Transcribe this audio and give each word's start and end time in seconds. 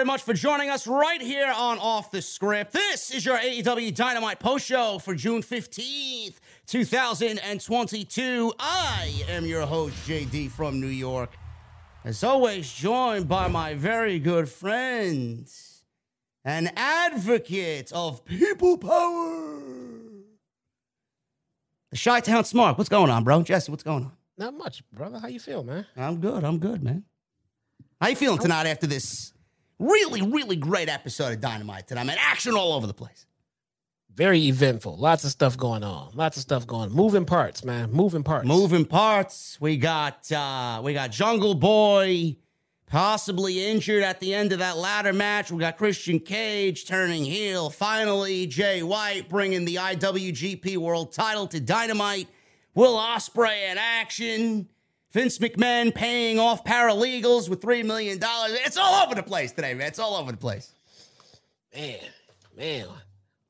Very 0.00 0.06
much 0.06 0.22
for 0.22 0.32
joining 0.32 0.70
us 0.70 0.86
right 0.86 1.20
here 1.20 1.52
on 1.54 1.78
Off 1.78 2.10
the 2.10 2.22
Script. 2.22 2.72
This 2.72 3.10
is 3.10 3.22
your 3.22 3.36
AEW 3.36 3.94
Dynamite 3.94 4.40
post 4.40 4.64
show 4.64 4.98
for 4.98 5.14
June 5.14 5.42
15th, 5.42 6.36
2022. 6.66 8.54
I 8.58 9.24
am 9.28 9.44
your 9.44 9.66
host, 9.66 9.94
JD 10.08 10.52
from 10.52 10.80
New 10.80 10.86
York. 10.86 11.36
As 12.02 12.24
always, 12.24 12.72
joined 12.72 13.28
by 13.28 13.48
my 13.48 13.74
very 13.74 14.18
good 14.18 14.48
friend, 14.48 15.46
an 16.46 16.70
advocate 16.76 17.92
of 17.92 18.24
people 18.24 18.78
power, 18.78 19.58
the 21.90 22.00
Chi 22.02 22.20
Town 22.20 22.46
Smart. 22.46 22.78
What's 22.78 22.88
going 22.88 23.10
on, 23.10 23.22
bro? 23.22 23.42
Jesse, 23.42 23.70
what's 23.70 23.82
going 23.82 24.04
on? 24.04 24.12
Not 24.38 24.54
much, 24.54 24.82
brother. 24.92 25.18
How 25.18 25.28
you 25.28 25.40
feel, 25.40 25.62
man? 25.62 25.84
I'm 25.94 26.22
good. 26.22 26.42
I'm 26.42 26.58
good, 26.58 26.82
man. 26.82 27.04
How 28.00 28.08
you 28.08 28.16
feeling 28.16 28.38
tonight 28.38 28.66
after 28.66 28.86
this 28.86 29.34
Really, 29.80 30.20
really 30.20 30.56
great 30.56 30.90
episode 30.90 31.32
of 31.32 31.40
Dynamite 31.40 31.88
today. 31.88 32.02
I 32.02 32.04
mean, 32.04 32.18
action 32.20 32.54
all 32.54 32.74
over 32.74 32.86
the 32.86 32.92
place. 32.92 33.24
Very 34.14 34.46
eventful. 34.48 34.98
Lots 34.98 35.24
of 35.24 35.30
stuff 35.30 35.56
going 35.56 35.82
on. 35.82 36.10
Lots 36.14 36.36
of 36.36 36.42
stuff 36.42 36.66
going. 36.66 36.92
Moving 36.92 37.24
parts, 37.24 37.64
man. 37.64 37.90
Moving 37.90 38.22
parts. 38.22 38.46
Moving 38.46 38.84
parts. 38.84 39.58
We 39.58 39.78
got 39.78 40.30
uh 40.30 40.82
we 40.84 40.92
got 40.92 41.12
Jungle 41.12 41.54
Boy 41.54 42.36
possibly 42.84 43.64
injured 43.64 44.02
at 44.02 44.20
the 44.20 44.34
end 44.34 44.52
of 44.52 44.58
that 44.58 44.76
ladder 44.76 45.14
match. 45.14 45.50
We 45.50 45.58
got 45.60 45.78
Christian 45.78 46.18
Cage 46.20 46.86
turning 46.86 47.24
heel. 47.24 47.70
Finally, 47.70 48.48
Jay 48.48 48.82
White 48.82 49.30
bringing 49.30 49.64
the 49.64 49.76
IWGP 49.76 50.76
World 50.76 51.12
Title 51.14 51.46
to 51.46 51.58
Dynamite. 51.58 52.28
Will 52.74 52.96
Ospreay 52.96 53.70
in 53.70 53.78
action. 53.78 54.68
Vince 55.12 55.38
McMahon 55.38 55.92
paying 55.92 56.38
off 56.38 56.64
paralegals 56.64 57.48
with 57.48 57.60
$3 57.60 57.84
million. 57.84 58.20
It's 58.22 58.76
all 58.76 59.02
over 59.04 59.14
the 59.14 59.22
place 59.22 59.50
today, 59.50 59.74
man. 59.74 59.88
It's 59.88 59.98
all 59.98 60.14
over 60.14 60.30
the 60.30 60.38
place. 60.38 60.72
Man, 61.74 61.98
man. 62.56 62.86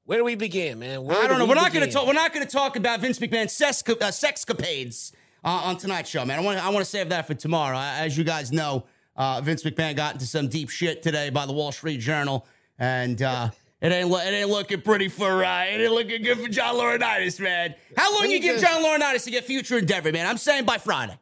Where 0.04 0.18
do 0.18 0.24
we 0.24 0.36
begin, 0.36 0.78
man? 0.78 1.04
Where 1.04 1.22
I 1.22 1.26
don't 1.26 1.38
know. 1.38 1.44
We 1.44 1.52
are 1.52 1.56
not 1.56 1.72
going 1.72 1.86
to 1.86 1.92
talk. 1.92 2.06
We're 2.06 2.14
not 2.14 2.32
going 2.32 2.46
to 2.46 2.50
talk 2.50 2.76
about 2.76 3.00
Vince 3.00 3.18
McMahon's 3.18 3.52
sex, 3.52 3.82
uh, 3.86 3.94
sexcapades 3.94 5.12
uh, 5.44 5.48
on 5.48 5.76
tonight's 5.76 6.10
show, 6.10 6.24
man. 6.24 6.38
I 6.38 6.42
want. 6.42 6.58
I 6.58 6.68
want 6.70 6.84
to 6.84 6.90
save 6.90 7.10
that 7.10 7.26
for 7.26 7.34
tomorrow. 7.34 7.78
As 7.78 8.18
you 8.18 8.24
guys 8.24 8.50
know, 8.50 8.84
uh, 9.16 9.40
Vince 9.40 9.62
McMahon 9.62 9.94
got 9.94 10.14
into 10.14 10.26
some 10.26 10.48
deep 10.48 10.68
shit 10.68 11.02
today 11.02 11.30
by 11.30 11.46
the 11.46 11.52
Wall 11.52 11.70
Street 11.70 12.00
Journal, 12.00 12.44
and 12.78 13.22
uh, 13.22 13.50
it 13.80 13.92
ain't. 13.92 14.10
It 14.10 14.34
ain't 14.34 14.48
looking 14.48 14.80
pretty 14.80 15.08
for. 15.08 15.44
Uh, 15.44 15.64
it 15.64 15.80
ain't 15.80 15.92
looking 15.92 16.22
good 16.22 16.40
for 16.40 16.48
John 16.48 16.74
Laurinaitis, 16.74 17.38
man. 17.38 17.74
How 17.96 18.12
long 18.18 18.30
you 18.30 18.40
give 18.40 18.60
John 18.60 18.82
Laurinaitis 18.82 19.24
to 19.24 19.30
get 19.30 19.44
future 19.44 19.78
endeavor, 19.78 20.10
man? 20.10 20.26
I'm 20.26 20.38
saying 20.38 20.64
by 20.64 20.78
Friday 20.78 21.18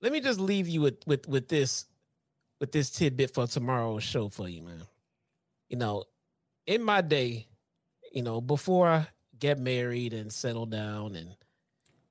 let 0.00 0.12
me 0.12 0.20
just 0.20 0.40
leave 0.40 0.68
you 0.68 0.80
with 0.82 1.06
with 1.06 1.28
with 1.28 1.48
this 1.48 1.86
with 2.60 2.72
this 2.72 2.90
tidbit 2.90 3.34
for 3.34 3.46
tomorrow's 3.46 4.02
show 4.02 4.28
for 4.28 4.48
you, 4.48 4.62
man. 4.62 4.82
You 5.68 5.78
know, 5.78 6.04
in 6.66 6.82
my 6.82 7.00
day, 7.00 7.48
you 8.12 8.22
know, 8.22 8.40
before 8.40 8.88
I 8.88 9.06
get 9.38 9.58
married 9.58 10.12
and 10.12 10.32
settle 10.32 10.66
down 10.66 11.14
and 11.14 11.36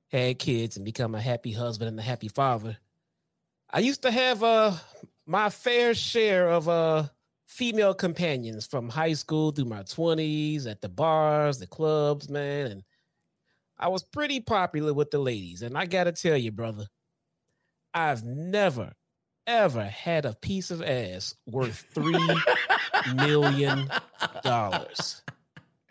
had 0.08 0.38
kids 0.38 0.76
and 0.76 0.84
become 0.84 1.14
a 1.14 1.20
happy 1.20 1.52
husband 1.52 1.88
and 1.88 1.98
a 1.98 2.02
happy 2.02 2.28
father, 2.28 2.76
I 3.70 3.80
used 3.80 4.02
to 4.02 4.10
have 4.10 4.42
uh 4.42 4.72
my 5.26 5.50
fair 5.50 5.94
share 5.94 6.50
of 6.50 6.68
uh 6.68 7.04
female 7.46 7.94
companions 7.94 8.66
from 8.66 8.88
high 8.88 9.12
school 9.12 9.52
through 9.52 9.64
my 9.64 9.82
20s 9.82 10.66
at 10.66 10.80
the 10.82 10.88
bars, 10.88 11.58
the 11.58 11.66
clubs, 11.66 12.28
man, 12.28 12.66
and 12.66 12.84
I 13.78 13.88
was 13.88 14.02
pretty 14.02 14.40
popular 14.40 14.92
with 14.92 15.10
the 15.10 15.18
ladies. 15.18 15.62
And 15.62 15.76
I 15.76 15.86
got 15.86 16.04
to 16.04 16.12
tell 16.12 16.36
you, 16.36 16.50
brother, 16.50 16.86
I've 17.96 18.24
never, 18.24 18.92
ever 19.46 19.84
had 19.84 20.26
a 20.26 20.34
piece 20.34 20.70
of 20.70 20.82
ass 20.82 21.34
worth 21.46 21.86
three 21.94 22.28
million 23.14 23.90
dollars. 24.44 25.22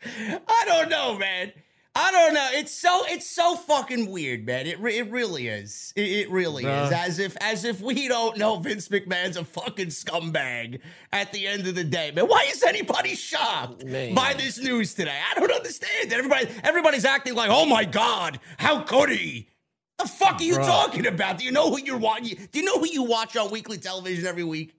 I 0.05 0.63
don't 0.67 0.89
know, 0.89 1.17
man. 1.17 1.51
I 1.95 2.11
don't 2.11 2.35
know. 2.35 2.47
It's 2.51 2.73
so 2.73 3.05
it's 3.07 3.27
so 3.27 3.55
fucking 3.55 4.11
weird, 4.11 4.45
man. 4.45 4.67
It 4.67 4.79
it 4.81 5.09
really 5.09 5.47
is. 5.47 5.93
It, 5.95 6.01
it 6.01 6.29
really 6.29 6.63
is. 6.65 6.91
As 6.91 7.17
if 7.17 7.35
as 7.41 7.65
if 7.65 7.81
we 7.81 8.07
don't 8.07 8.37
know 8.37 8.59
Vince 8.59 8.87
McMahon's 8.89 9.37
a 9.37 9.43
fucking 9.43 9.87
scumbag 9.87 10.81
at 11.11 11.31
the 11.31 11.47
end 11.47 11.65
of 11.65 11.73
the 11.73 11.85
day, 11.85 12.11
man. 12.11 12.27
Why 12.27 12.45
is 12.51 12.61
anybody 12.61 13.15
shocked 13.15 13.83
man. 13.83 14.13
by 14.13 14.33
this 14.33 14.59
news 14.59 14.93
today? 14.93 15.19
I 15.31 15.39
don't 15.39 15.51
understand. 15.51 16.13
Everybody 16.13 16.49
everybody's 16.63 17.05
acting 17.05 17.33
like, 17.33 17.49
oh 17.49 17.65
my 17.65 17.83
god, 17.83 18.39
how 18.57 18.81
could 18.81 19.09
he? 19.09 19.47
The 19.97 20.07
fuck 20.07 20.41
are 20.41 20.43
you 20.43 20.55
Bruh. 20.55 20.65
talking 20.65 21.07
about? 21.07 21.37
Do 21.37 21.45
you 21.45 21.51
know 21.51 21.69
who 21.69 21.79
you're 21.79 21.97
watching? 21.97 22.37
Do 22.51 22.59
you 22.59 22.65
know 22.65 22.79
who 22.79 22.87
you 22.87 23.03
watch 23.03 23.37
on 23.37 23.49
weekly 23.51 23.77
television 23.77 24.25
every 24.25 24.43
week? 24.43 24.75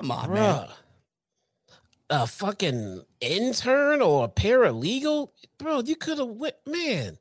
Come 0.00 0.10
on, 0.10 0.28
Bruh. 0.28 0.34
man. 0.34 0.68
A 2.08 2.26
fucking 2.26 3.04
intern 3.20 4.02
or 4.02 4.24
a 4.24 4.28
paralegal, 4.28 5.28
bro. 5.58 5.80
You 5.80 5.94
could 5.94 6.18
have 6.18 6.28
went, 6.28 6.56
man. 6.66 7.18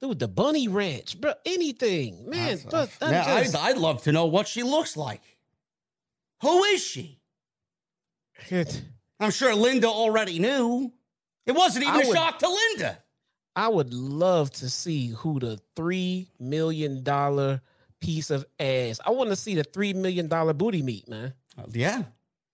Dude, 0.00 0.18
the 0.18 0.28
Bunny 0.28 0.66
Ranch, 0.66 1.20
bro. 1.20 1.34
Anything, 1.44 2.28
man. 2.28 2.58
But 2.70 2.88
just... 2.88 3.02
I'd, 3.02 3.54
I'd 3.54 3.76
love 3.76 4.02
to 4.04 4.12
know 4.12 4.26
what 4.26 4.48
she 4.48 4.62
looks 4.62 4.96
like. 4.96 5.22
Who 6.42 6.64
is 6.64 6.82
she? 6.82 7.20
It, 8.48 8.82
I'm 9.20 9.30
sure 9.30 9.54
Linda 9.54 9.88
already 9.88 10.38
knew. 10.38 10.90
It 11.44 11.52
wasn't 11.52 11.84
even 11.84 12.00
I 12.00 12.02
a 12.02 12.06
would, 12.08 12.16
shock 12.16 12.38
to 12.38 12.48
Linda. 12.48 12.98
I 13.56 13.68
would 13.68 13.92
love 13.92 14.50
to 14.52 14.70
see 14.70 15.08
who 15.08 15.40
the 15.40 15.60
three 15.76 16.28
million 16.38 17.02
dollar 17.02 17.60
piece 18.00 18.30
of 18.30 18.46
ass. 18.58 19.00
I 19.04 19.10
want 19.10 19.30
to 19.30 19.36
see 19.36 19.54
the 19.54 19.64
three 19.64 19.92
million 19.92 20.28
dollar 20.28 20.52
booty 20.52 20.82
meat, 20.82 21.08
man. 21.08 21.34
Uh, 21.58 21.64
yeah, 21.72 22.04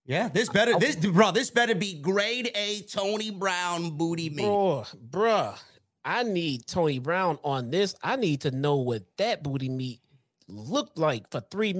yeah. 0.06 0.28
This 0.28 0.48
better, 0.48 0.78
this 0.78 0.96
bro. 0.96 1.32
This 1.32 1.50
better 1.50 1.74
be 1.74 1.94
grade 1.94 2.50
A 2.54 2.80
Tony 2.82 3.30
Brown 3.30 3.96
booty 3.96 4.30
meat, 4.30 4.42
bro. 4.42 4.84
Bruh, 5.10 5.58
I 6.04 6.22
need 6.22 6.66
Tony 6.66 6.98
Brown 6.98 7.38
on 7.44 7.70
this. 7.70 7.94
I 8.02 8.16
need 8.16 8.42
to 8.42 8.50
know 8.50 8.76
what 8.76 9.02
that 9.18 9.42
booty 9.42 9.68
meat 9.68 10.00
looked 10.48 10.98
like 10.98 11.30
for 11.30 11.40
three 11.50 11.74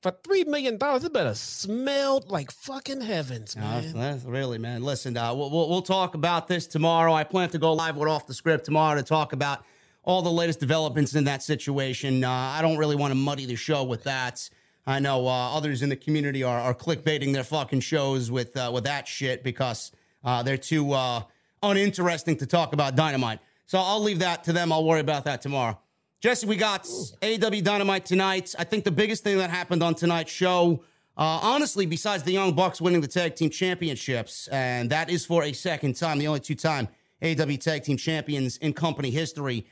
for 0.00 0.12
three 0.24 0.44
million 0.44 0.76
dollars. 0.76 1.04
It 1.04 1.12
better 1.12 1.34
smelled 1.34 2.30
like 2.30 2.50
fucking 2.50 3.00
heavens, 3.00 3.56
man. 3.56 3.92
No, 3.92 4.00
that's, 4.00 4.24
really, 4.24 4.58
man. 4.58 4.82
Listen, 4.82 5.16
uh, 5.16 5.34
we'll, 5.34 5.50
we'll, 5.50 5.68
we'll 5.68 5.82
talk 5.82 6.14
about 6.14 6.48
this 6.48 6.66
tomorrow. 6.66 7.12
I 7.12 7.24
plan 7.24 7.48
to 7.50 7.58
go 7.58 7.72
live 7.72 7.96
with 7.96 8.08
off 8.08 8.26
the 8.26 8.34
script 8.34 8.64
tomorrow 8.64 8.96
to 8.96 9.02
talk 9.02 9.32
about 9.32 9.64
all 10.04 10.22
the 10.22 10.30
latest 10.30 10.60
developments 10.60 11.14
in 11.14 11.24
that 11.24 11.42
situation. 11.42 12.24
Uh, 12.24 12.30
I 12.30 12.62
don't 12.62 12.78
really 12.78 12.96
want 12.96 13.12
to 13.12 13.16
muddy 13.16 13.46
the 13.46 13.56
show 13.56 13.84
with 13.84 14.04
that. 14.04 14.48
I 14.86 14.98
know 14.98 15.28
uh, 15.28 15.56
others 15.56 15.82
in 15.82 15.88
the 15.88 15.96
community 15.96 16.42
are, 16.42 16.58
are 16.58 16.74
clickbaiting 16.74 17.32
their 17.32 17.44
fucking 17.44 17.80
shows 17.80 18.30
with 18.30 18.56
uh, 18.56 18.70
with 18.72 18.84
that 18.84 19.06
shit 19.06 19.44
because 19.44 19.92
uh, 20.24 20.42
they're 20.42 20.56
too 20.56 20.92
uh, 20.92 21.22
uninteresting 21.62 22.36
to 22.38 22.46
talk 22.46 22.72
about 22.72 22.96
dynamite. 22.96 23.38
So 23.66 23.78
I'll 23.78 24.02
leave 24.02 24.18
that 24.20 24.44
to 24.44 24.52
them. 24.52 24.72
I'll 24.72 24.84
worry 24.84 25.00
about 25.00 25.24
that 25.24 25.40
tomorrow. 25.40 25.78
Jesse, 26.22 26.46
we 26.46 26.54
got 26.54 26.84
AEW 26.84 27.64
Dynamite 27.64 28.06
tonight. 28.06 28.54
I 28.56 28.62
think 28.62 28.84
the 28.84 28.92
biggest 28.92 29.24
thing 29.24 29.38
that 29.38 29.50
happened 29.50 29.82
on 29.82 29.96
tonight's 29.96 30.30
show, 30.30 30.84
uh, 31.16 31.40
honestly, 31.42 31.84
besides 31.84 32.22
the 32.22 32.30
Young 32.30 32.54
Bucks 32.54 32.80
winning 32.80 33.00
the 33.00 33.08
tag 33.08 33.34
team 33.34 33.50
championships, 33.50 34.46
and 34.52 34.88
that 34.90 35.10
is 35.10 35.26
for 35.26 35.42
a 35.42 35.52
second 35.52 35.96
time, 35.96 36.20
the 36.20 36.28
only 36.28 36.38
two 36.38 36.54
time 36.54 36.86
AEW 37.22 37.58
tag 37.60 37.82
team 37.82 37.96
champions 37.96 38.56
in 38.58 38.72
company 38.72 39.10
history, 39.10 39.66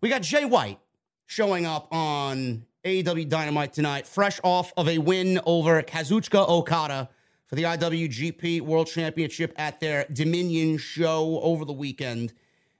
we 0.00 0.08
got 0.08 0.22
Jay 0.22 0.44
White 0.44 0.78
showing 1.24 1.66
up 1.66 1.88
on 1.92 2.64
AEW 2.84 3.28
Dynamite 3.28 3.72
tonight, 3.72 4.06
fresh 4.06 4.38
off 4.44 4.72
of 4.76 4.88
a 4.88 4.98
win 4.98 5.40
over 5.44 5.82
Kazuchika 5.82 6.48
Okada 6.48 7.08
for 7.46 7.56
the 7.56 7.64
IWGP 7.64 8.60
World 8.60 8.86
Championship 8.86 9.52
at 9.56 9.80
their 9.80 10.06
Dominion 10.12 10.78
show 10.78 11.40
over 11.42 11.64
the 11.64 11.72
weekend. 11.72 12.32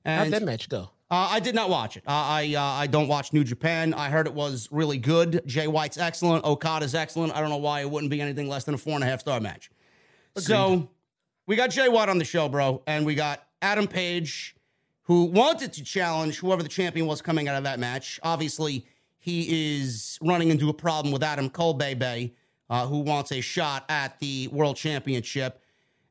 How'd 0.04 0.26
And 0.26 0.32
that 0.32 0.44
match 0.44 0.68
go? 0.68 0.90
Uh, 1.10 1.28
I 1.30 1.40
did 1.40 1.54
not 1.54 1.70
watch 1.70 1.96
it. 1.96 2.02
Uh, 2.06 2.10
I 2.10 2.54
uh, 2.54 2.62
I 2.62 2.86
don't 2.86 3.06
watch 3.08 3.32
New 3.32 3.44
Japan. 3.44 3.94
I 3.94 4.08
heard 4.08 4.26
it 4.26 4.34
was 4.34 4.68
really 4.72 4.98
good. 4.98 5.42
Jay 5.46 5.68
White's 5.68 5.98
excellent. 5.98 6.44
Okada's 6.44 6.94
excellent. 6.94 7.34
I 7.34 7.40
don't 7.40 7.50
know 7.50 7.56
why 7.58 7.80
it 7.80 7.90
wouldn't 7.90 8.10
be 8.10 8.20
anything 8.20 8.48
less 8.48 8.64
than 8.64 8.74
a 8.74 8.78
four 8.78 8.94
and 8.94 9.04
a 9.04 9.06
half 9.06 9.20
star 9.20 9.38
match. 9.40 9.70
So 10.36 10.88
we 11.46 11.54
got 11.54 11.70
Jay 11.70 11.88
White 11.88 12.08
on 12.08 12.18
the 12.18 12.24
show, 12.24 12.48
bro, 12.48 12.82
and 12.86 13.06
we 13.06 13.14
got 13.14 13.46
Adam 13.62 13.86
Page, 13.86 14.56
who 15.02 15.24
wanted 15.26 15.72
to 15.74 15.84
challenge 15.84 16.38
whoever 16.38 16.62
the 16.62 16.68
champion 16.68 17.06
was 17.06 17.22
coming 17.22 17.48
out 17.48 17.56
of 17.56 17.64
that 17.64 17.78
match. 17.78 18.18
Obviously, 18.22 18.84
he 19.18 19.78
is 19.78 20.18
running 20.20 20.50
into 20.50 20.68
a 20.68 20.74
problem 20.74 21.12
with 21.12 21.22
Adam 21.22 21.48
Cole, 21.48 21.74
Bebe, 21.74 22.34
uh, 22.68 22.86
who 22.86 22.98
wants 22.98 23.30
a 23.30 23.40
shot 23.40 23.84
at 23.88 24.18
the 24.18 24.48
World 24.48 24.76
Championship. 24.76 25.62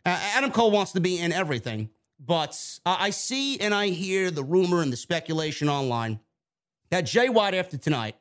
Uh, 0.05 0.17
Adam 0.35 0.51
Cole 0.51 0.71
wants 0.71 0.93
to 0.93 1.01
be 1.01 1.19
in 1.19 1.33
everything, 1.33 1.89
but 2.19 2.79
I 2.85 3.09
see 3.09 3.59
and 3.59 3.73
I 3.73 3.87
hear 3.87 4.31
the 4.31 4.43
rumor 4.43 4.81
and 4.81 4.91
the 4.91 4.97
speculation 4.97 5.69
online 5.69 6.19
that 6.89 7.01
Jay 7.01 7.29
White, 7.29 7.53
after 7.53 7.77
tonight, 7.77 8.15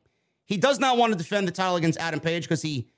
he 0.47 0.57
does 0.57 0.79
not 0.79 0.99
want 0.99 1.13
to 1.13 1.19
defend 1.19 1.49
the 1.49 1.53
title 1.53 1.77
against 1.77 1.99
Adam 1.99 2.21
Page 2.21 2.45
because 2.45 2.63
he 2.63 2.89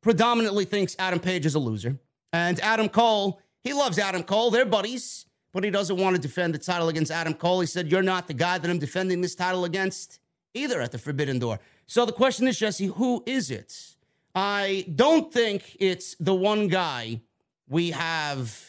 predominantly 0.00 0.64
thinks 0.64 0.96
Adam 0.98 1.20
Page 1.20 1.46
is 1.46 1.54
a 1.54 1.58
loser. 1.58 1.98
And 2.32 2.60
Adam 2.60 2.88
Cole, 2.88 3.40
he 3.62 3.72
loves 3.72 3.98
Adam 3.98 4.22
Cole. 4.22 4.50
They're 4.50 4.64
buddies, 4.64 5.26
but 5.52 5.64
he 5.64 5.70
doesn't 5.70 5.96
want 5.96 6.16
to 6.16 6.22
defend 6.22 6.54
the 6.54 6.58
title 6.58 6.88
against 6.88 7.10
Adam 7.10 7.34
Cole. 7.34 7.60
He 7.60 7.66
said, 7.66 7.90
You're 7.90 8.02
not 8.02 8.26
the 8.26 8.34
guy 8.34 8.58
that 8.58 8.70
I'm 8.70 8.78
defending 8.78 9.20
this 9.20 9.34
title 9.34 9.64
against 9.64 10.18
either 10.54 10.80
at 10.80 10.92
the 10.92 10.98
Forbidden 10.98 11.38
Door. 11.38 11.60
So 11.86 12.04
the 12.04 12.12
question 12.12 12.46
is, 12.48 12.58
Jesse, 12.58 12.86
who 12.86 13.22
is 13.26 13.50
it? 13.50 13.96
I 14.34 14.86
don't 14.94 15.32
think 15.32 15.76
it's 15.80 16.14
the 16.20 16.34
one 16.34 16.68
guy 16.68 17.22
we 17.68 17.90
have 17.90 18.67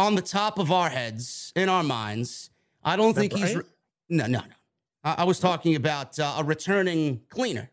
on 0.00 0.14
the 0.14 0.22
top 0.22 0.58
of 0.58 0.72
our 0.72 0.88
heads, 0.88 1.52
in 1.54 1.68
our 1.68 1.82
minds. 1.82 2.50
I 2.82 2.96
don't 2.96 3.14
think 3.14 3.32
he's. 3.34 3.54
Re- 3.56 3.62
no, 4.08 4.26
no, 4.26 4.38
no. 4.40 4.44
I, 5.04 5.16
I 5.18 5.24
was 5.24 5.38
talking 5.38 5.76
about 5.76 6.18
uh, 6.18 6.36
a 6.38 6.44
returning 6.44 7.20
cleaner. 7.28 7.70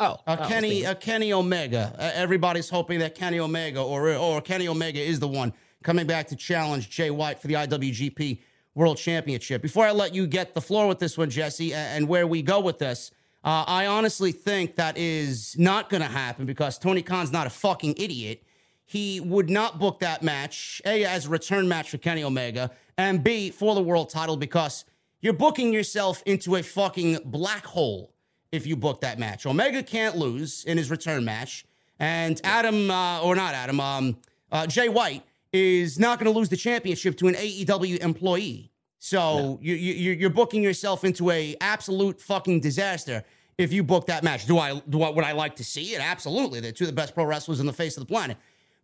Oh, 0.00 0.16
Uh, 0.26 0.46
Kenny, 0.46 0.86
uh, 0.86 0.94
Kenny 0.94 1.32
Omega. 1.32 1.92
Uh, 1.98 2.10
everybody's 2.14 2.68
hoping 2.70 3.00
that 3.00 3.14
Kenny 3.14 3.40
Omega 3.40 3.80
or 3.82 4.10
or 4.14 4.40
Kenny 4.40 4.68
Omega 4.68 5.00
is 5.00 5.18
the 5.18 5.26
one 5.28 5.52
coming 5.82 6.06
back 6.06 6.28
to 6.28 6.36
challenge 6.36 6.90
Jay 6.90 7.10
White 7.10 7.40
for 7.40 7.48
the 7.48 7.54
IWGP 7.54 8.38
World 8.74 8.96
Championship. 8.98 9.60
Before 9.62 9.84
I 9.86 9.90
let 9.92 10.14
you 10.14 10.26
get 10.26 10.54
the 10.54 10.60
floor 10.60 10.86
with 10.86 10.98
this 11.00 11.18
one, 11.18 11.30
Jesse, 11.30 11.72
a- 11.72 11.76
and 11.76 12.06
where 12.06 12.26
we 12.26 12.42
go 12.42 12.60
with 12.60 12.78
this, 12.78 13.10
uh, 13.44 13.64
I 13.66 13.86
honestly 13.86 14.30
think 14.32 14.76
that 14.76 14.96
is 14.98 15.56
not 15.58 15.88
going 15.90 16.02
to 16.02 16.08
happen 16.08 16.46
because 16.46 16.78
Tony 16.78 17.02
Khan's 17.02 17.32
not 17.32 17.46
a 17.46 17.50
fucking 17.50 17.94
idiot. 17.96 18.42
He 18.88 19.20
would 19.20 19.50
not 19.50 19.78
book 19.78 19.98
that 19.98 20.22
match, 20.22 20.80
A, 20.86 21.04
as 21.04 21.26
a 21.26 21.28
return 21.28 21.68
match 21.68 21.90
for 21.90 21.98
Kenny 21.98 22.24
Omega, 22.24 22.70
and 22.96 23.22
B, 23.22 23.50
for 23.50 23.74
the 23.74 23.82
world 23.82 24.08
title 24.08 24.38
because 24.38 24.86
you're 25.20 25.34
booking 25.34 25.74
yourself 25.74 26.22
into 26.24 26.56
a 26.56 26.62
fucking 26.62 27.18
black 27.26 27.66
hole 27.66 28.14
if 28.50 28.66
you 28.66 28.76
book 28.76 29.02
that 29.02 29.18
match. 29.18 29.44
Omega 29.44 29.82
can't 29.82 30.16
lose 30.16 30.64
in 30.64 30.78
his 30.78 30.90
return 30.90 31.22
match, 31.22 31.66
and 31.98 32.40
Adam, 32.44 32.90
uh, 32.90 33.20
or 33.20 33.36
not 33.36 33.52
Adam, 33.52 33.78
um, 33.78 34.16
uh, 34.50 34.66
Jay 34.66 34.88
White 34.88 35.22
is 35.52 35.98
not 35.98 36.18
going 36.18 36.32
to 36.32 36.38
lose 36.38 36.48
the 36.48 36.56
championship 36.56 37.18
to 37.18 37.28
an 37.28 37.34
AEW 37.34 37.98
employee. 37.98 38.72
So 39.00 39.58
you, 39.60 39.74
you, 39.74 40.12
you're 40.12 40.30
booking 40.30 40.62
yourself 40.62 41.04
into 41.04 41.30
a 41.30 41.56
absolute 41.60 42.22
fucking 42.22 42.60
disaster 42.60 43.22
if 43.58 43.70
you 43.70 43.84
book 43.84 44.06
that 44.06 44.24
match. 44.24 44.46
Do 44.46 44.58
I 44.58 44.80
do 44.88 45.02
I, 45.02 45.10
would 45.10 45.26
I 45.26 45.32
like 45.32 45.56
to 45.56 45.64
see 45.64 45.94
it? 45.94 46.00
Absolutely. 46.00 46.60
They're 46.60 46.72
two 46.72 46.84
of 46.84 46.88
the 46.88 46.94
best 46.94 47.14
pro 47.14 47.24
wrestlers 47.24 47.60
on 47.60 47.66
the 47.66 47.72
face 47.74 47.98
of 47.98 48.00
the 48.00 48.10
planet. 48.10 48.38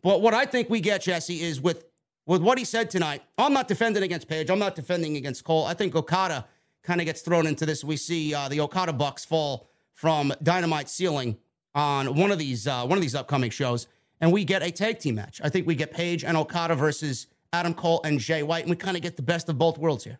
But 0.04 0.20
what 0.20 0.34
I 0.34 0.44
think 0.44 0.68
we 0.68 0.80
get, 0.82 1.00
Jesse, 1.00 1.42
is 1.42 1.60
with 1.60 1.86
with 2.26 2.42
what 2.42 2.58
he 2.58 2.64
said 2.64 2.90
tonight. 2.90 3.22
I'm 3.38 3.54
not 3.54 3.68
defending 3.68 4.02
against 4.02 4.28
Page. 4.28 4.50
I'm 4.50 4.58
not 4.58 4.74
defending 4.74 5.16
against 5.16 5.44
Cole. 5.44 5.64
I 5.64 5.74
think 5.74 5.96
Okada 5.96 6.46
kind 6.82 7.00
of 7.00 7.06
gets 7.06 7.22
thrown 7.22 7.46
into 7.46 7.66
this. 7.66 7.82
We 7.82 7.96
see 7.96 8.34
uh, 8.34 8.48
the 8.48 8.60
Okada 8.60 8.92
Bucks 8.92 9.24
fall 9.24 9.66
from 9.94 10.32
Dynamite 10.42 10.88
ceiling 10.90 11.38
on 11.74 12.14
one 12.14 12.30
of 12.30 12.38
these 12.38 12.66
uh, 12.66 12.84
one 12.84 12.98
of 12.98 13.02
these 13.02 13.14
upcoming 13.14 13.50
shows, 13.50 13.86
and 14.20 14.30
we 14.30 14.44
get 14.44 14.62
a 14.62 14.70
tag 14.70 14.98
team 14.98 15.14
match. 15.14 15.40
I 15.42 15.48
think 15.48 15.66
we 15.66 15.74
get 15.74 15.90
Page 15.90 16.22
and 16.22 16.36
Okada 16.36 16.74
versus 16.74 17.26
Adam 17.54 17.72
Cole 17.72 18.02
and 18.04 18.20
Jay 18.20 18.42
White, 18.42 18.64
and 18.64 18.70
we 18.70 18.76
kind 18.76 18.98
of 18.98 19.02
get 19.02 19.16
the 19.16 19.22
best 19.22 19.48
of 19.48 19.56
both 19.56 19.78
worlds 19.78 20.04
here. 20.04 20.18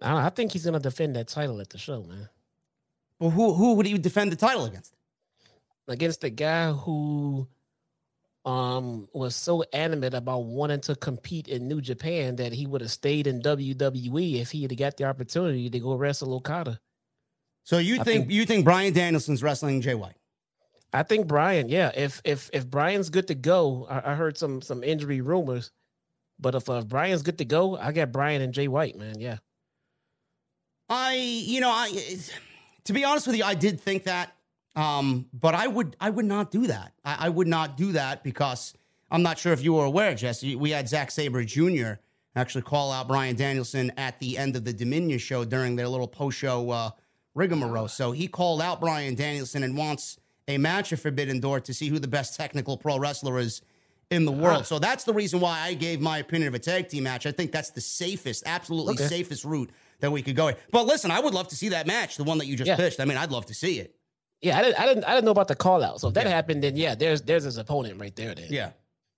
I, 0.00 0.26
I 0.26 0.30
think 0.30 0.52
he's 0.52 0.64
gonna 0.64 0.78
defend 0.78 1.16
that 1.16 1.26
title 1.26 1.60
at 1.60 1.70
the 1.70 1.78
show, 1.78 2.04
man. 2.04 2.28
Well, 3.18 3.30
who 3.30 3.52
who 3.54 3.74
would 3.74 3.86
he 3.86 3.98
defend 3.98 4.30
the 4.30 4.36
title 4.36 4.64
against? 4.64 4.94
Against 5.88 6.20
the 6.20 6.30
guy 6.30 6.72
who 6.72 7.48
um 8.44 9.08
was 9.14 9.34
so 9.34 9.62
animate 9.72 10.12
about 10.14 10.44
wanting 10.44 10.80
to 10.82 10.94
compete 10.94 11.48
in 11.48 11.66
New 11.66 11.80
Japan 11.80 12.36
that 12.36 12.52
he 12.52 12.66
would 12.66 12.82
have 12.82 12.90
stayed 12.90 13.26
in 13.26 13.40
WWE 13.40 14.40
if 14.40 14.50
he 14.50 14.62
had 14.62 14.76
got 14.76 14.96
the 14.96 15.04
opportunity 15.04 15.70
to 15.70 15.80
go 15.80 15.94
wrestle 15.94 16.34
Okada. 16.34 16.78
So 17.64 17.78
you 17.78 17.96
think, 17.96 18.06
think- 18.06 18.30
you 18.30 18.44
think 18.44 18.64
Bryan 18.64 18.92
Danielson's 18.92 19.42
wrestling 19.42 19.80
Jay 19.80 19.94
White? 19.94 20.16
I 20.92 21.02
think 21.02 21.26
Bryan, 21.26 21.68
yeah. 21.68 21.90
If 21.96 22.20
if 22.24 22.50
if 22.52 22.68
Bryan's 22.68 23.10
good 23.10 23.28
to 23.28 23.34
go, 23.34 23.86
I, 23.90 24.12
I 24.12 24.14
heard 24.14 24.36
some 24.38 24.62
some 24.62 24.84
injury 24.84 25.20
rumors, 25.22 25.72
but 26.38 26.54
if 26.54 26.68
uh, 26.68 26.82
Bryan's 26.82 27.22
good 27.22 27.38
to 27.38 27.44
go, 27.44 27.76
I 27.76 27.90
got 27.92 28.12
Bryan 28.12 28.42
and 28.42 28.52
Jay 28.54 28.68
White, 28.68 28.96
man. 28.96 29.18
Yeah, 29.18 29.38
I, 30.88 31.14
you 31.16 31.60
know, 31.60 31.70
I, 31.70 31.90
to 32.84 32.92
be 32.92 33.04
honest 33.04 33.26
with 33.26 33.36
you, 33.36 33.44
I 33.44 33.54
did 33.54 33.80
think 33.80 34.04
that, 34.04 34.33
um, 34.76 35.26
but 35.32 35.54
I 35.54 35.66
would, 35.66 35.96
I 36.00 36.10
would 36.10 36.24
not 36.24 36.50
do 36.50 36.66
that. 36.66 36.92
I, 37.04 37.26
I 37.26 37.28
would 37.28 37.46
not 37.48 37.76
do 37.76 37.92
that 37.92 38.24
because 38.24 38.74
I'm 39.10 39.22
not 39.22 39.38
sure 39.38 39.52
if 39.52 39.62
you 39.62 39.72
were 39.74 39.84
aware, 39.84 40.14
Jesse. 40.14 40.56
We 40.56 40.70
had 40.70 40.88
Zack 40.88 41.10
Sabre 41.10 41.44
Jr. 41.44 41.92
actually 42.34 42.62
call 42.62 42.90
out 42.92 43.06
Bryan 43.08 43.36
Danielson 43.36 43.92
at 43.96 44.18
the 44.18 44.36
end 44.36 44.56
of 44.56 44.64
the 44.64 44.72
Dominion 44.72 45.18
show 45.18 45.44
during 45.44 45.76
their 45.76 45.88
little 45.88 46.08
post-show 46.08 46.70
uh, 46.70 46.90
rigmarole. 47.34 47.88
So 47.88 48.12
he 48.12 48.26
called 48.28 48.60
out 48.60 48.80
Bryan 48.80 49.14
Danielson 49.14 49.62
and 49.62 49.76
wants 49.76 50.18
a 50.48 50.58
match 50.58 50.92
at 50.92 50.98
Forbidden 50.98 51.40
Door 51.40 51.60
to 51.60 51.74
see 51.74 51.88
who 51.88 51.98
the 51.98 52.08
best 52.08 52.36
technical 52.36 52.76
pro 52.76 52.98
wrestler 52.98 53.38
is 53.38 53.62
in 54.10 54.24
the 54.26 54.32
world. 54.32 54.66
So 54.66 54.78
that's 54.78 55.04
the 55.04 55.14
reason 55.14 55.40
why 55.40 55.60
I 55.60 55.74
gave 55.74 56.00
my 56.00 56.18
opinion 56.18 56.48
of 56.48 56.54
a 56.54 56.58
tag 56.58 56.88
team 56.88 57.04
match. 57.04 57.24
I 57.26 57.32
think 57.32 57.50
that's 57.52 57.70
the 57.70 57.80
safest, 57.80 58.42
absolutely 58.46 58.94
Okay. 58.94 59.06
safest 59.06 59.44
route 59.44 59.70
that 60.00 60.10
we 60.12 60.20
could 60.20 60.36
go. 60.36 60.52
But 60.70 60.86
listen, 60.86 61.10
I 61.10 61.20
would 61.20 61.32
love 61.32 61.48
to 61.48 61.56
see 61.56 61.70
that 61.70 61.86
match, 61.86 62.16
the 62.16 62.24
one 62.24 62.38
that 62.38 62.46
you 62.46 62.56
just 62.56 62.68
Yeah. 62.68 62.76
pitched. 62.76 63.00
I 63.00 63.06
mean, 63.06 63.16
I'd 63.16 63.30
love 63.30 63.46
to 63.46 63.54
see 63.54 63.78
it. 63.78 63.94
Yeah. 64.44 64.58
I 64.58 64.62
didn't 64.62 64.78
I 64.80 64.86
didn't 64.86 65.04
I 65.04 65.10
didn't 65.14 65.24
know 65.24 65.30
about 65.32 65.48
the 65.48 65.56
call 65.56 65.82
out. 65.82 66.00
So 66.00 66.08
if 66.08 66.14
that 66.14 66.26
Yeah. 66.26 66.32
happened, 66.32 66.62
then 66.62 66.76
yeah, 66.76 66.94
there's 66.94 67.22
there's 67.22 67.44
his 67.44 67.56
opponent 67.58 68.00
right 68.00 68.14
there. 68.14 68.34
Then 68.34 68.46
Yeah, 68.50 68.70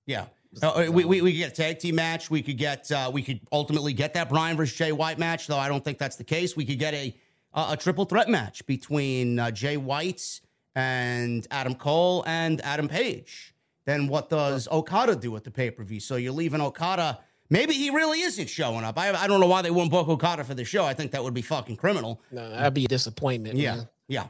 yeah. 0.07 0.27
Uh, 0.63 0.87
we, 0.91 1.05
we, 1.05 1.21
we 1.21 1.33
could 1.33 1.39
get 1.39 1.53
a 1.53 1.55
tag 1.55 1.79
team 1.81 1.97
match. 1.97 2.31
We 2.31 2.41
could 2.41 2.57
get 2.57 2.91
uh, 2.91 3.11
we 3.13 3.23
could 3.23 3.41
ultimately 3.53 3.93
get 3.93 4.15
that 4.15 4.29
Bryan 4.31 4.57
versus 4.57 4.75
Jay 4.77 4.93
White 4.93 5.19
match, 5.19 5.47
though 5.49 5.59
I 5.59 5.69
don't 5.69 5.85
think 5.85 5.99
that's 5.99 6.17
the 6.17 6.25
case. 6.25 6.57
We 6.57 6.65
could 6.65 6.79
get 6.79 6.95
a 6.95 7.15
a, 7.53 7.67
a 7.73 7.77
triple 7.77 8.07
threat 8.07 8.29
match 8.29 8.65
between 8.67 9.39
uh, 9.39 9.51
Jay 9.51 9.77
White 9.77 10.41
and 10.75 11.47
Adam 11.51 11.75
Cole 11.75 12.23
and 12.27 12.61
Adam 12.65 12.89
Page. 12.89 13.55
Then 13.85 14.09
what 14.09 14.29
does 14.31 14.67
Okada 14.69 15.15
do 15.17 15.37
at 15.37 15.45
the 15.45 15.51
pay 15.51 15.71
per 15.71 15.83
view? 15.85 16.01
So 16.01 16.17
you're 16.17 16.33
leaving 16.33 16.61
Okada. 16.61 17.19
Maybe 17.51 17.75
he 17.75 17.91
really 17.91 18.21
isn't 18.23 18.49
showing 18.49 18.83
up. 18.85 18.99
I, 18.99 19.13
I 19.13 19.27
don't 19.29 19.39
know 19.41 19.47
why 19.47 19.63
they 19.63 19.71
wouldn't 19.71 19.93
book 19.93 20.09
Okada 20.09 20.43
for 20.43 20.55
the 20.55 20.65
show. 20.65 20.85
I 20.85 20.95
think 20.95 21.13
that 21.13 21.23
would 21.23 21.35
be 21.35 21.43
fucking 21.43 21.77
criminal. 21.77 22.21
no, 22.33 22.49
that'd 22.51 22.75
be 22.75 22.87
a 22.87 22.89
disappointment. 22.89 23.57
Yeah, 23.57 23.77
man. 23.77 23.89
yeah. 24.09 24.27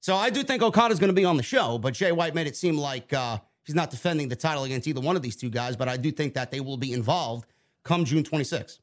So 0.00 0.14
I 0.14 0.30
do 0.30 0.42
think 0.42 0.62
Okada's 0.62 0.98
going 0.98 1.08
to 1.08 1.14
be 1.14 1.24
on 1.24 1.36
the 1.36 1.42
show, 1.42 1.78
but 1.78 1.94
Jay 1.94 2.12
White 2.12 2.34
made 2.34 2.46
it 2.46 2.56
seem 2.56 2.76
like 2.78 3.12
uh, 3.12 3.38
he's 3.64 3.74
not 3.74 3.90
defending 3.90 4.28
the 4.28 4.36
title 4.36 4.64
against 4.64 4.86
either 4.86 5.00
one 5.00 5.16
of 5.16 5.22
these 5.22 5.36
two 5.36 5.50
guys. 5.50 5.76
But 5.76 5.88
I 5.88 5.96
do 5.96 6.10
think 6.12 6.34
that 6.34 6.50
they 6.50 6.60
will 6.60 6.76
be 6.76 6.92
involved 6.92 7.46
come 7.84 8.04
June 8.04 8.22
26th. 8.22 8.78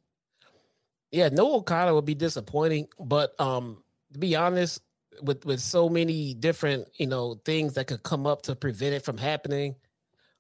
yeah. 1.12 1.30
No 1.30 1.56
Okada 1.56 1.94
would 1.94 2.06
be 2.06 2.16
disappointing, 2.16 2.88
but 3.00 3.40
um, 3.40 3.84
to 4.14 4.20
be 4.20 4.36
honest, 4.36 4.82
with 5.22 5.46
with 5.46 5.62
so 5.62 5.88
many 5.88 6.34
different 6.34 6.88
you 6.96 7.08
know 7.08 7.36
things 7.46 7.74
that 7.76 7.88
could 7.88 8.04
come 8.04 8.28
up 8.28 8.42
to 8.44 8.56
prevent 8.56 8.96
it 8.96 9.06
from 9.06 9.18
happening, 9.18 9.76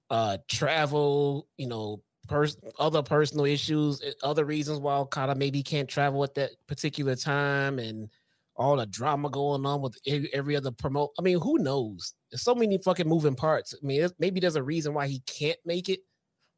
uh, 0.09 0.37
travel, 0.47 1.47
you 1.57 1.67
know, 1.67 2.01
pers- 2.27 2.57
other 2.77 3.01
personal 3.01 3.45
issues, 3.45 4.01
other 4.21 4.43
reasons 4.43 4.79
why 4.79 4.97
Okada 4.97 5.35
maybe 5.35 5.63
can't 5.63 5.87
travel 5.87 6.23
at 6.23 6.35
that 6.35 6.51
particular 6.67 7.15
time, 7.15 7.79
and 7.79 8.09
all 8.57 8.77
the 8.77 8.85
drama 8.85 9.29
going 9.29 9.65
on 9.65 9.81
with 9.81 9.97
every, 10.33 10.55
other 10.55 10.71
promote. 10.71 11.11
I 11.19 11.21
mean, 11.21 11.39
who 11.39 11.57
knows? 11.59 12.13
There's 12.31 12.41
so 12.41 12.55
many 12.55 12.77
fucking 12.77 13.07
moving 13.07 13.35
parts. 13.35 13.73
I 13.73 13.85
mean, 13.85 14.07
maybe 14.19 14.39
there's 14.39 14.55
a 14.55 14.63
reason 14.63 14.93
why 14.93 15.07
he 15.07 15.19
can't 15.27 15.57
make 15.65 15.89
it, 15.89 15.99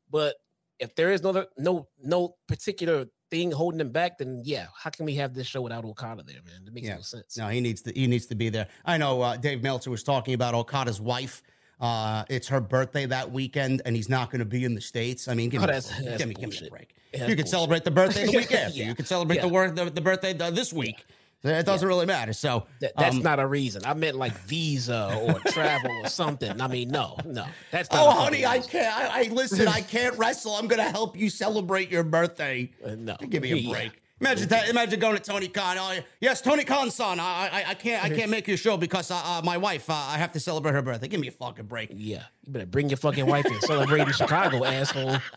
but 0.10 0.36
if 0.80 0.94
there 0.96 1.12
is 1.12 1.24
no 1.24 1.46
no 1.58 1.88
no 2.04 2.36
particular 2.48 3.06
thing 3.32 3.52
holding 3.52 3.80
him 3.82 3.92
back, 3.92 4.20
then 4.20 4.44
yeah, 4.46 4.68
how 4.78 4.90
can 4.92 5.06
we 5.06 5.16
have 5.16 5.34
this 5.34 5.48
show 5.48 5.62
without 5.62 5.84
Okada 5.86 6.22
there, 6.24 6.42
man? 6.46 6.66
That 6.66 6.74
makes 6.74 6.88
Yeah. 6.88 6.96
no 6.96 7.02
sense. 7.02 7.36
No, 7.36 7.48
he 7.48 7.62
needs 7.62 7.82
to 7.82 7.92
he 7.94 8.06
needs 8.08 8.28
to 8.28 8.36
be 8.36 8.50
there. 8.50 8.68
I 8.86 8.98
know 8.98 9.22
uh, 9.22 9.38
Dave 9.38 9.64
Meltzer 9.64 9.90
was 9.90 10.04
talking 10.04 10.34
about 10.36 10.54
Okada's 10.54 11.02
wife. 11.02 11.42
Uh, 11.80 12.24
it's 12.30 12.48
her 12.48 12.60
birthday 12.62 13.06
that 13.06 13.32
weekend, 13.32 13.82
and 13.86 13.96
he's 13.96 14.10
not 14.10 14.32
going 14.32 14.40
to 14.40 14.46
be 14.46 14.64
in 14.64 14.74
the 14.76 14.82
states. 14.82 15.28
I 15.28 15.36
mean, 15.36 15.50
give, 15.50 15.62
Oh, 15.62 15.68
me, 15.68 15.74
that's- 15.74 16.18
give, 16.18 16.28
me, 16.28 16.34
give 16.36 16.50
me 16.50 16.68
a 16.68 16.70
break. 16.72 16.96
You 17.14 17.20
can 17.20 17.28
bullshit. 17.28 17.48
celebrate 17.50 17.84
the 17.84 17.92
birthday 17.92 18.26
the 18.26 18.32
week 18.38 18.52
after. 18.52 18.78
Yeah. 18.78 18.86
You 18.88 18.96
could 18.96 19.08
celebrate 19.08 19.42
the 19.42 19.48
Yeah. 19.48 19.54
work 19.54 19.76
the, 19.76 19.86
the 19.90 20.02
birthday 20.02 20.38
uh, 20.38 20.50
this 20.52 20.74
week. 20.74 21.06
It 21.44 21.66
doesn't 21.66 21.88
really 21.88 22.06
matter. 22.06 22.34
So 22.34 22.66
That, 22.82 22.94
that's 22.98 23.16
um, 23.16 23.22
not 23.24 23.40
a 23.40 23.48
reason. 23.48 23.84
I 23.86 23.94
meant 23.94 24.18
like 24.18 24.34
visa 24.40 25.18
or 25.22 25.40
travel 25.52 25.92
or 26.04 26.10
something. 26.10 26.60
I 26.60 26.68
mean, 26.68 26.90
no, 26.90 27.16
no. 27.26 27.46
That's 27.72 27.92
not 27.92 28.08
Oh, 28.08 28.12
honey, 28.12 28.46
I 28.46 28.60
can't. 28.60 28.96
I, 28.98 29.22
I 29.22 29.24
listen. 29.30 29.68
I 29.68 29.82
can't 29.82 30.18
wrestle. 30.18 30.54
I'm 30.56 30.68
gonna 30.68 30.90
help 30.90 31.18
you 31.18 31.30
celebrate 31.30 31.90
your 31.92 32.04
birthday. 32.04 32.72
Uh, 32.84 32.96
no. 32.98 33.16
Give 33.30 33.44
me 33.44 33.52
a 33.52 33.56
Yeah. 33.56 33.72
break. 33.72 34.02
Imagine 34.20 34.48
that. 34.50 34.68
Imagine 34.70 35.00
going 35.00 35.16
to 35.16 35.22
Tony 35.22 35.48
Khan. 35.48 35.78
Oh, 35.80 36.00
yes, 36.20 36.42
Tony 36.42 36.64
Khan's 36.64 36.96
son. 36.96 37.20
I, 37.20 37.50
I, 37.54 37.64
I 37.70 37.74
can't. 37.76 38.04
I 38.04 38.10
can't 38.10 38.32
make 38.32 38.48
your 38.48 38.58
show 38.58 38.76
because 38.76 39.12
uh, 39.12 39.22
uh, 39.24 39.42
my 39.44 39.58
wife. 39.58 39.92
Uh, 39.92 39.94
I 39.94 40.18
have 40.18 40.32
to 40.32 40.40
celebrate 40.40 40.72
her 40.72 40.82
birthday. 40.82 41.08
Give 41.08 41.20
me 41.20 41.28
a 41.28 41.32
fucking 41.32 41.66
break. 41.68 41.92
Yeah, 41.94 42.24
you 42.44 42.52
better 42.52 42.66
bring 42.66 42.90
your 42.90 42.98
fucking 42.98 43.28
wife 43.28 43.46
and 43.46 43.62
celebrate 43.62 44.02
in 44.08 44.14
Chicago, 44.14 44.66
asshole. 44.66 45.18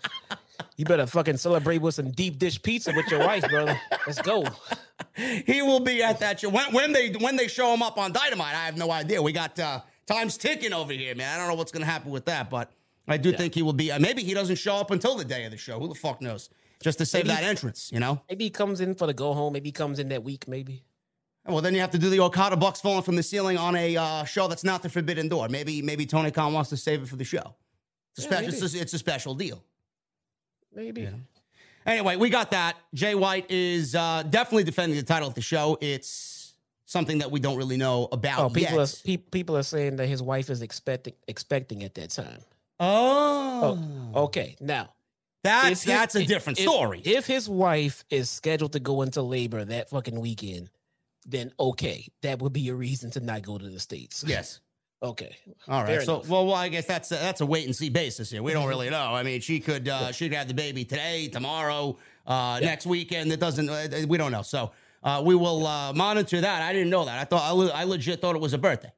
You 0.80 0.87
better 0.87 1.04
fucking 1.04 1.37
celebrate 1.37 1.82
with 1.82 1.96
some 1.96 2.10
deep 2.10 2.38
dish 2.38 2.62
pizza 2.62 2.94
with 2.96 3.06
your 3.10 3.20
wife, 3.20 3.46
brother. 3.50 3.78
Let's 4.06 4.22
go. 4.22 4.46
He 5.14 5.60
will 5.60 5.80
be 5.80 6.02
at 6.02 6.20
that 6.20 6.40
show 6.40 6.49
when, 6.49 6.72
when 6.72 6.92
they 6.92 7.10
when 7.12 7.37
they 7.37 7.49
show 7.49 7.75
him 7.75 7.82
up 7.82 7.99
on 7.99 8.12
Dynamite. 8.12 8.54
I 8.54 8.64
have 8.64 8.78
no 8.78 8.90
idea. 8.90 9.20
We 9.20 9.32
got 9.32 9.58
uh, 9.58 9.80
times 10.06 10.38
ticking 10.38 10.72
over 10.72 10.92
here, 10.92 11.14
man. 11.14 11.34
I 11.34 11.38
don't 11.38 11.49
know 11.49 11.54
what's 11.56 11.72
gonna 11.72 11.84
happen 11.84 12.10
with 12.10 12.25
that, 12.26 12.49
but 12.49 12.70
I 13.08 13.16
do 13.18 13.32
think 13.32 13.54
he 13.54 13.60
will 13.62 13.75
be. 13.75 13.90
Uh, 13.92 13.99
maybe 13.99 14.22
he 14.22 14.32
doesn't 14.32 14.56
show 14.56 14.76
up 14.76 14.90
until 14.90 15.16
the 15.16 15.25
day 15.25 15.44
of 15.44 15.50
the 15.50 15.58
show. 15.58 15.78
Who 15.80 15.88
the 15.88 15.94
fuck 15.94 16.22
knows? 16.22 16.49
Just 16.82 16.99
to 16.99 17.06
save 17.06 17.26
Maybe- 17.26 17.37
that 17.37 17.44
entrance, 17.44 17.90
you 17.92 17.99
know. 17.99 18.22
Maybe 18.30 18.44
he 18.44 18.50
comes 18.50 18.80
in 18.80 18.94
for 18.94 19.06
the 19.06 19.12
go 19.14 19.34
home. 19.34 19.52
Maybe 19.52 19.68
he 19.68 19.72
comes 19.72 19.99
in 19.99 20.08
that 20.10 20.22
week. 20.22 20.49
Maybe. 20.49 20.84
Well, 21.46 21.60
then 21.60 21.75
you 21.75 21.80
have 21.80 21.90
to 21.90 21.99
do 21.99 22.08
the 22.08 22.20
Okada 22.20 22.56
Bucks 22.56 22.80
falling 22.80 23.02
from 23.02 23.16
the 23.16 23.22
ceiling 23.22 23.58
on 23.58 23.75
a 23.76 23.96
uh, 23.96 24.25
show 24.25 24.49
that's 24.49 24.64
not 24.64 24.82
the 24.82 24.88
Forbidden 24.88 25.28
Door. 25.28 25.49
Maybe 25.49 25.82
maybe 25.82 26.06
Tony 26.06 26.30
Khan 26.30 26.52
wants 26.54 26.70
to 26.70 26.76
save 26.76 27.02
it 27.02 27.08
for 27.08 27.16
the 27.16 27.25
show. 27.25 27.56
It's 28.16 28.26
a, 28.26 28.30
Yeah, 28.30 28.40
it's, 28.49 28.75
a, 28.75 28.80
it's 28.80 28.94
a 28.94 28.99
special 28.99 29.34
deal. 29.34 29.62
Maybe. 30.74 31.08
Anyway, 31.86 32.16
we 32.16 32.28
got 32.30 32.50
that. 32.52 32.76
Jay 32.94 33.14
White 33.14 33.46
is 33.50 33.94
uh, 33.94 34.22
definitely 34.28 34.64
defending 34.64 34.98
the 34.98 35.04
title 35.04 35.26
of 35.28 35.34
the 35.34 35.40
show. 35.40 35.78
It's 35.80 36.54
something 36.84 37.18
that 37.18 37.30
we 37.30 37.40
don't 37.40 37.56
really 37.56 37.76
know 37.76 38.08
about 38.12 38.38
Oh, 38.40 38.48
people 38.50 38.76
yet. 38.78 38.88
are 39.00 39.04
pe- 39.04 39.16
people 39.16 39.56
are 39.56 39.62
saying 39.62 39.96
that 39.96 40.06
his 40.06 40.22
wife 40.22 40.50
is 40.50 40.60
expecting 40.62 41.14
expecting 41.28 41.82
at 41.84 41.94
that 41.94 42.10
time. 42.10 42.40
oh, 42.80 43.78
Okay, 44.14 44.56
now 44.60 44.90
that's 45.42 45.68
his- 45.68 45.84
that's 45.84 46.14
a 46.16 46.24
different 46.24 46.58
if- 46.58 46.68
story. 46.68 47.00
If 47.04 47.26
his 47.26 47.48
wife 47.48 48.04
is 48.10 48.28
scheduled 48.28 48.72
to 48.72 48.80
go 48.80 49.02
into 49.02 49.22
labor 49.22 49.64
that 49.64 49.88
fucking 49.90 50.18
weekend, 50.20 50.70
then 51.26 51.52
okay, 51.58 52.08
that 52.22 52.40
would 52.40 52.52
be 52.52 52.68
a 52.68 52.74
reason 52.74 53.10
to 53.12 53.20
not 53.20 53.42
go 53.42 53.56
to 53.58 53.68
the 53.68 53.80
states. 53.80 54.24
yes. 54.26 54.60
Okay. 55.02 55.35
All 55.66 55.80
right. 55.80 55.87
Fair 55.87 56.00
So, 56.02 56.16
enough. 56.16 56.28
well, 56.28 56.47
well, 56.47 56.54
I 56.57 56.69
guess 56.69 56.85
that's 56.87 57.11
a, 57.11 57.14
that's 57.14 57.40
a 57.40 57.47
wait 57.47 57.64
and 57.64 57.75
see 57.75 57.88
basis 57.88 58.30
here. 58.30 58.42
We 58.42 58.52
don't 58.52 58.69
really 58.69 58.90
know. 58.90 59.14
I 59.14 59.23
mean, 59.23 59.40
she 59.40 59.59
could 59.59 59.88
uh, 59.88 60.12
she 60.12 60.28
could 60.28 60.37
have 60.37 60.49
the 60.49 60.54
baby 60.54 60.85
today, 60.85 61.28
tomorrow, 61.28 61.97
uh, 62.26 62.59
next 62.62 62.85
weekend. 62.87 63.33
It 63.33 63.40
doesn't. 63.40 63.69
Uh, 63.69 63.88
we 64.07 64.19
don't 64.19 64.30
know. 64.33 64.42
So 64.42 64.73
uh, 65.02 65.23
we 65.25 65.35
will 65.35 65.66
uh, 65.66 65.92
monitor 65.95 66.42
that. 66.42 66.62
I 66.62 66.73
didn't 66.75 66.90
know 66.90 67.07
that. 67.07 67.19
I 67.19 67.25
thought 67.25 67.42
I, 67.42 67.50
le- 67.52 67.71
I 67.73 67.85
legit 67.85 68.21
thought 68.21 68.37
it 68.37 68.42
was 68.42 68.52
a 68.52 68.59
birthday. 68.59 68.92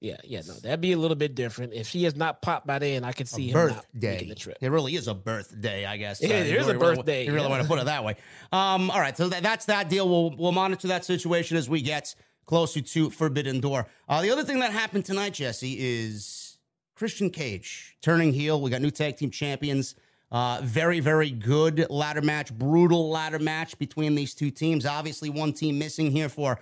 Yeah, 0.00 0.16
yeah, 0.22 0.42
no, 0.46 0.54
that'd 0.54 0.80
be 0.80 0.92
a 0.92 0.96
little 0.96 1.16
bit 1.16 1.34
different. 1.34 1.72
If 1.74 1.88
she 1.88 2.04
has 2.04 2.14
not 2.14 2.40
popped 2.40 2.68
by 2.68 2.78
then, 2.78 3.02
I 3.02 3.10
could 3.10 3.26
see 3.26 3.48
him 3.48 3.54
not 3.54 3.68
birthday. 3.68 4.10
making 4.12 4.28
the 4.28 4.36
trip. 4.36 4.56
It 4.60 4.70
really 4.70 4.94
is 4.94 5.08
a 5.08 5.14
birthday, 5.14 5.86
I 5.86 5.96
guess. 5.96 6.22
Yeah, 6.22 6.28
Uh, 6.28 6.44
there 6.44 6.76
a 6.76 6.78
birthday, 6.78 7.26
You 7.26 7.32
really 7.32 7.46
yeah. 7.46 7.50
want 7.50 7.62
to 7.62 7.68
put 7.68 7.80
it 7.80 7.86
that 7.86 8.04
way. 8.04 8.14
Um, 8.52 8.92
all 8.92 9.00
right, 9.00 9.16
so 9.16 9.28
that, 9.28 9.42
that's 9.42 9.64
that 9.64 9.88
deal. 9.88 10.08
We'll 10.08 10.36
we'll 10.36 10.52
monitor 10.52 10.86
that 10.88 11.04
situation 11.04 11.56
as 11.56 11.68
we 11.68 11.82
get 11.82 12.14
closer 12.48 12.80
to 12.80 13.10
Forbidden 13.10 13.60
Door. 13.60 13.86
Uh, 14.08 14.22
the 14.22 14.30
other 14.30 14.42
thing 14.42 14.58
that 14.60 14.72
happened 14.72 15.04
tonight, 15.04 15.34
Jesse, 15.34 15.76
is 15.78 16.56
Christian 16.96 17.28
Cage 17.28 17.96
turning 18.00 18.32
heel. 18.32 18.60
We 18.60 18.70
got 18.70 18.80
new 18.80 18.90
tag 18.90 19.18
team 19.18 19.30
champions. 19.30 19.94
Uh, 20.32 20.60
very, 20.62 20.98
very 20.98 21.30
good 21.30 21.86
ladder 21.90 22.22
match, 22.22 22.52
brutal 22.52 23.10
ladder 23.10 23.38
match 23.38 23.78
between 23.78 24.14
these 24.14 24.34
two 24.34 24.50
teams. 24.50 24.86
Obviously, 24.86 25.28
one 25.28 25.52
team 25.52 25.78
missing 25.78 26.10
here 26.10 26.30
for 26.30 26.58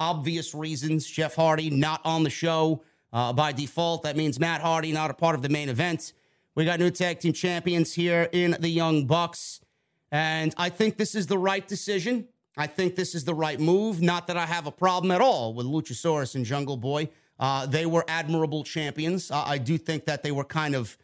obvious 0.00 0.54
reasons. 0.54 1.06
Jeff 1.06 1.36
Hardy 1.36 1.70
not 1.70 2.00
on 2.04 2.24
the 2.24 2.30
show 2.30 2.82
uh, 3.12 3.32
by 3.32 3.52
default. 3.52 4.02
That 4.02 4.16
means 4.16 4.40
Matt 4.40 4.60
Hardy 4.60 4.90
not 4.90 5.10
a 5.10 5.14
part 5.14 5.36
of 5.36 5.42
the 5.42 5.48
main 5.48 5.68
event. 5.68 6.14
We 6.56 6.64
got 6.64 6.80
new 6.80 6.90
tag 6.90 7.20
team 7.20 7.32
champions 7.32 7.94
here 7.94 8.28
in 8.32 8.56
the 8.58 8.68
Young 8.68 9.06
Bucks. 9.06 9.60
And 10.10 10.52
I 10.56 10.68
think 10.68 10.96
this 10.96 11.14
is 11.14 11.28
the 11.28 11.38
right 11.38 11.66
decision. 11.66 12.26
I 12.58 12.66
think 12.66 12.96
this 12.96 13.14
is 13.14 13.24
the 13.24 13.34
right 13.34 13.58
move. 13.60 14.02
Not 14.02 14.26
that 14.26 14.36
I 14.36 14.44
have 14.44 14.66
a 14.66 14.72
problem 14.72 15.10
at 15.12 15.20
all 15.20 15.54
with 15.54 15.64
Luchasaurus 15.66 16.34
and 16.34 16.44
Jungle 16.44 16.76
Boy. 16.76 17.08
Uh, 17.38 17.66
they 17.66 17.86
were 17.86 18.04
admirable 18.08 18.64
champions. 18.64 19.30
Uh, 19.30 19.44
I 19.46 19.58
do 19.58 19.78
think 19.78 20.06
that 20.06 20.22
they 20.24 20.32
were 20.32 20.42
kind 20.44 20.74
of, 20.74 20.96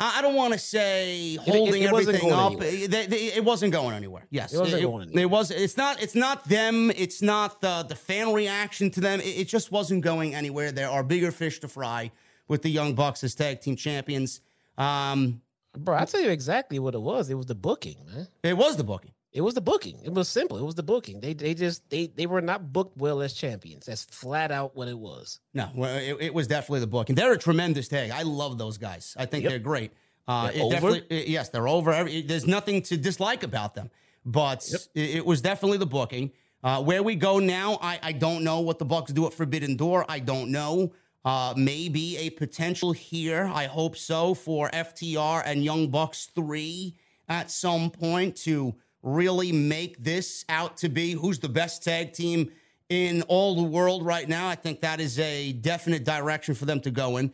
I 0.00 0.18
I 0.18 0.22
don't 0.22 0.34
want 0.34 0.54
to 0.54 0.58
say 0.58 1.36
holding 1.36 1.82
it 1.82 1.92
wasn't 1.92 2.16
everything 2.16 2.30
going 2.30 2.54
up. 2.56 2.62
It, 2.62 2.90
they- 2.90 3.06
they- 3.06 3.32
it 3.34 3.44
wasn't 3.44 3.72
going 3.72 3.94
anywhere. 3.94 4.26
Yes, 4.30 4.54
It 4.54 4.58
wasn't 4.60 4.80
it, 4.82 4.86
going 4.86 5.18
it 5.18 5.26
was. 5.26 5.50
It's 5.50 5.76
not. 5.76 6.02
It's 6.02 6.14
not 6.14 6.48
them. 6.48 6.90
It's 6.92 7.20
not 7.20 7.60
the 7.60 7.84
the 7.86 7.94
fan 7.94 8.32
reaction 8.32 8.90
to 8.92 9.00
them. 9.02 9.20
It, 9.20 9.40
it 9.42 9.48
just 9.48 9.70
wasn't 9.70 10.02
going 10.02 10.34
anywhere. 10.34 10.72
There 10.72 10.88
are 10.88 11.02
bigger 11.04 11.30
fish 11.30 11.60
to 11.60 11.68
fry 11.68 12.10
with 12.48 12.62
the 12.62 12.70
Young 12.70 12.94
Bucks 12.94 13.22
as 13.22 13.34
tag 13.34 13.60
team 13.60 13.76
champions. 13.76 14.40
Um, 14.78 15.42
Bro, 15.76 15.96
I'll 15.96 16.06
tell 16.06 16.20
you 16.22 16.30
exactly 16.30 16.78
what 16.78 16.94
it 16.94 17.00
was. 17.00 17.28
It 17.30 17.34
was 17.34 17.46
the 17.46 17.54
booking, 17.54 17.96
man. 18.12 18.26
it 18.42 18.56
was 18.56 18.76
the 18.78 18.84
booking. 18.84 19.12
It 19.32 19.40
was 19.40 19.54
the 19.54 19.60
booking. 19.62 19.98
It 20.04 20.12
was 20.12 20.28
simple. 20.28 20.58
It 20.58 20.62
was 20.64 20.74
the 20.74 20.82
booking. 20.82 21.20
They 21.20 21.32
they 21.32 21.54
just 21.54 21.88
they 21.88 22.06
they 22.08 22.26
were 22.26 22.42
not 22.42 22.72
booked 22.72 22.96
well 22.98 23.22
as 23.22 23.32
champions. 23.32 23.86
That's 23.86 24.04
flat 24.04 24.50
out 24.50 24.76
what 24.76 24.88
it 24.88 24.98
was. 24.98 25.40
No, 25.54 25.68
well, 25.74 25.96
it, 25.96 26.16
it 26.20 26.34
was 26.34 26.46
definitely 26.46 26.80
the 26.80 26.86
book, 26.86 27.08
and 27.08 27.16
they're 27.16 27.32
a 27.32 27.38
tremendous 27.38 27.88
tag. 27.88 28.10
I 28.10 28.22
love 28.22 28.58
those 28.58 28.76
guys. 28.78 29.14
I 29.18 29.24
think 29.26 29.44
Yep. 29.44 29.50
they're 29.50 29.58
great. 29.58 29.92
Uh, 30.28 30.50
They're 30.52 30.62
over? 30.84 30.96
it- 31.10 31.26
yes, 31.28 31.48
they're 31.48 31.66
over. 31.66 31.92
Every, 31.92 32.22
there's 32.22 32.46
nothing 32.46 32.82
to 32.82 32.96
dislike 32.96 33.42
about 33.42 33.74
them, 33.74 33.90
but 34.24 34.68
it, 34.94 35.16
it 35.16 35.26
was 35.26 35.40
definitely 35.40 35.78
the 35.78 35.86
booking. 35.86 36.30
Uh, 36.62 36.80
where 36.80 37.02
we 37.02 37.16
go 37.16 37.40
now, 37.40 37.76
I, 37.82 37.98
I 38.02 38.12
don't 38.12 38.44
know 38.44 38.60
what 38.60 38.78
the 38.78 38.84
Bucks 38.84 39.12
do 39.12 39.26
at 39.26 39.34
Forbidden 39.34 39.76
Door. 39.76 40.04
I 40.08 40.20
don't 40.20 40.50
know. 40.52 40.92
Uh, 41.24 41.54
maybe 41.56 42.16
a 42.18 42.30
potential 42.30 42.92
here. 42.92 43.50
I 43.52 43.66
hope 43.66 43.96
so 43.96 44.34
for 44.34 44.68
FTR 44.70 45.42
and 45.44 45.64
Young 45.64 45.88
Bucks 45.88 46.30
three 46.34 46.94
at 47.28 47.50
some 47.50 47.90
point 47.90 48.36
to 48.44 48.74
really 49.02 49.52
make 49.52 49.98
this 49.98 50.44
out 50.48 50.76
to 50.78 50.88
be 50.88 51.12
who's 51.12 51.38
the 51.38 51.48
best 51.48 51.82
tag 51.82 52.12
team 52.12 52.50
in 52.88 53.22
all 53.22 53.56
the 53.56 53.62
world 53.62 54.04
right 54.04 54.28
now. 54.28 54.48
I 54.48 54.54
think 54.54 54.80
that 54.80 55.00
is 55.00 55.18
a 55.18 55.52
definite 55.52 56.04
direction 56.04 56.54
for 56.54 56.64
them 56.66 56.80
to 56.80 56.90
go 56.90 57.16
in. 57.16 57.32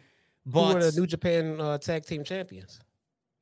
Who 0.50 0.60
are 0.60 0.82
the 0.90 0.98
New 0.98 1.06
Japan 1.06 1.60
uh, 1.60 1.78
Tag 1.78 2.06
Team 2.06 2.24
Champions? 2.24 2.80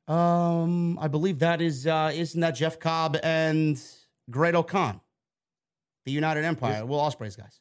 um, 0.08 0.98
I 0.98 1.08
believe 1.08 1.40
that 1.40 1.60
is 1.60 1.86
uh, 1.86 2.10
isn't 2.14 2.40
that 2.40 2.52
Jeff 2.52 2.78
Cobb 2.78 3.16
and 3.22 3.80
Great-O-Khan, 4.30 5.00
the 6.04 6.12
United 6.12 6.44
Empire, 6.44 6.84
Will 6.86 6.98
Ospreay's 6.98 7.36
guys. 7.36 7.60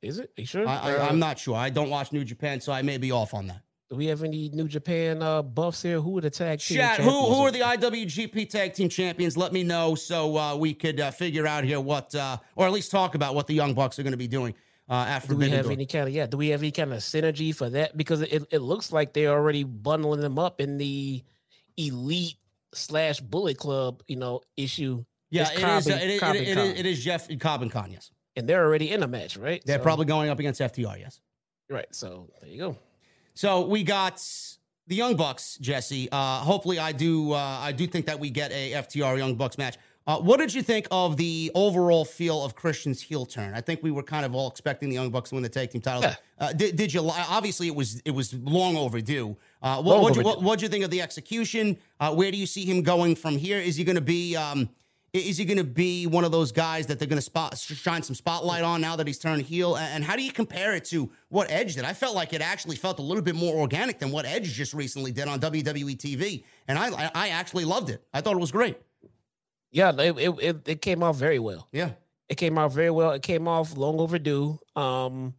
Is 0.00 0.18
it? 0.18 0.32
Are 0.36 0.40
you 0.40 0.46
sure? 0.46 0.66
I, 0.66 0.78
I, 0.78 0.96
Uh, 0.96 1.08
I'm 1.08 1.18
not 1.20 1.38
sure. 1.38 1.54
I 1.56 1.70
don't 1.70 1.90
watch 1.90 2.12
New 2.12 2.24
Japan, 2.24 2.60
so 2.60 2.72
I 2.72 2.82
may 2.82 2.98
be 2.98 3.12
off 3.12 3.34
on 3.34 3.46
that. 3.48 3.62
Do 3.92 3.96
we 3.98 4.06
have 4.06 4.22
any 4.24 4.48
New 4.48 4.68
Japan 4.68 5.22
uh, 5.22 5.42
buffs 5.42 5.82
here? 5.82 6.00
Who 6.00 6.16
are 6.16 6.22
the 6.22 6.30
tag 6.30 6.60
team? 6.60 6.78
Chat, 6.78 6.98
who 6.98 7.10
who 7.10 7.42
are 7.42 7.50
the 7.50 7.58
IWGP 7.60 8.48
Tag 8.48 8.72
Team 8.72 8.88
Champions? 8.88 9.36
Let 9.36 9.52
me 9.52 9.64
know 9.64 9.94
so 9.94 10.34
uh, 10.38 10.56
we 10.56 10.72
could 10.72 10.98
uh, 10.98 11.10
figure 11.10 11.46
out 11.46 11.62
here 11.62 11.78
what, 11.78 12.14
uh, 12.14 12.38
or 12.56 12.64
at 12.64 12.72
least 12.72 12.90
talk 12.90 13.14
about 13.14 13.34
what 13.34 13.46
the 13.48 13.52
Young 13.52 13.74
Bucks 13.74 13.98
are 13.98 14.02
going 14.02 14.12
to 14.12 14.16
be 14.16 14.28
doing 14.28 14.54
uh, 14.88 15.04
at 15.08 15.28
Do 15.28 15.36
we 15.36 15.50
have 15.50 15.64
Door. 15.64 15.72
any 15.72 15.84
kind 15.84 16.08
of 16.08 16.14
yeah? 16.14 16.24
Do 16.24 16.38
we 16.38 16.48
have 16.48 16.62
any 16.62 16.70
kind 16.70 16.90
of 16.94 17.00
synergy 17.00 17.54
for 17.54 17.68
that? 17.68 17.94
Because 17.94 18.22
it, 18.22 18.44
it 18.50 18.60
looks 18.60 18.92
like 18.92 19.12
they're 19.12 19.28
already 19.28 19.62
bundling 19.62 20.20
them 20.20 20.38
up 20.38 20.62
in 20.62 20.78
the 20.78 21.22
elite 21.76 22.36
slash 22.72 23.20
Bullet 23.20 23.58
Club, 23.58 24.02
you 24.08 24.16
know, 24.16 24.40
issue. 24.56 25.04
Yeah, 25.30 25.42
It's 25.42 25.50
it 25.50 25.60
Cobb 25.60 25.78
is, 25.80 25.86
and- 25.88 26.00
uh, 26.00 26.04
it, 26.04 26.10
is, 26.12 26.20
Cobb 26.20 26.36
it, 26.36 26.48
it, 26.48 26.56
is, 26.56 26.80
it 26.80 26.86
is 26.86 27.04
Jeff 27.04 27.38
Cobb 27.40 27.60
and 27.60 27.70
Con, 27.70 27.90
yes. 27.90 28.10
and 28.36 28.48
they're 28.48 28.64
already 28.64 28.90
in 28.90 29.02
a 29.02 29.06
match, 29.06 29.36
right? 29.36 29.62
They're 29.66 29.76
So- 29.76 29.82
probably 29.82 30.06
going 30.06 30.30
up 30.30 30.38
against 30.38 30.62
FTR, 30.62 30.98
yes. 30.98 31.20
right. 31.68 31.94
So 31.94 32.30
there 32.40 32.48
you 32.50 32.56
go. 32.56 32.78
So 33.34 33.66
we 33.66 33.82
got 33.82 34.22
the 34.86 34.96
Young 34.96 35.16
Bucks, 35.16 35.58
Jesse. 35.60 36.08
Uh, 36.10 36.38
hopefully, 36.38 36.78
I 36.78 36.92
do. 36.92 37.32
Uh, 37.32 37.36
I 37.36 37.72
do 37.72 37.86
think 37.86 38.06
that 38.06 38.18
we 38.18 38.30
get 38.30 38.52
a 38.52 38.72
FTR 38.72 39.18
Young 39.18 39.34
Bucks 39.36 39.58
match. 39.58 39.78
Uh, 40.04 40.18
what 40.18 40.40
did 40.40 40.52
you 40.52 40.62
think 40.62 40.88
of 40.90 41.16
the 41.16 41.50
overall 41.54 42.04
feel 42.04 42.44
of 42.44 42.56
Christian's 42.56 43.00
heel 43.00 43.24
turn? 43.24 43.54
I 43.54 43.60
think 43.60 43.84
we 43.84 43.92
were 43.92 44.02
kind 44.02 44.26
of 44.26 44.34
all 44.34 44.50
expecting 44.50 44.88
the 44.88 44.96
Young 44.96 45.10
Bucks 45.10 45.30
to 45.30 45.36
win 45.36 45.42
the 45.42 45.48
tag 45.48 45.70
team 45.70 45.80
title. 45.80 46.02
Yeah. 46.02 46.16
Uh, 46.40 46.52
did, 46.52 46.74
did 46.74 46.92
you? 46.92 47.08
Obviously, 47.08 47.68
it 47.68 47.74
was 47.74 48.02
it 48.04 48.10
was 48.10 48.34
long 48.34 48.76
overdue. 48.76 49.36
Uh, 49.62 49.80
what 49.80 49.94
Long 49.94 50.02
what'd 50.02 50.24
you, 50.24 50.32
what 50.44 50.60
you 50.60 50.68
think 50.68 50.84
of 50.84 50.90
the 50.90 51.00
execution? 51.00 51.78
Uh, 52.00 52.12
where 52.12 52.32
do 52.32 52.36
you 52.36 52.46
see 52.46 52.64
him 52.64 52.82
going 52.82 53.14
from 53.14 53.38
here? 53.38 53.58
Is 53.58 53.76
he 53.76 53.84
going 53.84 53.96
to 53.96 54.02
be? 54.02 54.34
Um, 54.36 54.68
is 55.12 55.36
he 55.36 55.44
going 55.44 55.58
to 55.58 55.64
be 55.64 56.06
one 56.06 56.24
of 56.24 56.32
those 56.32 56.52
guys 56.52 56.86
that 56.86 56.98
they're 56.98 57.08
going 57.08 57.18
to 57.18 57.22
spot 57.22 57.58
shine 57.58 58.02
some 58.02 58.14
spotlight 58.14 58.62
on 58.62 58.80
now 58.80 58.96
that 58.96 59.06
he's 59.06 59.18
turned 59.18 59.42
heel? 59.42 59.76
And, 59.76 60.02
how 60.02 60.16
do 60.16 60.22
you 60.22 60.32
compare 60.32 60.74
it 60.74 60.86
to 60.86 61.10
what 61.28 61.50
Edge 61.50 61.74
did? 61.74 61.84
I 61.84 61.92
felt 61.92 62.14
like 62.14 62.32
it 62.32 62.40
actually 62.40 62.76
felt 62.76 62.98
a 62.98 63.02
little 63.02 63.22
bit 63.22 63.34
more 63.34 63.54
organic 63.54 63.98
than 63.98 64.10
what 64.10 64.24
Edge 64.24 64.50
just 64.52 64.72
recently 64.72 65.12
did 65.12 65.28
on 65.28 65.38
WWE 65.40 65.96
TV, 65.98 66.44
and 66.66 66.78
I 66.78 67.10
I- 67.14 67.28
actually 67.28 67.64
loved 67.66 67.90
it. 67.90 68.02
I 68.14 68.20
thought 68.22 68.34
it 68.36 68.40
was 68.40 68.52
great. 68.52 68.78
Yeah, 69.70 69.92
it, 69.98 70.16
it 70.18 70.56
it 70.68 70.82
came 70.82 71.02
off 71.02 71.16
very 71.16 71.38
well. 71.38 71.68
Yeah. 71.72 71.90
It 72.28 72.36
came 72.36 72.56
out 72.56 72.72
very 72.72 72.90
well. 72.90 73.10
It 73.10 73.22
came 73.22 73.46
off 73.46 73.76
long 73.76 74.00
overdue. 74.00 74.58
Um, 74.76 75.34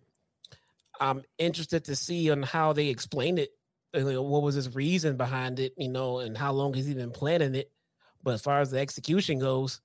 I'm 1.00 1.24
interested 1.40 1.86
to 1.86 1.96
see 1.96 2.30
on 2.30 2.44
how 2.44 2.74
they 2.74 2.90
explain 2.90 3.40
it. 3.40 3.50
you 3.96 4.04
know, 4.04 4.22
What 4.22 4.44
was 4.44 4.54
his 4.54 4.74
reason 4.76 5.18
behind 5.18 5.60
it? 5.60 5.74
You 5.78 5.90
know, 5.90 6.20
and 6.20 6.38
how 6.38 6.52
long 6.54 6.76
has 6.76 6.86
he 6.86 6.94
been 6.94 7.10
planning 7.12 7.56
it? 7.56 7.72
But 8.24 8.36
as 8.36 8.42
far 8.42 8.62
as 8.62 8.72
the 8.72 8.80
execution 8.80 9.40
goes, 9.40 9.82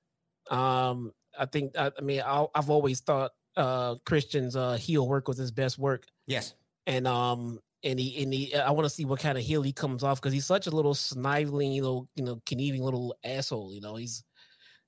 um, 0.51 1.13
I 1.39 1.47
think 1.47 1.77
I, 1.77 1.93
I 1.97 2.01
mean 2.03 2.21
i 2.21 2.47
have 2.55 2.71
always 2.71 3.01
thought 3.01 3.33
uh 3.57 3.97
Christian's 4.07 4.57
uh 4.57 4.75
heel 4.75 5.07
work 5.07 5.29
was 5.29 5.39
his 5.39 5.51
best 5.51 5.79
work. 5.79 6.07
Yes, 6.27 6.55
and 6.87 7.07
um 7.07 7.61
and 7.85 7.99
he 7.99 8.23
and 8.23 8.33
he 8.33 8.55
I 8.55 8.71
want 8.71 8.87
to 8.87 8.91
see 8.91 9.05
what 9.05 9.21
kind 9.21 9.39
of 9.39 9.45
heel 9.45 9.63
he 9.63 9.73
comes 9.73 10.03
off 10.03 10.21
because 10.21 10.33
he's 10.33 10.47
such 10.47 10.67
a 10.67 10.71
little 10.71 10.95
sniveling, 10.95 11.73
you 11.73 11.83
know, 11.83 12.09
you 12.17 12.25
know, 12.25 12.41
conniving 12.47 12.83
little 12.83 13.15
asshole. 13.25 13.73
You 13.73 13.81
know, 13.81 13.97
he's 13.97 14.25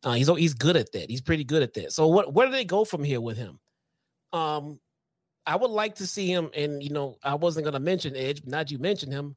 uh, 0.02 0.14
he's 0.14 0.28
he's 0.28 0.54
good 0.54 0.76
at 0.76 0.92
that. 0.92 1.11
He's 1.11 1.21
pretty 1.21 1.45
good 1.45 1.62
at 1.62 1.75
that. 1.75 1.92
So 1.92 2.09
what 2.09 2.33
where 2.33 2.47
do 2.47 2.52
they 2.52 2.64
go 2.64 2.85
from 2.85 3.04
here 3.04 3.21
with 3.21 3.37
him? 3.37 3.59
Um, 4.33 4.80
I 5.47 5.57
would 5.57 5.71
like 5.71 5.97
to 5.97 6.07
see 6.07 6.28
him, 6.28 6.50
and 6.54 6.83
you 6.83 6.90
know, 6.90 7.16
I 7.23 7.35
wasn't 7.35 7.64
gonna 7.64 7.80
mention 7.80 8.16
Edge, 8.16 8.42
but 8.42 8.50
now 8.50 8.64
you 8.66 8.78
mentioned 8.78 9.12
him. 9.12 9.37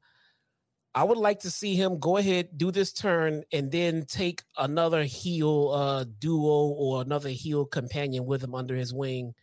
I 0.94 1.02
would 1.02 1.18
like 1.18 1.40
to 1.40 1.50
see 1.50 1.74
him 1.74 1.98
go 1.98 2.18
ahead, 2.18 2.56
do 2.56 2.70
this 2.70 2.92
turn, 2.92 3.42
and 3.52 3.72
then 3.72 4.04
take 4.06 4.42
another 4.56 5.02
heel 5.02 5.70
uh, 5.70 6.04
duo 6.20 6.68
or 6.68 7.02
another 7.02 7.30
heel 7.30 7.64
companion 7.64 8.26
with 8.26 8.44
him 8.44 8.54
under 8.54 8.76
his 8.76 8.94
wing, 8.94 9.34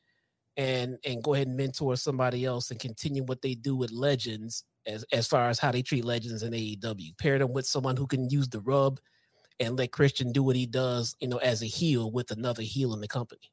and 0.56 0.98
and 1.06 1.24
go 1.24 1.34
ahead 1.34 1.48
and 1.48 1.58
mentor 1.58 1.96
somebody 1.98 2.46
else 2.46 2.72
and 2.72 2.80
continue 2.80 3.24
what 3.24 3.42
they 3.42 3.56
do 3.56 3.76
with 3.76 3.92
legends 3.92 4.64
as 4.86 5.04
as 5.12 5.28
far 5.28 5.50
as 5.50 5.60
how 5.60 5.72
they 5.72 5.82
treat 5.82 6.06
legends 6.06 6.42
in 6.42 6.54
AEW. 6.54 7.18
Pair 7.18 7.38
them 7.38 7.54
with 7.54 7.66
someone 7.66 7.98
who 7.98 8.08
can 8.08 8.30
use 8.30 8.48
the 8.48 8.62
rub, 8.62 9.02
and 9.60 9.78
let 9.78 9.92
Christian 9.92 10.32
do 10.32 10.44
what 10.44 10.56
he 10.56 10.66
does, 10.66 11.16
you 11.20 11.28
know, 11.28 11.38
as 11.38 11.62
a 11.62 11.68
heel 11.68 12.10
with 12.12 12.32
another 12.32 12.64
heel 12.64 12.94
in 12.94 13.02
the 13.02 13.08
company. 13.08 13.52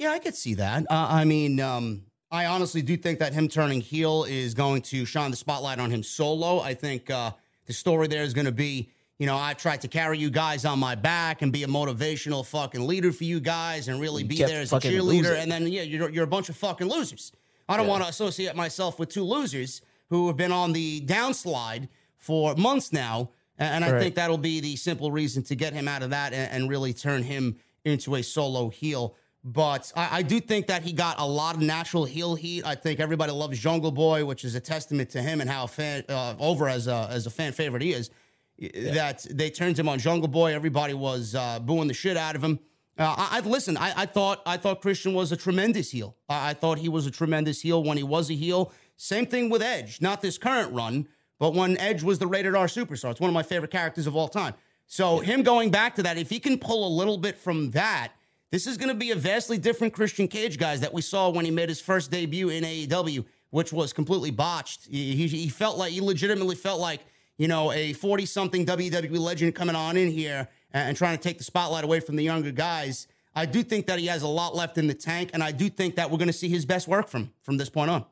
Yeah, 0.00 0.10
I 0.10 0.18
could 0.18 0.34
see 0.34 0.54
that. 0.54 0.84
Uh, 0.90 1.06
I 1.10 1.24
mean, 1.24 1.60
um, 1.60 2.09
I 2.30 2.46
honestly 2.46 2.80
do 2.80 2.96
think 2.96 3.18
that 3.18 3.32
him 3.32 3.48
turning 3.48 3.80
heel 3.80 4.24
is 4.24 4.54
going 4.54 4.82
to 4.82 5.04
shine 5.04 5.30
the 5.30 5.36
spotlight 5.36 5.80
on 5.80 5.90
him 5.90 6.02
solo. 6.02 6.60
I 6.60 6.74
think 6.74 7.10
uh, 7.10 7.32
the 7.66 7.72
story 7.72 8.06
there 8.06 8.22
is 8.22 8.34
going 8.34 8.44
to 8.44 8.52
be, 8.52 8.90
you 9.18 9.26
know, 9.26 9.36
I 9.36 9.54
tried 9.54 9.80
to 9.80 9.88
carry 9.88 10.18
you 10.18 10.30
guys 10.30 10.64
on 10.64 10.78
my 10.78 10.94
back 10.94 11.42
and 11.42 11.52
be 11.52 11.64
a 11.64 11.66
motivational 11.66 12.46
fucking 12.46 12.86
leader 12.86 13.10
for 13.12 13.24
you 13.24 13.40
guys 13.40 13.88
and 13.88 14.00
really 14.00 14.22
be 14.22 14.36
there 14.36 14.60
as 14.60 14.72
a 14.72 14.76
cheerleader. 14.76 15.02
Losing. 15.02 15.36
And 15.36 15.50
then, 15.50 15.66
yeah, 15.66 15.82
you're, 15.82 16.08
you're 16.08 16.24
a 16.24 16.28
bunch 16.28 16.48
of 16.48 16.56
fucking 16.56 16.88
losers. 16.88 17.32
I 17.68 17.76
don't 17.76 17.86
yeah. 17.86 17.90
want 17.90 18.04
to 18.04 18.08
associate 18.08 18.54
myself 18.54 18.98
with 18.98 19.08
two 19.08 19.24
losers 19.24 19.82
who 20.08 20.28
have 20.28 20.36
been 20.36 20.52
on 20.52 20.72
the 20.72 21.00
downslide 21.02 21.88
for 22.16 22.54
months 22.54 22.92
now. 22.92 23.30
And 23.58 23.84
I 23.84 23.92
right. 23.92 24.00
think 24.00 24.14
that'll 24.14 24.38
be 24.38 24.60
the 24.60 24.76
simple 24.76 25.12
reason 25.12 25.42
to 25.44 25.54
get 25.54 25.72
him 25.72 25.86
out 25.86 26.02
of 26.02 26.10
that 26.10 26.32
and, 26.32 26.50
and 26.50 26.70
really 26.70 26.94
turn 26.94 27.22
him 27.22 27.56
into 27.84 28.14
a 28.14 28.22
solo 28.22 28.70
heel. 28.70 29.16
But 29.42 29.90
I, 29.96 30.18
I, 30.18 30.22
do 30.22 30.38
think 30.38 30.66
that 30.66 30.82
he 30.82 30.92
got 30.92 31.18
a 31.18 31.26
lot 31.26 31.54
of 31.54 31.62
natural 31.62 32.04
heel 32.04 32.34
heat. 32.34 32.64
I 32.66 32.74
think 32.74 33.00
everybody 33.00 33.32
loves 33.32 33.58
Jungle 33.58 33.90
Boy, 33.90 34.22
which 34.24 34.44
is 34.44 34.54
a 34.54 34.60
testament 34.60 35.08
to 35.10 35.22
him 35.22 35.40
and 35.40 35.48
how 35.48 35.66
fan 35.66 36.04
uh, 36.10 36.34
over 36.38 36.68
as 36.68 36.88
a 36.88 37.08
as 37.10 37.26
a 37.26 37.30
fan 37.30 37.52
favorite 37.52 37.82
he 37.82 37.92
is. 37.92 38.10
Yeah. 38.58 38.92
That 38.92 39.26
they 39.30 39.48
turned 39.48 39.78
him 39.78 39.88
on 39.88 39.98
Jungle 39.98 40.28
Boy. 40.28 40.54
Everybody 40.54 40.92
was 40.92 41.34
uh, 41.34 41.58
booing 41.60 41.88
the 41.88 41.94
shit 41.94 42.18
out 42.18 42.36
of 42.36 42.44
him. 42.44 42.58
Uh, 42.98 43.14
I, 43.16 43.38
I 43.38 43.40
listen. 43.40 43.78
I, 43.78 43.94
I, 43.96 44.06
thought 44.06 44.42
I 44.44 44.58
thought 44.58 44.82
Christian 44.82 45.14
was 45.14 45.32
a 45.32 45.36
tremendous 45.36 45.90
heel. 45.90 46.16
I, 46.28 46.50
I 46.50 46.54
thought 46.54 46.78
he 46.78 46.90
was 46.90 47.06
a 47.06 47.10
tremendous 47.10 47.62
heel 47.62 47.82
when 47.82 47.96
he 47.96 48.02
was 48.02 48.30
a 48.30 48.34
heel. 48.34 48.72
Same 48.98 49.24
thing 49.24 49.48
with 49.48 49.62
Edge. 49.62 50.02
Not 50.02 50.20
this 50.20 50.36
current 50.36 50.74
run, 50.74 51.08
but 51.38 51.54
when 51.54 51.78
Edge 51.78 52.02
was 52.02 52.18
the 52.18 52.26
rated 52.26 52.54
R 52.54 52.66
superstar. 52.66 53.10
It's 53.10 53.20
one 53.20 53.30
of 53.30 53.34
my 53.34 53.42
favorite 53.42 53.70
characters 53.70 54.06
of 54.06 54.14
all 54.14 54.28
time. 54.28 54.52
So 54.86 55.20
him 55.20 55.42
going 55.42 55.70
back 55.70 55.94
to 55.94 56.02
that, 56.02 56.18
if 56.18 56.28
he 56.28 56.38
can 56.38 56.58
pull 56.58 56.86
a 56.86 56.92
little 56.92 57.16
bit 57.16 57.38
from 57.38 57.70
that 57.70 58.12
this 58.50 58.66
is 58.66 58.76
going 58.76 58.88
to 58.88 58.94
be 58.94 59.12
a 59.12 59.16
vastly 59.16 59.58
different 59.58 59.92
Christian 59.92 60.26
Cage, 60.26 60.58
guys, 60.58 60.80
that 60.80 60.92
we 60.92 61.02
saw 61.02 61.30
when 61.30 61.44
he 61.44 61.50
made 61.50 61.68
his 61.68 61.80
first 61.80 62.10
debut 62.10 62.48
in 62.48 62.64
AEW, 62.64 63.24
which 63.50 63.72
was 63.72 63.92
completely 63.92 64.30
botched. 64.30 64.86
He, 64.86 65.28
he, 65.28 65.48
felt 65.48 65.78
like, 65.78 65.92
he 65.92 66.00
legitimately 66.00 66.56
felt 66.56 66.80
like, 66.80 67.00
you 67.38 67.46
know, 67.46 67.72
a 67.72 67.92
40 67.92 68.26
something 68.26 68.66
WWE 68.66 69.18
legend 69.18 69.54
coming 69.54 69.76
on 69.76 69.96
in 69.96 70.10
here 70.10 70.48
and, 70.72 70.88
and 70.88 70.96
trying 70.96 71.16
to 71.16 71.22
take 71.22 71.38
the 71.38 71.44
spotlight 71.44 71.84
away 71.84 72.00
from 72.00 72.16
the 72.16 72.24
younger 72.24 72.50
guys. 72.50 73.06
I 73.34 73.46
do 73.46 73.62
think 73.62 73.86
that 73.86 74.00
he 74.00 74.06
has 74.06 74.22
a 74.22 74.28
lot 74.28 74.56
left 74.56 74.76
in 74.78 74.88
the 74.88 74.94
tank, 74.94 75.30
and 75.32 75.42
I 75.42 75.52
do 75.52 75.70
think 75.70 75.96
that 75.96 76.10
we're 76.10 76.18
going 76.18 76.28
to 76.28 76.32
see 76.32 76.48
his 76.48 76.66
best 76.66 76.88
work 76.88 77.08
from 77.08 77.32
from 77.42 77.56
this 77.56 77.70
point 77.70 77.90
on. 77.90 78.04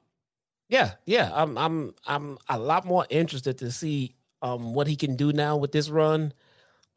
Yeah, 0.69 0.93
yeah, 1.07 1.33
I'm 1.35 1.59
I'm 1.59 1.95
I'm 2.07 2.39
a 2.49 2.59
lot 2.59 2.85
more 2.85 3.05
interested 3.11 3.59
to 3.59 3.73
see 3.73 4.15
um 4.43 4.75
what 4.75 4.87
he 4.87 4.95
can 4.95 5.17
do 5.17 5.33
now 5.33 5.57
with 5.57 5.73
this 5.73 5.91
run 5.91 6.33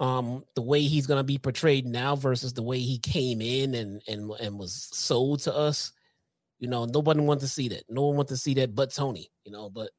um, 0.02 0.44
the 0.56 0.64
way 0.64 0.82
he's 0.82 1.06
going 1.06 1.20
to 1.20 1.24
be 1.24 1.38
portrayed 1.38 1.86
now 1.86 2.16
versus 2.16 2.54
the 2.54 2.64
way 2.64 2.80
he 2.80 2.98
came 2.98 3.40
in 3.40 3.76
and 3.76 4.02
and 4.08 4.32
and 4.42 4.60
was 4.60 4.90
sold 4.92 5.42
to 5.42 5.56
us. 5.56 5.94
You 6.60 6.68
know, 6.68 6.86
nobody 6.86 7.22
wanted 7.22 7.42
to 7.42 7.48
see 7.48 7.70
that. 7.70 7.84
No 7.88 8.08
one 8.08 8.18
wanted 8.18 8.30
to 8.30 8.38
see 8.38 8.56
that, 8.56 8.76
but 8.76 8.92
Tony. 8.92 9.30
You 9.46 9.52
know, 9.52 9.70
but 9.70 9.92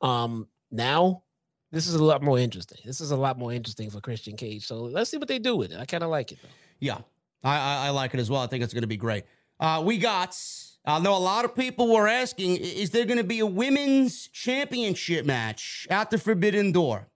um, 0.00 0.48
now 0.70 1.24
this 1.72 1.88
is 1.88 1.96
a 1.96 2.04
lot 2.04 2.22
more 2.22 2.38
interesting. 2.38 2.78
This 2.84 3.00
is 3.00 3.10
a 3.10 3.16
lot 3.16 3.36
more 3.36 3.52
interesting 3.52 3.90
for 3.90 4.00
Christian 4.00 4.36
Cage. 4.36 4.64
So 4.64 4.84
let's 4.84 5.10
see 5.10 5.18
what 5.18 5.28
they 5.28 5.40
do 5.40 5.56
with 5.56 5.72
it. 5.72 5.80
I 5.80 5.86
kind 5.86 6.04
of 6.04 6.10
like 6.10 6.30
it 6.30 6.38
though. 6.40 6.48
Yeah, 6.78 6.98
I, 7.42 7.56
I, 7.56 7.86
I 7.86 7.90
like 7.90 8.14
it 8.14 8.20
as 8.20 8.30
well. 8.30 8.42
I 8.42 8.46
think 8.46 8.62
it's 8.62 8.72
going 8.72 8.82
to 8.82 8.88
be 8.88 8.96
great. 8.96 9.24
Uh, 9.58 9.82
we 9.84 9.98
got. 9.98 10.38
I 10.84 10.98
know 11.00 11.16
a 11.16 11.18
lot 11.18 11.44
of 11.44 11.56
people 11.56 11.92
were 11.92 12.06
asking: 12.06 12.58
Is 12.58 12.90
there 12.90 13.06
going 13.06 13.18
to 13.18 13.24
be 13.24 13.40
a 13.40 13.46
women's 13.46 14.28
championship 14.28 15.26
match 15.26 15.88
at 15.90 16.10
the 16.10 16.18
Forbidden 16.18 16.70
Door? 16.70 17.08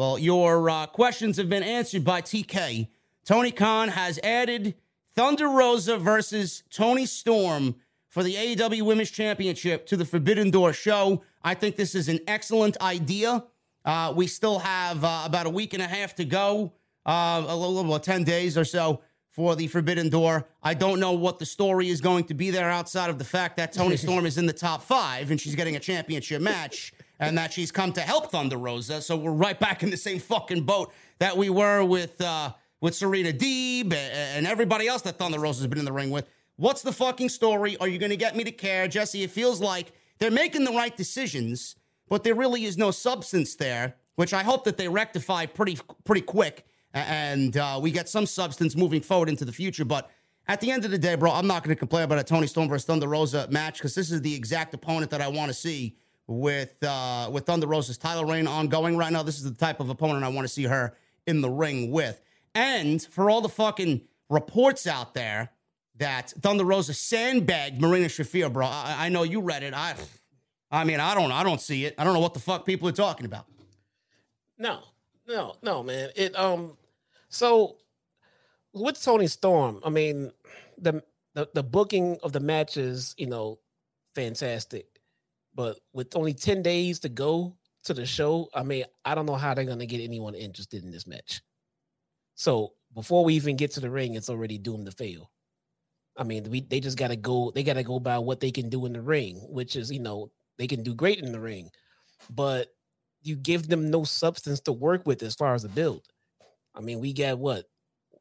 Well, 0.00 0.18
your 0.18 0.70
uh, 0.70 0.86
questions 0.86 1.36
have 1.36 1.50
been 1.50 1.62
answered 1.62 2.06
by 2.06 2.22
TK. 2.22 2.88
Tony 3.22 3.50
Khan 3.50 3.88
has 3.88 4.18
added 4.24 4.74
Thunder 5.14 5.46
Rosa 5.46 5.98
versus 5.98 6.62
Toni 6.70 7.04
Storm 7.04 7.74
for 8.08 8.22
the 8.22 8.34
AEW 8.34 8.80
Women's 8.80 9.10
Championship 9.10 9.84
to 9.88 9.98
the 9.98 10.06
Forbidden 10.06 10.50
Door 10.50 10.72
show. 10.72 11.22
I 11.44 11.52
think 11.52 11.76
this 11.76 11.94
is 11.94 12.08
an 12.08 12.20
excellent 12.26 12.80
idea. 12.80 13.44
Uh, 13.84 14.14
we 14.16 14.26
still 14.26 14.60
have 14.60 15.04
uh, 15.04 15.24
about 15.26 15.44
a 15.44 15.50
week 15.50 15.74
and 15.74 15.82
a 15.82 15.86
half 15.86 16.14
to 16.14 16.24
go, 16.24 16.72
uh, 17.04 17.44
a 17.46 17.54
little 17.54 17.80
about 17.80 18.02
10 18.02 18.24
days 18.24 18.56
or 18.56 18.64
so 18.64 19.02
for 19.28 19.54
the 19.54 19.66
Forbidden 19.66 20.08
Door. 20.08 20.48
I 20.62 20.72
don't 20.72 20.98
know 20.98 21.12
what 21.12 21.38
the 21.38 21.44
story 21.44 21.90
is 21.90 22.00
going 22.00 22.24
to 22.24 22.34
be 22.34 22.50
there 22.50 22.70
outside 22.70 23.10
of 23.10 23.18
the 23.18 23.24
fact 23.26 23.58
that 23.58 23.74
Toni 23.74 23.96
Storm 23.98 24.24
is 24.24 24.38
in 24.38 24.46
the 24.46 24.54
top 24.54 24.80
five 24.80 25.30
and 25.30 25.38
she's 25.38 25.54
getting 25.54 25.76
a 25.76 25.80
championship 25.80 26.40
match 26.40 26.94
and 27.20 27.36
that 27.36 27.52
she's 27.52 27.70
come 27.70 27.92
to 27.92 28.00
help 28.00 28.30
Thunder 28.30 28.56
Rosa. 28.56 29.00
So 29.02 29.16
we're 29.16 29.30
right 29.30 29.60
back 29.60 29.82
in 29.82 29.90
the 29.90 29.96
same 29.96 30.18
fucking 30.18 30.62
boat 30.62 30.92
that 31.18 31.36
we 31.36 31.50
were 31.50 31.84
with 31.84 32.20
uh, 32.20 32.52
with 32.80 32.94
Serena 32.94 33.32
Deeb 33.32 33.92
and 33.92 34.46
everybody 34.46 34.88
else 34.88 35.02
that 35.02 35.18
Thunder 35.18 35.38
Rosa's 35.38 35.66
been 35.66 35.78
in 35.78 35.84
the 35.84 35.92
ring 35.92 36.10
with. 36.10 36.26
What's 36.56 36.82
the 36.82 36.92
fucking 36.92 37.28
story? 37.28 37.76
Are 37.76 37.88
you 37.88 37.98
going 37.98 38.10
to 38.10 38.16
get 38.16 38.36
me 38.36 38.44
to 38.44 38.52
care, 38.52 38.88
Jesse? 38.88 39.22
It 39.22 39.30
feels 39.30 39.60
like 39.60 39.92
they're 40.18 40.30
making 40.30 40.64
the 40.64 40.72
right 40.72 40.94
decisions, 40.96 41.76
but 42.08 42.24
there 42.24 42.34
really 42.34 42.64
is 42.64 42.76
no 42.76 42.90
substance 42.90 43.54
there, 43.54 43.96
which 44.16 44.32
I 44.32 44.42
hope 44.42 44.64
that 44.64 44.78
they 44.78 44.88
rectify 44.88 45.46
pretty 45.46 45.78
pretty 46.04 46.22
quick, 46.22 46.64
and 46.94 47.56
uh, 47.56 47.78
we 47.82 47.90
get 47.90 48.08
some 48.08 48.24
substance 48.26 48.76
moving 48.76 49.02
forward 49.02 49.28
into 49.28 49.44
the 49.44 49.52
future. 49.52 49.84
But 49.84 50.10
at 50.48 50.60
the 50.62 50.70
end 50.70 50.86
of 50.86 50.90
the 50.90 50.98
day, 50.98 51.16
bro, 51.16 51.30
I'm 51.32 51.46
not 51.46 51.62
going 51.64 51.74
to 51.74 51.78
complain 51.78 52.04
about 52.04 52.18
a 52.18 52.24
Toni 52.24 52.46
Storm 52.46 52.68
versus 52.68 52.86
Thunder 52.86 53.08
Rosa 53.08 53.46
match 53.50 53.74
because 53.74 53.94
this 53.94 54.10
is 54.10 54.22
the 54.22 54.34
exact 54.34 54.72
opponent 54.72 55.10
that 55.10 55.20
I 55.20 55.28
want 55.28 55.48
to 55.48 55.54
see 55.54 55.96
with 56.30 56.82
uh, 56.84 57.28
with 57.32 57.44
Thunder 57.44 57.66
Rosa's 57.66 57.98
title 57.98 58.24
reign 58.24 58.46
ongoing 58.46 58.96
right 58.96 59.12
now. 59.12 59.22
This 59.22 59.36
is 59.36 59.44
the 59.44 59.54
type 59.54 59.80
of 59.80 59.90
opponent 59.90 60.24
I 60.24 60.28
want 60.28 60.46
to 60.46 60.52
see 60.52 60.64
her 60.64 60.96
in 61.26 61.40
the 61.40 61.50
ring 61.50 61.90
with. 61.90 62.20
And 62.54 63.02
for 63.02 63.28
all 63.28 63.40
the 63.40 63.48
fucking 63.48 64.02
reports 64.28 64.86
out 64.86 65.12
there 65.14 65.50
that 65.96 66.30
Thunder 66.40 66.64
Rosa 66.64 66.94
sandbagged 66.94 67.80
Marina 67.80 68.06
Shafir, 68.06 68.50
bro, 68.52 68.66
I, 68.66 69.06
I 69.06 69.08
know 69.08 69.24
you 69.24 69.40
read 69.40 69.62
it. 69.62 69.74
I, 69.74 69.94
I 70.70 70.84
mean, 70.84 71.00
I 71.00 71.14
don't, 71.14 71.32
I 71.32 71.42
don't 71.42 71.60
see 71.60 71.84
it. 71.84 71.94
I 71.98 72.04
don't 72.04 72.14
know 72.14 72.20
what 72.20 72.34
the 72.34 72.40
fuck 72.40 72.64
people 72.64 72.88
are 72.88 72.92
talking 72.92 73.26
about. 73.26 73.46
No, 74.56 74.80
no, 75.26 75.56
no, 75.62 75.82
man. 75.82 76.10
It 76.14 76.38
um, 76.38 76.76
so 77.28 77.76
with 78.72 79.02
Toni 79.02 79.26
Storm, 79.26 79.80
I 79.84 79.90
mean, 79.90 80.30
the 80.78 81.02
the, 81.34 81.48
the 81.54 81.62
booking 81.62 82.18
of 82.22 82.32
the 82.32 82.40
matches, 82.40 83.14
you 83.18 83.26
know, 83.26 83.58
fantastic. 84.14 84.89
But 85.54 85.78
with 85.92 86.14
only 86.16 86.34
10 86.34 86.62
days 86.62 87.00
to 87.00 87.08
go 87.08 87.56
to 87.84 87.94
the 87.94 88.06
show, 88.06 88.48
I 88.54 88.62
mean, 88.62 88.84
I 89.04 89.14
don't 89.14 89.26
know 89.26 89.36
how 89.36 89.54
they're 89.54 89.64
going 89.64 89.80
to 89.80 89.86
get 89.86 90.00
anyone 90.00 90.34
interested 90.34 90.84
in 90.84 90.90
this 90.90 91.06
match. 91.06 91.42
So 92.34 92.74
before 92.94 93.24
we 93.24 93.34
even 93.34 93.56
get 93.56 93.72
to 93.72 93.80
the 93.80 93.90
ring, 93.90 94.14
it's 94.14 94.30
already 94.30 94.58
doomed 94.58 94.86
to 94.86 94.92
fail. 94.92 95.30
I 96.16 96.24
mean, 96.24 96.50
we 96.50 96.60
they 96.60 96.80
just 96.80 96.98
got 96.98 97.08
to 97.08 97.16
go. 97.16 97.50
They 97.54 97.62
got 97.62 97.74
to 97.74 97.82
go 97.82 98.00
by 98.00 98.18
what 98.18 98.40
they 98.40 98.50
can 98.50 98.68
do 98.68 98.84
in 98.86 98.92
the 98.92 99.00
ring, 99.00 99.36
which 99.48 99.76
is 99.76 99.90
you 99.90 100.00
know 100.00 100.30
they 100.58 100.66
can 100.66 100.82
do 100.82 100.94
great 100.94 101.18
in 101.18 101.32
the 101.32 101.40
ring, 101.40 101.70
but 102.28 102.68
you 103.22 103.36
give 103.36 103.68
them 103.68 103.90
no 103.90 104.04
substance 104.04 104.60
to 104.60 104.72
work 104.72 105.06
with 105.06 105.22
as 105.22 105.34
far 105.34 105.54
as 105.54 105.62
the 105.62 105.68
build. 105.68 106.02
I 106.74 106.80
mean, 106.80 107.00
we 107.00 107.12
got 107.12 107.38
what 107.38 107.64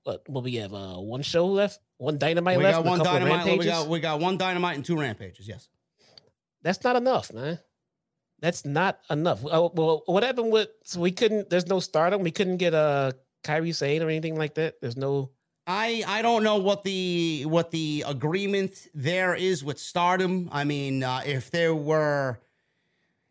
what 0.04 0.28
what 0.28 0.44
we 0.44 0.56
have 0.56 0.74
uh 0.74 0.96
one 0.96 1.22
show 1.22 1.48
left, 1.48 1.80
one 1.98 2.18
dynamite 2.18 2.58
we 2.58 2.64
left, 2.64 2.84
got 2.84 2.86
one 2.86 3.00
dynamite. 3.00 3.58
We 3.58 3.66
got 3.66 3.88
we 3.88 4.00
got 4.00 4.20
one 4.20 4.38
dynamite 4.38 4.76
and 4.76 4.86
two 4.86 5.00
rampages. 5.00 5.48
Yes. 5.48 5.68
That's 6.62 6.84
not 6.84 6.96
enough, 6.96 7.32
man. 7.34 7.60
That's 8.42 8.66
not 8.66 9.00
enough. 9.10 9.44
Uh, 9.46 9.70
well, 9.74 10.04
what 10.06 10.24
happened 10.24 10.52
with 10.52 10.70
so 10.84 11.00
we 11.02 11.12
couldn't? 11.12 11.50
There's 11.50 11.68
no 11.68 11.80
stardom. 11.80 12.22
We 12.22 12.32
couldn't 12.32 12.58
get 12.58 12.74
a 12.74 13.16
Kairi 13.44 13.74
Sane 13.76 14.02
or 14.02 14.10
anything 14.10 14.38
like 14.38 14.56
that. 14.56 14.80
There's 14.82 14.98
no. 14.98 15.32
I 15.68 16.04
I 16.08 16.22
don't 16.22 16.44
know 16.44 16.58
what 16.58 16.84
the 16.84 17.44
what 17.46 17.72
the 17.72 18.06
agreement 18.08 18.88
there 18.94 19.36
is 19.36 19.64
with 19.64 19.78
Stardom. 19.78 20.50
I 20.52 20.64
mean, 20.64 21.04
uh, 21.04 21.22
if 21.26 21.52
there 21.52 21.76
were 21.76 22.40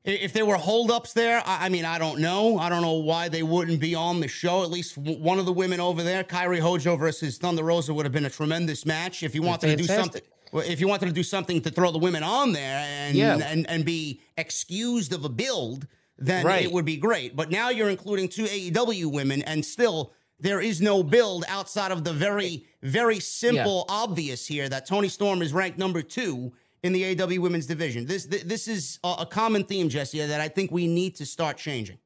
If 0.05 0.33
there 0.33 0.47
were 0.47 0.57
holdups 0.57 1.13
there, 1.13 1.43
I, 1.45 1.67
I 1.67 1.69
mean, 1.69 1.85
I 1.85 1.99
don't 1.99 2.21
know. 2.21 2.57
I 2.59 2.69
don't 2.69 2.81
know 2.83 2.95
why 2.95 3.29
they 3.29 3.43
wouldn't 3.43 3.81
be 3.81 3.95
on 3.95 4.21
the 4.21 4.29
show. 4.29 4.63
At 4.63 4.71
least 4.71 4.97
one 4.97 5.39
of 5.39 5.47
the 5.47 5.53
women 5.53 5.81
over 5.81 6.03
there, 6.03 6.25
Kairi 6.25 6.61
Hojo 6.61 6.97
versus 6.97 7.37
Thunder 7.39 7.65
Rosa, 7.65 7.93
would 7.93 8.07
have 8.07 8.13
been 8.13 8.25
a 8.25 8.31
tremendous 8.31 8.87
match. 8.87 9.23
If 9.23 9.35
you 9.35 9.43
wanted 9.43 9.69
to 9.71 9.77
do 9.77 9.85
something, 9.85 10.23
if 10.53 10.81
you 10.81 10.89
wanted 10.89 11.07
to 11.07 11.13
do 11.13 11.23
something 11.23 11.61
to 11.63 11.71
throw 11.71 11.91
the 11.93 11.99
women 11.99 12.23
on 12.23 12.53
there 12.53 12.79
and 12.89 13.17
Yeah. 13.17 13.39
and, 13.43 13.69
and 13.69 13.85
be 13.85 14.21
excused 14.37 15.13
of 15.13 15.25
a 15.25 15.29
build, 15.29 15.87
then 16.19 16.45
Right. 16.45 16.65
it 16.65 16.73
would 16.73 16.85
be 16.85 16.97
great. 16.97 17.37
But 17.37 17.51
now 17.51 17.69
you're 17.71 17.91
including 17.91 18.29
two 18.29 18.45
AEW 18.45 19.07
women, 19.13 19.43
and 19.43 19.65
still 19.65 20.13
there 20.41 20.61
is 20.61 20.81
no 20.81 21.03
build 21.03 21.45
outside 21.49 21.91
of 21.93 22.05
the 22.05 22.13
very, 22.13 22.65
very 22.83 23.21
simple, 23.21 23.85
obvious 23.89 24.47
here 24.47 24.69
that 24.69 24.87
Toni 24.87 25.09
Storm 25.09 25.43
is 25.43 25.53
ranked 25.53 25.79
number 25.79 26.03
two 26.03 26.53
in 26.83 26.93
the 26.93 27.03
AEW 27.15 27.39
women's 27.41 27.67
division. 27.67 28.07
This 28.07 28.27
th- 28.27 28.45
this 28.45 28.69
is 28.69 28.99
a, 29.05 29.17
a 29.21 29.27
common 29.27 29.65
theme, 29.65 29.89
Jesse, 29.89 30.25
that 30.25 30.41
I 30.41 30.49
think 30.49 30.71
we 30.71 30.87
need 30.87 31.17
to 31.17 31.27
start 31.27 31.57
changing. 31.57 31.99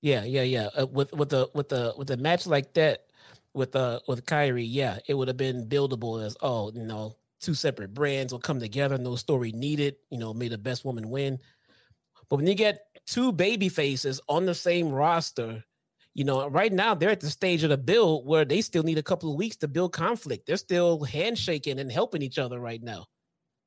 Yeah, 0.00 0.24
yeah, 0.24 0.42
yeah. 0.42 0.68
Uh, 0.78 0.86
with 0.86 1.12
with 1.12 1.30
the 1.30 1.48
with 1.54 1.68
the 1.70 1.94
with 1.96 2.10
a 2.10 2.16
match 2.16 2.46
like 2.46 2.74
that 2.74 3.06
with 3.54 3.74
uh 3.74 4.00
with 4.06 4.24
Kairi, 4.26 4.66
yeah, 4.68 4.98
it 5.08 5.14
would 5.14 5.28
have 5.28 5.36
been 5.36 5.66
buildable 5.68 6.24
as 6.24 6.36
oh, 6.42 6.70
you 6.72 6.86
know, 6.86 7.16
two 7.44 7.54
separate 7.54 7.92
brands 7.92 8.32
will 8.32 8.40
come 8.40 8.58
together, 8.58 8.96
no 8.98 9.16
story 9.16 9.52
needed. 9.52 9.96
You 10.10 10.18
know, 10.18 10.32
may 10.34 10.48
the 10.48 10.58
best 10.58 10.84
woman 10.84 11.10
win. 11.10 11.38
But 12.28 12.36
when 12.36 12.46
you 12.46 12.54
get 12.54 12.86
two 13.06 13.32
baby 13.32 13.68
faces 13.68 14.20
on 14.28 14.46
the 14.46 14.54
same 14.54 14.88
roster, 14.90 15.62
you 16.14 16.24
know, 16.24 16.48
right 16.48 16.72
now 16.72 16.94
they're 16.94 17.10
at 17.10 17.20
the 17.20 17.28
stage 17.30 17.62
of 17.64 17.70
the 17.70 17.76
build 17.76 18.26
where 18.26 18.44
they 18.44 18.60
still 18.60 18.82
need 18.82 18.98
a 18.98 19.02
couple 19.02 19.30
of 19.30 19.36
weeks 19.36 19.56
to 19.58 19.68
build 19.68 19.92
conflict. 19.92 20.46
They're 20.46 20.56
still 20.56 21.02
handshaking 21.04 21.78
and 21.78 21.90
helping 21.92 22.22
each 22.22 22.38
other 22.38 22.58
right 22.58 22.82
now. 22.82 23.06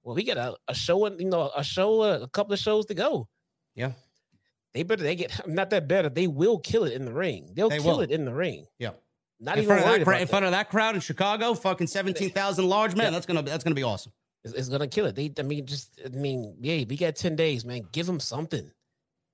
Well, 0.04 0.16
we 0.16 0.24
got 0.24 0.38
a, 0.38 0.56
a 0.70 0.74
show, 0.74 1.06
and 1.06 1.20
you 1.20 1.30
know, 1.30 1.52
a 1.56 1.64
show, 1.64 2.02
a 2.04 2.28
couple 2.30 2.54
of 2.54 2.60
shows 2.60 2.86
to 2.88 2.94
go. 2.94 3.28
Yeah. 3.76 3.92
They 4.74 4.84
better 4.84 5.04
they 5.04 5.16
get 5.16 5.48
not 5.48 5.70
that 5.72 5.88
better. 5.88 6.10
They 6.10 6.28
will 6.28 6.60
kill 6.60 6.86
it 6.86 6.94
in 6.94 7.06
the 7.06 7.14
ring. 7.14 7.52
They'll 7.54 7.70
They 7.70 7.80
kill 7.80 7.98
will. 7.98 8.02
it 8.02 8.12
in 8.12 8.26
the 8.26 8.34
ring. 8.34 8.66
Yeah. 8.80 8.92
Not 9.40 9.58
In 9.58 9.64
even 9.64 9.78
front, 9.78 9.86
worried 9.86 10.06
that, 10.06 10.14
in 10.14 10.20
that. 10.22 10.30
front 10.30 10.46
of 10.46 10.52
that 10.52 10.70
crowd 10.70 10.96
in 10.96 11.02
Chicago, 11.02 11.54
fucking 11.54 11.88
seventeen 11.88 12.32
thousand 12.32 12.68
large 12.68 12.96
man. 12.96 13.06
Yeah. 13.08 13.10
That's 13.12 13.26
gonna 13.26 13.44
that's 13.44 13.64
gonna 13.64 13.76
be 13.76 13.84
awesome. 13.84 14.12
It's, 14.44 14.54
it's 14.54 14.70
gonna 14.70 14.88
kill 14.88 15.06
it. 15.06 15.16
They, 15.16 15.32
I 15.38 15.44
mean, 15.44 15.66
just 15.66 16.00
I 16.04 16.10
mean, 16.10 16.56
yeah, 16.60 16.84
we 16.88 16.98
got 16.98 17.16
ten 17.16 17.36
days, 17.36 17.64
man. 17.64 17.88
Give 17.92 18.06
them 18.08 18.20
something. 18.20 18.72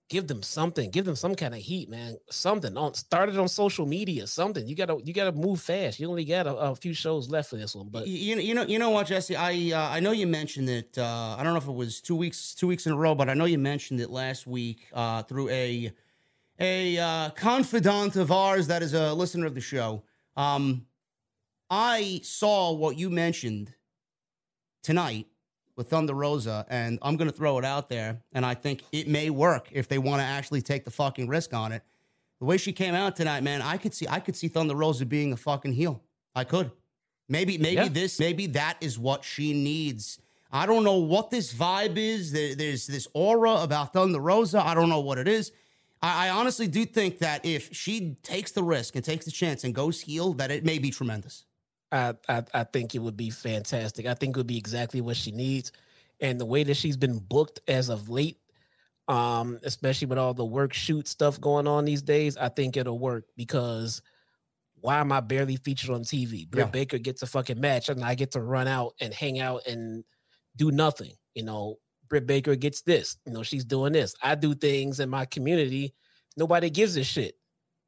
Give 0.10 0.28
them 0.28 0.44
something. 0.44 0.92
Give 0.92 1.06
them 1.06 1.16
some 1.16 1.34
kind 1.34 1.54
of 1.54 1.62
heat, 1.62 1.90
man. 1.90 2.18
Something 2.30 2.78
on. 2.78 2.94
Start 2.94 3.30
it 3.30 3.38
on 3.38 3.48
social 3.48 3.86
media. 3.86 4.28
Something. 4.28 4.68
You 4.68 4.76
gotta 4.76 5.00
you 5.04 5.14
gotta 5.14 5.32
move 5.32 5.62
fast. 5.62 6.00
You 6.02 6.10
only 6.10 6.26
got 6.26 6.46
a, 6.46 6.56
a 6.56 6.76
few 6.76 6.94
shows 6.94 7.30
left 7.30 7.50
for 7.50 7.56
this 7.56 7.74
one, 7.74 7.88
but 7.90 8.06
you, 8.06 8.36
you 8.36 8.54
know 8.54 8.64
you 8.64 8.80
know 8.80 8.90
what 8.90 9.08
Jesse 9.08 9.38
I 9.38 9.72
uh, 9.72 9.90
I 9.90 10.02
know 10.02 10.12
you 10.12 10.28
mentioned 10.28 10.70
it 10.70 10.98
uh, 10.98 11.38
I 11.40 11.44
don't 11.44 11.54
know 11.54 11.60
if 11.60 11.68
it 11.68 11.74
was 11.74 12.02
two 12.02 12.18
weeks 12.18 12.54
two 12.54 12.68
weeks 12.68 12.86
in 12.86 12.92
a 12.92 12.98
row 12.98 13.16
but 13.16 13.30
I 13.30 13.34
know 13.34 13.46
you 13.46 13.58
mentioned 13.58 14.02
it 14.02 14.10
last 14.10 14.46
week 14.46 14.90
uh, 14.94 15.24
through 15.24 15.50
a 15.50 15.94
a 16.64 16.98
uh, 16.98 17.30
confidant 17.32 18.16
of 18.16 18.32
ours 18.32 18.68
that 18.68 18.82
is 18.82 18.94
a 18.94 19.14
listener 19.14 19.46
of 19.46 19.56
the 19.56 19.62
show 19.62 20.04
um, 20.38 20.86
I 21.70 22.22
saw 22.24 22.72
what 22.72 22.98
you 22.98 23.10
mentioned 23.10 23.74
tonight 24.82 25.28
with 25.76 25.90
Thunder 25.90 26.14
Rosa 26.14 26.66
and 26.70 27.00
I'm 27.02 27.18
gonna 27.18 27.32
throw 27.32 27.58
it 27.58 27.66
out 27.66 27.90
there 27.90 28.22
and 28.32 28.46
I 28.46 28.54
think 28.54 28.84
it 28.92 29.08
may 29.08 29.30
work 29.30 29.70
if 29.72 29.88
they 29.88 29.98
want 29.98 30.22
to 30.22 30.26
actually 30.26 30.62
take 30.62 30.86
the 30.86 30.92
fucking 30.92 31.28
risk 31.28 31.54
on 31.54 31.72
it 31.72 31.84
the 32.40 32.46
way 32.46 32.58
she 32.58 32.72
came 32.72 32.96
out 32.96 33.16
tonight 33.16 33.44
man 33.44 33.62
I 33.62 33.78
could 33.78 33.94
see 33.94 34.08
I 34.08 34.20
could 34.20 34.36
see 34.36 34.48
Thunder 34.48 34.76
Rosa 34.76 35.06
being 35.06 35.34
a 35.34 35.38
fucking 35.38 35.74
heel 35.74 36.02
I 36.36 36.44
could 36.44 36.72
Maybe, 37.30 37.58
maybe 37.58 37.76
Yeah. 37.76 37.88
this, 37.88 38.20
maybe 38.20 38.48
that 38.48 38.78
is 38.82 39.00
what 39.00 39.24
she 39.24 39.54
needs. 39.54 40.20
I 40.52 40.66
don't 40.66 40.84
know 40.84 40.98
what 40.98 41.32
this 41.32 41.54
vibe 41.54 41.98
is. 41.98 42.32
There, 42.32 42.54
there's 42.54 42.86
this 42.86 43.08
aura 43.14 43.54
about 43.64 43.94
Thunder 43.94 44.20
Rosa. 44.20 44.62
I 44.64 44.76
don't 44.76 44.90
know 44.90 45.00
what 45.00 45.18
it 45.18 45.28
is. 45.28 45.52
I, 46.04 46.28
I 46.28 46.30
honestly 46.32 46.68
do 46.68 46.86
think 46.86 47.20
that 47.20 47.46
if 47.46 47.74
she 47.74 48.18
takes 48.22 48.52
the 48.52 48.62
risk 48.64 48.96
and 48.96 49.04
takes 49.04 49.26
the 49.26 49.32
chance 49.32 49.64
and 49.64 49.74
goes 49.74 50.00
heel, 50.02 50.34
that 50.34 50.52
it 50.52 50.66
may 50.66 50.78
be 50.78 50.92
tremendous. 50.92 51.46
I, 51.92 52.14
I 52.28 52.44
I 52.54 52.64
think 52.66 52.94
it 52.94 53.00
would 53.00 53.18
be 53.18 53.30
fantastic. 53.30 54.06
I 54.06 54.14
think 54.14 54.36
it 54.36 54.40
would 54.40 54.48
be 54.48 54.58
exactly 54.58 55.02
what 55.02 55.16
she 55.16 55.32
needs, 55.32 55.72
and 56.20 56.40
the 56.40 56.46
way 56.46 56.64
that 56.64 56.76
she's 56.76 56.98
been 56.98 57.20
booked 57.20 57.62
as 57.68 57.90
of 57.90 58.10
late, 58.10 58.40
um, 59.08 59.60
especially 59.64 60.08
with 60.08 60.18
all 60.18 60.34
the 60.34 60.46
work 60.46 60.74
shoot 60.74 61.08
stuff 61.08 61.40
going 61.40 61.68
on 61.68 61.86
these 61.86 62.02
days, 62.02 62.36
I 62.36 62.50
think 62.50 62.78
it'll 62.78 63.00
work 63.00 63.26
because 63.38 64.02
why 64.82 64.98
am 64.98 65.12
I 65.14 65.22
barely 65.22 65.56
featured 65.56 65.92
on 65.92 66.02
TV? 66.04 66.50
Britt 66.50 66.68
Yeah. 66.68 66.72
Baker 66.72 66.98
gets 66.98 67.22
a 67.22 67.28
fucking 67.28 67.62
match, 67.62 67.90
and 67.90 68.04
I 68.04 68.16
get 68.16 68.32
to 68.32 68.42
run 68.42 68.68
out 68.68 68.96
and 69.00 69.14
hang 69.14 69.40
out 69.40 69.66
and 69.68 70.04
do 70.56 70.72
nothing. 70.72 71.14
You 71.36 71.44
know, 71.44 71.78
Britt 72.10 72.28
Baker 72.28 72.56
gets 72.56 72.82
this. 72.82 73.18
You 73.26 73.34
know, 73.34 73.44
she's 73.44 73.66
doing 73.66 73.94
this. 73.94 74.16
I 74.22 74.36
do 74.36 74.54
things 74.54 75.00
in 75.00 75.10
my 75.10 75.26
community. 75.26 75.94
Nobody 76.38 76.70
gives 76.70 76.98
a 76.98 77.04
shit. 77.04 77.36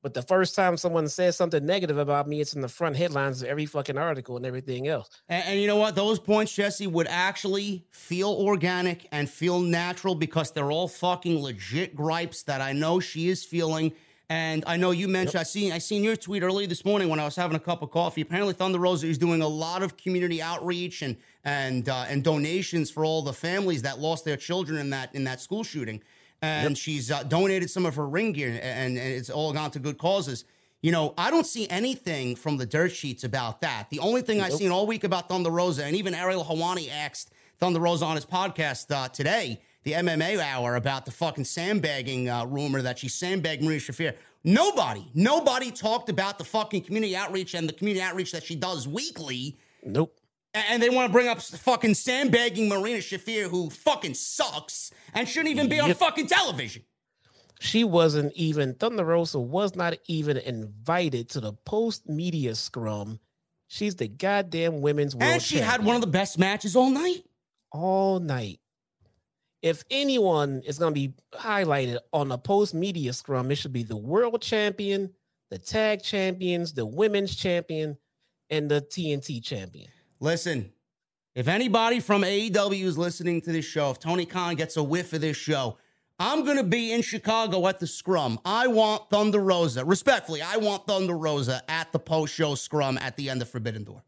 But 0.06 0.13
the 0.13 0.21
first 0.21 0.54
time 0.54 0.78
someone 0.78 1.08
says 1.08 1.36
something 1.36 1.65
negative 1.65 1.97
about 1.97 2.28
me, 2.28 2.39
it's 2.39 2.54
in 2.54 2.62
the 2.62 2.67
front 2.67 2.95
headlines 2.95 3.41
of 3.41 3.47
every 3.47 3.65
fucking 3.65 3.97
article 3.97 4.38
and 4.38 4.45
everything 4.45 4.88
else. 4.88 5.10
And, 5.30 5.43
and 5.47 5.60
you 5.60 5.65
know 5.65 5.78
what? 5.78 5.95
Those 5.95 6.19
points, 6.19 6.54
Jesse, 6.54 6.86
would 6.86 7.08
actually 7.10 7.88
feel 7.89 8.30
organic 8.30 9.08
and 9.12 9.28
feel 9.28 9.60
natural 9.60 10.13
because 10.13 10.51
they're 10.51 10.69
all 10.69 10.88
fucking 10.88 11.41
legit 11.41 11.95
gripes 11.95 12.43
that 12.43 12.62
I 12.62 12.71
know 12.71 12.99
she 12.99 13.30
is 13.30 13.43
feeling. 13.43 13.93
And 14.30 14.63
I 14.67 14.78
know 14.78 14.91
you 14.91 15.08
mentioned 15.08 15.39
I 15.39 15.43
seen 15.43 15.71
I 15.71 15.80
seen 15.80 16.04
your 16.04 16.15
tweet 16.15 16.43
early 16.43 16.67
this 16.67 16.86
morning 16.86 17.10
when 17.10 17.19
I 17.19 17.25
was 17.25 17.36
having 17.36 17.56
a 17.56 17.60
cup 17.60 17.82
of 17.82 17.89
coffee. 17.89 18.21
Apparently, 18.21 18.54
Thunder 18.54 18.78
Rosa 18.78 19.08
is 19.08 19.17
doing 19.17 19.41
a 19.41 19.47
lot 19.47 19.82
of 19.82 19.97
community 19.97 20.39
outreach 20.39 21.01
and 21.01 21.17
and 21.45 21.88
uh, 21.88 22.05
and 22.10 22.23
donations 22.23 22.91
for 22.91 23.05
all 23.05 23.21
the 23.21 23.34
families 23.34 23.84
that 23.84 23.99
lost 23.99 24.25
their 24.25 24.36
children 24.36 24.79
in 24.79 24.89
that 24.89 25.13
in 25.15 25.23
that 25.23 25.39
school 25.39 25.63
shooting. 25.63 26.01
And 26.41 26.77
she's 26.77 27.10
uh, 27.10 27.23
donated 27.23 27.71
some 27.71 27.88
of 27.88 27.95
her 27.95 28.08
ring 28.08 28.31
gear, 28.34 28.49
and, 28.49 28.97
and 28.97 28.97
it's 28.99 29.31
all 29.31 29.51
gone 29.51 29.71
to 29.71 29.79
good 29.79 29.97
causes. 29.97 30.45
You 30.84 30.91
know, 30.91 31.15
I 31.17 31.31
don't 31.31 31.47
see 31.47 31.67
anything 31.69 32.36
from 32.36 32.58
the 32.58 32.67
dirt 32.67 32.91
sheets 32.91 33.23
about 33.23 33.62
that. 33.62 33.88
The 33.89 33.97
only 33.97 34.21
thing 34.21 34.41
I've 34.41 34.53
seen 34.53 34.69
all 34.69 34.86
week 34.86 35.03
about 35.03 35.27
Thunder 35.27 35.49
Rosa, 35.49 35.86
and 35.86 35.95
even 35.95 36.13
Ariel 36.13 36.43
Helwani 36.43 36.91
asked 36.91 37.31
Thunder 37.58 37.79
Rosa 37.79 38.05
on 38.05 38.15
his 38.15 38.27
podcast 38.27 38.93
uh, 38.93 39.08
today, 39.08 39.60
the 39.84 39.93
MMA 39.93 40.38
hour, 40.38 40.75
about 40.75 41.05
the 41.05 41.12
fucking 41.12 41.45
sandbagging 41.45 42.29
uh, 42.29 42.45
rumor 42.45 42.84
that 42.84 42.99
she 42.99 43.10
sandbagged 43.10 43.63
Maria 43.63 43.79
Shafir. 43.79 44.13
Nobody, 44.43 45.08
nobody 45.15 45.71
talked 45.71 46.10
about 46.10 46.38
the 46.38 46.43
fucking 46.43 46.84
community 46.84 47.15
outreach 47.15 47.55
and 47.55 47.67
the 47.67 47.73
community 47.73 48.03
outreach 48.03 48.31
that 48.34 48.43
she 48.43 48.55
does 48.55 48.88
weekly. 48.88 49.58
Nope. 49.84 50.15
And 50.55 50.81
they 50.81 50.89
want 50.89 51.09
to 51.09 51.11
bring 51.11 51.27
up 51.27 51.41
fucking 51.41 51.95
sandbagging 51.95 52.69
Marina 52.69 52.99
Shafir, 52.99 53.49
who 53.49 53.69
fucking 53.69 54.13
sucks 54.13 54.91
and 55.13 55.27
shouldn't 55.27 55.49
even 55.51 55.67
be 55.67 55.79
on 55.81 55.89
Yep. 55.89 55.97
fucking 55.97 56.27
television. 56.27 56.83
She 57.59 57.83
wasn't 57.83 58.33
even 58.35 58.73
Thunder 58.75 59.03
Rosa 59.05 59.39
was 59.39 59.75
not 59.75 59.95
even 60.07 60.37
invited 60.37 61.29
to 61.31 61.39
the 61.41 61.53
post 61.53 62.07
media 62.07 62.55
scrum. 62.55 63.19
She's 63.67 63.95
the 63.95 64.07
goddamn 64.07 64.81
women's 64.81 65.15
world 65.15 65.31
And 65.33 65.41
she 65.41 65.57
had 65.57 65.83
one 65.83 65.95
of 65.95 66.01
the 66.01 66.07
best 66.07 66.37
matches 66.37 66.75
all 66.75 66.89
night. 66.89 67.23
all 67.71 68.19
night. 68.19 68.59
If 69.61 69.83
anyone 69.89 70.61
is 70.65 70.77
going 70.77 70.93
to 70.93 70.99
be 70.99 71.13
highlighted 71.33 71.97
on 72.13 72.31
a 72.31 72.37
post 72.37 72.73
media 72.73 73.11
scrum, 73.13 73.49
it 73.51 73.55
should 73.55 73.73
be 73.73 73.83
the 73.83 73.97
world 73.97 74.41
champion, 74.41 75.13
the 75.49 75.57
tag 75.57 76.03
champions, 76.03 76.73
the 76.73 76.85
women's 76.85 77.35
champion, 77.35 77.97
and 78.49 78.69
the 78.69 78.79
TNT 78.81 79.43
champion. 79.43 79.89
Listen, 80.19 80.71
if 81.34 81.47
anybody 81.47 81.99
from 81.99 82.21
AEW 82.23 82.84
is 82.84 82.97
listening 82.97 83.41
to 83.41 83.51
this 83.51 83.65
show, 83.65 83.91
if 83.91 83.99
Tony 83.99 84.25
Khan 84.25 84.56
gets 84.56 84.78
a 84.78 84.84
whiff 84.84 85.13
of 85.13 85.21
this 85.21 85.38
show, 85.38 85.78
I'm 86.17 86.45
going 86.45 86.58
to 86.58 86.63
be 86.63 86.93
in 86.93 87.01
Chicago 87.01 87.67
at 87.67 87.80
the 87.80 87.88
scrum. 87.88 88.39
I 88.45 88.67
want 88.67 89.10
Thunder 89.10 89.39
Rosa. 89.41 89.84
Respectfully, 89.84 90.41
I 90.41 90.58
want 90.58 90.88
Thunder 90.88 91.17
Rosa 91.17 91.62
at 91.67 91.91
the 91.91 91.99
post 91.99 92.34
show 92.34 92.56
scrum 92.56 92.97
at 92.99 93.17
the 93.17 93.30
end 93.30 93.41
of 93.41 93.49
Forbidden 93.49 93.84
Door. 93.84 94.01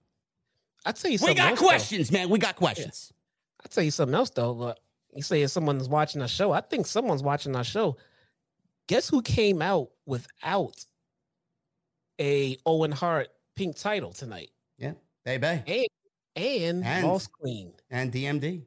I'll 0.86 0.94
tell 0.94 1.12
you 1.12 1.20
We 1.22 1.34
got 1.34 1.50
else, 1.50 1.60
though. 1.60 1.66
questions, 1.68 2.12
man. 2.14 2.30
We 2.30 2.40
got 2.40 2.56
questions. 2.56 3.12
I'll 3.62 3.68
tell 3.70 3.84
you 3.84 3.92
something 3.92 4.16
else 4.16 4.30
though. 4.30 4.54
But 4.54 4.80
you 5.14 5.22
say 5.22 5.42
if 5.42 5.52
someone's 5.52 5.90
watching 5.90 6.22
our 6.22 6.30
show, 6.30 6.54
I 6.54 6.62
think 6.62 6.88
someone's 6.88 7.24
watching 7.24 7.58
our 7.58 7.64
show. 7.66 7.98
Guess 8.88 9.10
who 9.10 9.22
came 9.22 9.62
out 9.62 9.90
without 10.06 10.78
a 12.22 12.58
Owen 12.66 12.94
Hart 12.94 13.28
pink 13.58 13.76
title 13.76 14.14
tonight? 14.14 14.50
Yeah, 14.78 14.94
baby. 15.26 15.62
And 15.68 15.88
and, 16.38 16.84
And- 16.86 17.08
lost 17.08 17.32
clean. 17.32 17.74
And 17.90 18.12
DMD. 18.12 18.64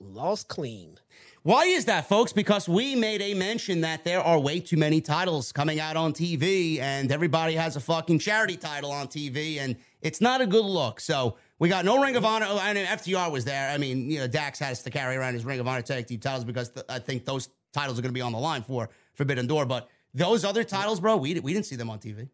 Lost 0.00 0.48
clean. 0.48 0.96
Why 1.42 1.64
is 1.64 1.86
that, 1.86 2.06
folks? 2.08 2.32
Because 2.32 2.68
we 2.68 2.94
made 2.94 3.20
a 3.22 3.34
mention 3.34 3.80
that 3.82 4.04
there 4.04 4.20
are 4.20 4.38
way 4.38 4.60
too 4.60 4.76
many 4.76 5.00
titles 5.00 5.52
coming 5.52 5.80
out 5.80 5.96
on 5.96 6.12
TV, 6.12 6.78
and 6.80 7.10
everybody 7.10 7.54
has 7.54 7.76
a 7.76 7.80
fucking 7.80 8.18
charity 8.18 8.56
title 8.56 8.90
on 8.90 9.08
TV, 9.08 9.58
and 9.58 9.76
it's 10.02 10.20
not 10.20 10.40
a 10.42 10.46
good 10.46 10.64
look. 10.64 11.00
So 11.00 11.36
we 11.58 11.68
got 11.70 11.84
no 11.84 12.02
Ring 12.02 12.16
of 12.16 12.24
Honor. 12.26 12.46
Oh, 12.48 12.58
I 12.58 12.72
mean, 12.74 12.84
FTR 12.86 13.30
was 13.30 13.44
there. 13.44 13.70
I 13.70 13.78
mean, 13.78 14.10
you 14.10 14.18
know, 14.18 14.26
Dax 14.26 14.58
has 14.58 14.82
to 14.82 14.90
carry 14.90 15.16
around 15.16 15.34
his 15.34 15.44
Ring 15.44 15.60
of 15.60 15.68
Honor 15.68 15.82
tag 15.82 16.06
team 16.06 16.20
titles 16.20 16.44
because 16.44 16.70
th- 16.70 16.86
I 16.88 16.98
think 16.98 17.24
those 17.24 17.48
titles 17.72 17.98
are 17.98 18.02
going 18.02 18.10
to 18.10 18.18
be 18.18 18.22
on 18.22 18.32
the 18.32 18.38
line 18.38 18.62
for 18.62 18.90
Forbidden 19.14 19.46
Door. 19.46 19.66
But 19.66 19.88
those 20.12 20.44
other 20.44 20.64
titles, 20.64 21.00
bro, 21.00 21.16
we, 21.16 21.38
we 21.40 21.52
didn't 21.54 21.66
see 21.66 21.76
them 21.76 21.88
on 21.90 21.98
TV. 21.98 22.28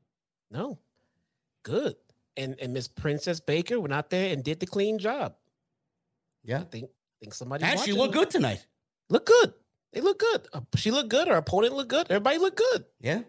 No. 0.50 0.78
Good. 1.62 1.96
And 2.36 2.56
and 2.60 2.72
Miss 2.72 2.88
Princess 2.88 3.40
Baker 3.40 3.80
went 3.80 3.92
out 3.94 4.10
there 4.10 4.32
and 4.32 4.44
did 4.44 4.60
the 4.60 4.66
clean 4.66 4.98
job. 4.98 5.34
Yeah. 6.44 6.60
I 6.60 6.64
think 6.64 6.90
think 7.20 7.34
somebody 7.34 7.64
And 7.64 7.80
she 7.80 7.92
looked 7.92 8.14
good 8.14 8.30
tonight. 8.30 8.66
Look 9.08 9.26
good. 9.26 9.54
They 9.92 10.00
look 10.00 10.18
good. 10.18 10.46
Uh, 10.52 10.60
She 10.76 10.90
looked 10.90 11.08
good. 11.08 11.28
Her 11.28 11.36
opponent 11.36 11.74
looked 11.74 11.90
good. 11.90 12.06
Everybody 12.10 12.38
looked 12.38 12.58
good. 12.58 12.84
Yeah. 13.00 13.22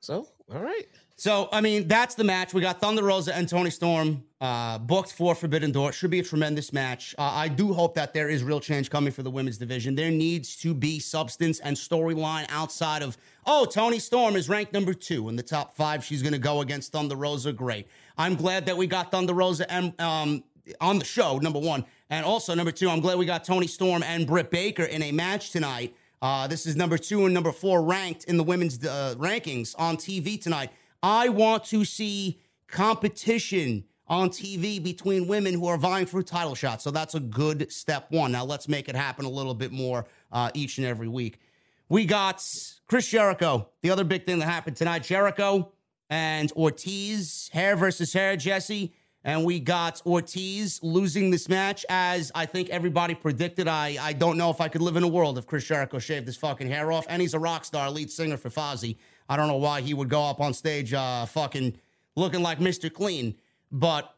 So, 0.00 0.26
all 0.52 0.60
right. 0.60 0.86
So, 1.22 1.48
I 1.52 1.60
mean, 1.60 1.86
that's 1.86 2.16
the 2.16 2.24
match. 2.24 2.52
We 2.52 2.62
got 2.62 2.80
Thunder 2.80 3.04
Rosa 3.04 3.32
and 3.32 3.48
Toni 3.48 3.70
Storm 3.70 4.24
uh, 4.40 4.78
booked 4.78 5.12
for 5.12 5.36
Forbidden 5.36 5.70
Door. 5.70 5.92
Should 5.92 6.10
be 6.10 6.18
a 6.18 6.22
tremendous 6.24 6.72
match. 6.72 7.14
Uh, 7.16 7.22
I 7.22 7.46
do 7.46 7.72
hope 7.72 7.94
that 7.94 8.12
there 8.12 8.28
is 8.28 8.42
real 8.42 8.58
change 8.58 8.90
coming 8.90 9.12
for 9.12 9.22
the 9.22 9.30
women's 9.30 9.56
division. 9.56 9.94
There 9.94 10.10
needs 10.10 10.56
to 10.56 10.74
be 10.74 10.98
substance 10.98 11.60
and 11.60 11.76
storyline 11.76 12.46
outside 12.48 13.02
of, 13.02 13.16
oh, 13.46 13.66
Toni 13.66 14.00
Storm 14.00 14.34
is 14.34 14.48
ranked 14.48 14.72
number 14.72 14.92
two 14.92 15.28
in 15.28 15.36
the 15.36 15.44
top 15.44 15.76
five. 15.76 16.04
She's 16.04 16.22
going 16.22 16.32
to 16.32 16.40
go 16.40 16.60
against 16.60 16.90
Thunder 16.90 17.14
Rosa. 17.14 17.52
Great. 17.52 17.86
I'm 18.18 18.34
glad 18.34 18.66
that 18.66 18.76
we 18.76 18.88
got 18.88 19.12
Thunder 19.12 19.32
Rosa 19.32 19.70
and, 19.70 19.94
um, 20.00 20.42
on 20.80 20.98
the 20.98 21.04
show, 21.04 21.38
number 21.38 21.60
one. 21.60 21.84
And 22.10 22.26
also, 22.26 22.52
number 22.56 22.72
two, 22.72 22.90
I'm 22.90 22.98
glad 22.98 23.16
we 23.16 23.26
got 23.26 23.44
Toni 23.44 23.68
Storm 23.68 24.02
and 24.02 24.26
Britt 24.26 24.50
Baker 24.50 24.82
in 24.82 25.04
a 25.04 25.12
match 25.12 25.52
tonight. 25.52 25.94
Uh, 26.20 26.48
this 26.48 26.66
is 26.66 26.74
number 26.74 26.98
two 26.98 27.26
and 27.26 27.34
number 27.34 27.52
four 27.52 27.80
ranked 27.80 28.24
in 28.24 28.36
the 28.36 28.44
women's 28.44 28.84
uh, 28.84 29.14
rankings 29.18 29.76
on 29.78 29.96
TV 29.96 30.40
tonight. 30.40 30.70
I 31.02 31.28
want 31.28 31.64
to 31.66 31.84
see 31.84 32.40
competition 32.68 33.84
on 34.06 34.28
TV 34.28 34.82
between 34.82 35.26
women 35.26 35.54
who 35.54 35.66
are 35.66 35.78
vying 35.78 36.06
for 36.06 36.22
title 36.22 36.54
shots. 36.54 36.84
So 36.84 36.90
that's 36.90 37.14
a 37.14 37.20
good 37.20 37.72
step 37.72 38.06
one. 38.10 38.32
Now 38.32 38.44
let's 38.44 38.68
make 38.68 38.88
it 38.88 38.94
happen 38.94 39.24
a 39.24 39.30
little 39.30 39.54
bit 39.54 39.72
more 39.72 40.06
uh, 40.30 40.50
each 40.54 40.78
and 40.78 40.86
every 40.86 41.08
week. 41.08 41.38
We 41.88 42.04
got 42.04 42.44
Chris 42.86 43.08
Jericho, 43.08 43.68
the 43.80 43.90
other 43.90 44.04
big 44.04 44.26
thing 44.26 44.38
that 44.38 44.46
happened 44.46 44.76
tonight. 44.76 45.02
Jericho 45.02 45.72
and 46.08 46.52
Ortiz, 46.52 47.50
hair 47.52 47.76
versus 47.76 48.12
hair, 48.12 48.36
Jesse. 48.36 48.94
And 49.24 49.44
we 49.44 49.60
got 49.60 50.02
Ortiz 50.04 50.82
losing 50.82 51.30
this 51.30 51.48
match 51.48 51.86
as 51.88 52.32
I 52.34 52.44
think 52.44 52.70
everybody 52.70 53.14
predicted. 53.14 53.68
I, 53.68 53.96
I 54.00 54.12
don't 54.12 54.36
know 54.36 54.50
if 54.50 54.60
I 54.60 54.68
could 54.68 54.82
live 54.82 54.96
in 54.96 55.04
a 55.04 55.08
world 55.08 55.38
if 55.38 55.46
Chris 55.46 55.64
Jericho 55.64 55.98
shaved 55.98 56.26
his 56.26 56.36
fucking 56.36 56.66
hair 56.66 56.90
off. 56.90 57.06
And 57.08 57.22
he's 57.22 57.34
a 57.34 57.38
rock 57.38 57.64
star, 57.64 57.90
lead 57.90 58.10
singer 58.10 58.36
for 58.36 58.50
Fozzy. 58.50 58.96
I 59.28 59.36
don't 59.36 59.48
know 59.48 59.56
why 59.56 59.80
he 59.80 59.94
would 59.94 60.08
go 60.08 60.22
up 60.24 60.40
on 60.40 60.54
stage 60.54 60.92
uh, 60.92 61.26
fucking 61.26 61.78
looking 62.16 62.42
like 62.42 62.58
Mr. 62.58 62.92
Clean. 62.92 63.34
But 63.70 64.14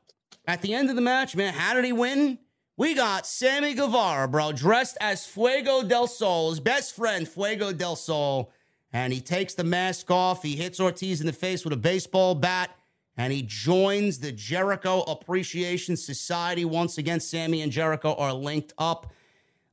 at 0.47 0.63
the 0.63 0.75
end 0.75 0.91
of 0.91 0.97
the 0.97 1.03
match, 1.03 1.37
man, 1.37 1.55
how 1.55 1.75
did 1.75 1.85
he 1.85 1.93
win? 1.93 2.39
We 2.77 2.95
got 2.95 3.27
Sammy 3.27 3.75
Guevara, 3.75 4.27
bro, 4.27 4.51
dressed 4.51 4.99
as 5.01 5.25
Fuego 5.25 5.85
del 5.85 6.09
Sol, 6.09 6.51
his 6.51 6.59
best 6.59 6.97
friend, 6.97 7.29
Fuego 7.29 7.73
del 7.73 7.95
Sol. 7.95 8.51
And 8.93 9.13
he 9.13 9.21
takes 9.21 9.55
the 9.55 9.65
mask 9.65 10.11
off. 10.11 10.43
He 10.43 10.57
hits 10.57 10.81
Ortiz 10.81 11.21
in 11.21 11.27
the 11.27 11.33
face 11.33 11.65
with 11.65 11.73
a 11.73 11.77
baseball 11.77 12.35
bat. 12.35 12.71
And 13.17 13.33
he 13.33 13.43
joins 13.43 14.19
the 14.19 14.33
Jericho 14.33 15.03
Appreciation 15.03 15.97
Society. 15.97 16.65
Once 16.65 16.99
again, 16.99 17.21
Sammy 17.21 17.63
and 17.63 17.71
Jericho 17.71 18.15
are 18.15 18.33
linked 18.33 18.73
up. 18.77 19.13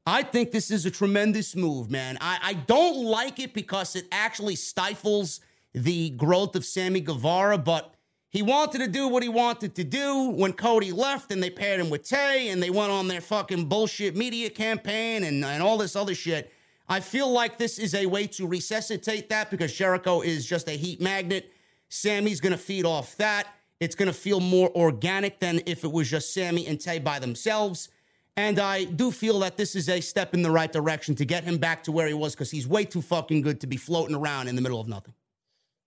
I 0.05 0.23
think 0.23 0.51
this 0.51 0.71
is 0.71 0.85
a 0.85 0.91
tremendous 0.91 1.55
move, 1.55 1.91
man. 1.91 2.17
I, 2.21 2.39
I 2.41 2.53
don't 2.53 3.03
like 3.03 3.39
it 3.39 3.53
because 3.53 3.95
it 3.95 4.07
actually 4.11 4.55
stifles 4.55 5.41
the 5.73 6.09
growth 6.11 6.55
of 6.55 6.65
Sammy 6.65 7.01
Guevara, 7.01 7.57
but 7.59 7.93
he 8.29 8.41
wanted 8.41 8.79
to 8.79 8.87
do 8.87 9.07
what 9.07 9.21
he 9.21 9.29
wanted 9.29 9.75
to 9.75 9.83
do 9.83 10.29
when 10.29 10.53
Cody 10.53 10.91
left 10.91 11.31
and 11.31 11.43
they 11.43 11.49
paired 11.49 11.79
him 11.79 11.89
with 11.89 12.03
Tay 12.03 12.49
and 12.49 12.63
they 12.63 12.69
went 12.69 12.91
on 12.91 13.07
their 13.07 13.21
fucking 13.21 13.65
bullshit 13.65 14.15
media 14.15 14.49
campaign 14.49 15.23
and, 15.23 15.45
and 15.45 15.61
all 15.61 15.77
this 15.77 15.95
other 15.95 16.15
shit. 16.15 16.51
I 16.89 16.99
feel 16.99 17.31
like 17.31 17.57
this 17.57 17.77
is 17.77 17.93
a 17.93 18.05
way 18.05 18.27
to 18.27 18.47
resuscitate 18.47 19.29
that 19.29 19.51
because 19.51 19.71
Jericho 19.71 20.21
is 20.21 20.45
just 20.45 20.67
a 20.67 20.71
heat 20.71 20.99
magnet. 20.99 21.51
Sammy's 21.89 22.41
going 22.41 22.53
to 22.53 22.57
feed 22.57 22.85
off 22.85 23.15
that. 23.17 23.47
It's 23.79 23.95
going 23.95 24.07
to 24.07 24.13
feel 24.13 24.39
more 24.39 24.71
organic 24.75 25.39
than 25.39 25.61
if 25.65 25.83
it 25.83 25.91
was 25.91 26.09
just 26.09 26.33
Sammy 26.33 26.65
and 26.67 26.79
Tay 26.79 26.99
by 26.99 27.19
themselves. 27.19 27.89
And 28.37 28.59
I 28.59 28.85
do 28.85 29.11
feel 29.11 29.39
that 29.39 29.57
this 29.57 29.75
is 29.75 29.89
a 29.89 29.99
step 29.99 30.33
in 30.33 30.41
the 30.41 30.51
right 30.51 30.71
direction 30.71 31.15
to 31.15 31.25
get 31.25 31.43
him 31.43 31.57
back 31.57 31.83
to 31.83 31.91
where 31.91 32.07
he 32.07 32.13
was 32.13 32.33
because 32.33 32.49
he's 32.49 32.67
way 32.67 32.85
too 32.85 33.01
fucking 33.01 33.41
good 33.41 33.59
to 33.61 33.67
be 33.67 33.77
floating 33.77 34.15
around 34.15 34.47
in 34.47 34.55
the 34.55 34.61
middle 34.61 34.79
of 34.79 34.87
nothing. 34.87 35.13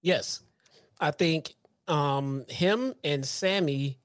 Yes. 0.02 0.42
I 1.00 1.10
think 1.10 1.54
um 1.88 2.44
him 2.48 2.94
and 3.02 3.26
Sammy 3.26 3.98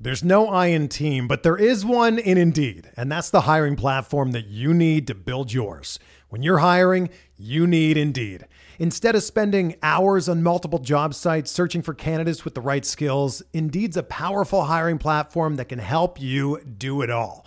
There's 0.00 0.24
no 0.24 0.48
I 0.48 0.66
in 0.66 0.88
team, 0.88 1.28
but 1.28 1.42
there 1.42 1.56
is 1.56 1.84
one 1.84 2.18
in 2.18 2.36
Indeed, 2.36 2.90
and 2.96 3.10
that's 3.10 3.30
the 3.30 3.42
hiring 3.42 3.76
platform 3.76 4.32
that 4.32 4.46
you 4.46 4.74
need 4.74 5.06
to 5.06 5.14
build 5.14 5.52
yours. 5.52 5.98
When 6.28 6.42
you're 6.42 6.58
hiring, 6.58 7.10
you 7.36 7.66
need 7.66 7.96
Indeed. 7.96 8.46
Instead 8.78 9.14
of 9.14 9.22
spending 9.22 9.76
hours 9.82 10.28
on 10.28 10.42
multiple 10.42 10.80
job 10.80 11.14
sites 11.14 11.50
searching 11.50 11.80
for 11.80 11.94
candidates 11.94 12.44
with 12.44 12.54
the 12.54 12.60
right 12.60 12.84
skills, 12.84 13.42
Indeed's 13.52 13.96
a 13.96 14.02
powerful 14.02 14.64
hiring 14.64 14.98
platform 14.98 15.56
that 15.56 15.68
can 15.68 15.78
help 15.78 16.20
you 16.20 16.60
do 16.60 17.02
it 17.02 17.10
all. 17.10 17.46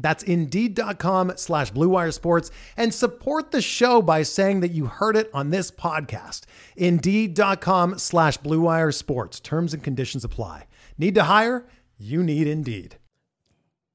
That's 0.00 0.22
Indeed.com 0.22 1.32
slash 1.36 1.72
BlueWire 1.72 2.12
Sports 2.14 2.50
and 2.76 2.94
support 2.94 3.50
the 3.50 3.60
show 3.62 4.00
by 4.00 4.22
saying 4.22 4.60
that 4.60 4.70
you 4.70 4.86
heard 4.86 5.16
it 5.16 5.30
on 5.34 5.50
this 5.50 5.70
podcast. 5.70 6.42
Indeed.com 6.76 7.98
slash 7.98 8.38
BlueWire 8.38 8.94
Sports. 8.94 9.40
Terms 9.40 9.74
and 9.74 9.82
conditions 9.82 10.24
apply. 10.24 10.66
Need 10.98 11.14
to 11.16 11.24
hire? 11.24 11.66
You 11.98 12.22
need 12.22 12.46
Indeed. 12.46 12.96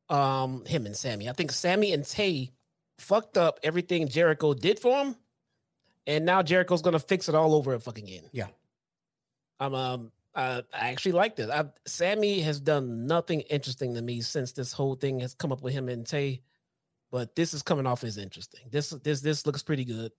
um 0.10 0.66
him 0.66 0.86
and 0.86 0.96
Sammy. 0.96 1.30
I 1.30 1.34
think 1.34 1.52
Sammy 1.52 1.94
and 1.94 2.06
Tay 2.06 2.52
fucked 2.98 3.38
up 3.38 3.60
everything 3.64 4.08
Jericho 4.10 4.54
did 4.54 4.78
for 4.80 5.04
him, 5.04 5.16
and 6.06 6.26
now 6.26 6.42
Jericho's 6.44 6.82
gonna 6.82 7.00
fix 7.00 7.30
it 7.30 7.36
all 7.36 7.56
over 7.56 7.80
fucking 7.80 8.04
again. 8.06 8.24
Yeah. 8.34 8.48
I'm 9.60 9.74
um 9.74 10.12
uh, 10.36 10.62
I 10.74 10.90
actually 10.90 11.12
like 11.12 11.36
this. 11.36 11.50
I, 11.50 11.66
Sammy 11.86 12.42
has 12.42 12.60
done 12.60 13.06
nothing 13.06 13.42
interesting 13.42 13.94
to 13.96 14.02
me 14.02 14.22
since 14.22 14.52
this 14.52 14.74
whole 14.74 14.96
thing 14.96 15.20
has 15.20 15.34
come 15.34 15.52
up 15.52 15.62
with 15.62 15.74
him 15.74 15.90
and 15.90 16.06
Tay, 16.06 16.42
but 17.12 17.36
this 17.36 17.54
is 17.54 17.62
coming 17.62 17.86
off 17.86 18.04
as 18.04 18.18
interesting. 18.18 18.62
This 18.72 18.90
this 18.90 19.22
this 19.22 19.46
looks 19.46 19.62
pretty 19.62 19.86
good, 19.86 20.12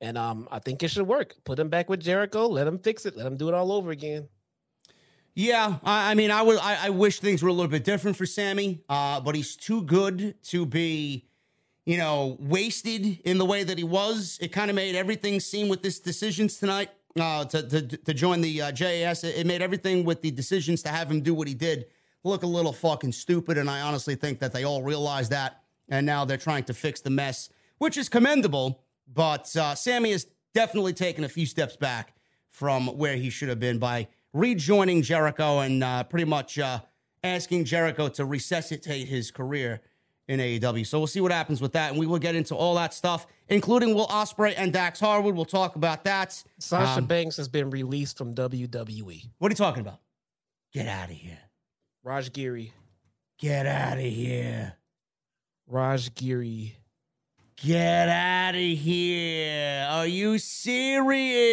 and 0.00 0.16
um 0.16 0.48
I 0.50 0.60
think 0.60 0.82
it 0.82 0.90
should 0.90 1.06
work. 1.06 1.34
Put 1.44 1.58
him 1.58 1.68
back 1.68 1.88
with 1.88 2.00
Jericho. 2.00 2.46
Let 2.46 2.66
him 2.66 2.78
fix 2.78 3.04
it. 3.04 3.16
Let 3.16 3.26
him 3.26 3.36
do 3.36 3.48
it 3.48 3.54
all 3.54 3.72
over 3.72 3.90
again. 3.90 4.28
Yeah, 5.34 5.76
I, 5.84 6.12
I 6.12 6.14
mean, 6.14 6.30
I 6.30 6.42
would. 6.42 6.58
I, 6.58 6.86
I 6.86 6.90
wish 6.90 7.20
things 7.20 7.42
were 7.42 7.48
a 7.48 7.52
little 7.52 7.70
bit 7.70 7.84
different 7.84 8.16
for 8.16 8.26
Sammy, 8.26 8.82
uh, 8.88 9.20
but 9.20 9.34
he's 9.34 9.56
too 9.56 9.82
good 9.82 10.34
to 10.44 10.66
be, 10.66 11.28
you 11.84 11.96
know, 11.96 12.36
wasted 12.40 13.20
in 13.24 13.38
the 13.38 13.44
way 13.44 13.62
that 13.62 13.78
he 13.78 13.84
was. 13.84 14.38
It 14.40 14.48
kind 14.52 14.68
of 14.68 14.76
made 14.76 14.94
everything 14.94 15.38
seem 15.38 15.68
with 15.68 15.82
this 15.82 16.00
decisions 16.00 16.56
tonight 16.56 16.90
uh, 17.18 17.44
to, 17.46 17.62
to 17.62 17.82
to 17.82 18.14
join 18.14 18.40
the 18.40 18.62
uh, 18.62 18.72
JAS. 18.72 19.24
It, 19.24 19.46
made 19.46 19.62
everything 19.62 20.04
with 20.04 20.22
the 20.22 20.30
decisions 20.30 20.82
to 20.82 20.88
have 20.90 21.10
him 21.10 21.20
do 21.20 21.34
what 21.34 21.48
he 21.48 21.54
did 21.54 21.86
look 22.24 22.42
a 22.42 22.46
little 22.46 22.72
fucking 22.72 23.12
stupid. 23.12 23.58
And 23.58 23.70
I 23.70 23.80
honestly 23.80 24.14
think 24.14 24.38
that 24.40 24.52
they 24.52 24.64
all 24.64 24.82
realize 24.82 25.28
that, 25.30 25.62
and 25.88 26.04
now 26.04 26.24
they're 26.24 26.36
trying 26.36 26.64
to 26.64 26.74
fix 26.74 27.00
the 27.00 27.10
mess, 27.10 27.48
which 27.78 27.96
is 27.96 28.08
commendable. 28.08 28.82
But 29.12 29.54
uh, 29.56 29.74
Sammy 29.74 30.12
has 30.12 30.26
definitely 30.54 30.92
taken 30.92 31.24
a 31.24 31.28
few 31.28 31.46
steps 31.46 31.76
back 31.76 32.14
from 32.50 32.88
where 32.98 33.16
he 33.16 33.30
should 33.30 33.48
have 33.48 33.60
been 33.60 33.78
by 33.78 34.08
rejoining 34.32 35.02
Jericho 35.02 35.60
and 35.60 35.82
uh, 35.82 36.04
pretty 36.04 36.24
much 36.24 36.58
uh, 36.58 36.80
asking 37.24 37.64
Jericho 37.64 38.08
to 38.08 38.24
resuscitate 38.24 39.08
his 39.08 39.30
career 39.30 39.80
in 40.28 40.38
AEW. 40.40 40.86
So 40.86 40.98
we'll 40.98 41.06
see 41.06 41.20
what 41.20 41.32
happens 41.32 41.60
with 41.60 41.72
that, 41.72 41.90
and 41.90 41.98
we 41.98 42.06
will 42.06 42.18
get 42.18 42.34
into 42.36 42.54
all 42.54 42.74
that 42.76 42.94
stuff, 42.94 43.26
including 43.48 43.94
Will 43.94 44.06
Ospreay 44.08 44.54
and 44.56 44.72
Dax 44.72 45.00
Harwood. 45.00 45.34
We'll 45.34 45.44
talk 45.46 45.74
about 45.76 46.04
that. 46.04 46.40
Sasha 46.58 46.98
Um, 47.00 47.06
Banks 47.06 47.36
has 47.38 47.48
been 47.48 47.70
released 47.70 48.18
from 48.18 48.34
WWE. 48.34 49.28
What 49.38 49.50
are 49.50 49.52
you 49.52 49.56
talking 49.56 49.80
about? 49.80 50.00
Get 50.72 50.86
out 50.86 51.08
of 51.10 51.16
here! 51.16 51.38
Raj 52.04 52.30
Giri. 52.32 52.72
Get 53.38 53.66
out 53.66 53.96
of 53.98 54.04
here! 54.04 54.74
Raj 55.66 56.14
Giri. 56.14 56.76
Get 57.56 58.08
out 58.08 58.54
of 58.54 58.60
here! 58.60 59.86
Are 59.90 60.06
you 60.06 60.38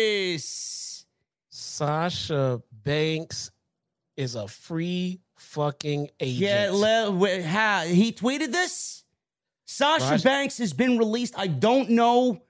serious? 0.05 1.05
Sasha 1.49 2.61
Banks 2.83 3.51
is 4.17 4.35
a 4.35 4.47
free 4.47 5.19
fucking 5.35 6.09
agent. 6.19 6.39
Yeah, 6.39 6.69
le- 6.71 7.11
wait, 7.11 7.43
how, 7.43 7.81
he 7.81 8.11
tweeted 8.11 8.51
this. 8.51 9.03
Sasha 9.65 10.21
Banks 10.23 10.57
has 10.59 10.73
been 10.73 10.97
released. 10.97 11.33
I 11.37 11.47
don't 11.47 11.89
know 11.91 12.41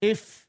if 0.00 0.46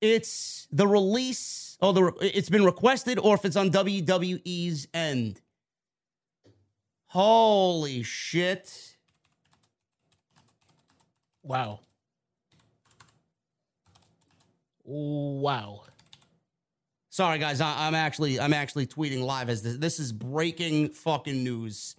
it's 0.00 0.68
the 0.70 0.86
release 0.86 1.76
or 1.80 1.92
the 1.92 2.12
it's 2.20 2.48
been 2.48 2.64
requested 2.64 3.18
or 3.18 3.34
if 3.34 3.44
it's 3.44 3.56
on 3.56 3.70
WWE's 3.70 4.86
end. 4.94 5.40
Holy 7.06 8.02
shit! 8.02 8.96
Wow. 11.42 11.80
Wow. 14.84 15.82
Sorry, 17.14 17.38
guys. 17.38 17.60
I, 17.60 17.86
am 17.86 17.94
actually 17.94 18.40
I'm 18.40 18.52
actually 18.52 18.88
tweeting 18.88 19.22
live 19.22 19.48
as 19.48 19.62
this. 19.62 19.76
This 19.76 20.00
is 20.00 20.10
breaking 20.10 20.88
fucking 20.88 21.44
news. 21.44 21.94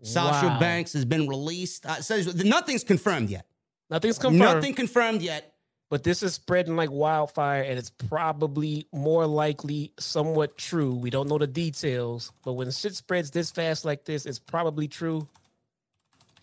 Sasha 0.00 0.46
Wow. 0.46 0.58
Banks 0.58 0.94
has 0.94 1.04
been 1.04 1.28
released. 1.28 1.84
Uh, 1.84 2.00
says 2.00 2.34
nothing's 2.42 2.82
confirmed 2.82 3.28
yet. 3.28 3.44
Nothing's 3.90 4.16
confirmed. 4.16 4.40
Nothing 4.40 4.72
confirmed 4.72 5.20
yet. 5.20 5.52
But 5.90 6.02
this 6.02 6.22
is 6.22 6.32
spreading 6.32 6.76
like 6.76 6.90
wildfire, 6.90 7.60
and 7.60 7.78
it's 7.78 7.90
probably 8.08 8.86
more 8.90 9.26
likely 9.26 9.92
somewhat 9.98 10.56
true. 10.56 10.94
We 10.94 11.10
don't 11.10 11.28
know 11.28 11.36
the 11.36 11.46
details, 11.46 12.32
but 12.42 12.54
when 12.54 12.70
shit 12.70 12.94
spreads 12.94 13.30
this 13.32 13.50
fast 13.50 13.84
like 13.84 14.06
this, 14.06 14.24
it's 14.24 14.38
probably 14.38 14.88
true. 14.88 15.28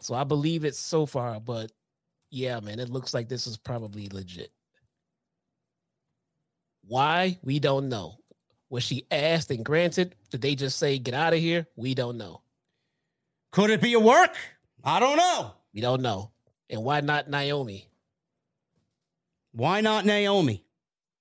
So 0.02 0.14
I 0.14 0.26
believe 0.26 0.64
it 0.64 0.76
so 0.76 1.08
far, 1.08 1.40
but 1.40 1.72
yeah, 2.30 2.60
man, 2.60 2.80
it 2.80 2.90
looks 2.90 3.16
like 3.16 3.30
this 3.30 3.48
is 3.48 3.58
probably 3.58 4.10
legit. 4.10 4.52
Why? 6.86 7.38
We 7.44 7.60
don't 7.60 7.90
know. 7.90 8.18
Was 8.70 8.84
she 8.84 9.06
asked 9.12 9.52
and 9.52 9.66
granted? 9.66 10.16
Did 10.30 10.42
they 10.42 10.56
just 10.56 10.80
say, 10.80 10.98
get 10.98 11.14
out 11.14 11.34
of 11.34 11.40
here? 11.40 11.68
We 11.76 11.94
don't 11.94 12.18
know. 12.18 12.42
Could 13.52 13.70
it 13.70 13.82
be 13.82 13.94
a 13.94 14.00
work? 14.00 14.36
I 14.84 15.00
don't 15.00 15.18
know. 15.18 15.54
We 15.74 15.82
don't 15.82 16.02
know. 16.02 16.32
And 16.70 16.84
why 16.84 17.02
not 17.02 17.30
Naomi? 17.30 17.90
Why 19.52 19.82
not 19.82 20.06
Naomi? 20.06 20.64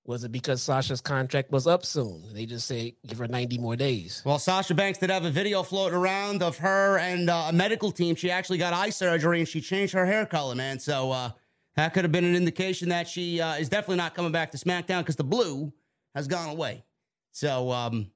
Was 0.06 0.24
it 0.24 0.32
because 0.32 0.62
Sasha's 0.62 1.00
contract 1.00 1.50
was 1.50 1.66
up 1.66 1.84
soon? 1.84 2.22
They 2.32 2.46
just 2.46 2.66
say 2.66 2.96
give 3.06 3.18
her 3.18 3.28
90 3.28 3.58
more 3.58 3.76
days. 3.76 4.22
Well, 4.24 4.38
Sasha 4.38 4.74
Banks 4.74 4.98
did 4.98 5.10
have 5.10 5.24
a 5.24 5.30
video 5.30 5.62
floating 5.62 5.98
around 5.98 6.42
of 6.42 6.56
her 6.58 6.98
and 6.98 7.28
uh, 7.28 7.46
a 7.48 7.52
medical 7.52 7.92
team. 7.92 8.14
She 8.14 8.30
actually 8.30 8.58
got 8.58 8.72
eye 8.72 8.90
surgery 8.90 9.40
and 9.40 9.48
she 9.48 9.60
changed 9.60 9.92
her 9.92 10.06
hair 10.06 10.24
color, 10.24 10.54
man. 10.54 10.78
So 10.78 11.10
uh, 11.12 11.30
that 11.76 11.94
could 11.94 12.04
have 12.04 12.12
been 12.12 12.24
an 12.24 12.34
indication 12.36 12.88
that 12.90 13.08
she 13.08 13.40
uh, 13.40 13.54
is 13.56 13.68
definitely 13.68 13.96
not 13.96 14.14
coming 14.14 14.32
back 14.32 14.50
to 14.52 14.58
SmackDown 14.58 14.98
because 15.00 15.16
the 15.16 15.24
blue 15.24 15.72
has 16.14 16.26
gone 16.28 16.48
away. 16.48 16.84
So 17.32 17.70
um, 17.70 18.10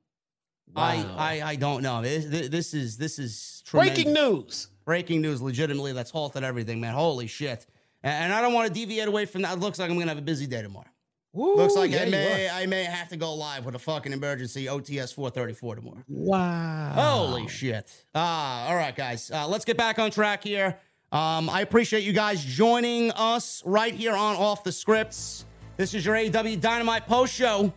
I, 0.75 0.97
Wow. 0.97 1.15
I 1.19 1.43
I 1.43 1.57
don't 1.57 1.83
know. 1.83 2.03
This, 2.03 2.49
this 2.49 2.75
is 2.75 2.97
this 2.97 3.19
is 3.19 3.63
tremendous. 3.67 3.95
Breaking 4.05 4.13
news. 4.15 4.69
breaking 4.85 5.21
news. 5.23 5.41
Legitimately, 5.41 5.93
that's 5.93 6.11
halted 6.11 6.43
everything, 6.43 6.81
man. 6.81 6.95
Holy 6.95 7.27
shit! 7.29 7.67
And, 8.03 8.25
and 8.25 8.33
I 8.33 8.41
don't 8.41 8.53
want 8.53 8.67
to 8.69 8.75
deviate 8.75 9.07
away 9.09 9.25
from 9.27 9.43
that. 9.43 9.57
It 9.57 9.61
looks 9.61 9.79
like 9.79 9.91
I'm 9.91 9.99
gonna 9.99 10.11
have 10.11 10.19
a 10.19 10.23
busy 10.23 10.47
day 10.47 10.63
tomorrow. 10.63 10.87
Woo, 11.33 11.57
Looks 11.57 11.75
like 11.75 11.91
yeah, 11.91 12.03
I 12.03 12.09
may. 12.11 12.49
I 12.49 12.67
may 12.67 12.85
have 12.85 13.09
to 13.09 13.17
go 13.17 13.35
live 13.35 13.67
with 13.67 13.75
a 13.75 13.79
fucking 13.79 14.13
emergency 14.13 14.67
OTS 14.67 15.13
434 15.13 15.75
tomorrow. 15.77 16.05
Wow. 16.07 16.93
Holy 16.95 17.49
shit. 17.49 18.05
Ah, 18.15 18.69
all 18.69 18.77
right, 18.77 18.95
guys. 18.95 19.33
Uh, 19.33 19.49
let's 19.49 19.65
get 19.65 19.77
back 19.77 19.99
on 19.99 20.13
track 20.13 20.45
here. 20.45 20.79
Um, 21.15 21.49
I 21.49 21.61
appreciate 21.61 22.03
you 22.03 22.13
guys 22.13 22.45
joining 22.45 23.13
us 23.13 23.63
right 23.65 23.95
here 23.95 24.15
on 24.15 24.35
Off 24.35 24.65
the 24.65 24.73
Scripts. 24.73 25.45
This 25.77 25.95
is 25.95 26.05
your 26.05 26.17
AEW 26.17 26.61
Dynamite 26.61 27.07
post 27.07 27.33
show 27.33 27.73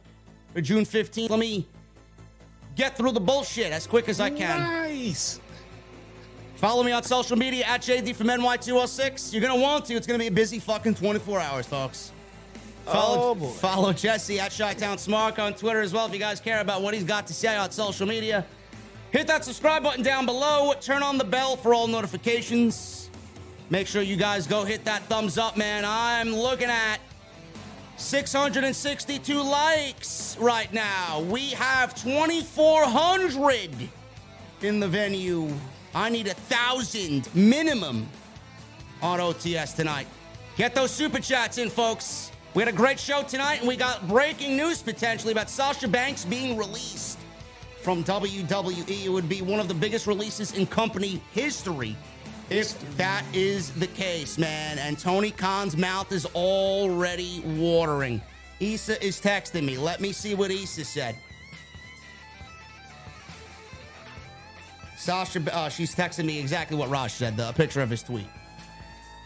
for 0.55 0.61
June 0.61 0.83
15th. 0.85 1.29
Let 1.29 1.37
me 1.37 1.67
get 2.75 2.97
through 2.97 3.11
the 3.11 3.19
bullshit 3.19 3.71
as 3.71 3.85
quick 3.85 4.09
as 4.09 4.19
I 4.19 4.31
can. 4.31 4.59
Nice. 4.59 5.39
Follow 6.55 6.81
me 6.81 6.91
on 6.91 7.03
social 7.03 7.37
media 7.37 7.63
at 7.65 7.81
JD 7.81 8.15
from 8.15 8.25
NY206. 8.25 9.31
You're 9.31 9.41
going 9.43 9.53
to 9.53 9.61
want 9.61 9.85
to. 9.85 9.93
It's 9.93 10.07
going 10.07 10.19
to 10.19 10.23
be 10.23 10.29
a 10.29 10.31
busy 10.31 10.57
fucking 10.57 10.95
24 10.95 11.39
hours, 11.39 11.67
folks. 11.67 12.11
Follow, 12.85 13.29
Oh, 13.31 13.35
boy. 13.35 13.49
follow 13.49 13.93
Jesse 13.93 14.39
at 14.39 14.51
Chi-Town 14.57 14.97
Smart 14.97 15.37
on 15.37 15.53
Twitter 15.53 15.81
as 15.81 15.93
well 15.93 16.07
if 16.07 16.13
you 16.13 16.17
guys 16.19 16.39
care 16.39 16.61
about 16.61 16.81
what 16.81 16.95
he's 16.95 17.03
got 17.03 17.27
to 17.27 17.35
say 17.35 17.55
on 17.55 17.69
social 17.69 18.07
media. 18.07 18.43
Hit 19.11 19.27
that 19.27 19.45
subscribe 19.45 19.83
button 19.83 20.03
down 20.03 20.25
below. 20.25 20.73
Turn 20.81 21.03
on 21.03 21.19
the 21.19 21.23
bell 21.23 21.55
for 21.55 21.75
all 21.75 21.85
notifications. 21.85 23.06
Make 23.69 23.87
sure 23.87 24.01
you 24.01 24.15
guys 24.15 24.47
go 24.47 24.63
hit 24.63 24.85
that 24.85 25.03
thumbs 25.03 25.37
up, 25.37 25.57
man. 25.57 25.83
I'm 25.85 26.33
looking 26.33 26.69
at 26.69 26.99
662 27.97 29.41
likes 29.41 30.37
right 30.39 30.71
now. 30.71 31.19
We 31.21 31.49
have 31.49 31.93
2,400 31.95 33.89
in 34.61 34.79
the 34.79 34.87
venue. 34.87 35.53
I 35.93 36.09
need 36.09 36.27
a 36.27 36.33
thousand 36.33 37.27
minimum 37.35 38.07
on 39.01 39.19
OTS 39.19 39.75
tonight. 39.75 40.07
Get 40.55 40.73
those 40.73 40.91
super 40.91 41.19
chats 41.19 41.57
in, 41.57 41.69
folks. 41.69 42.31
We 42.53 42.63
had 42.63 42.73
a 42.73 42.75
great 42.75 42.99
show 42.99 43.21
tonight, 43.21 43.59
and 43.59 43.67
we 43.67 43.75
got 43.75 44.07
breaking 44.07 44.55
news 44.55 44.81
potentially 44.81 45.33
about 45.33 45.49
Sasha 45.49 45.89
Banks 45.89 46.23
being 46.23 46.55
released 46.55 47.19
from 47.81 48.01
WWE. 48.05 49.05
It 49.05 49.09
would 49.09 49.27
be 49.27 49.41
one 49.41 49.59
of 49.59 49.67
the 49.67 49.73
biggest 49.73 50.07
releases 50.07 50.53
in 50.53 50.65
company 50.67 51.21
history 51.33 51.97
if 52.49 52.97
that 52.97 53.23
is 53.33 53.71
the 53.71 53.87
case, 53.87 54.37
man. 54.37 54.79
And 54.79 54.97
Tony 54.97 55.31
Khan's 55.31 55.75
mouth 55.75 56.11
is 56.11 56.25
already 56.27 57.41
watering. 57.41 58.21
Issa 58.59 59.03
is 59.05 59.19
texting 59.19 59.65
me. 59.65 59.77
Let 59.77 60.01
me 60.01 60.11
see 60.11 60.33
what 60.33 60.51
Issa 60.51 60.85
said. 60.85 61.15
Sasha, 64.97 65.41
uh, 65.55 65.69
she's 65.69 65.95
texting 65.95 66.25
me 66.25 66.39
exactly 66.39 66.75
what 66.75 66.89
Raj 66.89 67.11
said, 67.11 67.37
the 67.37 67.51
picture 67.53 67.81
of 67.81 67.89
his 67.89 68.03
tweet. 68.03 68.27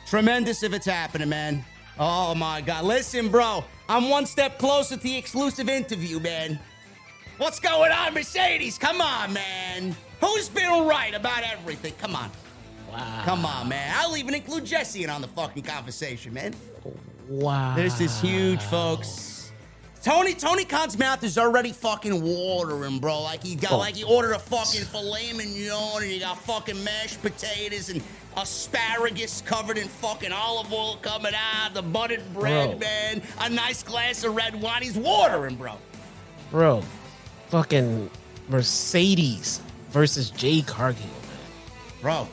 Tremendous 0.06 0.64
if 0.64 0.74
it's 0.74 0.86
happening, 0.86 1.30
man. 1.30 1.64
Oh 1.98 2.36
my 2.36 2.62
God. 2.62 2.84
Listen, 2.84 3.30
bro, 3.30 3.64
I'm 3.88 4.10
one 4.10 4.26
step 4.26 4.60
closer 4.60 4.98
to 4.98 5.02
the 5.02 5.18
exclusive 5.18 5.70
interview, 5.70 6.20
man. 6.20 6.60
What's 7.38 7.60
going 7.60 7.92
on, 7.92 8.14
Mercedes? 8.14 8.78
Come 8.78 9.02
on, 9.02 9.34
man. 9.34 9.96
Who's 10.20 10.50
been 10.50 10.86
right 10.86 11.14
about 11.16 11.44
everything? 11.44 11.94
Come 12.00 12.16
on. 12.16 12.30
Wow. 12.92 13.22
Come 13.26 13.46
on, 13.46 13.70
man. 13.70 13.94
I'll 13.98 14.18
even 14.18 14.34
include 14.34 14.66
Jesse 14.66 15.04
in 15.04 15.10
on 15.10 15.22
the 15.22 15.28
fucking 15.30 15.64
conversation, 15.64 16.34
man. 16.34 16.54
Wow. 17.30 17.76
This 17.76 18.02
is 18.02 18.20
huge, 18.20 18.62
folks. 18.64 19.52
Tony 20.04 20.34
Tony 20.34 20.66
Khan's 20.66 20.98
mouth 20.98 21.24
is 21.24 21.38
already 21.38 21.72
fucking 21.72 22.24
watering, 22.24 22.98
bro. 23.00 23.22
Like 23.22 23.44
he 23.44 23.56
got 23.56 23.74
Oh. 23.74 23.78
like 23.78 23.96
he 23.96 24.04
ordered 24.04 24.32
a 24.34 24.40
fucking 24.40 24.82
filet 24.86 25.32
mignon 25.34 26.02
and 26.02 26.12
you 26.12 26.20
got 26.20 26.40
fucking 26.40 26.84
mashed 26.84 27.22
potatoes 27.22 27.90
and 27.90 28.02
asparagus 28.36 29.42
covered 29.42 29.78
in 29.78 29.88
fucking 29.88 30.32
olive 30.32 30.74
oil 30.74 30.98
coming 31.04 31.34
out, 31.36 31.76
the 31.76 31.84
buttered 31.84 32.24
bread, 32.34 32.72
Bro. 32.72 32.80
man. 32.80 33.22
A 33.42 33.50
nice 33.50 33.84
glass 33.84 34.24
of 34.24 34.36
red 34.36 34.60
wine. 34.60 34.82
He's 34.82 34.98
watering, 34.98 35.56
bro. 35.56 35.74
Bro, 36.50 36.84
fucking 37.50 38.10
Mercedes 38.50 39.62
versus 39.92 40.32
Jade 40.32 40.66
Cargill. 40.66 41.06
man. 41.06 42.02
Bro. 42.02 42.28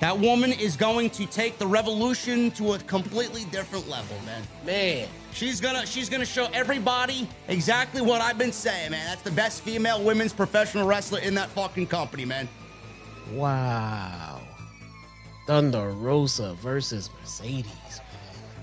That 0.00 0.18
woman 0.18 0.52
is 0.52 0.76
going 0.76 1.10
to 1.10 1.26
take 1.26 1.58
the 1.58 1.66
revolution 1.66 2.50
to 2.52 2.72
a 2.72 2.78
completely 2.80 3.44
different 3.46 3.88
level, 3.88 4.16
man. 4.24 4.42
Man, 4.64 5.08
She's 5.32 5.60
gonna 5.60 5.86
she's 5.86 6.08
gonna 6.08 6.26
show 6.26 6.48
everybody 6.52 7.28
exactly 7.48 8.00
what 8.02 8.20
I've 8.20 8.38
been 8.38 8.52
saying, 8.52 8.90
man. 8.90 9.06
That's 9.06 9.22
the 9.22 9.30
best 9.30 9.62
female 9.62 10.02
women's 10.02 10.32
professional 10.32 10.86
wrestler 10.86 11.20
in 11.20 11.34
that 11.34 11.48
fucking 11.50 11.86
company, 11.86 12.24
man. 12.24 12.48
wow. 13.32 14.40
Thunder 15.46 15.90
Rosa 15.90 16.54
versus 16.54 17.10
Mercedes. 17.20 17.66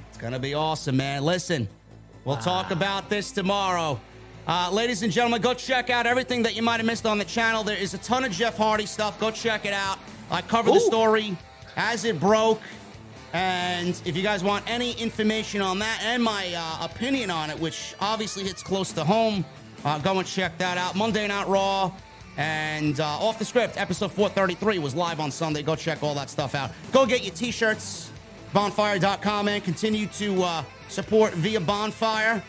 It's 0.09 0.17
gonna 0.17 0.39
be 0.39 0.53
awesome, 0.53 0.97
man. 0.97 1.23
Listen, 1.23 1.67
we'll 2.25 2.37
talk 2.37 2.71
about 2.71 3.09
this 3.09 3.31
tomorrow. 3.31 3.99
Uh, 4.45 4.69
ladies 4.71 5.03
and 5.03 5.11
gentlemen, 5.11 5.41
go 5.41 5.53
check 5.53 5.89
out 5.89 6.05
everything 6.05 6.43
that 6.43 6.55
you 6.55 6.61
might 6.61 6.77
have 6.77 6.85
missed 6.85 7.05
on 7.05 7.17
the 7.17 7.25
channel. 7.25 7.63
There 7.63 7.77
is 7.77 7.93
a 7.93 7.97
ton 7.97 8.23
of 8.23 8.31
Jeff 8.31 8.57
Hardy 8.57 8.85
stuff. 8.85 9.19
Go 9.19 9.31
check 9.31 9.65
it 9.65 9.73
out. 9.73 9.99
I 10.29 10.41
covered 10.41 10.73
the 10.73 10.79
story 10.79 11.37
as 11.75 12.05
it 12.05 12.19
broke. 12.19 12.61
And 13.33 13.99
if 14.05 14.15
you 14.15 14.23
guys 14.23 14.43
want 14.43 14.63
any 14.69 14.93
information 14.93 15.61
on 15.61 15.79
that 15.79 16.01
and 16.03 16.23
my 16.23 16.53
uh, 16.55 16.85
opinion 16.85 17.29
on 17.29 17.49
it, 17.49 17.59
which 17.59 17.95
obviously 17.99 18.43
hits 18.43 18.63
close 18.63 18.91
to 18.93 19.03
home, 19.03 19.45
uh, 19.85 19.99
go 19.99 20.17
and 20.17 20.27
check 20.27 20.57
that 20.57 20.77
out. 20.77 20.95
Monday 20.95 21.27
Night 21.27 21.47
Raw 21.47 21.91
and 22.37 22.99
uh, 22.99 23.05
Off 23.05 23.37
the 23.37 23.45
Script, 23.45 23.77
episode 23.77 24.11
433 24.11 24.79
was 24.79 24.95
live 24.95 25.19
on 25.19 25.29
Sunday. 25.31 25.61
Go 25.61 25.75
check 25.75 26.03
all 26.03 26.15
that 26.15 26.29
stuff 26.29 26.55
out. 26.55 26.71
Go 26.91 27.05
get 27.05 27.23
your 27.23 27.33
t 27.33 27.51
shirts, 27.51 28.11
bonfire.com, 28.53 29.47
and 29.47 29.63
continue 29.63 30.07
to 30.07 30.43
uh, 30.43 30.63
support 30.87 31.33
via 31.33 31.59
Bonfire. 31.59 32.41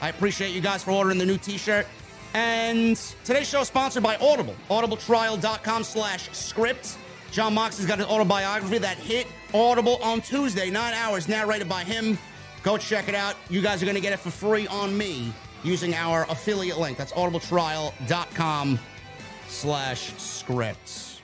I 0.00 0.08
appreciate 0.10 0.50
you 0.50 0.60
guys 0.60 0.84
for 0.84 0.90
ordering 0.90 1.18
the 1.18 1.24
new 1.24 1.38
t-shirt. 1.38 1.86
And 2.34 2.96
today's 3.24 3.48
show 3.48 3.60
is 3.60 3.68
sponsored 3.68 4.02
by 4.02 4.16
Audible. 4.16 4.56
Audibletrial.com 4.68 5.84
slash 5.84 6.28
script. 6.32 6.98
Jon 7.30 7.54
Mox 7.54 7.78
has 7.78 7.86
got 7.86 8.00
an 8.00 8.06
autobiography 8.06 8.78
that 8.78 8.98
hit 8.98 9.28
Audible 9.54 9.96
on 10.02 10.20
Tuesday, 10.20 10.68
nine 10.68 10.94
hours, 10.94 11.28
narrated 11.28 11.68
by 11.68 11.84
him. 11.84 12.18
Go 12.64 12.76
check 12.76 13.08
it 13.08 13.14
out. 13.14 13.36
You 13.50 13.62
guys 13.62 13.82
are 13.82 13.86
going 13.86 13.94
to 13.94 14.00
get 14.00 14.12
it 14.12 14.18
for 14.18 14.30
free 14.30 14.66
on 14.66 14.96
me 14.96 15.32
using 15.62 15.94
our 15.94 16.24
affiliate 16.28 16.78
link. 16.78 16.98
That's 16.98 17.12
audibletrial.com 17.12 18.78
slash 19.48 20.12
scripts. 20.16 21.20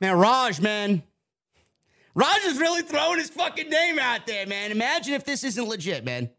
Man, 0.00 0.16
Raj, 0.16 0.60
man. 0.60 1.02
Raj 2.14 2.44
is 2.44 2.58
really 2.58 2.82
throwing 2.82 3.18
his 3.18 3.28
fucking 3.28 3.68
name 3.68 3.98
out 3.98 4.26
there, 4.26 4.46
man. 4.46 4.70
Imagine 4.70 5.12
if 5.14 5.24
this 5.24 5.44
isn't 5.44 5.68
legit, 5.68 6.04
man. 6.04 6.30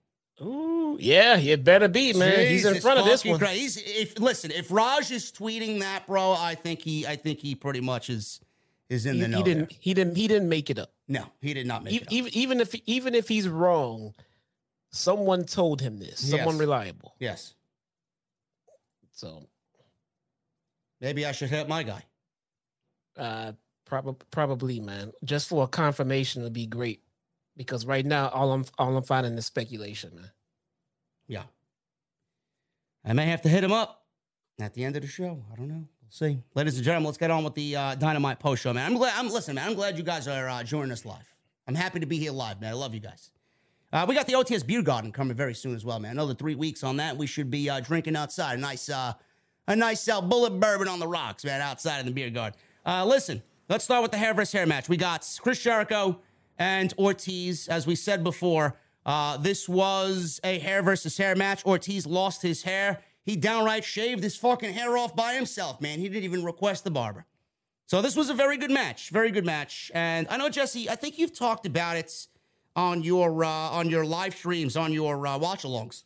Ooh, 0.41 0.97
yeah, 0.99 1.37
it 1.37 1.63
better 1.63 1.87
be, 1.87 2.13
man. 2.13 2.47
He's 2.47 2.65
in 2.65 2.81
front 2.81 2.99
of 2.99 3.05
this 3.05 3.23
one. 3.23 3.37
Christ. 3.39 3.55
He's, 3.59 3.77
if 3.77 4.19
listen, 4.19 4.51
if 4.51 4.71
Raj 4.71 5.11
is 5.11 5.31
tweeting 5.31 5.79
that, 5.81 6.07
bro, 6.07 6.33
I 6.33 6.55
think 6.55 6.81
he, 6.81 7.05
I 7.05 7.15
think 7.15 7.39
he 7.39 7.55
pretty 7.55 7.81
much 7.81 8.09
is 8.09 8.39
is 8.89 9.05
in 9.05 9.15
he, 9.15 9.21
the 9.21 9.27
know. 9.27 9.37
he 9.37 9.43
didn't. 9.43 9.69
there. 9.69 9.77
He 9.79 9.93
didn't. 9.93 10.17
He 10.17 10.27
didn't 10.27 10.49
make 10.49 10.69
it 10.69 10.79
up. 10.79 10.91
No, 11.07 11.25
he 11.41 11.53
did 11.53 11.67
not 11.67 11.83
make 11.83 11.93
E- 11.93 11.97
it. 11.97 12.03
Up. 12.07 12.11
even 12.13 12.31
even 12.35 12.59
if 12.61 12.73
even 12.85 13.13
if 13.15 13.27
he's 13.27 13.47
wrong, 13.47 14.13
someone 14.91 15.45
told 15.45 15.79
him 15.81 15.97
this. 15.99 16.19
Someone 16.19 16.55
Yes. 16.55 16.59
reliable. 16.59 17.15
yes, 17.19 17.53
So 19.11 19.43
maybe 20.99 21.25
I 21.25 21.31
should 21.31 21.49
hit 21.49 21.67
my 21.67 21.83
guy. 21.83 22.03
uh 23.17 23.51
probably 23.85 24.15
probably 24.31 24.79
man. 24.79 25.11
Just 25.23 25.49
for 25.49 25.63
a 25.63 25.67
confirmation 25.67 26.43
would 26.43 26.53
be 26.53 26.65
great. 26.65 27.01
Because 27.62 27.86
right 27.86 28.05
now 28.05 28.30
all 28.30 28.51
I'm 28.51 28.66
all 28.78 28.97
I'm 28.97 29.03
finding 29.03 29.38
is 29.38 29.45
speculation, 29.45 30.16
man. 30.16 30.32
Yeah, 31.28 31.43
I 33.05 33.14
may 33.14 33.28
have 33.28 33.41
to 33.43 33.49
hit 33.49 33.64
him 33.64 33.72
up 33.72 34.05
at 34.59 34.74
the 34.74 34.84
end 34.84 34.95
of 34.95 35.01
the 35.01 35.07
show. 35.07 35.43
I 35.51 35.55
don't 35.55 35.68
know. 35.68 35.86
We'll 36.01 36.09
see. 36.09 36.39
Ladies 36.55 36.76
and 36.76 36.84
gentlemen, 36.84 37.05
let's 37.05 37.18
get 37.18 37.32
on 37.32 37.43
with 37.43 37.55
the 37.55 37.76
uh, 37.76 37.95
Dynamite 37.95 38.39
post 38.39 38.64
show, 38.64 38.74
man. 38.74 38.91
I'm 38.91 38.97
glad. 38.97 39.14
I'm 39.16 39.30
listen, 39.30 39.55
man. 39.55 39.70
I'm 39.70 39.76
glad 39.76 39.97
you 39.97 40.03
guys 40.03 40.28
are 40.28 40.49
uh, 40.49 40.64
joining 40.64 40.91
us 40.91 41.05
live. 41.05 41.36
I'm 41.68 41.76
happy 41.76 41.99
to 41.99 42.05
be 42.05 42.18
here 42.18 42.32
live, 42.32 42.59
man. 42.59 42.72
I 42.72 42.74
love 42.74 42.93
you 42.93 42.99
guys. 42.99 43.32
Uh, 43.93 44.05
we 44.07 44.16
got 44.16 44.26
the 44.26 44.34
OTS 44.34 44.66
Beer 44.66 44.82
Garden 44.82 45.12
coming 45.12 45.36
very 45.36 45.53
soon 45.53 45.76
as 45.76 45.84
well, 45.84 45.99
man. 45.99 46.12
Another 46.12 46.34
three 46.34 46.55
weeks 46.55 46.84
on 46.84 46.97
that. 46.97 47.18
We 47.18 47.28
should 47.28 47.51
be 47.51 47.70
uh, 47.70 47.82
drinking 47.82 48.16
outside. 48.16 48.57
A 48.57 48.62
nice, 48.62 48.89
uh, 48.89 49.14
a 49.68 49.76
nice 49.76 50.07
uh, 50.07 50.22
Bulleit 50.22 50.59
bourbon 50.59 50.88
on 50.88 50.99
the 50.99 51.07
rocks, 51.07 51.43
man, 51.43 51.62
outside 51.62 51.99
in 51.99 52.05
the 52.05 52.12
beer 52.12 52.30
garden. 52.30 52.57
Listen, 52.86 53.43
let's 53.70 53.84
start 53.84 54.01
with 54.01 54.12
the 54.12 54.18
hair 54.18 54.34
versus 54.34 54.53
hair 54.53 54.66
match. 54.66 54.89
We 54.89 54.97
got 54.97 55.28
Chris 55.41 55.62
Jericho 55.62 56.20
and 56.58 56.93
Ortiz. 56.97 57.68
As 57.68 57.88
we 57.88 57.95
said 57.95 58.24
before, 58.24 58.78
uh, 59.06 59.38
this 59.38 59.68
was 59.68 60.39
a 60.43 60.60
hair 60.60 60.82
versus 60.84 61.18
hair 61.18 61.36
match. 61.36 61.66
Ortiz 61.66 62.06
lost 62.06 62.41
his 62.41 62.64
hair. 62.64 63.02
He 63.24 63.36
downright 63.36 63.84
shaved 63.84 64.24
his 64.24 64.36
fucking 64.36 64.74
hair 64.74 64.97
off 64.97 65.16
by 65.16 65.34
himself, 65.34 65.80
man. 65.82 65.99
He 65.99 66.10
didn't 66.10 66.24
even 66.24 66.43
request 66.43 66.84
the 66.84 66.91
barber. 66.91 67.26
So 67.86 68.02
this 68.02 68.16
was 68.16 68.30
a 68.30 68.34
very 68.34 68.58
good 68.58 68.72
match, 68.72 69.10
very 69.10 69.32
good 69.32 69.45
match. 69.45 69.91
And 69.93 70.28
I 70.30 70.38
know 70.38 70.49
Jesse, 70.49 70.89
I 70.89 70.95
think 70.95 71.20
you've 71.20 71.38
talked 71.38 71.66
about 71.66 71.97
it 71.97 72.28
on 72.76 73.04
your 73.04 73.43
uh, 73.43 73.49
on 73.49 73.89
your 73.89 74.06
live 74.06 74.34
streams, 74.36 74.78
on 74.78 74.93
your 74.93 75.28
uh, 75.28 75.38
watch 75.38 75.64
alongs. 75.64 76.04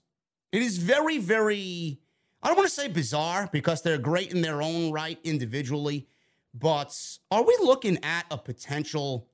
It 0.52 0.62
is 0.62 0.78
very, 0.78 1.18
very. 1.18 2.00
I 2.42 2.48
don't 2.48 2.58
want 2.58 2.68
to 2.70 2.74
say 2.74 2.88
bizarre 2.88 3.50
because 3.52 3.82
they're 3.82 3.98
great 3.98 4.32
in 4.32 4.42
their 4.42 4.62
own 4.62 4.92
right 4.92 5.20
individually, 5.24 6.08
but 6.54 6.96
are 7.32 7.44
we 7.44 7.58
looking 7.62 8.04
at 8.04 8.26
a 8.30 8.38
potential 8.38 9.28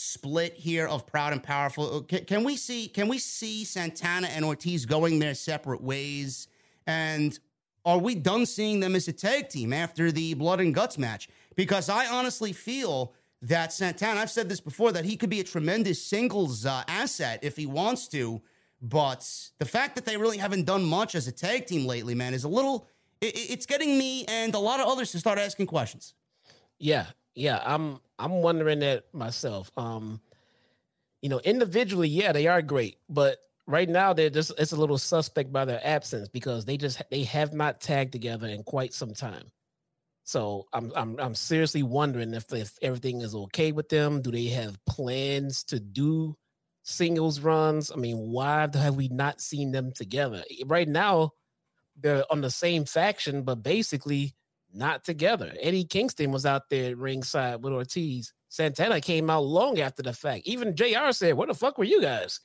split 0.00 0.54
here 0.54 0.86
of 0.86 1.06
proud 1.06 1.32
and 1.32 1.42
powerful? 1.42 2.02
Can, 2.02 2.24
can 2.24 2.44
we 2.44 2.56
see? 2.56 2.88
Can 2.88 3.08
we 3.08 3.18
see 3.18 3.64
Santana 3.64 4.28
and 4.28 4.44
Ortiz 4.44 4.86
going 4.86 5.18
their 5.18 5.34
separate 5.34 5.82
ways? 5.82 6.48
And 6.86 7.38
are 7.84 7.98
we 7.98 8.14
done 8.14 8.46
seeing 8.46 8.80
them 8.80 8.96
as 8.96 9.08
a 9.08 9.12
tag 9.12 9.48
team 9.48 9.72
after 9.72 10.10
the 10.10 10.34
blood 10.34 10.60
and 10.60 10.74
guts 10.74 10.98
match? 10.98 11.28
Because 11.54 11.88
I 11.88 12.06
honestly 12.06 12.52
feel 12.52 13.12
that 13.42 13.72
Santana, 13.72 14.20
I've 14.20 14.30
said 14.30 14.48
this 14.48 14.60
before, 14.60 14.92
that 14.92 15.04
he 15.04 15.16
could 15.16 15.30
be 15.30 15.40
a 15.40 15.44
tremendous 15.44 16.02
singles 16.02 16.66
uh, 16.66 16.82
asset 16.88 17.40
if 17.42 17.56
he 17.56 17.66
wants 17.66 18.08
to. 18.08 18.40
But 18.82 19.28
the 19.58 19.66
fact 19.66 19.94
that 19.96 20.06
they 20.06 20.16
really 20.16 20.38
haven't 20.38 20.64
done 20.64 20.84
much 20.84 21.14
as 21.14 21.28
a 21.28 21.32
tag 21.32 21.66
team 21.66 21.86
lately, 21.86 22.14
man, 22.14 22.32
is 22.32 22.44
a 22.44 22.48
little. 22.48 22.88
It, 23.20 23.34
it's 23.36 23.66
getting 23.66 23.98
me 23.98 24.24
and 24.26 24.54
a 24.54 24.58
lot 24.58 24.80
of 24.80 24.88
others 24.88 25.12
to 25.12 25.18
start 25.18 25.38
asking 25.38 25.66
questions. 25.66 26.14
Yeah, 26.78 27.06
yeah. 27.34 27.62
I'm 27.64 28.00
I'm 28.18 28.42
wondering 28.42 28.80
that 28.80 29.04
myself. 29.12 29.70
Um, 29.76 30.20
you 31.22 31.28
know, 31.28 31.40
individually, 31.40 32.08
yeah, 32.08 32.32
they 32.32 32.46
are 32.46 32.62
great, 32.62 32.96
but 33.08 33.38
right 33.66 33.88
now 33.88 34.12
they're 34.12 34.30
just 34.30 34.52
it's 34.58 34.72
a 34.72 34.76
little 34.76 34.98
suspect 34.98 35.52
by 35.52 35.64
their 35.64 35.80
absence 35.84 36.28
because 36.28 36.64
they 36.64 36.76
just 36.76 37.00
they 37.10 37.24
have 37.24 37.52
not 37.52 37.80
tagged 37.80 38.12
together 38.12 38.46
in 38.46 38.62
quite 38.62 38.92
some 38.92 39.14
time. 39.14 39.44
So 40.24 40.66
I'm 40.72 40.92
I'm 40.94 41.18
I'm 41.18 41.34
seriously 41.34 41.82
wondering 41.82 42.34
if 42.34 42.52
if 42.52 42.72
everything 42.82 43.20
is 43.20 43.34
okay 43.34 43.72
with 43.72 43.88
them. 43.88 44.22
Do 44.22 44.30
they 44.30 44.46
have 44.46 44.84
plans 44.86 45.64
to 45.64 45.80
do 45.80 46.36
singles 46.82 47.40
runs? 47.40 47.90
I 47.90 47.96
mean, 47.96 48.16
why 48.16 48.68
have 48.72 48.96
we 48.96 49.08
not 49.08 49.40
seen 49.40 49.72
them 49.72 49.92
together? 49.92 50.44
Right 50.66 50.88
now, 50.88 51.32
they're 51.96 52.24
on 52.30 52.40
the 52.40 52.50
same 52.50 52.84
faction, 52.84 53.42
but 53.42 53.62
basically 53.62 54.34
not 54.72 55.04
together. 55.04 55.52
Eddie 55.60 55.84
Kingston 55.84 56.32
was 56.32 56.46
out 56.46 56.68
there 56.70 56.96
ringside 56.96 57.62
with 57.62 57.72
Ortiz. 57.72 58.32
Santana 58.48 59.00
came 59.00 59.30
out 59.30 59.44
long 59.44 59.80
after 59.80 60.02
the 60.02 60.12
fact. 60.12 60.46
Even 60.46 60.74
JR 60.74 61.12
said, 61.12 61.34
Where 61.34 61.46
the 61.46 61.54
fuck 61.54 61.78
were 61.78 61.84
you 61.84 62.00
guys? 62.02 62.40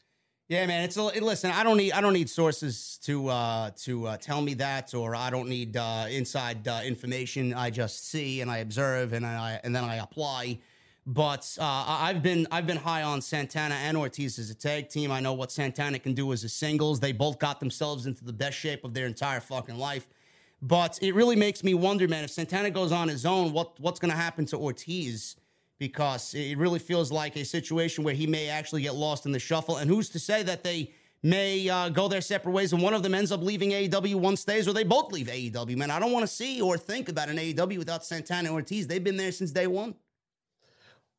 Yeah, 0.48 0.68
man. 0.68 0.84
It's 0.84 0.96
a 0.96 1.04
listen. 1.04 1.50
I 1.50 1.64
don't 1.64 1.78
need 1.78 1.94
I 1.94 2.02
don't 2.02 2.14
need 2.14 2.30
sources 2.30 3.00
to 3.04 3.30
uh, 3.30 3.72
to 3.78 4.08
uh, 4.08 4.18
tell 4.18 4.42
me 4.42 4.54
that, 4.56 4.94
or 4.94 5.16
I 5.16 5.32
don't 5.32 5.50
need 5.50 5.76
uh, 5.76 6.06
inside 6.08 6.68
uh, 6.68 6.82
information. 6.86 7.52
I 7.54 7.72
just 7.72 8.10
see 8.10 8.42
and 8.42 8.52
I 8.52 8.58
observe 8.58 9.14
and 9.14 9.26
I 9.26 9.60
and 9.64 9.76
then 9.76 9.84
I 9.84 9.96
apply. 9.96 10.60
But 11.08 11.52
uh, 11.60 11.86
I've 11.88 12.22
been 12.22 12.48
I've 12.52 12.68
been 12.68 12.78
high 12.78 13.02
on 13.02 13.22
Santana 13.22 13.74
and 13.76 13.98
Ortiz 13.98 14.38
as 14.38 14.52
a 14.52 14.56
tag 14.56 14.90
team. 14.90 15.12
I 15.12 15.20
know 15.20 15.34
what 15.34 15.52
Santana 15.52 15.98
can 15.98 16.14
do 16.14 16.32
as 16.32 16.44
a 16.44 16.50
singles. 16.50 17.00
They 17.00 17.12
both 17.12 17.40
got 17.40 17.60
themselves 17.60 18.06
into 18.06 18.24
the 18.24 18.34
best 18.34 18.56
shape 18.56 18.84
of 18.84 18.94
their 18.94 19.08
entire 19.08 19.40
fucking 19.40 19.80
life. 19.80 20.08
But 20.66 20.98
it 21.04 21.14
really 21.14 21.36
makes 21.36 21.64
me 21.64 21.76
wonder, 21.76 22.08
man. 22.08 22.24
If 22.24 22.32
Santana 22.32 22.72
goes 22.72 22.92
on 22.92 23.08
his 23.08 23.24
own, 23.24 23.54
what 23.54 23.80
what's 23.80 24.00
going 24.00 24.10
to 24.10 24.18
happen 24.18 24.48
to 24.48 24.58
Ortiz? 24.58 25.36
Because 25.78 26.34
it 26.34 26.58
really 26.58 26.80
feels 26.80 27.12
like 27.12 27.36
a 27.36 27.46
situation 27.46 28.04
where 28.04 28.16
he 28.16 28.26
may 28.26 28.50
actually 28.50 28.82
get 28.82 28.96
lost 28.96 29.28
in 29.28 29.32
the 29.32 29.38
shuffle. 29.38 29.78
And 29.78 29.88
who's 29.88 30.10
to 30.10 30.20
say 30.20 30.42
that 30.42 30.64
they 30.64 30.92
may 31.22 31.70
uh, 31.70 31.90
go 31.90 32.08
their 32.08 32.22
separate 32.22 32.54
ways 32.54 32.74
and 32.74 32.82
one 32.82 32.96
of 32.96 33.04
them 33.04 33.14
ends 33.14 33.32
up 33.32 33.44
leaving 33.44 33.72
AEW, 33.72 34.16
one 34.16 34.38
stays, 34.38 34.68
or 34.68 34.74
they 34.74 34.84
both 34.84 35.12
leave 35.12 35.28
AEW? 35.28 35.76
Man, 35.78 35.92
I 35.92 36.00
don't 36.00 36.12
want 36.12 36.24
to 36.24 36.34
see 36.34 36.60
or 36.62 36.80
think 36.80 37.10
about 37.10 37.30
an 37.30 37.38
AEW 37.38 37.78
without 37.78 38.04
Santana 38.04 38.48
and 38.48 38.56
Ortiz. 38.56 38.88
They've 38.88 39.04
been 39.04 39.18
there 39.18 39.32
since 39.32 39.52
day 39.52 39.68
one. 39.68 39.94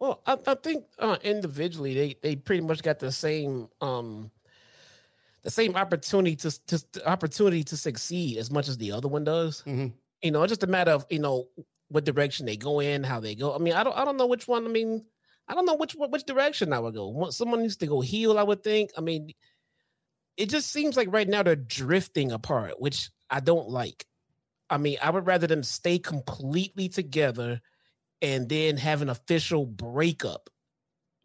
Well, 0.01 0.23
I, 0.27 0.39
I 0.45 0.55
think 0.57 0.87
uh, 0.99 1.19
individually 1.23 1.95
they 1.95 2.17
they 2.21 2.35
pretty 2.35 2.63
much 2.63 2.83
got 2.83 2.99
the 2.99 3.13
same 3.13 3.69
um 3.81 4.33
the 5.47 5.51
same 5.53 5.77
opportunity 5.77 6.35
to, 6.35 6.51
to 6.67 7.09
opportunity 7.09 7.63
to 7.63 7.77
succeed 7.77 8.37
as 8.37 8.51
much 8.51 8.67
as 8.67 8.79
the 8.79 8.91
other 8.91 9.07
one 9.07 9.23
does. 9.23 9.63
Mhm. 9.65 9.93
You 10.21 10.33
know, 10.33 10.43
it's 10.43 10.51
just 10.51 10.65
a 10.65 10.67
matter 10.67 10.91
of 10.91 11.07
you 11.09 11.21
know 11.21 11.47
what 11.87 12.05
direction 12.05 12.47
they 12.47 12.57
go 12.57 12.81
in, 12.81 13.05
how 13.05 13.21
they 13.21 13.37
go. 13.37 13.55
I 13.55 13.59
mean, 13.59 13.75
I 13.75 13.85
don't 13.85 13.97
I 13.97 14.05
don't 14.05 14.17
know 14.17 14.27
which 14.27 14.49
one. 14.49 14.65
I 14.65 14.69
mean, 14.69 15.07
I 15.47 15.55
don't 15.55 15.65
know 15.65 15.77
which 15.77 15.95
which 15.95 16.25
direction 16.25 16.73
I 16.73 16.81
would 16.81 16.95
go. 16.95 17.31
Someone 17.31 17.63
needs 17.63 17.77
to 17.77 17.87
go 17.87 18.01
heal. 18.01 18.41
I 18.41 18.43
would 18.43 18.65
think. 18.65 18.91
I 18.99 19.01
mean, 19.03 19.35
it 20.37 20.51
just 20.51 20.73
seems 20.73 20.97
like 20.97 21.13
right 21.13 21.29
now 21.29 21.45
they're 21.45 21.55
drifting 21.55 22.33
apart, 22.33 22.81
which 22.81 23.11
I 23.31 23.39
don't 23.39 23.69
like. 23.69 24.05
I 24.69 24.79
mean, 24.79 24.99
I 25.01 25.11
would 25.11 25.29
rather 25.29 25.47
them 25.47 25.63
stay 25.63 26.01
completely 26.01 26.89
together 26.89 27.61
and 28.21 28.49
then 28.49 28.79
have 28.79 29.01
an 29.01 29.11
official 29.11 29.65
breakup. 29.65 30.51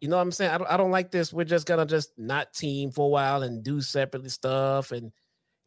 You 0.02 0.08
know 0.08 0.16
what 0.16 0.22
I'm 0.22 0.32
saying? 0.32 0.50
I 0.50 0.58
don't, 0.58 0.70
I 0.72 0.76
don't 0.76 0.90
like 0.90 1.12
this. 1.12 1.32
We're 1.32 1.44
just 1.44 1.64
gonna 1.64 1.86
just 1.86 2.10
not 2.18 2.52
team 2.52 2.90
for 2.90 3.06
a 3.06 3.08
while 3.08 3.44
and 3.44 3.62
do 3.62 3.80
separately 3.80 4.30
stuff. 4.30 4.90
And 4.90 5.12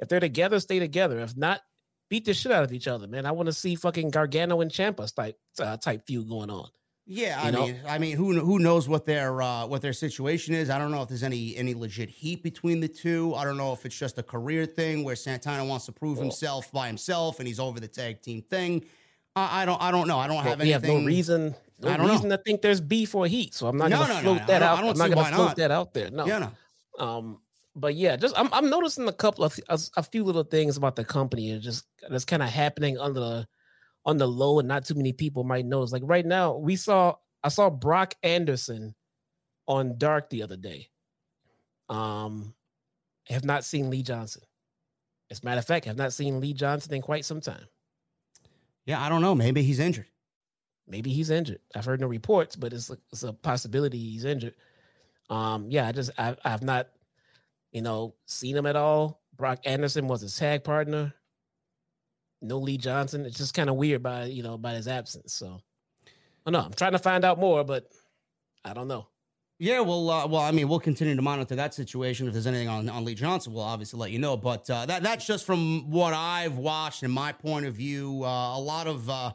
if 0.01 0.09
they're 0.09 0.19
together, 0.19 0.59
stay 0.59 0.77
together. 0.77 1.19
If 1.19 1.37
not, 1.37 1.61
beat 2.09 2.25
the 2.25 2.33
shit 2.33 2.51
out 2.51 2.65
of 2.65 2.73
each 2.73 2.89
other, 2.89 3.07
man. 3.07 3.25
I 3.25 3.31
want 3.31 3.47
to 3.47 3.53
see 3.53 3.75
fucking 3.75 4.09
Gargano 4.09 4.59
and 4.59 4.69
Ciampa 4.69 5.15
type 5.15 5.37
uh, 5.57 5.77
type 5.77 6.05
feud 6.05 6.27
going 6.27 6.49
on. 6.49 6.67
Yeah, 7.07 7.39
I 7.41 7.45
You 7.45 7.51
know? 7.53 7.65
mean, 7.67 7.79
I 7.87 7.97
mean, 7.97 8.17
who 8.17 8.37
who 8.41 8.59
knows 8.59 8.89
what 8.89 9.05
their 9.05 9.41
uh, 9.41 9.67
what 9.67 9.81
their 9.81 9.93
situation 9.93 10.53
is? 10.53 10.69
I 10.69 10.79
don't 10.79 10.91
know 10.91 11.01
if 11.01 11.07
there's 11.07 11.23
any 11.23 11.55
any 11.55 11.73
legit 11.73 12.09
heat 12.09 12.43
between 12.43 12.81
the 12.81 12.89
two. 12.89 13.33
I 13.35 13.45
don't 13.45 13.55
know 13.55 13.71
if 13.71 13.85
it's 13.85 13.97
just 13.97 14.17
a 14.17 14.23
career 14.23 14.65
thing 14.65 15.05
where 15.05 15.15
Santana 15.15 15.63
wants 15.63 15.85
to 15.85 15.93
prove 15.93 16.17
himself 16.17 16.69
by 16.73 16.87
himself 16.87 17.39
and 17.39 17.47
he's 17.47 17.61
over 17.61 17.79
the 17.79 17.87
tag 17.87 18.21
team 18.21 18.41
thing. 18.41 18.83
I, 19.35 19.63
I 19.63 19.65
don't 19.65 19.81
I 19.81 19.91
don't 19.91 20.07
know. 20.07 20.17
I 20.17 20.27
don't 20.27 20.43
have 20.43 20.59
we 20.61 20.69
have 20.69 20.83
no 20.83 21.03
reason, 21.03 21.55
no 21.81 21.89
I 21.89 21.97
don't 21.97 22.07
know. 22.07 22.13
reason 22.13 22.29
to 22.29 22.37
think 22.37 22.61
there's 22.61 22.81
beef 22.81 23.13
or 23.15 23.27
heat. 23.27 23.53
So 23.53 23.67
I'm 23.67 23.77
not 23.77 23.89
No, 23.89 23.99
gonna 23.99 24.13
no, 24.15 24.19
float 24.21 24.47
that 24.47 24.61
out. 24.61 24.77
I 24.77 24.81
don't 24.81 24.91
I'm 24.91 24.97
not 24.97 25.09
gonna 25.09 25.35
float 25.35 25.47
not. 25.49 25.55
that 25.57 25.71
out 25.71 25.93
there. 25.93 26.09
No. 26.09 26.25
Yeah, 26.25 26.39
no. 26.99 27.05
Um, 27.05 27.41
but 27.75 27.95
yeah, 27.95 28.15
just 28.15 28.37
I'm 28.39 28.49
I'm 28.53 28.69
noticing 28.69 29.07
a 29.07 29.13
couple 29.13 29.43
of 29.43 29.59
a, 29.69 29.79
a 29.97 30.03
few 30.03 30.23
little 30.23 30.43
things 30.43 30.77
about 30.77 30.95
the 30.95 31.03
company 31.03 31.51
and 31.51 31.61
just 31.61 31.85
that's 32.09 32.23
kind 32.25 32.41
of 32.41 32.49
happening 32.49 32.97
under 32.97 33.19
the 33.19 33.47
on 34.05 34.17
the 34.17 34.27
low 34.27 34.59
and 34.59 34.67
not 34.67 34.85
too 34.85 34.93
many 34.95 35.11
people 35.11 35.43
might 35.43 35.65
know. 35.65 35.79
notice. 35.79 35.91
Like 35.91 36.03
right 36.05 36.25
now, 36.25 36.55
we 36.55 36.75
saw 36.77 37.15
I 37.43 37.49
saw 37.49 37.69
Brock 37.69 38.15
Anderson 38.23 38.95
on 39.67 39.97
Dark 39.97 40.29
the 40.29 40.43
other 40.43 40.57
day. 40.57 40.89
Um, 41.89 42.53
have 43.27 43.43
not 43.43 43.65
seen 43.65 43.89
Lee 43.89 44.03
Johnson. 44.03 44.43
As 45.29 45.41
a 45.41 45.45
matter 45.45 45.59
of 45.59 45.65
fact, 45.65 45.85
have 45.85 45.97
not 45.97 46.13
seen 46.13 46.39
Lee 46.39 46.53
Johnson 46.53 46.93
in 46.93 47.01
quite 47.01 47.25
some 47.25 47.41
time. 47.41 47.65
Yeah, 48.85 49.03
I 49.03 49.09
don't 49.09 49.21
know. 49.21 49.35
Maybe 49.35 49.63
he's 49.63 49.79
injured. 49.79 50.07
Maybe 50.87 51.11
he's 51.11 51.31
injured. 51.31 51.59
I've 51.75 51.85
heard 51.85 51.99
no 51.99 52.07
reports, 52.07 52.55
but 52.55 52.71
it's 52.71 52.89
a, 52.91 52.97
it's 53.11 53.23
a 53.23 53.33
possibility 53.33 53.97
he's 53.97 54.25
injured. 54.25 54.53
Um, 55.29 55.67
yeah, 55.69 55.87
I 55.87 55.91
just 55.91 56.11
I, 56.17 56.35
I've 56.45 56.61
not, 56.61 56.89
you 57.71 57.81
know, 57.81 58.13
seen 58.27 58.55
him 58.55 58.67
at 58.67 58.75
all. 58.75 59.21
Brock 59.35 59.61
Anderson 59.65 60.07
was 60.07 60.21
his 60.21 60.37
tag 60.37 60.63
partner. 60.63 61.13
No 62.41 62.59
Lee 62.59 62.77
Johnson. 62.77 63.25
It's 63.25 63.37
just 63.37 63.55
kind 63.55 63.69
of 63.69 63.75
weird 63.75 64.03
by 64.03 64.25
you 64.25 64.43
know 64.43 64.57
by 64.57 64.73
his 64.73 64.87
absence. 64.87 65.33
So 65.33 65.47
I 66.05 66.09
don't 66.51 66.53
know. 66.53 66.65
I'm 66.67 66.73
trying 66.73 66.91
to 66.91 66.99
find 66.99 67.25
out 67.25 67.39
more, 67.39 67.63
but 67.63 67.87
I 68.63 68.73
don't 68.73 68.87
know. 68.87 69.07
Yeah, 69.57 69.79
well, 69.79 70.09
uh, 70.09 70.27
well, 70.27 70.41
I 70.41 70.51
mean, 70.51 70.67
we'll 70.67 70.81
continue 70.81 71.15
to 71.15 71.21
monitor 71.21 71.55
that 71.55 71.73
situation. 71.73 72.27
If 72.27 72.33
there's 72.33 72.47
anything 72.47 72.67
on, 72.67 72.89
on 72.89 73.05
Lee 73.05 73.15
Johnson, 73.15 73.53
we'll 73.53 73.63
obviously 73.63 73.97
let 73.97 74.11
you 74.11 74.19
know. 74.19 74.35
But 74.35 74.69
uh, 74.69 74.85
that 74.85 75.01
that's 75.01 75.25
just 75.25 75.45
from 75.45 75.89
what 75.89 76.13
I've 76.13 76.57
watched 76.57 77.03
and 77.03 77.13
my 77.13 77.31
point 77.31 77.65
of 77.65 77.73
view. 77.73 78.21
Uh, 78.25 78.57
a 78.57 78.59
lot 78.59 78.85
of, 78.85 79.09
uh, 79.09 79.31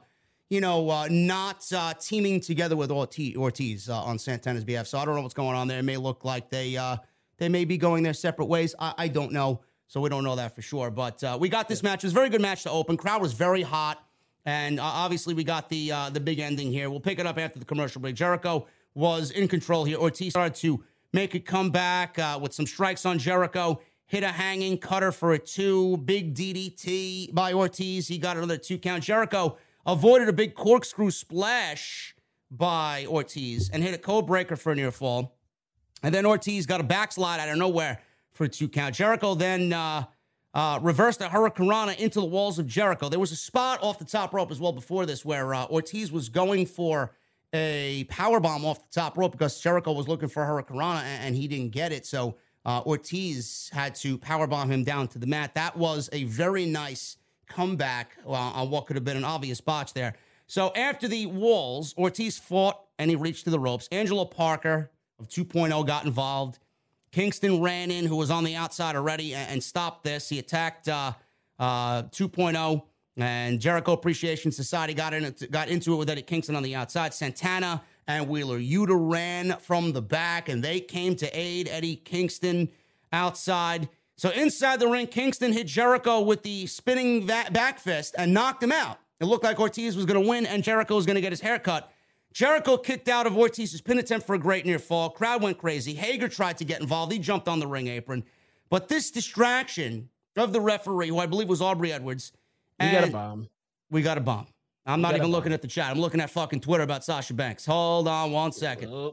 you 0.51 0.61
know, 0.61 0.91
uh, 0.91 1.09
not 1.11 1.65
uh, 1.73 1.95
teaming 1.95 2.39
together 2.41 2.77
with 2.77 2.91
Ortiz, 2.91 3.35
Ortiz 3.35 3.89
uh, 3.89 4.03
on 4.03 4.19
Santana's 4.19 4.63
behalf. 4.63 4.89
So 4.89 4.99
I 4.99 5.07
don't 5.07 5.15
know 5.15 5.23
what's 5.23 5.33
going 5.33 5.57
on 5.57 5.69
there. 5.69 5.79
It 5.79 5.85
may 5.85 5.97
look 5.97 6.23
like 6.23 6.51
they 6.51 6.77
uh, 6.77 6.99
they 7.39 7.49
may 7.49 7.65
be 7.65 7.79
going 7.79 8.03
their 8.03 8.13
separate 8.13 8.47
ways. 8.47 8.75
I, 8.79 8.93
I 8.99 9.09
don't 9.09 9.33
know. 9.33 9.63
So 9.87 10.03
we 10.03 10.11
don't 10.11 10.23
know 10.23 10.37
that 10.37 10.55
for 10.55 10.61
sure. 10.61 10.91
But 10.91 11.25
uh, 11.25 11.39
we 11.41 11.49
got 11.49 11.67
this 11.67 11.83
match. 11.83 12.05
It 12.05 12.09
was 12.09 12.13
a 12.13 12.17
very 12.17 12.29
good 12.29 12.43
match 12.43 12.65
to 12.65 12.71
open. 12.71 12.99
Crowd 12.99 13.23
was 13.23 13.33
very 13.33 13.63
hot. 13.63 14.05
And 14.45 14.81
uh, 14.81 14.85
obviously, 14.85 15.33
we 15.33 15.45
got 15.45 15.71
the 15.71 15.93
uh, 15.93 16.11
the 16.11 16.21
big 16.21 16.41
ending 16.41 16.71
here. 16.71 16.91
We'll 16.91 17.01
pick 17.01 17.19
it 17.19 17.27
up 17.27 17.39
after 17.39 17.59
the 17.59 17.65
commercial 17.65 18.03
break. 18.03 18.17
Jericho 18.17 18.67
was 18.95 19.31
in 19.31 19.49
control 19.49 19.85
here. 19.85 19.99
Ortiz 19.99 20.33
started 20.33 20.55
to 20.57 20.85
make 21.13 21.35
a 21.35 21.41
comeback 21.41 22.19
uh, 22.19 22.39
with 22.41 22.53
some 22.53 22.67
strikes 22.67 23.07
on 23.07 23.19
Jericho. 23.19 23.81
Hit 24.07 24.23
a 24.23 24.29
hanging 24.29 24.79
cutter 24.79 25.13
for 25.13 25.33
a 25.33 25.39
two. 25.39 25.97
Big 25.99 26.35
DDT 26.35 27.33
by 27.33 27.53
Ortiz. 27.53 28.09
He 28.09 28.19
got 28.19 28.37
another 28.37 28.57
two 28.57 28.79
count. 28.79 29.05
Jericho 29.05 29.57
avoided 29.87 30.29
a 30.29 30.33
big 30.33 30.55
corkscrew 30.55 31.11
splash 31.11 32.15
by 32.51 33.07
Ortiz 33.07 33.71
and 33.71 33.83
hit 33.83 33.95
a 33.95 33.99
code 33.99 34.27
breaker 34.27 34.57
for 34.57 34.73
a 34.73 34.75
near 34.75 34.91
fall. 34.91 35.37
And 36.03 36.15
then 36.15 36.27
Ortiz 36.27 36.67
got 36.67 36.81
a 36.81 36.85
backslide 36.85 37.41
out 37.41 37.49
of 37.49 37.57
nowhere 37.57 38.01
for 38.33 38.45
a 38.45 38.49
two 38.49 38.69
count. 38.69 38.95
Jericho 38.95 39.35
then 39.35 39.73
uh, 39.73 40.05
uh, 40.55 40.81
reversed 40.83 41.21
a 41.21 41.29
hurricanrana 41.29 41.97
into 41.99 42.21
the 42.21 42.27
walls 42.27 42.59
of 42.59 42.67
Jericho. 42.67 43.09
There 43.09 43.21
was 43.21 43.33
a 43.33 43.37
spot 43.37 43.81
off 43.83 43.99
the 43.99 44.05
top 44.05 44.35
rope 44.35 44.51
as 44.51 44.59
well 44.59 44.73
before 44.73 45.07
this 45.07 45.25
where 45.25 45.55
uh, 45.55 45.67
Ortiz 45.67 46.11
was 46.11 46.29
going 46.29 46.67
for 46.67 47.13
a 47.53 48.05
power 48.05 48.41
bomb 48.41 48.65
off 48.65 48.91
the 48.91 49.01
top 49.01 49.17
rope 49.17 49.33
because 49.33 49.61
Jericho 49.61 49.93
was 49.93 50.09
looking 50.09 50.29
for 50.29 50.43
hurricanrana 50.45 51.03
and, 51.03 51.35
he 51.35 51.49
didn't 51.49 51.71
get 51.71 51.93
it. 51.93 52.07
So 52.07 52.37
uh, 52.65 52.83
Ortiz 52.87 53.71
had 53.73 53.95
to 53.97 54.19
power 54.19 54.47
bomb 54.47 54.71
him 54.71 54.85
down 54.85 55.09
to 55.09 55.19
the 55.19 55.27
mat. 55.27 55.55
That 55.55 55.77
was 55.77 56.09
a 56.13 56.25
very 56.25 56.67
nice 56.67 57.17
comeback 57.49 58.17
well, 58.25 58.53
on 58.55 58.71
what 58.71 58.87
could 58.87 58.97
have 58.97 59.05
been 59.05 59.17
an 59.17 59.25
obvious 59.25 59.61
botch 59.61 59.93
there. 59.93 60.15
So 60.47 60.73
after 60.75 61.09
the 61.09 61.27
walls, 61.27 61.95
Ortiz 61.97 62.39
fought 62.39 62.81
and 62.99 63.11
he 63.11 63.17
reached 63.17 63.45
to 63.45 63.51
the 63.51 63.59
ropes. 63.59 63.89
Angelo 63.91 64.25
Parker 64.25 64.91
of 65.19 65.29
2.0 65.29 65.87
got 65.87 66.05
involved. 66.05 66.59
Kingston 67.13 67.61
ran 67.61 67.91
in, 67.91 68.07
who 68.07 68.17
was 68.17 68.31
on 68.31 68.45
the 68.45 68.55
outside 68.55 68.95
already, 68.95 69.35
and, 69.35 69.51
and 69.51 69.63
stopped 69.63 70.05
this. 70.05 70.29
He 70.29 70.39
attacked 70.39 70.89
uh, 70.89 71.13
uh, 71.59 72.05
2.0, 72.05 72.83
and 73.17 73.61
Jericho 73.61 73.93
Appreciation 73.93 74.53
Society 74.53 74.95
got 74.95 75.13
in 75.13 75.35
got 75.51 75.69
into 75.69 75.95
it 75.95 75.97
with 75.97 76.11
Eddie 76.11 76.23
Kingston 76.23 76.57
on 76.57 76.63
the 76.63 76.75
outside. 76.75 77.13
Santana 77.13 77.83
and 78.07 78.29
Wheeler 78.29 78.59
Yuta 78.59 78.97
ran 78.99 79.57
from 79.59 79.93
the 79.93 80.03
back, 80.03 80.49
and 80.49 80.63
they 80.63 80.81
came 80.81 81.17
to 81.17 81.29
aid 81.39 81.69
Eddie 81.69 81.97
Kingston 81.97 82.69
outside. 83.13 83.89
So 84.17 84.31
inside 84.31 84.81
the 84.81 84.89
ring, 84.89 85.07
Kingston 85.07 85.53
hit 85.53 85.67
Jericho 85.67 86.21
with 86.21 86.43
the 86.43 86.67
spinning 86.67 87.27
back 87.27 87.79
fist 87.79 88.15
and 88.19 88.35
knocked 88.35 88.63
him 88.63 88.73
out. 88.73 88.99
It 89.19 89.25
looked 89.25 89.45
like 89.45 89.61
Ortiz 89.61 89.97
was 89.97 90.07
going 90.07 90.23
to 90.23 90.29
win, 90.29 90.47
and 90.47 90.63
Jericho 90.63 90.95
was 90.95 91.07
going 91.07 91.15
to 91.15 91.21
get 91.21 91.33
his 91.33 91.41
hair 91.41 91.59
cut. 91.59 91.91
Jericho 92.33 92.77
kicked 92.77 93.09
out 93.09 93.27
of 93.27 93.37
Ortiz's 93.37 93.81
pin 93.81 93.99
attempt 93.99 94.27
for 94.27 94.35
a 94.35 94.39
great 94.39 94.65
near 94.65 94.79
fall. 94.79 95.11
Crowd 95.11 95.43
went 95.43 95.59
crazy. 95.59 95.95
Hager 95.95 96.29
tried 96.29 96.59
to 96.59 96.65
get 96.65 96.81
involved. 96.81 97.13
He 97.13 97.19
jumped 97.19 97.49
on 97.49 97.59
the 97.59 97.67
ring 97.67 97.89
apron. 97.89 98.25
But 98.69 98.89
this 98.89 99.11
distraction 99.11 100.11
of 100.37 100.53
the 100.53 100.61
referee, 100.61 101.09
who 101.09 101.19
I 101.19 101.27
believe 101.27 101.49
was 101.49 101.61
Aubrey 101.61 101.93
Edwards, 101.93 102.33
we 102.81 102.91
got 102.91 103.09
a 103.09 103.13
bomb. 103.13 103.49
We 103.91 104.03
got 104.03 104.19
a 104.19 104.21
bomb. 104.21 104.47
I'm 104.87 104.99
we 104.99 105.03
not 105.03 105.17
even 105.17 105.29
looking 105.29 105.53
at 105.53 105.63
the 105.63 105.69
chat. 105.69 105.91
I'm 105.91 106.01
looking 106.01 106.21
at 106.21 106.31
fucking 106.31 106.61
Twitter 106.61 106.83
about 106.83 107.05
Sasha 107.05 107.35
Banks. 107.35 107.67
Hold 107.67 108.09
on 108.09 108.33
one 108.33 108.53
second. 108.53 109.13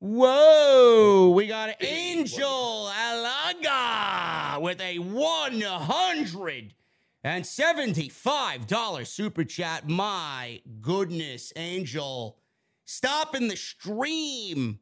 Whoa, 0.00 1.32
we 1.34 1.46
got 1.46 1.82
Angel 1.82 2.90
Alaga 2.92 4.60
with 4.60 4.80
a 4.80 4.98
100 4.98 6.74
and 7.22 7.44
$75 7.44 9.06
super 9.06 9.44
chat. 9.44 9.88
My 9.88 10.60
goodness, 10.82 11.52
Angel. 11.56 12.36
Stopping 12.84 13.48
the 13.48 13.56
stream. 13.56 14.78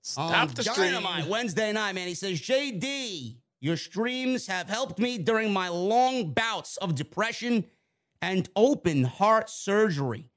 Stop 0.00 0.52
the 0.52 0.62
Dynamite 0.62 1.24
stream. 1.24 1.28
Wednesday 1.28 1.72
night, 1.72 1.94
man. 1.94 2.08
He 2.08 2.14
says, 2.14 2.40
JD, 2.40 3.36
your 3.66 3.76
streams 3.76 4.46
have 4.46 4.68
helped 4.68 5.00
me 5.00 5.18
during 5.18 5.52
my 5.52 5.68
long 5.68 6.30
bouts 6.30 6.76
of 6.76 6.94
depression 6.94 7.64
and 8.22 8.48
open 8.54 9.02
heart 9.02 9.50
surgery. 9.50 10.30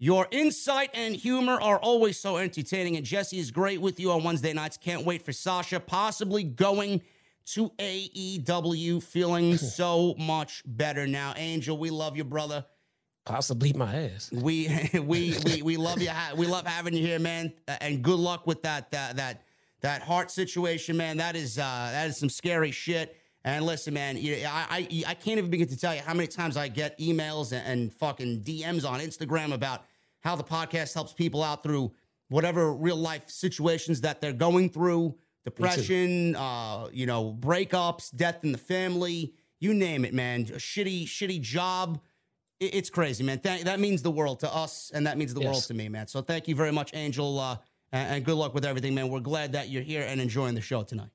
Your 0.00 0.26
insight 0.32 0.90
and 0.92 1.14
humor 1.14 1.52
are 1.52 1.78
always 1.78 2.18
so 2.18 2.36
entertaining, 2.36 2.96
and 2.96 3.06
Jesse 3.06 3.38
is 3.38 3.52
great 3.52 3.80
with 3.80 4.00
you 4.00 4.10
on 4.10 4.24
Wednesday 4.24 4.52
nights. 4.52 4.76
Can't 4.76 5.06
wait 5.06 5.22
for 5.22 5.32
Sasha 5.32 5.78
possibly 5.78 6.42
going 6.42 7.00
to 7.46 7.70
AEW 7.78 9.00
feeling 9.04 9.56
so 9.56 10.16
much 10.18 10.64
better 10.66 11.06
now. 11.06 11.32
Angel, 11.36 11.78
we 11.78 11.90
love 11.90 12.16
you, 12.16 12.24
brother. 12.24 12.66
Possibly 13.24 13.72
my 13.72 13.94
ass. 13.94 14.32
We 14.32 14.90
we 14.94 15.36
we 15.44 15.62
we 15.62 15.76
love 15.76 16.02
you. 16.02 16.10
We 16.36 16.48
love 16.48 16.66
having 16.66 16.94
you 16.94 17.06
here, 17.06 17.20
man. 17.20 17.52
And 17.68 18.02
good 18.02 18.18
luck 18.18 18.48
with 18.48 18.62
that 18.64 18.90
that 18.90 19.16
that 19.18 19.43
that 19.84 20.00
heart 20.00 20.30
situation, 20.30 20.96
man. 20.96 21.18
That 21.18 21.36
is 21.36 21.58
uh 21.58 21.88
that 21.92 22.08
is 22.08 22.16
some 22.16 22.30
scary 22.30 22.70
shit. 22.70 23.16
And 23.44 23.66
listen, 23.66 23.92
man, 23.92 24.16
I 24.16 24.66
I 24.70 25.04
I 25.06 25.14
can't 25.14 25.38
even 25.38 25.50
begin 25.50 25.68
to 25.68 25.76
tell 25.76 25.94
you 25.94 26.00
how 26.00 26.14
many 26.14 26.26
times 26.26 26.56
I 26.56 26.68
get 26.68 26.98
emails 26.98 27.52
and, 27.52 27.66
and 27.66 27.92
fucking 27.92 28.42
DMs 28.44 28.88
on 28.88 29.00
Instagram 29.00 29.52
about 29.52 29.84
how 30.20 30.36
the 30.36 30.42
podcast 30.42 30.94
helps 30.94 31.12
people 31.12 31.42
out 31.42 31.62
through 31.62 31.92
whatever 32.28 32.72
real 32.72 32.96
life 32.96 33.28
situations 33.28 34.00
that 34.00 34.22
they're 34.22 34.32
going 34.32 34.70
through 34.70 35.14
depression, 35.44 36.34
uh, 36.36 36.88
you 36.90 37.04
know, 37.04 37.36
breakups, 37.38 38.14
death 38.16 38.42
in 38.42 38.52
the 38.52 38.58
family, 38.58 39.34
you 39.60 39.74
name 39.74 40.06
it, 40.06 40.14
man. 40.14 40.40
A 40.42 40.54
shitty, 40.54 41.04
shitty 41.04 41.42
job. 41.42 42.00
It's 42.58 42.88
crazy, 42.88 43.22
man. 43.22 43.40
That, 43.42 43.66
that 43.66 43.80
means 43.80 44.00
the 44.00 44.10
world 44.10 44.40
to 44.40 44.54
us, 44.54 44.90
and 44.94 45.06
that 45.06 45.18
means 45.18 45.34
the 45.34 45.42
yes. 45.42 45.50
world 45.50 45.62
to 45.64 45.74
me, 45.74 45.90
man. 45.90 46.06
So 46.06 46.22
thank 46.22 46.48
you 46.48 46.54
very 46.54 46.72
much, 46.72 46.92
Angel, 46.94 47.38
uh, 47.38 47.58
and, 47.94 48.16
and 48.16 48.24
good 48.24 48.34
luck 48.34 48.52
with 48.52 48.66
everything, 48.66 48.94
man. 48.94 49.08
We're 49.08 49.20
glad 49.20 49.52
that 49.52 49.70
you're 49.70 49.82
here 49.82 50.02
and 50.02 50.20
enjoying 50.20 50.54
the 50.54 50.60
show 50.60 50.82
tonight. 50.82 51.10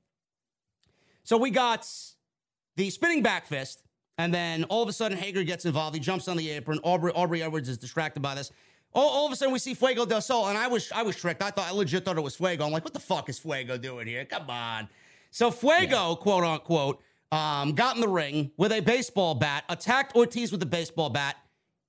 So 1.22 1.36
we 1.36 1.50
got 1.50 1.86
the 2.76 2.90
spinning 2.90 3.22
back 3.22 3.46
fist, 3.46 3.84
and 4.18 4.34
then 4.34 4.64
all 4.64 4.82
of 4.82 4.88
a 4.88 4.92
sudden 4.92 5.16
Hager 5.16 5.44
gets 5.44 5.66
involved. 5.66 5.94
He 5.94 6.00
jumps 6.00 6.26
on 6.26 6.38
the 6.38 6.50
apron. 6.50 6.80
Aubrey, 6.82 7.12
Aubrey 7.12 7.42
Edwards 7.42 7.68
is 7.68 7.78
distracted 7.78 8.20
by 8.20 8.34
this. 8.34 8.50
All, 8.92 9.08
all, 9.08 9.26
of 9.26 9.32
a 9.32 9.36
sudden, 9.36 9.52
we 9.52 9.60
see 9.60 9.74
Fuego 9.74 10.04
del 10.04 10.20
Sol, 10.20 10.48
and 10.48 10.58
I 10.58 10.66
was 10.66 10.90
I 10.90 11.02
was 11.02 11.14
tricked. 11.14 11.42
I 11.42 11.50
thought 11.50 11.68
I 11.68 11.70
legit 11.70 12.04
thought 12.04 12.16
it 12.16 12.22
was 12.22 12.34
Fuego. 12.34 12.64
I'm 12.64 12.72
like, 12.72 12.82
what 12.82 12.94
the 12.94 12.98
fuck 12.98 13.28
is 13.28 13.38
Fuego 13.38 13.78
doing 13.78 14.08
here? 14.08 14.24
Come 14.24 14.50
on. 14.50 14.88
So 15.30 15.52
Fuego, 15.52 16.08
yeah. 16.08 16.14
quote 16.16 16.42
unquote, 16.42 17.00
um, 17.30 17.74
got 17.74 17.94
in 17.94 18.00
the 18.00 18.08
ring 18.08 18.50
with 18.56 18.72
a 18.72 18.80
baseball 18.80 19.34
bat, 19.36 19.62
attacked 19.68 20.16
Ortiz 20.16 20.50
with 20.50 20.62
a 20.62 20.66
baseball 20.66 21.10
bat. 21.10 21.36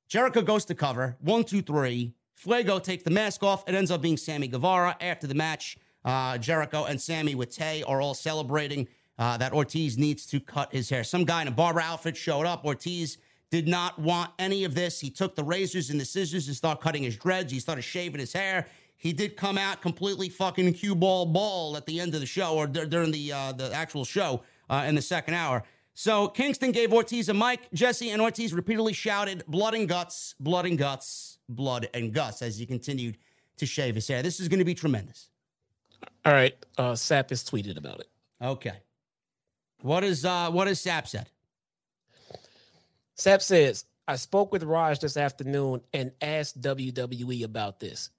Jericho 0.09 0.41
goes 0.43 0.65
to 0.65 0.75
cover. 0.75 1.17
One, 1.21 1.43
two, 1.43 1.63
three. 1.63 2.13
Fuego 2.41 2.79
takes 2.79 3.03
the 3.03 3.11
mask 3.11 3.43
off. 3.43 3.63
It 3.67 3.75
ends 3.75 3.91
up 3.91 4.01
being 4.01 4.17
Sammy 4.17 4.47
Guevara. 4.47 4.97
After 4.99 5.27
the 5.27 5.35
match, 5.35 5.77
uh, 6.03 6.39
Jericho 6.39 6.85
and 6.85 6.99
Sammy 6.99 7.35
with 7.35 7.55
Tay 7.55 7.83
are 7.83 8.01
all 8.01 8.15
celebrating 8.15 8.87
uh, 9.19 9.37
that 9.37 9.53
Ortiz 9.53 9.95
needs 9.95 10.25
to 10.25 10.39
cut 10.39 10.73
his 10.73 10.89
hair. 10.89 11.03
Some 11.03 11.23
guy 11.23 11.43
in 11.43 11.47
a 11.47 11.51
barber 11.51 11.81
outfit 11.81 12.17
showed 12.17 12.47
up. 12.47 12.65
Ortiz 12.65 13.19
did 13.51 13.67
not 13.67 13.99
want 13.99 14.31
any 14.39 14.63
of 14.63 14.73
this. 14.73 14.99
He 14.99 15.11
took 15.11 15.35
the 15.35 15.43
razors 15.43 15.91
and 15.91 15.99
the 15.99 16.05
scissors 16.05 16.47
and 16.47 16.55
started 16.55 16.81
cutting 16.81 17.03
his 17.03 17.15
dreads. 17.15 17.53
He 17.53 17.59
started 17.59 17.83
shaving 17.83 18.19
his 18.19 18.33
hair. 18.33 18.65
He 18.97 19.13
did 19.13 19.37
come 19.37 19.59
out 19.59 19.83
completely 19.83 20.27
fucking 20.27 20.73
cue 20.73 20.95
ball 20.95 21.27
ball 21.27 21.77
at 21.77 21.85
the 21.85 21.99
end 21.99 22.15
of 22.15 22.21
the 22.21 22.25
show 22.25 22.55
or 22.55 22.65
d- 22.65 22.87
during 22.87 23.11
the 23.11 23.31
uh, 23.31 23.51
the 23.51 23.71
actual 23.71 24.03
show 24.03 24.41
uh, 24.67 24.85
in 24.87 24.95
the 24.95 25.01
second 25.03 25.35
hour. 25.35 25.63
So 25.93 26.27
Kingston 26.27 26.71
gave 26.71 26.91
Ortiz 26.91 27.29
a 27.29 27.35
mic. 27.35 27.71
Jesse 27.71 28.09
and 28.09 28.19
Ortiz 28.19 28.51
repeatedly 28.51 28.93
shouted 28.93 29.43
"blood 29.47 29.75
and 29.75 29.87
guts, 29.87 30.33
blood 30.39 30.65
and 30.65 30.77
guts, 30.77 31.30
blood 31.55 31.89
and 31.93 32.13
guts" 32.13 32.41
as 32.41 32.57
he 32.57 32.65
continued 32.65 33.17
to 33.57 33.65
shave 33.65 33.95
his 33.95 34.07
hair. 34.07 34.21
This 34.21 34.39
is 34.39 34.47
going 34.47 34.59
to 34.59 34.65
be 34.65 34.75
tremendous. 34.75 35.29
All 36.25 36.33
right, 36.33 36.55
uh, 36.77 36.93
Sapp 36.93 37.29
has 37.29 37.43
tweeted 37.43 37.77
about 37.77 37.99
it. 37.99 38.09
Okay, 38.41 38.77
what 39.81 40.03
is 40.03 40.25
uh, 40.25 40.49
what 40.51 40.67
has 40.67 40.83
Sapp 40.83 41.07
said? 41.07 41.29
Sapp 43.17 43.41
says, 43.41 43.85
I 44.07 44.15
spoke 44.15 44.51
with 44.51 44.63
Raj 44.63 44.99
this 44.99 45.15
afternoon 45.15 45.81
and 45.93 46.11
asked 46.21 46.59
WWE 46.59 47.43
about 47.43 47.79
this. 47.79 48.09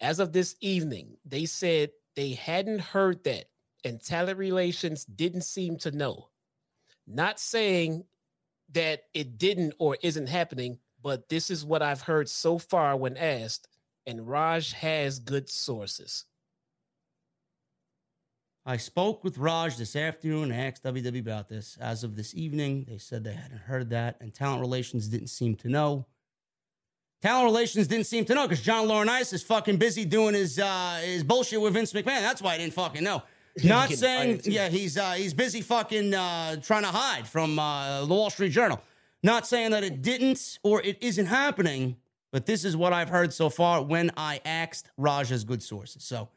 As 0.00 0.18
of 0.18 0.32
this 0.32 0.56
evening, 0.60 1.16
they 1.24 1.46
said 1.46 1.90
they 2.16 2.32
hadn't 2.32 2.80
heard 2.80 3.24
that 3.24 3.46
and 3.84 4.02
talent 4.02 4.38
relations 4.38 5.04
didn't 5.04 5.42
seem 5.42 5.76
to 5.78 5.90
know. 5.90 6.28
Not 7.06 7.40
saying 7.40 8.04
that 8.72 9.04
it 9.12 9.38
didn't 9.38 9.74
or 9.78 9.96
isn't 10.02 10.28
happening, 10.28 10.78
but 11.02 11.28
this 11.28 11.50
is 11.50 11.64
what 11.64 11.82
I've 11.82 12.02
heard 12.02 12.28
so 12.28 12.58
far 12.58 12.96
when 12.96 13.16
asked, 13.16 13.68
and 14.06 14.28
Raj 14.28 14.72
has 14.72 15.18
good 15.18 15.48
sources. 15.50 16.24
I 18.64 18.76
spoke 18.76 19.24
with 19.24 19.38
Raj 19.38 19.76
this 19.76 19.96
afternoon 19.96 20.52
and 20.52 20.60
asked 20.60 20.84
WWE 20.84 21.18
about 21.18 21.48
this. 21.48 21.76
As 21.80 22.04
of 22.04 22.14
this 22.14 22.32
evening, 22.34 22.86
they 22.88 22.98
said 22.98 23.24
they 23.24 23.32
hadn't 23.32 23.58
heard 23.58 23.90
that, 23.90 24.16
and 24.20 24.32
talent 24.32 24.60
relations 24.60 25.08
didn't 25.08 25.28
seem 25.28 25.56
to 25.56 25.68
know. 25.68 26.06
Talent 27.22 27.44
relations 27.44 27.88
didn't 27.88 28.06
seem 28.06 28.24
to 28.26 28.34
know 28.34 28.46
because 28.46 28.62
John 28.62 28.86
Laurinaitis 28.86 29.32
is 29.32 29.42
fucking 29.42 29.76
busy 29.78 30.04
doing 30.04 30.34
his 30.34 30.58
uh, 30.58 31.00
his 31.04 31.24
bullshit 31.24 31.60
with 31.60 31.72
Vince 31.72 31.92
McMahon. 31.92 32.20
That's 32.20 32.42
why 32.42 32.54
I 32.54 32.58
didn't 32.58 32.74
fucking 32.74 33.02
know. 33.02 33.22
Not 33.64 33.90
saying, 33.90 34.42
yeah, 34.44 34.68
he's 34.68 34.96
uh, 34.96 35.12
he's 35.12 35.34
busy 35.34 35.60
fucking 35.60 36.14
uh, 36.14 36.56
trying 36.56 36.82
to 36.82 36.88
hide 36.88 37.26
from 37.26 37.58
uh, 37.58 38.00
the 38.00 38.06
Wall 38.06 38.30
Street 38.30 38.50
Journal. 38.50 38.80
Not 39.22 39.46
saying 39.46 39.70
that 39.70 39.84
it 39.84 40.02
didn't 40.02 40.58
or 40.62 40.82
it 40.82 40.98
isn't 41.00 41.26
happening, 41.26 41.96
but 42.32 42.46
this 42.46 42.64
is 42.64 42.76
what 42.76 42.92
I've 42.92 43.08
heard 43.08 43.32
so 43.32 43.50
far 43.50 43.82
when 43.82 44.10
I 44.16 44.40
asked 44.44 44.90
Raja's 44.96 45.44
good 45.44 45.62
sources. 45.62 46.02
So 46.02 46.28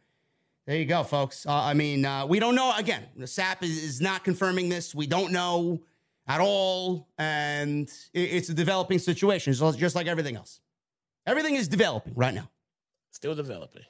there 0.68 0.78
you 0.78 0.86
go, 0.86 1.04
folks. 1.04 1.46
Uh, 1.46 1.54
I 1.54 1.74
mean, 1.74 2.06
uh, 2.06 2.26
we 2.26 2.40
don't 2.40 2.56
know. 2.56 2.74
Again, 2.76 3.06
the 3.16 3.26
Sapp 3.26 3.64
is, 3.64 3.84
is, 3.84 4.02
not 4.02 4.24
confirming 4.24 4.70
this. 4.70 4.94
We 4.94 5.08
don't 5.08 5.32
know 5.32 5.82
at 6.28 6.42
all. 6.42 7.08
And 7.18 7.88
it, 8.14 8.20
it's 8.20 8.50
a 8.50 8.54
developing 8.54 9.00
situation, 9.00 9.54
so 9.54 9.72
just 9.72 9.96
like 9.96 10.08
everything 10.08 10.36
else. 10.36 10.62
Everything 11.26 11.56
is 11.56 11.68
developing 11.68 12.14
right 12.16 12.34
now. 12.34 12.50
Still 13.12 13.36
developing. 13.36 13.84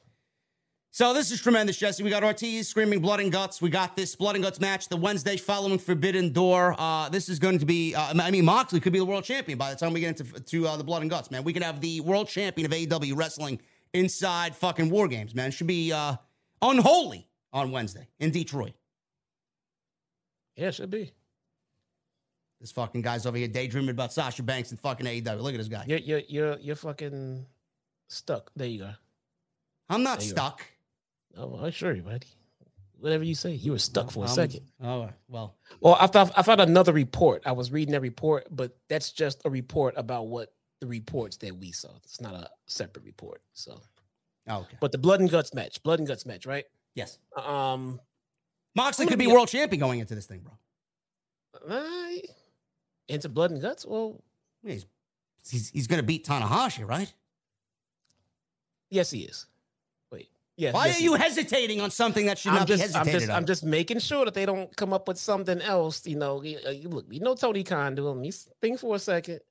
So 0.96 1.14
this 1.14 1.30
is 1.30 1.42
tremendous, 1.42 1.76
Jesse. 1.76 2.04
We 2.04 2.10
got 2.10 2.24
Ortiz 2.24 2.70
screaming 2.70 3.02
blood 3.02 3.20
and 3.20 3.30
guts. 3.30 3.62
We 3.62 3.70
got 3.70 3.98
this 3.98 4.16
blood 4.16 4.36
and 4.36 4.44
guts 4.46 4.62
match 4.62 4.88
the 4.88 4.96
Wednesday 4.96 5.36
following 5.36 5.78
Forbidden 5.78 6.32
Door. 6.32 6.74
Uh, 6.80 7.10
this 7.10 7.28
is 7.28 7.38
going 7.38 7.60
to 7.60 7.66
be. 7.66 7.94
Uh, 7.94 8.14
I 8.18 8.32
mean, 8.32 8.46
Moxley 8.46 8.80
could 8.80 8.94
be 8.94 9.00
the 9.00 9.06
world 9.06 9.26
champion 9.26 9.58
by 9.58 9.72
the 9.72 9.76
time 9.76 9.92
we 9.92 10.00
get 10.00 10.18
into 10.18 10.40
to 10.40 10.66
uh, 10.66 10.78
the 10.78 10.86
blood 10.86 11.02
and 11.02 11.12
guts, 11.12 11.30
man. 11.30 11.44
We 11.44 11.52
can 11.52 11.64
have 11.64 11.82
the 11.82 12.00
world 12.00 12.30
champion 12.30 12.66
of 12.66 12.72
AEW 12.72 13.14
wrestling 13.14 13.60
inside 13.94 14.56
fucking 14.56 14.90
war 14.90 15.10
games, 15.10 15.36
man. 15.36 15.50
It 15.50 15.52
should 15.52 15.68
be 15.68 15.92
uh, 15.92 16.16
unholy 16.62 17.28
on 17.52 17.72
Wednesday 17.72 18.08
in 18.22 18.32
Detroit. 18.32 18.72
Yeah, 20.56 20.70
it 20.70 20.76
should 20.76 20.92
be. 20.92 21.12
This 22.62 22.72
fucking 22.72 23.02
guy's 23.02 23.26
over 23.26 23.36
here 23.36 23.50
daydreaming 23.50 23.90
about 23.90 24.14
Sasha 24.14 24.44
Banks 24.44 24.72
and 24.72 24.80
fucking 24.80 25.06
AEW. 25.06 25.42
Look 25.42 25.56
at 25.56 25.58
this 25.58 25.68
guy. 25.68 25.84
You're 25.88 26.00
you're 26.00 26.22
you're, 26.30 26.58
you're 26.60 26.76
fucking 26.78 27.46
stuck. 28.08 28.50
There 28.56 28.70
you 28.70 28.80
go. 28.80 28.92
I'm 29.90 30.02
not 30.02 30.22
stuck. 30.22 30.60
Go. 30.60 30.66
Oh, 31.38 31.60
I'm 31.62 31.72
sure, 31.72 31.94
buddy. 31.96 32.28
Whatever 33.00 33.24
you 33.24 33.36
say, 33.36 33.52
you 33.52 33.74
were 33.74 33.80
stuck 33.80 34.10
for 34.10 34.26
a 34.26 34.28
second. 34.28 34.62
Oh 34.82 35.10
well. 35.28 35.56
Well, 35.82 35.98
I 36.00 36.08
thought 36.08 36.32
I 36.36 36.42
found 36.44 36.62
another 36.62 36.94
report. 36.94 37.44
I 37.46 37.52
was 37.52 37.72
reading 37.72 37.92
that 37.92 38.02
report, 38.02 38.48
but 38.50 38.76
that's 38.90 39.12
just 39.12 39.42
a 39.46 39.50
report 39.50 39.96
about 39.98 40.28
what 40.28 40.54
the 40.80 40.88
reports 40.88 41.38
that 41.38 41.56
we 41.56 41.72
saw. 41.72 41.90
It's 42.04 42.22
not 42.22 42.34
a 42.34 42.50
separate 42.68 43.06
report. 43.06 43.42
So, 43.54 43.80
oh, 44.48 44.60
okay. 44.60 44.78
But 44.80 44.92
the 44.92 44.98
blood 44.98 45.20
and 45.20 45.30
guts 45.30 45.54
match, 45.54 45.84
blood 45.84 46.00
and 46.00 46.08
guts 46.08 46.26
match, 46.26 46.46
right? 46.46 46.66
Yes. 46.96 47.20
Um, 47.36 48.00
Moxley 48.76 49.06
could 49.06 49.20
be, 49.20 49.28
be 49.28 49.32
world 49.32 49.50
champion 49.50 49.80
going 49.80 50.00
into 50.00 50.16
this 50.16 50.26
thing, 50.26 50.42
bro. 50.42 51.78
Uh, 51.78 52.18
into 53.08 53.30
blood 53.30 53.52
and 53.52 53.62
guts. 53.62 53.86
Well, 53.86 54.24
he's 54.66 54.86
he's, 55.50 55.70
he's 55.70 55.88
going 55.88 56.00
to 56.00 56.04
beat 56.04 56.26
Tanahashi, 56.26 56.88
right? 56.88 57.14
Yes, 58.90 59.12
he 59.12 59.22
is. 59.22 59.48
Yes, 60.58 60.74
Why 60.74 60.90
are 60.90 61.00
you 61.00 61.16
hesitating 61.16 61.82
on 61.82 61.92
something 61.92 62.28
that 62.28 62.38
should 62.38 62.52
I'm 62.52 62.60
not 62.60 62.68
just, 62.68 62.82
be 62.82 62.88
hesitated 62.88 63.14
I'm 63.14 63.20
just, 63.20 63.30
on? 63.30 63.36
I'm 63.36 63.46
just 63.46 63.64
making 63.66 64.00
sure 64.00 64.24
that 64.24 64.34
they 64.34 64.46
don't 64.46 64.74
come 64.78 64.94
up 64.94 65.08
with 65.08 65.18
something 65.18 65.62
else. 65.62 66.08
You 66.08 66.16
know, 66.16 66.38
uh, 66.38 66.72
look, 66.88 67.06
you 67.10 67.20
know 67.20 67.36
Tony 67.36 67.64
Khan 67.64 67.96
doing 67.96 68.22
me. 68.22 68.32
Think 68.62 68.80
for 68.80 68.96
a 68.96 69.00
second. 69.00 69.42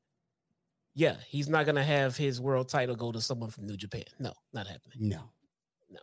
Yeah, 0.94 1.16
he's 1.28 1.48
not 1.48 1.66
gonna 1.66 1.84
have 1.84 2.16
his 2.16 2.40
world 2.40 2.68
title 2.68 2.96
go 2.96 3.12
to 3.12 3.20
someone 3.20 3.50
from 3.50 3.66
New 3.66 3.76
Japan. 3.76 4.05
No, 4.18 4.32
not 4.55 4.66
happening. 4.66 5.09
No, 5.11 5.30
no. 5.90 6.00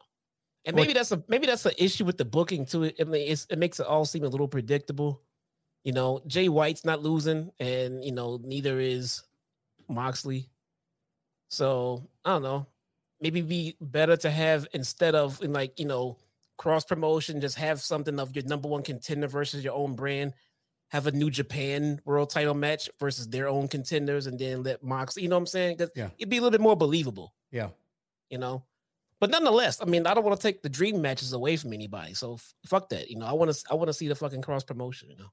And 0.66 0.76
maybe 0.76 0.94
that's 0.94 1.12
a 1.12 1.24
maybe 1.28 1.48
that's 1.48 1.66
an 1.66 1.74
issue 1.80 2.06
with 2.06 2.20
the 2.20 2.26
booking 2.26 2.66
too. 2.66 2.92
I 3.00 3.04
mean, 3.06 3.28
it 3.28 3.58
makes 3.58 3.80
it 3.80 3.88
all 3.88 4.06
seem 4.06 4.24
a 4.24 4.30
little 4.30 4.48
predictable. 4.48 5.24
You 5.84 5.94
know, 5.94 6.22
Jay 6.28 6.48
White's 6.48 6.86
not 6.86 7.02
losing, 7.02 7.52
and 7.60 8.04
you 8.06 8.12
know 8.12 8.40
neither 8.44 8.80
is 8.80 9.24
Moxley. 9.90 10.50
So 11.50 12.08
I 12.24 12.34
don't 12.34 12.44
know 12.44 12.68
maybe 13.22 13.42
be 13.42 13.76
better 13.80 14.18
to 14.18 14.30
have 14.30 14.68
instead 14.74 15.16
of 15.16 15.42
in 15.42 15.54
like 15.54 15.80
you 15.80 15.86
know 15.86 16.18
cross 16.58 16.86
promotion, 16.86 17.42
just 17.42 17.58
have 17.58 17.82
something 17.82 18.20
of 18.20 18.36
your 18.36 18.46
number 18.46 18.68
one 18.68 18.84
contender 18.84 19.28
versus 19.28 19.64
your 19.64 19.74
own 19.74 19.96
brand. 19.96 20.34
Have 20.90 21.08
a 21.08 21.12
New 21.12 21.32
Japan 21.32 22.02
World 22.04 22.30
Title 22.30 22.54
match 22.54 22.90
versus 23.00 23.28
their 23.30 23.48
own 23.48 23.70
contenders, 23.70 24.28
and 24.28 24.38
then 24.38 24.62
let 24.64 24.84
Mox. 24.84 25.16
You 25.16 25.30
know 25.30 25.38
what 25.38 25.42
I'm 25.42 25.48
saying? 25.48 25.78
Because 25.78 25.92
yeah. 25.96 26.10
it'd 26.18 26.30
be 26.30 26.38
a 26.38 26.42
little 26.42 26.52
bit 26.52 26.62
more 26.62 26.76
believable. 26.76 27.34
Yeah. 27.50 27.70
You 28.30 28.38
know. 28.38 28.66
But 29.20 29.30
nonetheless, 29.30 29.82
I 29.82 29.86
mean, 29.86 30.06
I 30.06 30.14
don't 30.14 30.26
want 30.26 30.40
to 30.40 30.42
take 30.42 30.64
the 30.64 30.70
dream 30.70 31.02
matches 31.02 31.32
away 31.32 31.56
from 31.56 31.74
anybody. 31.74 32.14
So 32.14 32.34
f- 32.34 32.54
fuck 32.66 32.90
that. 32.90 33.10
You 33.10 33.18
know, 33.18 33.26
I 33.26 33.34
want 33.34 33.54
to. 33.54 33.64
I 33.72 33.76
want 33.76 33.88
to 33.88 33.94
see 33.94 34.08
the 34.08 34.16
fucking 34.16 34.42
cross 34.42 34.64
promotion. 34.64 35.10
You 35.10 35.18
know. 35.18 35.32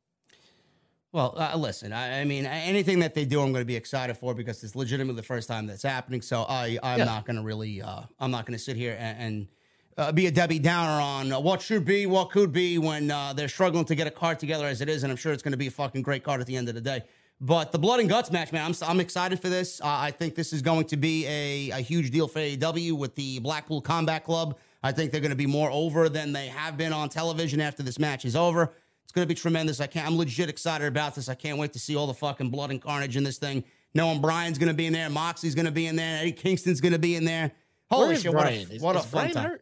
Well, 1.13 1.35
uh, 1.39 1.57
listen, 1.57 1.93
I, 1.93 2.21
I, 2.21 2.25
mean, 2.25 2.45
anything 2.45 2.99
that 2.99 3.15
they 3.15 3.25
do, 3.25 3.41
I'm 3.41 3.51
going 3.51 3.63
to 3.63 3.67
be 3.67 3.77
excited 3.77 4.15
for 4.17 4.35
because 4.35 4.63
it's 4.63 4.77
legitimately 4.77 5.19
the 5.19 5.27
first 5.27 5.49
time 5.49 5.67
that's 5.67 5.83
happening. 5.83 6.21
So 6.21 6.43
I, 6.43 6.79
I'm 6.83 6.99
yeah. 6.99 7.05
not 7.07 7.25
going 7.25 7.37
to 7.37 7.43
really, 7.43 7.81
uh, 7.81 8.03
I'm 8.21 8.31
not 8.31 8.45
going 8.45 8.59
to 8.59 8.63
sit 8.63 8.77
here 8.77 8.95
and, 8.99 9.19
and 9.19 9.49
uh, 9.97 10.13
be 10.13 10.27
a 10.27 10.31
Debbie 10.31 10.59
Downer 10.59 11.01
on 11.01 11.43
what 11.43 11.63
should 11.63 11.87
be, 11.87 12.05
what 12.05 12.31
could 12.31 12.53
be 12.53 12.77
when 12.77 13.11
uh, 13.11 13.33
they're 13.33 13.49
struggling 13.49 13.87
to 13.87 13.95
get 13.95 14.07
a 14.07 14.11
card 14.11 14.39
together 14.39 14.67
as 14.67 14.83
it 14.83 14.89
is. 14.91 15.03
And 15.03 15.11
I'm 15.11 15.17
sure 15.17 15.33
it's 15.33 15.43
going 15.43 15.53
to 15.53 15.59
be 15.59 15.69
a 15.69 15.71
fucking 15.71 16.03
great 16.03 16.23
card 16.23 16.43
at 16.43 16.47
the 16.47 16.57
end 16.57 16.69
of 16.69 16.75
the 16.75 16.81
day. 16.83 17.03
But 17.41 17.73
the 17.73 17.79
blood 17.79 18.01
and 18.01 18.09
guts 18.09 18.31
match, 18.31 18.53
man, 18.53 18.67
I'm, 18.67 18.75
I'm 18.87 19.01
excited 19.01 19.41
for 19.41 19.49
this. 19.49 19.81
I 19.81 20.11
think 20.11 20.35
this 20.35 20.53
is 20.53 20.61
going 20.61 20.87
to 20.87 20.97
be 20.97 21.25
a, 21.27 21.71
a 21.71 21.81
huge 21.81 22.11
deal 22.11 22.29
for 22.29 22.41
AEW 22.41 22.93
with 22.93 23.15
the 23.15 23.39
Blackpool 23.39 23.81
Combat 23.81 24.25
Club. 24.25 24.59
I 24.83 24.93
think 24.93 25.13
they're 25.13 25.21
going 25.21 25.31
to 25.31 25.37
be 25.37 25.47
more 25.47 25.71
over 25.71 26.09
than 26.09 26.33
they 26.33 26.49
have 26.49 26.77
been 26.77 26.93
on 26.93 27.09
television 27.09 27.61
after 27.61 27.83
this 27.83 27.99
match 27.99 28.25
is 28.25 28.37
over. 28.37 28.75
It's 29.09 29.13
going 29.15 29.27
to 29.27 29.35
be 29.35 29.35
tremendous. 29.35 29.81
I 29.81 29.87
can't. 29.87 30.07
I'm 30.07 30.19
legit 30.19 30.51
excited 30.51 30.87
about 30.87 31.15
this. 31.15 31.31
I 31.31 31.35
can't 31.35 31.57
wait 31.57 31.73
to 31.73 31.79
see 31.79 31.97
all 31.97 32.07
the 32.07 32.13
fucking 32.13 32.51
blood 32.51 32.71
and 32.71 32.79
carnage 32.81 33.17
in 33.17 33.25
this 33.25 33.39
thing. 33.39 33.65
Knowing 33.95 34.21
Bryan's 34.21 34.59
going 34.59 34.69
to 34.69 34.75
be 34.75 34.85
in 34.85 34.93
there, 34.93 35.09
Moxie's 35.09 35.55
going 35.55 35.65
to 35.65 35.73
be 35.73 35.87
in 35.87 35.97
there, 35.97 36.19
Eddie 36.21 36.33
Kingston's 36.33 36.83
going 36.83 36.93
to 36.93 36.99
be 36.99 37.17
in 37.17 37.25
there. 37.25 37.53
Holy 37.91 38.17
shit! 38.17 38.31
Bryan? 38.33 38.69
What 38.69 38.77
a, 38.77 38.81
what 38.81 38.97
is, 38.97 39.05
a 39.05 39.09
fun 39.09 39.31
time. 39.31 39.53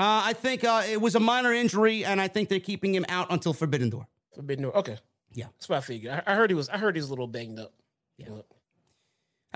Uh, 0.00 0.22
I 0.24 0.32
think 0.32 0.64
uh, 0.64 0.82
it 0.84 1.00
was 1.00 1.14
a 1.14 1.20
minor 1.20 1.52
injury, 1.52 2.04
and 2.04 2.20
I 2.20 2.26
think 2.26 2.48
they're 2.48 2.58
keeping 2.58 2.92
him 2.92 3.06
out 3.08 3.28
until 3.30 3.52
Forbidden 3.52 3.88
Door. 3.88 4.08
Forbidden 4.34 4.64
Door. 4.64 4.76
Okay. 4.78 4.98
Yeah, 5.32 5.44
that's 5.54 5.68
what 5.68 5.76
I 5.76 5.80
figured. 5.82 6.22
I, 6.26 6.32
I 6.32 6.34
heard 6.34 6.50
he 6.50 6.56
was. 6.56 6.68
I 6.68 6.78
heard 6.78 6.96
he 6.96 7.00
was 7.00 7.08
a 7.08 7.12
little 7.12 7.28
banged 7.28 7.60
up. 7.60 7.72
Yeah. 8.16 8.26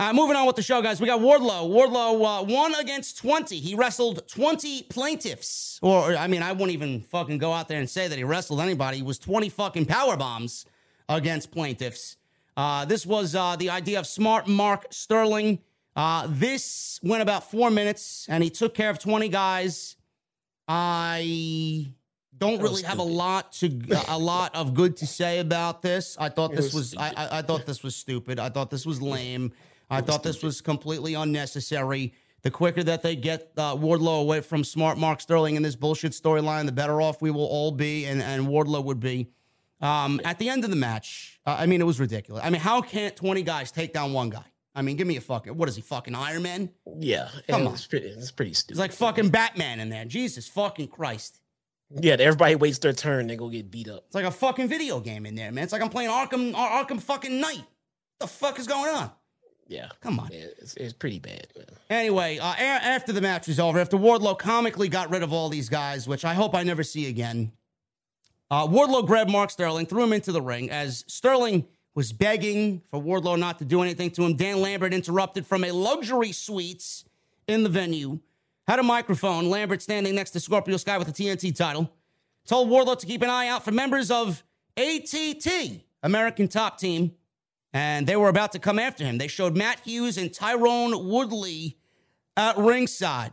Uh, 0.03 0.13
moving 0.13 0.35
on 0.35 0.49
with 0.49 0.57
the 0.57 0.63
show, 0.63 0.83
guys. 0.83 1.01
We 1.01 1.07
got 1.07 1.21
Wardlow. 1.21 1.71
Wardlow 1.71 2.41
uh, 2.41 2.45
one 2.45 2.75
against 2.75 3.19
20. 3.19 3.57
He 3.61 3.77
wrestled 3.77 4.27
20 4.27 4.83
plaintiffs. 4.85 5.79
Or, 5.81 6.17
I 6.17 6.27
mean, 6.27 6.43
I 6.43 6.51
wouldn't 6.51 6.73
even 6.73 7.03
fucking 7.03 7.39
go 7.39 7.53
out 7.53 7.69
there 7.69 7.79
and 7.79 7.89
say 7.89 8.09
that 8.09 8.19
he 8.19 8.25
wrestled 8.25 8.61
anybody. 8.61 8.97
He 8.97 9.05
was 9.05 9.21
20 9.21 9.49
fucking 9.49 9.87
power 9.87 10.17
bombs 10.17 10.67
against 11.09 11.53
plaintiffs. 11.53 12.17
Uh, 12.57 12.85
this 12.85 13.07
was 13.07 13.37
uh, 13.37 13.55
the 13.55 13.71
idea 13.71 14.01
of 14.01 14.09
smart 14.09 14.49
Mark 14.49 14.87
Sterling. 14.91 15.61
Uh, 15.95 16.27
this 16.29 16.99
went 17.05 17.23
about 17.23 17.49
four 17.49 17.71
minutes, 17.71 18.27
and 18.29 18.43
he 18.43 18.51
took 18.51 18.75
care 18.75 18.91
of 18.91 18.99
20 18.99 19.29
guys. 19.29 19.95
I 20.67 21.87
don't 22.37 22.61
really 22.61 22.83
have 22.83 22.99
a 22.99 23.05
lot 23.05 23.53
to 23.53 23.71
a 24.09 24.19
lot 24.19 24.57
of 24.57 24.75
good 24.75 24.97
to 24.97 25.07
say 25.07 25.39
about 25.39 25.81
this. 25.81 26.17
I 26.19 26.29
thought 26.29 26.57
this 26.57 26.75
was 26.75 26.97
I, 26.97 27.11
I, 27.11 27.39
I 27.39 27.43
thought 27.43 27.67
this 27.67 27.85
was 27.85 27.95
stupid. 27.95 28.41
I 28.41 28.49
thought 28.49 28.69
this 28.69 28.85
was 28.85 29.01
lame. 29.01 29.53
I 29.93 30.01
thought 30.01 30.23
this 30.23 30.43
was 30.43 30.61
completely 30.61 31.15
unnecessary. 31.15 32.15
The 32.43 32.51
quicker 32.51 32.83
that 32.83 33.03
they 33.03 33.15
get 33.15 33.53
uh, 33.57 33.77
Wardlow 33.77 34.21
away 34.23 34.41
from 34.41 34.65
smart 34.65 34.99
Mark 34.99 35.21
Sterling 35.21 35.55
in 35.55 35.63
this 35.63 35.77
bullshit 35.77 36.13
storyline, 36.13 36.67
the 36.67 36.73
better 36.73 37.01
off 37.01 37.23
we 37.23 37.31
will 37.31 37.45
all 37.45 37.71
be, 37.71 38.07
and, 38.07 38.23
and 38.23 38.49
Wardlow 38.49 38.83
would 38.85 39.01
be. 39.01 39.29
Um, 39.81 40.21
at 40.25 40.39
the 40.39 40.49
end 40.49 40.65
of 40.65 40.71
the 40.71 40.77
match, 40.77 41.41
uh, 41.45 41.57
I 41.59 41.67
mean, 41.67 41.81
it 41.81 41.85
was 41.85 42.01
ridiculous. 42.01 42.43
I 42.45 42.51
mean, 42.51 42.61
how 42.61 42.81
can't 42.81 43.15
20 43.15 43.43
guys 43.43 43.71
take 43.71 43.93
down 43.93 44.13
one 44.13 44.31
guy? 44.31 44.45
I 44.75 44.83
mean, 44.83 44.97
give 44.97 45.07
me 45.07 45.17
a 45.17 45.21
fucking, 45.21 45.57
what 45.57 45.69
is 45.69 45.77
he, 45.77 45.83
fucking 45.83 46.15
Iron 46.15 46.43
Man? 46.43 46.71
Yeah. 46.99 47.29
Come 47.49 47.67
on. 47.67 47.75
It's 47.75 47.87
pretty, 47.87 48.07
it's 48.07 48.31
pretty 48.31 48.55
stupid. 48.55 48.73
It's 48.73 48.81
like 48.81 48.93
fucking 48.93 49.29
Batman 49.29 49.81
in 49.81 49.91
there. 49.91 50.05
Jesus 50.05 50.49
fucking 50.49 50.89
Christ. 50.89 51.41
Yeah, 51.91 52.17
everybody 52.19 52.55
waits 52.55 52.79
their 52.79 52.95
turn, 52.95 53.27
they 53.27 53.37
go 53.37 53.51
get 53.51 53.71
beat 53.71 53.89
up. 53.89 54.05
It's 54.07 54.15
like 54.15 54.25
a 54.25 54.31
fucking 54.31 54.69
video 54.69 54.99
game 55.01 55.27
in 55.27 55.35
there, 55.35 55.53
man. 55.53 55.65
It's 55.65 55.73
like 55.73 55.83
I'm 55.83 55.91
playing 55.91 56.11
Arkham, 56.11 56.55
Arkham 56.55 57.01
fucking 57.01 57.39
Knight. 57.39 57.59
What 57.59 58.21
the 58.21 58.27
fuck 58.29 58.59
is 58.59 58.67
going 58.67 58.95
on? 58.95 59.11
Yeah, 59.73 59.89
come 60.03 60.21
on. 60.21 60.29
Yeah, 60.31 60.45
it's, 60.59 60.75
it's 60.75 60.93
pretty 60.93 61.19
bad. 61.19 61.47
Anyway, 61.89 62.37
uh, 62.39 62.45
after 62.45 63.11
the 63.11 63.23
match 63.23 63.49
was 63.49 63.59
over, 63.59 63.79
after 63.81 63.97
Wardlow 63.97 64.39
comically 64.39 64.91
got 64.91 65.09
rid 65.09 65.23
of 65.23 65.33
all 65.33 65.49
these 65.49 65.71
guys, 65.71 66.07
which 66.07 66.27
I 66.27 66.35
hope 66.35 66.55
I 66.55 66.63
never 66.63 66.83
see 66.83 67.09
again, 67.09 67.53
uh, 68.51 68.67
Wardlow 68.67 69.07
grabbed 69.07 69.31
Mark 69.31 69.51
Sterling, 69.51 69.87
threw 69.87 70.03
him 70.03 70.13
into 70.13 70.31
the 70.31 70.43
ring 70.43 70.71
as 70.71 71.07
Sterling 71.09 71.65
was 71.95 72.13
begging 72.13 72.83
for 72.91 73.03
Wardlow 73.03 73.39
not 73.39 73.61
to 73.61 73.65
do 73.65 73.81
anything 73.81 74.11
to 74.11 74.25
him. 74.25 74.37
Dan 74.37 74.61
Lambert 74.61 74.93
interrupted 74.93 75.47
from 75.47 75.65
a 75.65 75.71
luxury 75.71 76.33
suite 76.33 77.05
in 77.49 77.63
the 77.63 77.71
venue, 77.71 78.21
had 78.69 78.79
a 78.79 78.83
microphone. 78.83 79.49
Lambert 79.49 79.81
standing 79.81 80.15
next 80.15 80.33
to 80.33 80.41
Scorpio 80.41 80.77
Sky 80.77 80.99
with 80.99 81.07
the 81.07 81.15
TNT 81.15 81.57
title, 81.57 81.91
told 82.47 82.69
Wardlow 82.69 82.99
to 82.99 83.07
keep 83.07 83.23
an 83.23 83.31
eye 83.31 83.49
out 83.49 83.65
for 83.65 83.73
members 83.73 84.11
of 84.11 84.45
ATT, 84.77 85.81
American 86.03 86.47
Top 86.47 86.79
Team 86.79 87.13
and 87.73 88.07
they 88.07 88.17
were 88.17 88.29
about 88.29 88.53
to 88.53 88.59
come 88.59 88.79
after 88.79 89.05
him. 89.05 89.19
They 89.19 89.29
showed 89.29 89.57
Matt 89.57 89.81
Hughes 89.81 90.19
and 90.19 90.33
Tyrone 90.33 91.09
Woodley 91.09 91.79
at 92.37 92.57
ringside. 92.59 93.33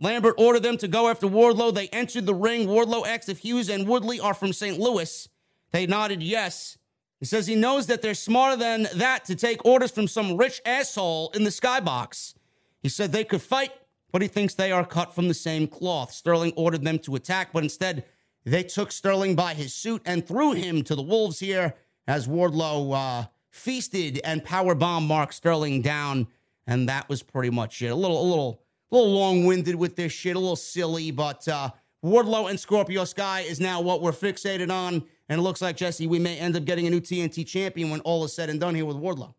Lambert 0.00 0.34
ordered 0.38 0.62
them 0.62 0.76
to 0.78 0.88
go 0.88 1.08
after 1.08 1.26
Wardlow. 1.26 1.74
They 1.74 1.88
entered 1.88 2.26
the 2.26 2.34
ring. 2.34 2.66
Wardlow 2.66 3.06
asked 3.06 3.28
if 3.28 3.38
Hughes 3.38 3.70
and 3.70 3.88
Woodley 3.88 4.20
are 4.20 4.34
from 4.34 4.52
St. 4.52 4.78
Louis. 4.78 5.28
They 5.72 5.86
nodded 5.86 6.22
yes. 6.22 6.76
He 7.18 7.24
says 7.24 7.46
he 7.46 7.54
knows 7.54 7.86
that 7.86 8.02
they're 8.02 8.14
smarter 8.14 8.56
than 8.56 8.88
that 8.96 9.24
to 9.26 9.34
take 9.34 9.64
orders 9.64 9.90
from 9.90 10.06
some 10.06 10.36
rich 10.36 10.60
asshole 10.66 11.30
in 11.34 11.44
the 11.44 11.50
skybox. 11.50 12.34
He 12.82 12.90
said 12.90 13.10
they 13.10 13.24
could 13.24 13.40
fight, 13.40 13.72
but 14.12 14.20
he 14.20 14.28
thinks 14.28 14.52
they 14.52 14.70
are 14.70 14.84
cut 14.84 15.14
from 15.14 15.28
the 15.28 15.34
same 15.34 15.66
cloth. 15.66 16.12
Sterling 16.12 16.52
ordered 16.56 16.84
them 16.84 16.98
to 17.00 17.14
attack, 17.14 17.52
but 17.54 17.62
instead 17.62 18.04
they 18.44 18.62
took 18.62 18.92
Sterling 18.92 19.34
by 19.34 19.54
his 19.54 19.72
suit 19.72 20.02
and 20.04 20.26
threw 20.26 20.52
him 20.52 20.82
to 20.84 20.94
the 20.94 21.02
wolves 21.02 21.38
here 21.38 21.74
as 22.06 22.28
Wardlow 22.28 22.94
uh, 22.94 23.26
feasted 23.56 24.20
and 24.22 24.44
power 24.44 24.74
bomb 24.74 25.06
Mark 25.06 25.32
Sterling 25.32 25.82
down, 25.82 26.26
and 26.66 26.88
that 26.88 27.08
was 27.08 27.22
pretty 27.22 27.50
much 27.50 27.80
it. 27.82 27.88
A 27.88 27.94
little, 27.94 28.20
a 28.20 28.28
little, 28.28 28.62
a 28.90 28.94
little 28.94 29.12
long-winded 29.12 29.74
with 29.74 29.96
this 29.96 30.12
shit, 30.12 30.36
a 30.36 30.38
little 30.38 30.56
silly, 30.56 31.10
but 31.10 31.46
uh, 31.48 31.70
Wardlow 32.04 32.50
and 32.50 32.60
Scorpio 32.60 33.04
Sky 33.04 33.40
is 33.40 33.58
now 33.58 33.80
what 33.80 34.02
we're 34.02 34.12
fixated 34.12 34.70
on, 34.70 35.02
and 35.28 35.40
it 35.40 35.42
looks 35.42 35.62
like 35.62 35.76
Jesse, 35.76 36.06
we 36.06 36.18
may 36.18 36.38
end 36.38 36.54
up 36.56 36.64
getting 36.64 36.86
a 36.86 36.90
new 36.90 37.00
TNT 37.00 37.46
champion 37.46 37.90
when 37.90 38.00
all 38.00 38.24
is 38.24 38.32
said 38.32 38.50
and 38.50 38.60
done 38.60 38.74
here 38.74 38.84
with 38.84 38.96
Wardlow. 38.96 39.34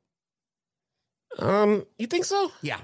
Um, 1.39 1.85
you 1.97 2.07
think 2.07 2.25
so? 2.25 2.51
Yeah, 2.61 2.79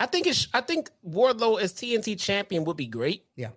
I 0.00 0.06
think 0.06 0.26
it's. 0.26 0.48
I 0.52 0.60
think 0.60 0.90
Wardlow 1.08 1.60
as 1.60 1.72
TNT 1.72 2.18
champion 2.20 2.64
would 2.64 2.76
be 2.76 2.86
great. 2.86 3.24
yeah, 3.36 3.50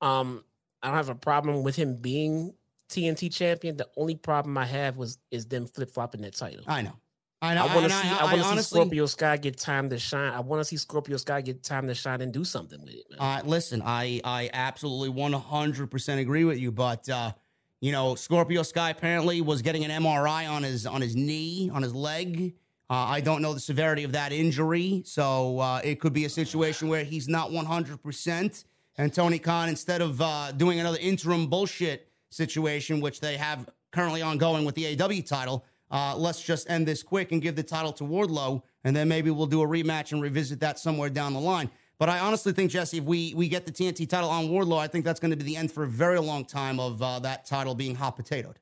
Um, 0.00 0.44
I 0.82 0.88
don't 0.88 0.96
have 0.96 1.08
a 1.08 1.14
problem 1.16 1.62
with 1.64 1.74
him 1.76 1.96
being 1.96 2.54
TNT 2.88 3.32
champion. 3.32 3.76
The 3.76 3.88
only 3.96 4.16
problem 4.16 4.56
I 4.58 4.66
have 4.66 4.96
was 4.96 5.18
is 5.30 5.46
them 5.46 5.66
flip 5.66 5.90
flopping 5.90 6.22
that 6.22 6.34
title. 6.34 6.64
I 6.66 6.82
know. 6.82 6.92
I 7.40 7.54
know. 7.54 7.66
I 7.66 7.74
want 7.74 7.86
to 7.86 7.92
see. 7.92 8.08
I, 8.08 8.18
I 8.18 8.22
want 8.24 8.36
to 8.36 8.42
see 8.42 8.48
honestly, 8.50 8.80
Scorpio 8.80 9.06
Sky 9.06 9.36
get 9.36 9.58
time 9.58 9.90
to 9.90 9.98
shine. 9.98 10.32
I 10.32 10.40
want 10.40 10.60
to 10.60 10.64
see 10.64 10.76
Scorpio 10.76 11.16
Sky 11.18 11.40
get 11.40 11.62
time 11.62 11.86
to 11.86 11.94
shine 11.94 12.20
and 12.20 12.32
do 12.32 12.44
something 12.44 12.80
with 12.80 12.94
it. 12.94 13.04
Man. 13.10 13.20
Uh, 13.20 13.42
listen, 13.44 13.80
I 13.84 14.20
I 14.24 14.50
absolutely 14.52 15.10
100% 15.10 16.18
agree 16.18 16.44
with 16.44 16.58
you, 16.58 16.72
but 16.72 17.08
uh, 17.08 17.32
you 17.80 17.92
know, 17.92 18.16
Scorpio 18.16 18.64
Sky 18.64 18.90
apparently 18.90 19.40
was 19.40 19.62
getting 19.62 19.84
an 19.84 20.02
MRI 20.02 20.50
on 20.50 20.64
his 20.64 20.84
on 20.84 21.00
his 21.00 21.14
knee, 21.14 21.70
on 21.72 21.82
his 21.82 21.94
leg. 21.94 22.54
Uh, 22.90 22.94
I 22.94 23.20
don't 23.20 23.42
know 23.42 23.52
the 23.52 23.60
severity 23.60 24.02
of 24.02 24.12
that 24.12 24.32
injury, 24.32 25.02
so 25.04 25.60
uh, 25.60 25.80
it 25.84 26.00
could 26.00 26.14
be 26.14 26.24
a 26.24 26.30
situation 26.30 26.88
where 26.88 27.04
he's 27.04 27.28
not 27.28 27.50
100%. 27.50 28.64
And 28.96 29.14
Tony 29.14 29.38
Khan, 29.38 29.68
instead 29.68 30.00
of 30.00 30.20
uh, 30.22 30.52
doing 30.52 30.80
another 30.80 30.96
interim 30.98 31.48
bullshit 31.48 32.07
situation, 32.30 33.00
which 33.00 33.20
they 33.20 33.36
have 33.36 33.68
currently 33.92 34.22
ongoing 34.22 34.64
with 34.64 34.74
the 34.74 34.96
AEW 34.96 35.26
title, 35.26 35.64
uh, 35.90 36.14
let's 36.16 36.42
just 36.42 36.68
end 36.70 36.86
this 36.86 37.02
quick 37.02 37.32
and 37.32 37.40
give 37.40 37.56
the 37.56 37.62
title 37.62 37.92
to 37.94 38.04
Wardlow, 38.04 38.62
and 38.84 38.94
then 38.94 39.08
maybe 39.08 39.30
we'll 39.30 39.46
do 39.46 39.62
a 39.62 39.66
rematch 39.66 40.12
and 40.12 40.20
revisit 40.20 40.60
that 40.60 40.78
somewhere 40.78 41.08
down 41.08 41.32
the 41.32 41.40
line. 41.40 41.70
But 41.98 42.08
I 42.08 42.20
honestly 42.20 42.52
think, 42.52 42.70
Jesse, 42.70 42.98
if 42.98 43.04
we 43.04 43.34
we 43.34 43.48
get 43.48 43.66
the 43.66 43.72
TNT 43.72 44.08
title 44.08 44.30
on 44.30 44.48
Wardlow, 44.48 44.78
I 44.78 44.86
think 44.86 45.04
that's 45.04 45.18
going 45.18 45.32
to 45.32 45.36
be 45.36 45.44
the 45.44 45.56
end 45.56 45.72
for 45.72 45.84
a 45.84 45.88
very 45.88 46.20
long 46.20 46.44
time 46.44 46.78
of 46.78 47.02
uh, 47.02 47.18
that 47.20 47.46
title 47.46 47.74
being 47.74 47.94
hot 47.94 48.16
potatoed. 48.16 48.56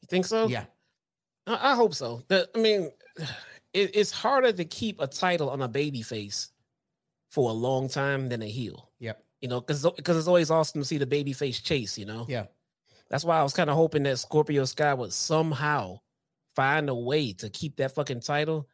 You 0.00 0.06
think 0.08 0.26
so? 0.26 0.46
Yeah, 0.46 0.66
I, 1.46 1.72
I 1.72 1.74
hope 1.74 1.94
so. 1.94 2.22
The, 2.28 2.48
I 2.54 2.58
mean, 2.58 2.92
it, 3.72 3.90
it's 3.94 4.12
harder 4.12 4.52
to 4.52 4.64
keep 4.64 5.00
a 5.00 5.06
title 5.06 5.50
on 5.50 5.62
a 5.62 5.68
baby 5.68 6.02
face 6.02 6.50
for 7.30 7.50
a 7.50 7.52
long 7.52 7.88
time 7.88 8.28
than 8.28 8.42
a 8.42 8.46
heel. 8.46 8.85
You 9.40 9.48
know, 9.48 9.60
because 9.60 9.82
because 9.96 10.16
it's 10.16 10.28
always 10.28 10.50
awesome 10.50 10.80
to 10.80 10.86
see 10.86 10.98
the 10.98 11.06
baby 11.06 11.32
face 11.32 11.60
chase. 11.60 11.98
You 11.98 12.06
know, 12.06 12.26
yeah. 12.28 12.46
that's 13.10 13.24
why 13.24 13.38
I 13.38 13.42
was 13.42 13.52
kind 13.52 13.70
of 13.70 13.76
hoping 13.76 14.02
that 14.04 14.18
Scorpio 14.18 14.64
Sky 14.64 14.94
would 14.94 15.12
somehow 15.12 16.00
find 16.54 16.88
a 16.88 16.94
way 16.94 17.32
to 17.34 17.50
keep 17.50 17.76
that 17.76 17.94
fucking 17.94 18.20
title, 18.20 18.66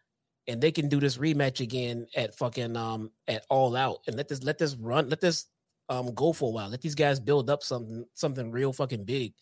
and 0.46 0.60
they 0.60 0.70
can 0.70 0.88
do 0.88 1.00
this 1.00 1.18
rematch 1.18 1.60
again 1.60 2.06
at 2.14 2.36
fucking 2.36 2.76
um 2.76 3.10
at 3.26 3.44
All 3.50 3.76
Out, 3.76 3.98
and 4.06 4.16
let 4.16 4.28
this 4.28 4.42
let 4.42 4.58
this 4.58 4.76
run, 4.76 5.08
let 5.08 5.20
this 5.20 5.46
um 5.88 6.14
go 6.14 6.32
for 6.32 6.48
a 6.48 6.52
while. 6.52 6.68
Let 6.68 6.80
these 6.80 6.94
guys 6.94 7.18
build 7.18 7.50
up 7.50 7.62
something 7.62 8.04
something 8.14 8.52
real 8.52 8.72
fucking 8.72 9.04
big, 9.04 9.34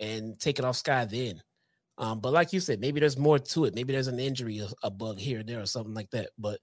and 0.00 0.38
take 0.38 0.58
it 0.58 0.64
off 0.64 0.76
Sky 0.76 1.04
then. 1.04 1.40
Um, 1.98 2.20
but 2.20 2.32
like 2.32 2.52
you 2.52 2.60
said, 2.60 2.80
maybe 2.80 3.00
there's 3.00 3.18
more 3.18 3.38
to 3.40 3.64
it. 3.64 3.74
Maybe 3.74 3.92
there's 3.92 4.06
an 4.06 4.20
injury, 4.20 4.58
a, 4.60 4.68
a 4.84 4.90
bug 4.90 5.18
here 5.18 5.40
and 5.40 5.48
there, 5.48 5.60
or 5.60 5.66
something 5.66 5.94
like 5.94 6.10
that. 6.10 6.30
But 6.38 6.60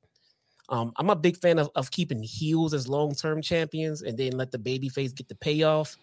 um, 0.70 0.92
I'm 0.98 1.10
a 1.10 1.16
big 1.16 1.38
fan 1.38 1.60
of, 1.60 1.70
of 1.76 1.92
keeping 1.92 2.24
heels 2.24 2.74
as 2.74 2.88
long 2.88 3.14
term 3.14 3.42
champions, 3.42 4.02
and 4.02 4.18
then 4.18 4.34
let 4.34 4.52
the 4.52 4.58
baby 4.58 4.90
face 4.90 5.12
get 5.12 5.28
the 5.28 5.36
payoff. 5.36 5.98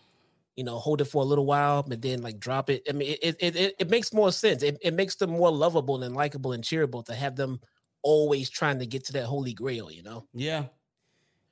You 0.56 0.64
know, 0.64 0.78
hold 0.78 1.00
it 1.00 1.06
for 1.06 1.22
a 1.22 1.26
little 1.26 1.46
while, 1.46 1.82
but 1.82 2.02
then 2.02 2.22
like 2.22 2.38
drop 2.38 2.70
it. 2.70 2.82
I 2.88 2.92
mean, 2.92 3.16
it 3.22 3.36
it 3.40 3.56
it, 3.56 3.74
it 3.78 3.90
makes 3.90 4.12
more 4.12 4.30
sense. 4.30 4.62
It, 4.62 4.78
it 4.82 4.94
makes 4.94 5.16
them 5.16 5.30
more 5.30 5.50
lovable 5.50 6.02
and 6.02 6.14
likable 6.14 6.52
and 6.52 6.62
cheerable 6.62 7.04
to 7.06 7.14
have 7.14 7.36
them 7.36 7.60
always 8.02 8.50
trying 8.50 8.78
to 8.78 8.86
get 8.86 9.04
to 9.06 9.12
that 9.14 9.24
holy 9.24 9.54
grail. 9.54 9.90
You 9.90 10.02
know. 10.02 10.26
Yeah. 10.34 10.64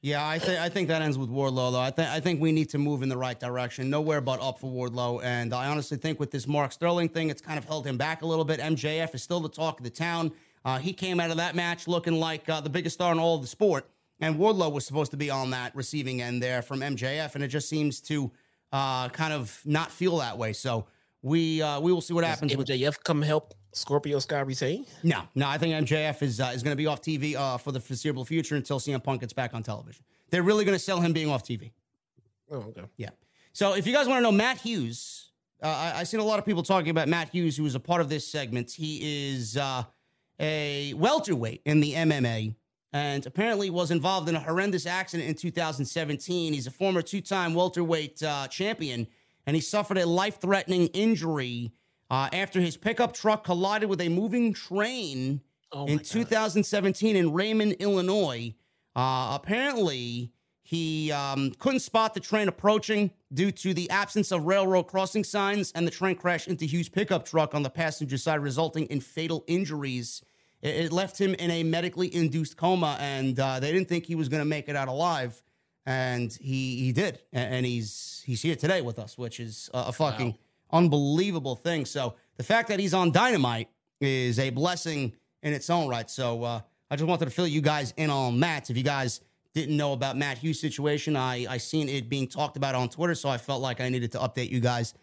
Yeah, 0.02 0.26
I 0.26 0.38
think 0.38 0.58
I 0.58 0.70
think 0.70 0.88
that 0.88 1.02
ends 1.02 1.18
with 1.18 1.28
Wardlow 1.28 1.72
though. 1.72 1.80
I 1.80 1.90
think 1.90 2.08
I 2.08 2.20
think 2.20 2.40
we 2.40 2.52
need 2.52 2.70
to 2.70 2.78
move 2.78 3.02
in 3.02 3.10
the 3.10 3.18
right 3.18 3.38
direction. 3.38 3.90
Nowhere 3.90 4.22
but 4.22 4.40
up 4.40 4.58
for 4.58 4.70
Wardlow. 4.70 5.22
And 5.22 5.52
I 5.52 5.66
honestly 5.66 5.98
think 5.98 6.18
with 6.18 6.30
this 6.30 6.46
Mark 6.46 6.72
Sterling 6.72 7.10
thing, 7.10 7.28
it's 7.28 7.42
kind 7.42 7.58
of 7.58 7.66
held 7.66 7.86
him 7.86 7.98
back 7.98 8.22
a 8.22 8.26
little 8.26 8.46
bit. 8.46 8.60
MJF 8.60 9.14
is 9.14 9.22
still 9.22 9.40
the 9.40 9.48
talk 9.48 9.78
of 9.78 9.84
the 9.84 9.90
town. 9.90 10.32
Uh, 10.64 10.78
he 10.78 10.92
came 10.92 11.20
out 11.20 11.30
of 11.30 11.38
that 11.38 11.54
match 11.54 11.88
looking 11.88 12.14
like 12.20 12.48
uh, 12.48 12.60
the 12.60 12.70
biggest 12.70 12.94
star 12.94 13.12
in 13.12 13.18
all 13.18 13.36
of 13.36 13.42
the 13.42 13.46
sport. 13.48 13.88
And 14.20 14.36
Wardlow 14.36 14.70
was 14.70 14.84
supposed 14.84 15.10
to 15.12 15.16
be 15.16 15.30
on 15.30 15.50
that 15.50 15.74
receiving 15.74 16.20
end 16.20 16.42
there 16.42 16.60
from 16.60 16.80
MJF, 16.80 17.34
and 17.34 17.42
it 17.42 17.48
just 17.48 17.70
seems 17.70 18.00
to 18.02 18.30
uh, 18.70 19.08
kind 19.08 19.32
of 19.32 19.58
not 19.64 19.90
feel 19.90 20.18
that 20.18 20.36
way. 20.36 20.52
So 20.52 20.86
we 21.22 21.62
uh, 21.62 21.80
we 21.80 21.90
will 21.92 22.02
see 22.02 22.12
what 22.12 22.24
happens 22.24 22.52
Does 22.52 22.58
with 22.58 22.68
MJF 22.68 23.02
come 23.02 23.22
help 23.22 23.54
Scorpio 23.72 24.18
Sky 24.18 24.40
retain? 24.40 24.84
no, 25.02 25.22
no, 25.34 25.48
I 25.48 25.56
think 25.56 25.88
MJF 25.88 26.22
is 26.22 26.38
uh, 26.38 26.52
is 26.54 26.62
going 26.62 26.72
to 26.72 26.76
be 26.76 26.86
off 26.86 27.00
TV 27.00 27.34
uh, 27.34 27.56
for 27.56 27.72
the 27.72 27.80
foreseeable 27.80 28.26
future 28.26 28.56
until 28.56 28.78
CM 28.78 29.02
Punk 29.02 29.22
gets 29.22 29.32
back 29.32 29.54
on 29.54 29.62
television. 29.62 30.04
They're 30.28 30.42
really 30.42 30.66
going 30.66 30.76
to 30.76 30.84
sell 30.84 31.00
him 31.00 31.14
being 31.14 31.30
off 31.30 31.42
TV. 31.42 31.72
Oh, 32.50 32.56
okay. 32.56 32.82
Yeah. 32.96 33.10
So 33.52 33.74
if 33.74 33.86
you 33.86 33.92
guys 33.92 34.06
want 34.06 34.18
to 34.18 34.22
know 34.22 34.32
Matt 34.32 34.58
Hughes, 34.58 35.30
uh, 35.62 35.66
I, 35.66 36.00
I've 36.00 36.08
seen 36.08 36.20
a 36.20 36.24
lot 36.24 36.38
of 36.38 36.44
people 36.44 36.62
talking 36.62 36.90
about 36.90 37.08
Matt 37.08 37.30
Hughes, 37.30 37.56
who 37.56 37.64
is 37.66 37.74
a 37.74 37.80
part 37.80 38.00
of 38.00 38.08
this 38.08 38.26
segment. 38.26 38.70
He 38.70 39.30
is 39.32 39.56
uh, 39.56 39.84
a 40.40 40.94
welterweight 40.94 41.62
in 41.64 41.80
the 41.80 41.92
MMA 41.92 42.54
and 42.92 43.24
apparently 43.26 43.70
was 43.70 43.90
involved 43.90 44.28
in 44.28 44.34
a 44.34 44.40
horrendous 44.40 44.86
accident 44.86 45.28
in 45.28 45.36
2017. 45.36 46.52
He's 46.52 46.66
a 46.66 46.70
former 46.70 47.02
two 47.02 47.20
time 47.20 47.54
welterweight 47.54 48.22
uh, 48.22 48.48
champion, 48.48 49.06
and 49.46 49.54
he 49.54 49.62
suffered 49.62 49.98
a 49.98 50.06
life 50.06 50.40
threatening 50.40 50.88
injury 50.88 51.72
uh, 52.10 52.28
after 52.32 52.60
his 52.60 52.76
pickup 52.76 53.12
truck 53.12 53.44
collided 53.44 53.88
with 53.88 54.00
a 54.00 54.08
moving 54.08 54.52
train 54.52 55.42
Oh 55.72 55.86
in 55.86 55.98
God. 55.98 56.04
2017 56.04 57.16
in 57.16 57.32
Raymond, 57.32 57.76
Illinois. 57.78 58.54
Uh, 58.96 59.38
apparently, 59.40 60.32
he 60.62 61.12
um, 61.12 61.52
couldn't 61.58 61.80
spot 61.80 62.14
the 62.14 62.20
train 62.20 62.48
approaching 62.48 63.12
due 63.32 63.52
to 63.52 63.72
the 63.72 63.88
absence 63.90 64.32
of 64.32 64.44
railroad 64.44 64.84
crossing 64.84 65.22
signs, 65.22 65.70
and 65.72 65.86
the 65.86 65.90
train 65.90 66.16
crashed 66.16 66.48
into 66.48 66.64
Hughes' 66.64 66.88
pickup 66.88 67.24
truck 67.24 67.54
on 67.54 67.62
the 67.62 67.70
passenger 67.70 68.18
side, 68.18 68.40
resulting 68.40 68.86
in 68.86 69.00
fatal 69.00 69.44
injuries. 69.46 70.22
It, 70.62 70.86
it 70.86 70.92
left 70.92 71.20
him 71.20 71.34
in 71.34 71.50
a 71.50 71.62
medically 71.62 72.14
induced 72.14 72.56
coma, 72.56 72.96
and 73.00 73.38
uh, 73.38 73.60
they 73.60 73.72
didn't 73.72 73.88
think 73.88 74.06
he 74.06 74.14
was 74.14 74.28
going 74.28 74.40
to 74.40 74.48
make 74.48 74.68
it 74.68 74.76
out 74.76 74.88
alive, 74.88 75.42
and 75.86 76.32
he 76.40 76.76
he 76.76 76.92
did, 76.92 77.20
and 77.32 77.64
he's 77.66 78.22
he's 78.26 78.42
here 78.42 78.56
today 78.56 78.82
with 78.82 78.98
us, 78.98 79.16
which 79.18 79.40
is 79.40 79.70
a, 79.74 79.86
a 79.88 79.92
fucking 79.92 80.36
unbelievable 80.72 81.56
thing. 81.56 81.84
So 81.84 82.14
the 82.36 82.42
fact 82.42 82.68
that 82.68 82.78
he's 82.78 82.94
on 82.94 83.10
Dynamite 83.12 83.68
is 84.00 84.38
a 84.38 84.50
blessing 84.50 85.14
in 85.42 85.52
its 85.52 85.68
own 85.70 85.88
right. 85.88 86.08
So 86.08 86.44
uh, 86.44 86.60
I 86.90 86.96
just 86.96 87.08
wanted 87.08 87.26
to 87.26 87.30
fill 87.30 87.46
you 87.46 87.60
guys 87.60 87.92
in 87.96 88.10
on 88.10 88.38
that. 88.40 88.70
If 88.70 88.76
you 88.76 88.82
guys 88.82 89.20
didn't 89.54 89.76
know 89.76 89.92
about 89.92 90.16
Matt 90.16 90.38
Hughes' 90.38 90.60
situation, 90.60 91.16
I 91.16 91.46
I 91.48 91.56
seen 91.58 91.88
it 91.88 92.08
being 92.08 92.28
talked 92.28 92.56
about 92.56 92.74
on 92.74 92.88
Twitter, 92.88 93.14
so 93.14 93.28
I 93.28 93.38
felt 93.38 93.62
like 93.62 93.80
I 93.80 93.88
needed 93.88 94.12
to 94.12 94.18
update 94.18 94.50
you 94.50 94.60
guys 94.60 94.94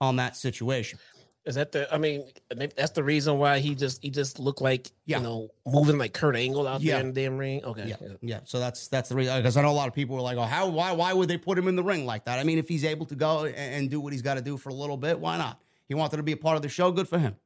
on 0.00 0.16
that 0.16 0.36
situation. 0.36 0.98
Is 1.46 1.56
that 1.56 1.72
the? 1.72 1.92
I 1.92 1.98
mean, 1.98 2.24
that's 2.50 2.92
the 2.92 3.04
reason 3.04 3.38
why 3.38 3.58
he 3.58 3.74
just 3.74 4.02
he 4.02 4.08
just 4.08 4.38
looked 4.38 4.62
like 4.62 4.90
Yeah. 5.04 5.18
you 5.18 5.22
know 5.24 5.48
moving 5.66 5.98
like 5.98 6.14
Kurt 6.14 6.36
Angle 6.36 6.66
out 6.66 6.80
Yeah. 6.80 6.94
there 6.94 7.00
in 7.02 7.12
the 7.12 7.22
damn 7.22 7.36
ring. 7.36 7.62
Okay, 7.64 7.86
Yeah, 7.88 7.96
yeah. 8.22 8.40
So 8.44 8.58
that's 8.58 8.88
that's 8.88 9.10
the 9.10 9.14
reason 9.14 9.36
because 9.36 9.56
I 9.58 9.62
know 9.62 9.70
a 9.70 9.72
lot 9.72 9.88
of 9.88 9.94
people 9.94 10.16
were 10.16 10.22
like, 10.22 10.38
"Oh, 10.38 10.42
how? 10.44 10.68
Why? 10.68 10.92
Why 10.92 11.12
would 11.12 11.28
they 11.28 11.36
put 11.36 11.58
him 11.58 11.68
in 11.68 11.76
the 11.76 11.82
ring 11.82 12.06
like 12.06 12.24
that?" 12.24 12.38
I 12.38 12.44
mean, 12.44 12.56
if 12.56 12.66
he's 12.66 12.84
able 12.84 13.04
to 13.06 13.14
go 13.14 13.44
and, 13.44 13.54
and 13.56 13.90
do 13.90 14.00
what 14.00 14.12
he's 14.14 14.22
got 14.22 14.34
to 14.34 14.40
do 14.42 14.56
for 14.56 14.70
a 14.70 14.74
little 14.74 14.96
bit, 14.96 15.20
why 15.20 15.36
not? 15.36 15.60
He 15.86 15.94
wanted 15.94 16.16
to 16.16 16.22
be 16.22 16.32
a 16.32 16.36
part 16.36 16.56
of 16.56 16.62
the 16.62 16.68
show. 16.70 16.90
Good 16.92 17.08
for 17.08 17.18
him. 17.18 17.36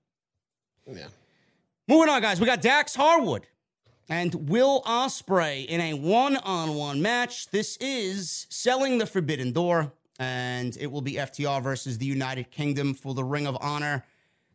yeah. 0.86 1.09
Moving 1.88 2.09
on, 2.09 2.22
guys. 2.22 2.38
We 2.38 2.46
got 2.46 2.61
Dax 2.62 2.94
Harwood 2.94 3.46
and 4.09 4.49
Will 4.49 4.82
Ospreay 4.82 5.66
in 5.66 5.80
a 5.80 5.94
one-on-one 5.94 7.03
match. 7.03 7.49
This 7.51 7.76
is 7.78 8.46
selling 8.51 8.99
the 8.99 9.07
Forbidden 9.07 9.53
Door, 9.53 9.92
and 10.18 10.76
it 10.78 10.90
will 10.90 11.00
be 11.00 11.14
FTR 11.14 11.62
versus 11.62 11.98
the 11.98 12.06
United 12.06 12.50
Kingdom 12.50 12.94
for 12.94 13.14
the 13.14 13.24
Ring 13.24 13.46
of 13.46 13.56
Honor 13.60 14.04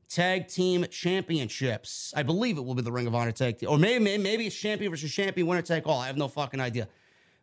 Tag 0.10 0.48
Team 0.48 0.86
Championships. 0.90 2.14
I 2.16 2.24
believe 2.24 2.58
it 2.58 2.66
will 2.66 2.76
be 2.76 2.82
the 2.82 2.92
Ring 2.92 3.08
of 3.08 3.16
Honor 3.16 3.32
Tag 3.32 3.58
Team, 3.58 3.70
or 3.70 3.78
maybe 3.78 4.18
maybe- 4.18 4.46
it's 4.48 4.56
champion 4.56 4.92
versus 4.92 5.12
champion, 5.12 5.48
winner 5.48 5.62
take 5.62 5.88
all. 5.88 6.00
I 6.00 6.08
have 6.08 6.18
no 6.18 6.28
fucking 6.28 6.60
idea. 6.60 6.88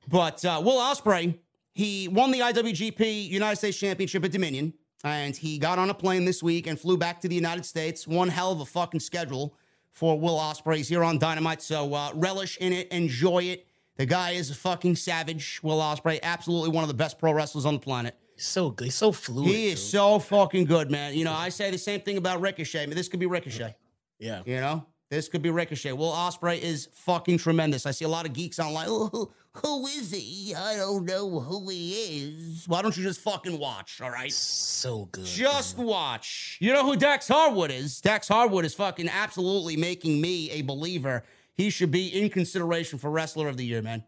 But 0.09 0.45
uh, 0.45 0.61
Will 0.65 0.79
Ospreay, 0.79 1.39
he 1.73 2.09
won 2.09 2.31
the 2.31 2.41
IWGP 2.41 3.29
United 3.29 3.57
States 3.57 3.79
Championship 3.79 4.25
at 4.25 4.33
Dominion, 4.33 4.75
and 5.03 5.35
he 5.37 5.59
got 5.59 5.79
on 5.79 5.89
a 5.91 5.95
plane 5.95 6.25
this 6.25 6.43
week 6.43 6.67
and 6.67 6.79
flew 6.79 6.97
back 6.97 7.21
to 7.23 7.29
the 7.29 7.35
United 7.35 7.65
States. 7.65 8.07
One 8.07 8.29
hell 8.29 8.53
of 8.53 8.61
a 8.61 8.67
fucking 8.67 9.01
schedule 9.01 9.55
for 9.93 10.19
Will 10.19 10.37
Ospreay. 10.37 10.77
He's 10.77 10.89
here 10.89 11.05
on 11.05 11.19
Dynamite, 11.19 11.63
so 11.63 11.95
uh, 11.95 12.11
relish 12.15 12.57
in 12.59 12.73
it, 12.73 12.89
enjoy 12.89 13.45
it. 13.45 13.67
The 14.01 14.07
guy 14.07 14.31
is 14.31 14.49
a 14.49 14.55
fucking 14.55 14.97
savage. 14.97 15.61
Will 15.63 15.79
Ospreay, 15.79 16.21
absolutely 16.23 16.71
one 16.71 16.83
of 16.83 16.89
the 16.89 16.95
best 16.95 17.19
pro 17.19 17.35
wrestlers 17.35 17.67
on 17.67 17.75
the 17.75 17.81
planet. 17.81 18.17
He's 18.35 18.47
so 18.47 18.71
good. 18.71 18.87
He's 18.87 18.95
so 18.95 19.13
fluid. 19.13 19.51
He 19.51 19.67
is 19.67 19.79
dude. 19.79 19.91
so 19.91 20.19
fucking 20.19 20.65
good, 20.65 20.91
man. 20.91 21.13
You 21.13 21.27
know, 21.27 21.35
I 21.35 21.51
say 21.51 21.71
the 21.71 21.77
same 21.77 22.01
thing 22.01 22.17
about 22.17 22.41
Ricochet. 22.41 22.83
I 22.83 22.87
mean, 22.87 22.97
this 22.97 23.09
could 23.09 23.21
be 23.21 23.27
Ricochet. 23.27 23.77
yeah. 24.19 24.41
You 24.47 24.57
know, 24.57 24.87
This 25.11 25.29
could 25.29 25.43
be 25.43 25.51
Ricochet. 25.51 25.93
Will 25.93 26.13
Ospreay 26.13 26.63
is 26.63 26.89
fucking 26.95 27.37
tremendous. 27.37 27.85
I 27.85 27.91
see 27.91 28.07
a 28.07 28.09
lot 28.09 28.25
of 28.25 28.33
geeks 28.33 28.59
online. 28.59 28.87
Oh, 28.89 29.09
who, 29.13 29.33
who 29.53 29.87
is 29.89 30.13
he? 30.13 30.55
I 30.55 30.77
don't 30.77 31.05
know 31.05 31.39
who 31.39 31.69
he 31.69 31.93
is. 31.93 32.67
Why 32.67 32.81
don't 32.81 32.97
you 32.97 33.03
just 33.03 33.21
fucking 33.21 33.59
watch? 33.59 34.01
All 34.01 34.09
right. 34.11 34.33
So 34.33 35.11
good. 35.13 35.27
Just 35.27 35.77
watch. 35.77 36.57
You 36.59 36.73
know 36.73 36.87
who 36.87 36.97
Dax 36.97 37.29
Harwood 37.29 37.71
is? 37.71 38.01
Dax 38.01 38.29
Harwood 38.29 38.65
is 38.65 38.73
fucking 38.73 39.11
absolutely 39.11 39.77
making 39.77 40.23
me 40.23 40.51
a 40.53 40.63
believer. 40.63 41.23
He 41.55 41.71
should 41.71 41.91
be 41.91 42.09
in 42.09 42.31
consideration 42.31 42.99
for 42.99 43.11
Wrestler 43.11 43.49
of 43.49 43.57
the 43.57 43.65
Year, 43.65 43.83
man. 43.83 44.05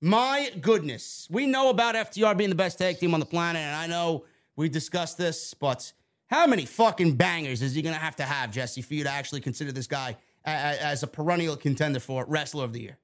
My 0.00 0.50
goodness. 0.60 1.28
We 1.30 1.46
know 1.46 1.70
about 1.70 1.94
FTR 1.94 2.36
being 2.36 2.50
the 2.50 2.56
best 2.56 2.78
tag 2.78 2.98
team 2.98 3.14
on 3.14 3.20
the 3.20 3.26
planet, 3.26 3.62
and 3.62 3.76
I 3.76 3.86
know 3.86 4.24
we 4.56 4.68
discussed 4.68 5.18
this, 5.18 5.54
but 5.54 5.92
how 6.26 6.46
many 6.46 6.64
fucking 6.64 7.16
bangers 7.16 7.60
is 7.60 7.74
he 7.74 7.82
going 7.82 7.94
to 7.94 8.00
have 8.00 8.16
to 8.16 8.24
have, 8.24 8.50
Jesse, 8.50 8.82
for 8.82 8.94
you 8.94 9.04
to 9.04 9.10
actually 9.10 9.40
consider 9.40 9.72
this 9.72 9.86
guy 9.86 10.16
as 10.44 11.02
a 11.02 11.06
perennial 11.06 11.56
contender 11.56 12.00
for 12.00 12.24
Wrestler 12.26 12.64
of 12.64 12.72
the 12.72 12.80
Year? 12.80 12.98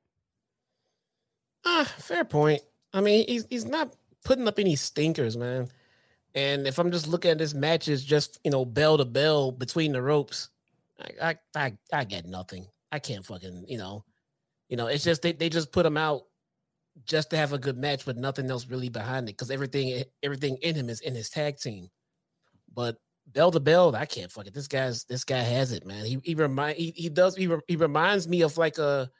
Ah, 1.64 1.84
fair 1.98 2.24
point. 2.24 2.62
I 2.92 3.00
mean, 3.00 3.26
he's 3.28 3.46
he's 3.50 3.64
not 3.64 3.92
putting 4.24 4.46
up 4.46 4.58
any 4.58 4.76
stinkers, 4.76 5.36
man. 5.36 5.68
And 6.34 6.66
if 6.66 6.78
I'm 6.78 6.92
just 6.92 7.08
looking 7.08 7.32
at 7.32 7.38
this 7.38 7.54
match 7.54 7.88
as 7.88 8.04
just 8.04 8.38
you 8.44 8.50
know 8.50 8.64
bell 8.64 8.98
to 8.98 9.04
bell 9.04 9.50
between 9.50 9.92
the 9.92 10.00
ropes, 10.00 10.48
I 11.00 11.30
I 11.30 11.36
I, 11.54 11.72
I 11.92 12.04
get 12.04 12.26
nothing. 12.26 12.66
I 12.92 12.98
can't 12.98 13.24
fucking 13.24 13.66
you 13.68 13.78
know, 13.78 14.04
you 14.68 14.76
know. 14.76 14.86
It's 14.86 15.04
just 15.04 15.22
they, 15.22 15.32
they 15.32 15.48
just 15.48 15.72
put 15.72 15.86
him 15.86 15.96
out 15.96 16.22
just 17.04 17.30
to 17.30 17.36
have 17.36 17.52
a 17.52 17.58
good 17.58 17.76
match 17.76 18.06
with 18.06 18.16
nothing 18.16 18.50
else 18.50 18.66
really 18.68 18.88
behind 18.88 19.28
it 19.28 19.32
because 19.32 19.50
everything 19.50 19.92
eh, 19.92 20.04
everything 20.22 20.56
in 20.62 20.74
him 20.74 20.88
is 20.88 21.00
in 21.00 21.14
his 21.14 21.30
tag 21.30 21.58
team. 21.58 21.88
But 22.72 22.96
bell 23.26 23.50
to 23.50 23.60
bell, 23.60 23.94
I 23.94 24.06
can't 24.06 24.30
fuck 24.30 24.46
it. 24.46 24.54
This 24.54 24.68
guy's 24.68 25.04
this 25.04 25.24
guy 25.24 25.38
has 25.38 25.72
it, 25.72 25.86
man. 25.86 26.04
He 26.04 26.18
he 26.22 26.34
remind 26.34 26.76
he, 26.76 26.92
he 26.96 27.08
does 27.08 27.36
he, 27.36 27.50
he 27.68 27.76
reminds 27.76 28.28
me 28.28 28.42
of 28.42 28.56
like 28.56 28.78
a 28.78 29.10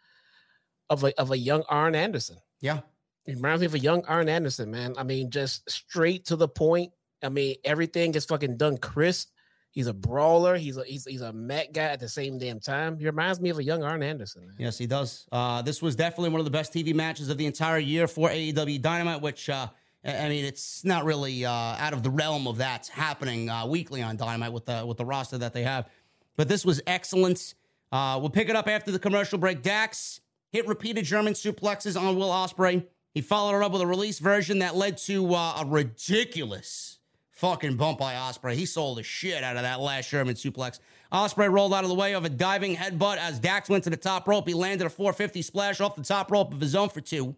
of 0.89 1.05
a 1.05 1.19
of 1.21 1.31
a 1.31 1.39
young 1.39 1.65
Arn 1.69 1.95
Anderson. 1.95 2.37
Yeah. 2.61 2.81
He 3.25 3.35
reminds 3.35 3.61
me 3.61 3.67
of 3.67 3.75
a 3.75 3.79
young 3.79 4.05
Arn 4.05 4.29
Anderson, 4.29 4.71
man. 4.71 4.95
I 4.97 5.03
mean, 5.03 5.31
just 5.31 5.69
straight 5.69 6.27
to 6.27 6.37
the 6.37 6.49
point. 6.49 6.93
I 7.23 7.29
mean, 7.29 7.57
everything 7.65 8.15
is 8.15 8.25
fucking 8.25 8.57
done 8.57 8.79
crisp. 8.79 9.31
He's 9.77 9.89
a 9.89 9.93
brawler. 9.93 10.57
He's 10.57 10.79
a 10.79 10.85
he's, 10.85 11.05
he's 11.05 11.21
a 11.21 11.35
mat 11.35 11.75
guy 11.75 11.83
at 11.83 12.01
the 12.01 12.09
same 12.09 12.39
damn 12.39 12.61
time. 12.61 12.99
He 12.99 13.05
reminds 13.05 13.43
me 13.43 13.51
of 13.51 13.59
a 13.59 13.63
young 13.63 13.83
Arn 13.83 14.03
Anderson. 14.03 14.47
Man. 14.47 14.57
Yes, 14.59 14.79
he 14.79 14.87
does. 14.87 15.27
Uh, 15.31 15.61
this 15.61 15.83
was 15.83 15.95
definitely 15.95 16.31
one 16.31 16.41
of 16.41 16.47
the 16.47 16.51
best 16.51 16.73
TV 16.73 16.95
matches 16.95 17.29
of 17.29 17.37
the 17.37 17.45
entire 17.45 17.77
year 17.77 18.09
for 18.09 18.31
AEW 18.31 18.81
Dynamite, 18.81 19.21
which 19.21 19.51
uh, 19.51 19.67
I 20.03 20.31
mean, 20.31 20.47
it's 20.47 20.83
not 20.83 21.05
really 21.05 21.45
uh, 21.45 21.51
out 21.51 21.93
of 21.93 22.03
the 22.03 22.09
realm 22.09 22.47
of 22.49 22.57
that 22.57 22.87
happening 22.87 23.51
uh, 23.51 23.67
weekly 23.67 24.01
on 24.01 24.17
Dynamite 24.17 24.55
with 24.55 24.65
the 24.65 24.83
with 24.87 24.97
the 24.97 25.05
roster 25.05 25.37
that 25.37 25.53
they 25.53 25.65
have. 25.65 25.91
But 26.37 26.49
this 26.49 26.65
was 26.65 26.81
excellent. 26.87 27.53
Uh, 27.93 28.17
we'll 28.19 28.31
pick 28.31 28.49
it 28.49 28.57
up 28.57 28.69
after 28.69 28.91
the 28.91 28.99
commercial 28.99 29.39
break. 29.39 29.61
Dax 29.61 30.23
hit 30.53 30.67
repeated 30.67 31.05
German 31.05 31.35
suplexes 31.35 32.01
on 32.01 32.17
Will 32.17 32.31
Ospreay. 32.31 32.87
He 33.13 33.21
followed 33.21 33.59
it 33.59 33.63
up 33.63 33.73
with 33.73 33.83
a 33.83 33.87
release 33.87 34.21
version 34.21 34.61
that 34.61 34.75
led 34.75 34.97
to 34.99 35.35
uh, 35.35 35.59
a 35.61 35.67
ridiculous 35.67 36.99
fucking 37.37 37.77
bump 37.77 37.99
by 37.99 38.15
Ospreay. 38.15 38.55
He 38.55 38.67
sold 38.67 38.99
the 38.99 39.03
shit 39.03 39.45
out 39.45 39.57
of 39.57 39.63
that 39.63 39.79
last 39.79 40.11
German 40.11 40.35
suplex. 40.35 40.81
Ospreay 41.13 41.53
rolled 41.53 41.75
out 41.75 41.85
of 41.85 41.89
the 41.89 41.95
way 41.95 42.15
of 42.15 42.25
a 42.25 42.29
diving 42.29 42.75
headbutt 42.75 43.19
as 43.19 43.39
Dax 43.39 43.69
went 43.69 43.85
to 43.85 43.91
the 43.91 43.97
top 43.97 44.27
rope. 44.27 44.49
He 44.49 44.55
landed 44.55 44.87
a 44.87 44.91
450 44.91 45.43
splash 45.43 45.81
off 45.81 45.97
the 45.97 46.03
top 46.03 46.33
rope 46.33 46.53
of 46.53 46.61
his 46.61 46.75
own 46.75 46.89
for 46.89 47.01
two. 47.01 47.37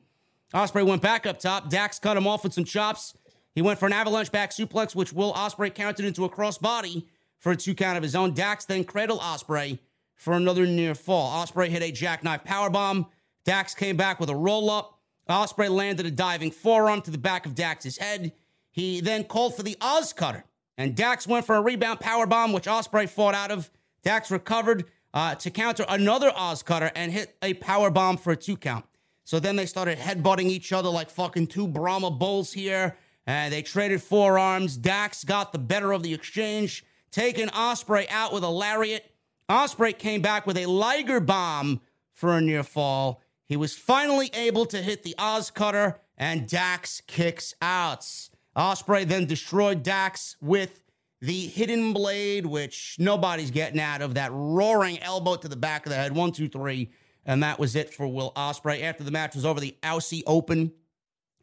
Ospreay 0.55 0.87
went 0.87 1.03
back 1.03 1.27
up 1.27 1.39
top. 1.39 1.69
Dax 1.69 1.99
cut 1.99 2.17
him 2.17 2.27
off 2.27 2.45
with 2.45 2.55
some 2.55 2.65
chops. 2.65 3.15
He 3.55 3.61
went 3.61 3.79
for 3.79 3.87
an 3.87 3.93
avalanche 3.93 4.31
back 4.31 4.51
suplex, 4.51 4.95
which 4.95 5.13
Will 5.13 5.35
Ospreay 5.35 5.75
countered 5.75 6.07
into 6.07 6.25
a 6.25 6.31
crossbody 6.31 7.05
for 7.41 7.53
a 7.53 7.57
two 7.57 7.75
count 7.75 7.97
of 7.97 8.03
his 8.03 8.15
own. 8.15 8.33
Dax 8.35 8.65
then 8.65 8.85
cradled 8.85 9.21
Ospreay 9.21 9.79
for 10.15 10.33
another 10.35 10.65
near 10.65 10.95
fall. 10.95 11.45
Ospreay 11.45 11.69
hit 11.69 11.83
a 11.83 11.91
jackknife 11.91 12.45
powerbomb. 12.45 13.07
Dax 13.45 13.75
came 13.75 13.97
back 13.97 14.21
with 14.21 14.31
a 14.31 14.37
roll 14.37 14.71
up. 14.71 15.01
Ospreay 15.29 15.69
landed 15.69 16.07
a 16.07 16.11
diving 16.11 16.53
forearm 16.53 17.03
to 17.03 17.11
the 17.11 17.19
back 17.19 17.47
of 17.47 17.55
Dax's 17.55 17.99
head. 17.99 18.33
He 18.79 19.01
then 19.01 19.25
called 19.25 19.57
for 19.57 19.65
the 19.65 19.77
Oz 19.81 20.13
cutter, 20.13 20.45
and 20.77 20.95
Dax 20.95 21.27
went 21.27 21.45
for 21.45 21.57
a 21.57 21.61
rebound 21.61 21.99
power 21.99 22.27
bomb, 22.27 22.53
which 22.53 22.67
Ospreay 22.67 23.09
fought 23.09 23.35
out 23.35 23.51
of. 23.51 23.73
Dax 24.05 24.31
recovered 24.31 24.85
uh, 25.13 25.35
to 25.35 25.51
counter 25.51 25.85
another 25.89 26.31
Oz 26.37 26.63
cutter 26.63 26.93
and 26.95 27.11
hit 27.11 27.37
a 27.43 27.55
power 27.55 27.91
bomb 27.91 28.19
for 28.19 28.33
a 28.33 28.37
two 28.37 28.57
count. 28.57 28.85
So 29.25 29.41
then 29.41 29.57
they 29.57 29.67
started 29.67 29.99
headbutting 29.99 30.45
each 30.45 30.73
other 30.73 30.89
like 30.91 31.11
fucking 31.11 31.49
two 31.49 31.67
Brahma 31.67 32.13
bulls 32.13 32.53
here. 32.53 32.97
And 33.27 33.53
they 33.53 33.63
traded 33.63 34.01
forearms. 34.01 34.77
Dax 34.77 35.25
got 35.25 35.53
the 35.53 35.59
better 35.59 35.91
of 35.91 36.05
the 36.05 36.15
exchange, 36.15 36.85
taking 37.11 37.49
Ospreay 37.49 38.07
out 38.09 38.33
with 38.33 38.45
a 38.45 38.49
lariat. 38.49 39.11
Ospreay 39.51 39.99
came 39.99 40.23
back 40.23 40.47
with 40.47 40.57
a 40.57 40.67
Liger 40.67 41.19
bomb 41.19 41.81
for 42.13 42.37
a 42.37 42.41
near 42.41 42.63
fall. 42.63 43.21
He 43.45 43.57
was 43.57 43.75
finally 43.75 44.31
able 44.35 44.67
to 44.67 44.79
hit 44.79 45.03
the 45.03 45.17
Oz 45.19 45.51
cutter, 45.51 45.99
and 46.17 46.47
Dax 46.49 47.03
kicks 47.09 47.55
out. 47.61 48.07
Ospreay 48.59 49.07
then 49.07 49.25
destroyed 49.25 49.85
Dax 49.85 50.37
with 50.41 50.83
the 51.21 51.47
hidden 51.47 51.93
blade, 51.93 52.45
which 52.45 52.97
nobody's 52.99 53.53
getting 53.53 53.81
out 53.81 54.03
of. 54.03 54.15
That 54.15 54.33
roaring 54.33 54.99
elbow 55.01 55.37
to 55.37 55.49
the 55.49 55.57
back 55.57 55.87
of 55.87 55.91
the 55.91 55.97
head. 55.97 56.13
One, 56.13 56.33
two, 56.33 56.49
three. 56.49 56.91
And 57.25 57.43
that 57.43 57.61
was 57.61 57.77
it 57.77 57.95
for 57.95 58.09
Will 58.09 58.33
Ospreay. 58.35 58.83
After 58.83 59.05
the 59.05 59.11
match 59.11 59.35
was 59.35 59.45
over, 59.45 59.61
the 59.61 59.77
Aussie 59.83 60.23
Open, 60.27 60.73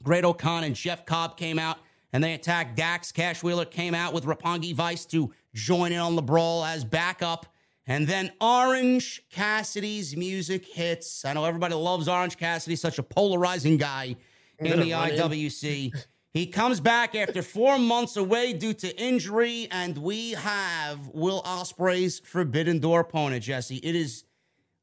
Great-O-Khan 0.03 0.66
and 0.66 0.76
Jeff 0.76 1.05
Cobb 1.05 1.38
came 1.38 1.57
out 1.57 1.78
and 2.11 2.24
they 2.24 2.34
attacked 2.34 2.76
Dax. 2.76 3.11
Cash 3.11 3.43
Wheeler 3.43 3.66
came 3.66 3.93
out 3.93 4.13
with 4.13 4.26
Roppongi 4.26 4.74
Vice 4.74 5.05
to 5.07 5.34
join 5.53 5.93
in 5.93 5.99
on 5.99 6.16
the 6.16 6.22
brawl 6.22 6.66
as 6.66 6.84
backup. 6.84 7.45
And 7.88 8.07
then 8.07 8.32
Orange 8.41 9.22
Cassidy's 9.30 10.18
music 10.18 10.66
hits. 10.66 11.24
I 11.24 11.34
know 11.34 11.45
everybody 11.45 11.76
loves 11.76 12.07
Orange 12.07 12.36
Cassidy, 12.36 12.76
such 12.76 12.97
a 12.97 13.03
polarizing 13.03 13.78
guy 13.78 14.16
in 14.59 14.80
the 14.80 14.91
IWC. 14.91 15.93
He 16.36 16.48
comes 16.48 16.82
back 16.82 17.16
after 17.16 17.42
four 17.42 17.80
months 17.80 18.18
away 18.18 18.52
due 18.52 18.74
to 18.74 19.02
injury, 19.02 19.70
and 19.72 19.98
we 19.98 20.32
have 20.32 21.08
Will 21.14 21.42
Ospreay's 21.44 22.20
Forbidden 22.20 22.80
Door 22.80 23.00
opponent, 23.00 23.42
Jesse. 23.42 23.78
It 23.78 23.96
is 23.96 24.26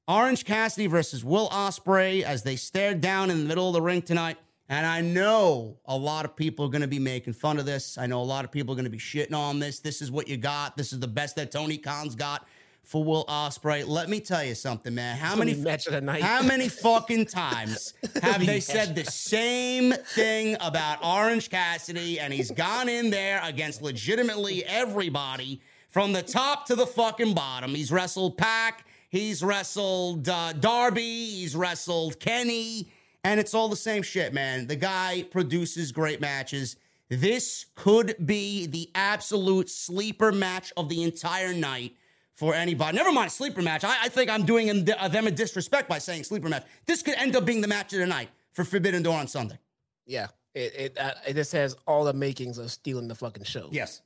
Orange 0.08 0.46
Cassidy 0.46 0.86
versus 0.86 1.22
Will 1.22 1.50
Ospreay 1.50 2.22
as 2.22 2.42
they 2.42 2.56
stare 2.56 2.94
down 2.94 3.28
in 3.28 3.40
the 3.40 3.44
middle 3.44 3.68
of 3.68 3.74
the 3.74 3.82
ring 3.82 4.00
tonight. 4.00 4.38
And 4.70 4.86
I 4.86 5.02
know 5.02 5.76
a 5.84 5.94
lot 5.94 6.24
of 6.24 6.34
people 6.34 6.64
are 6.64 6.70
going 6.70 6.80
to 6.80 6.88
be 6.88 6.98
making 6.98 7.34
fun 7.34 7.58
of 7.58 7.66
this. 7.66 7.98
I 7.98 8.06
know 8.06 8.22
a 8.22 8.24
lot 8.24 8.46
of 8.46 8.50
people 8.50 8.72
are 8.72 8.76
going 8.76 8.84
to 8.84 8.90
be 8.90 8.96
shitting 8.96 9.34
on 9.34 9.58
this. 9.58 9.78
This 9.78 10.00
is 10.00 10.10
what 10.10 10.28
you 10.28 10.38
got. 10.38 10.78
This 10.78 10.94
is 10.94 11.00
the 11.00 11.06
best 11.06 11.36
that 11.36 11.52
Tony 11.52 11.76
Khan's 11.76 12.14
got 12.14 12.46
for 12.84 13.02
Will 13.04 13.24
Ospreay. 13.26 13.86
Let 13.86 14.08
me 14.08 14.20
tell 14.20 14.44
you 14.44 14.54
something, 14.54 14.94
man. 14.94 15.16
How 15.16 15.36
many 15.36 15.54
match 15.54 15.86
of 15.86 15.92
the 15.92 16.00
night? 16.00 16.22
How 16.22 16.42
many 16.42 16.68
fucking 16.68 17.26
times 17.26 17.94
have 18.22 18.44
they 18.44 18.60
said 18.60 18.94
the 18.94 19.04
same 19.04 19.92
thing 19.92 20.56
about 20.60 21.04
Orange 21.04 21.48
Cassidy? 21.48 22.18
And 22.18 22.32
he's 22.32 22.50
gone 22.50 22.88
in 22.88 23.10
there 23.10 23.40
against 23.44 23.82
legitimately 23.82 24.64
everybody 24.64 25.60
from 25.88 26.12
the 26.12 26.22
top 26.22 26.66
to 26.66 26.74
the 26.74 26.86
fucking 26.86 27.34
bottom. 27.34 27.74
He's 27.74 27.92
wrestled 27.92 28.36
Pac. 28.36 28.86
He's 29.10 29.42
wrestled 29.42 30.28
uh, 30.28 30.54
Darby. 30.54 31.02
He's 31.02 31.54
wrestled 31.54 32.18
Kenny. 32.18 32.90
And 33.24 33.38
it's 33.38 33.54
all 33.54 33.68
the 33.68 33.76
same 33.76 34.02
shit, 34.02 34.34
man. 34.34 34.66
The 34.66 34.76
guy 34.76 35.24
produces 35.30 35.92
great 35.92 36.20
matches. 36.20 36.76
This 37.08 37.66
could 37.74 38.16
be 38.24 38.66
the 38.66 38.90
absolute 38.94 39.68
sleeper 39.68 40.32
match 40.32 40.72
of 40.76 40.88
the 40.88 41.02
entire 41.02 41.52
night 41.52 41.94
for 42.34 42.54
anybody. 42.54 42.96
Never 42.96 43.12
mind 43.12 43.30
sleeper 43.30 43.62
match. 43.62 43.84
I, 43.84 44.04
I 44.04 44.08
think 44.08 44.30
I'm 44.30 44.44
doing 44.44 44.84
them 44.84 45.26
a 45.26 45.30
disrespect 45.30 45.88
by 45.88 45.98
saying 45.98 46.24
sleeper 46.24 46.48
match. 46.48 46.64
This 46.86 47.02
could 47.02 47.14
end 47.14 47.36
up 47.36 47.44
being 47.44 47.60
the 47.60 47.68
match 47.68 47.92
of 47.92 48.00
the 48.00 48.06
night 48.06 48.28
for 48.52 48.64
Forbidden 48.64 49.02
Door 49.02 49.18
on 49.18 49.28
Sunday. 49.28 49.58
Yeah, 50.06 50.28
it 50.54 50.74
it, 50.74 50.98
uh, 50.98 51.12
it 51.26 51.34
just 51.34 51.52
has 51.52 51.76
all 51.86 52.04
the 52.04 52.12
makings 52.12 52.58
of 52.58 52.70
stealing 52.70 53.08
the 53.08 53.14
fucking 53.14 53.44
show. 53.44 53.68
Yes, 53.70 54.02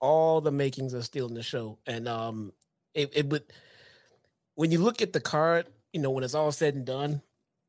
all 0.00 0.40
the 0.40 0.52
makings 0.52 0.94
of 0.94 1.04
stealing 1.04 1.34
the 1.34 1.42
show, 1.42 1.78
and 1.86 2.08
um, 2.08 2.52
it 2.94 3.10
it 3.14 3.28
would 3.30 3.44
when 4.54 4.70
you 4.70 4.78
look 4.78 5.02
at 5.02 5.12
the 5.12 5.20
card, 5.20 5.66
you 5.92 6.00
know, 6.00 6.10
when 6.10 6.24
it's 6.24 6.34
all 6.34 6.52
said 6.52 6.74
and 6.74 6.84
done, 6.84 7.22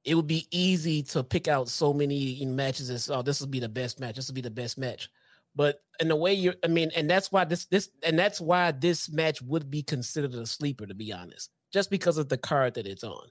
it 0.04 0.16
would 0.16 0.28
be 0.28 0.48
easy 0.52 1.02
to 1.02 1.24
pick 1.24 1.48
out 1.48 1.70
so 1.70 1.94
many 1.94 2.44
matches 2.46 2.90
as 2.90 3.10
oh, 3.10 3.22
this 3.22 3.40
will 3.40 3.48
be 3.48 3.60
the 3.60 3.70
best 3.70 4.00
match, 4.00 4.16
this 4.16 4.28
will 4.28 4.36
be 4.36 4.42
the 4.42 4.52
best 4.52 4.78
match. 4.78 5.10
But 5.56 5.78
in 6.00 6.08
the 6.08 6.16
way 6.16 6.34
you're, 6.34 6.56
I 6.64 6.68
mean, 6.68 6.92
and 6.96 7.10
that's 7.10 7.32
why 7.32 7.46
this 7.46 7.66
this 7.66 7.90
and 8.04 8.18
that's 8.18 8.42
why 8.42 8.72
this 8.72 9.12
match 9.12 9.42
would 9.42 9.70
be 9.70 9.84
considered 9.84 10.34
a 10.34 10.46
sleeper, 10.46 10.86
to 10.86 10.96
be 10.96 11.14
honest, 11.14 11.52
just 11.72 11.90
because 11.90 12.18
of 12.18 12.30
the 12.30 12.38
card 12.38 12.74
that 12.76 12.88
it's 12.88 13.04
on. 13.04 13.28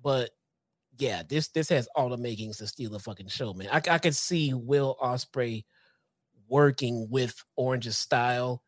But 0.00 0.30
yeah, 0.98 1.22
this 1.28 1.48
this 1.48 1.68
has 1.70 1.88
all 1.96 2.08
the 2.08 2.16
makings 2.16 2.58
to 2.58 2.66
steal 2.66 2.90
the 2.90 3.00
fucking 3.00 3.28
show, 3.28 3.52
man. 3.52 3.68
I, 3.72 3.82
I 3.90 3.98
could 3.98 4.14
see 4.14 4.54
Will 4.54 4.96
Ospreay 5.02 5.64
working 6.48 7.08
with 7.10 7.42
Orange's 7.56 7.98
style 7.98 8.62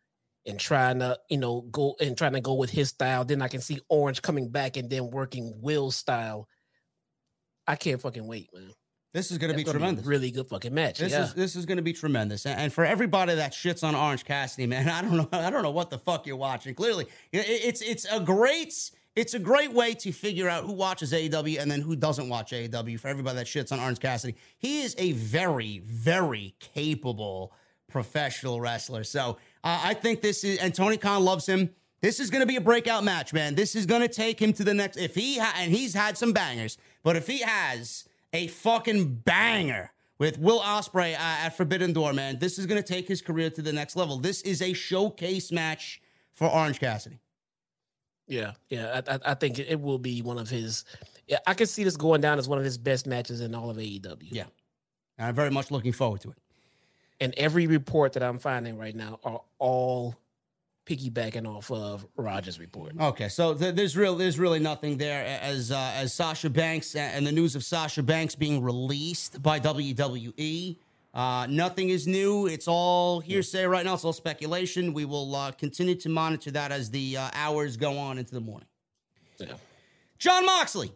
and 0.44 0.59
trying 0.59 0.99
to, 0.99 1.18
you 1.30 1.38
know, 1.38 1.62
go 1.70 1.94
and 2.01 2.16
trying 2.16 2.32
to 2.32 2.40
go 2.40 2.55
with 2.55 2.70
his 2.70 2.88
style. 2.88 3.24
Then 3.24 3.42
I 3.42 3.49
can 3.49 3.61
see 3.61 3.80
Orange 3.88 4.22
coming 4.22 4.51
back 4.51 4.76
and 4.76 4.90
then 4.90 5.11
working 5.11 5.53
Will's 5.61 5.96
style. 5.96 6.49
I 7.66 7.76
can't 7.76 8.01
fucking 8.01 8.26
wait, 8.26 8.49
man. 8.53 8.72
This 9.15 9.31
is 9.31 9.39
going 9.39 9.51
to 9.51 9.57
be 9.57 9.65
tremendous. 9.65 10.05
Really 10.05 10.31
good 10.31 10.47
fucking 10.47 10.75
match. 10.75 10.99
This 10.99 11.13
yeah. 11.13 11.25
is 11.25 11.35
this 11.35 11.57
is 11.57 11.65
going 11.65 11.79
to 11.79 11.83
be 11.83 11.95
tremendous. 11.95 12.45
And 12.45 12.73
for 12.73 12.85
everybody 12.85 13.35
that 13.35 13.53
shits 13.53 13.83
on 13.83 13.95
Orange 13.95 14.25
Cassidy, 14.25 14.67
man, 14.67 14.89
I 14.89 15.03
don't 15.03 15.17
know. 15.17 15.29
I 15.33 15.51
don't 15.51 15.63
know 15.63 15.71
what 15.71 15.91
the 15.91 15.99
fuck 15.99 16.27
you're 16.27 16.37
watching. 16.37 16.75
Clearly, 16.75 17.07
it's 17.33 17.81
it's 17.81 18.07
a 18.11 18.21
great 18.21 18.91
it's 19.19 19.35
a 19.35 19.39
great 19.39 19.73
way 19.73 19.95
to 19.95 20.13
figure 20.13 20.49
out 20.49 20.65
who 20.65 20.73
watches 20.73 21.13
AEW 21.13 21.59
and 21.59 21.69
then 21.69 21.81
who 21.81 21.97
doesn't 21.97 22.29
watch 22.29 22.53
AEW 22.53 23.01
for 23.01 23.09
everybody 23.09 23.37
that 23.37 23.47
shits 23.47 23.73
on 23.73 23.81
Orange 23.81 23.99
Cassidy. 23.99 24.37
He 24.59 24.83
is 24.83 24.95
a 24.97 25.11
very, 25.11 25.81
very 25.85 26.55
capable 26.61 27.53
professional 27.89 28.61
wrestler. 28.61 29.03
So 29.03 29.39
uh, 29.65 29.81
I 29.83 29.95
think 29.95 30.21
this 30.21 30.45
is, 30.45 30.59
and 30.59 30.73
Tony 30.73 30.97
Khan 30.99 31.25
loves 31.25 31.47
him. 31.47 31.71
This 32.01 32.21
is 32.21 32.31
going 32.31 32.43
to 32.43 32.47
be 32.47 32.55
a 32.55 32.61
breakout 32.61 33.03
match, 33.03 33.33
man. 33.33 33.57
This 33.57 33.75
is 33.75 33.87
going 33.87 34.03
to 34.03 34.09
take 34.09 34.41
him 34.41 34.53
to 34.53 34.63
the 34.63 34.73
next. 34.73 34.97
If 34.97 35.17
he 35.17 35.39
ha- 35.39 35.55
and 35.59 35.73
he's 35.73 35.95
had 35.95 36.17
some 36.17 36.33
bangers, 36.33 36.79
but 37.03 37.17
if 37.17 37.27
he 37.27 37.41
has 37.41 38.08
a 38.33 38.47
fucking 38.49 39.16
banger 39.24 39.91
with 40.18 40.39
Will 40.39 40.61
Ospreay 40.61 41.14
uh, 41.14 41.18
at 41.18 41.57
Forbidden 41.57 41.93
Door, 41.93 42.14
man, 42.14 42.39
this 42.39 42.59
is 42.59 42.66
going 42.66 42.83
to 42.83 42.87
take 42.87 43.07
his 43.07 43.22
career 43.22 43.51
to 43.51 43.62
the 43.62 43.72
next 43.72 43.97
level. 43.97 44.18
This 44.18 44.43
is 44.43 44.62
a 44.62 44.72
showcase 44.72 45.53
match 45.53 46.01
for 46.35 46.49
Orange 46.49 46.81
Cassidy. 46.81 47.20
Yeah, 48.26 48.53
yeah, 48.68 49.01
I, 49.09 49.18
I, 49.24 49.35
think 49.35 49.59
it 49.59 49.81
will 49.81 49.99
be 49.99 50.20
one 50.20 50.39
of 50.39 50.51
his. 50.51 50.85
Yeah, 51.26 51.39
I 51.47 51.55
can 51.55 51.66
see 51.66 51.83
this 51.83 51.97
going 51.97 52.20
down 52.20 52.39
as 52.39 52.47
one 52.47 52.59
of 52.59 52.64
his 52.64 52.76
best 52.76 53.07
matches 53.07 53.41
in 53.41 53.55
all 53.55 53.70
of 53.70 53.79
AEW. 53.79 54.29
Yeah, 54.31 54.45
I'm 55.18 55.35
very 55.35 55.51
much 55.51 55.70
looking 55.70 55.93
forward 55.93 56.20
to 56.22 56.31
it. 56.33 56.37
And 57.20 57.33
every 57.39 57.66
report 57.66 58.12
that 58.12 58.22
I'm 58.22 58.39
finding 58.39 58.76
right 58.76 58.95
now 58.95 59.18
are 59.24 59.41
all 59.59 60.14
piggybacking 60.89 61.47
off 61.47 61.70
of 61.70 62.07
Rogers' 62.16 62.59
report. 62.59 62.93
Okay, 62.99 63.28
so 63.28 63.55
th- 63.55 63.74
there's 63.74 63.97
real 63.97 64.16
there's 64.16 64.39
really 64.39 64.59
nothing 64.59 64.97
there 64.97 65.24
as 65.43 65.70
uh, 65.70 65.93
as 65.95 66.14
Sasha 66.14 66.49
Banks 66.49 66.95
and 66.95 67.26
the 67.26 67.32
news 67.32 67.55
of 67.55 67.62
Sasha 67.62 68.03
Banks 68.03 68.34
being 68.34 68.62
released 68.62 69.43
by 69.43 69.61
WWE. 69.61 70.76
Uh, 71.14 71.47
nothing 71.49 71.89
is 71.91 72.07
new. 72.07 72.47
It's 72.47 72.68
all 72.68 73.20
hearsay 73.20 73.64
right 73.64 73.84
now. 73.84 73.95
It's 73.95 74.05
all 74.05 74.12
speculation. 74.12 74.95
We 74.95 75.05
will 75.05 75.34
uh, 75.34 75.53
continue 75.53 75.95
to 75.97 76.09
monitor 76.09 76.51
that 76.53 76.70
as 76.72 76.91
the 76.91 77.16
uh, 77.16 77.30
hours 77.34 77.76
go 77.76 77.99
on 77.99 78.18
into 78.18 78.34
the 78.34 78.41
morning. 78.41 78.68
Yeah. 79.39 79.55
Jon 80.18 80.47
Moxley. 80.47 80.93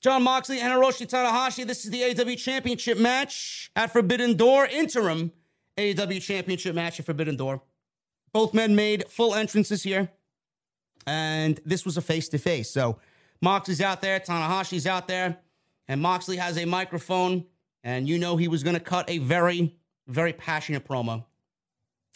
Jon 0.00 0.22
Moxley 0.22 0.60
and 0.60 0.72
Hiroshi 0.72 1.08
Tanahashi. 1.08 1.66
This 1.66 1.84
is 1.84 1.90
the 1.90 2.02
AEW 2.02 2.38
Championship 2.38 2.98
match 2.98 3.70
at 3.74 3.92
Forbidden 3.92 4.36
Door. 4.36 4.66
Interim 4.66 5.32
AEW 5.76 6.22
Championship 6.22 6.74
match 6.74 7.00
at 7.00 7.06
Forbidden 7.06 7.36
Door. 7.36 7.62
Both 8.32 8.54
men 8.54 8.76
made 8.76 9.08
full 9.08 9.34
entrances 9.34 9.82
here. 9.82 10.10
And 11.06 11.60
this 11.64 11.84
was 11.84 11.96
a 11.96 12.02
face 12.02 12.28
to 12.30 12.38
face. 12.38 12.70
So 12.70 12.98
Moxley's 13.40 13.80
out 13.80 14.00
there, 14.00 14.20
Tanahashi's 14.20 14.86
out 14.86 15.08
there, 15.08 15.38
and 15.86 16.00
Moxley 16.00 16.36
has 16.36 16.58
a 16.58 16.64
microphone 16.64 17.46
and 17.84 18.08
you 18.08 18.18
know 18.18 18.36
he 18.36 18.48
was 18.48 18.62
going 18.62 18.74
to 18.74 18.80
cut 18.80 19.08
a 19.08 19.18
very, 19.18 19.74
very 20.06 20.32
passionate 20.32 20.86
promo. 20.86 21.24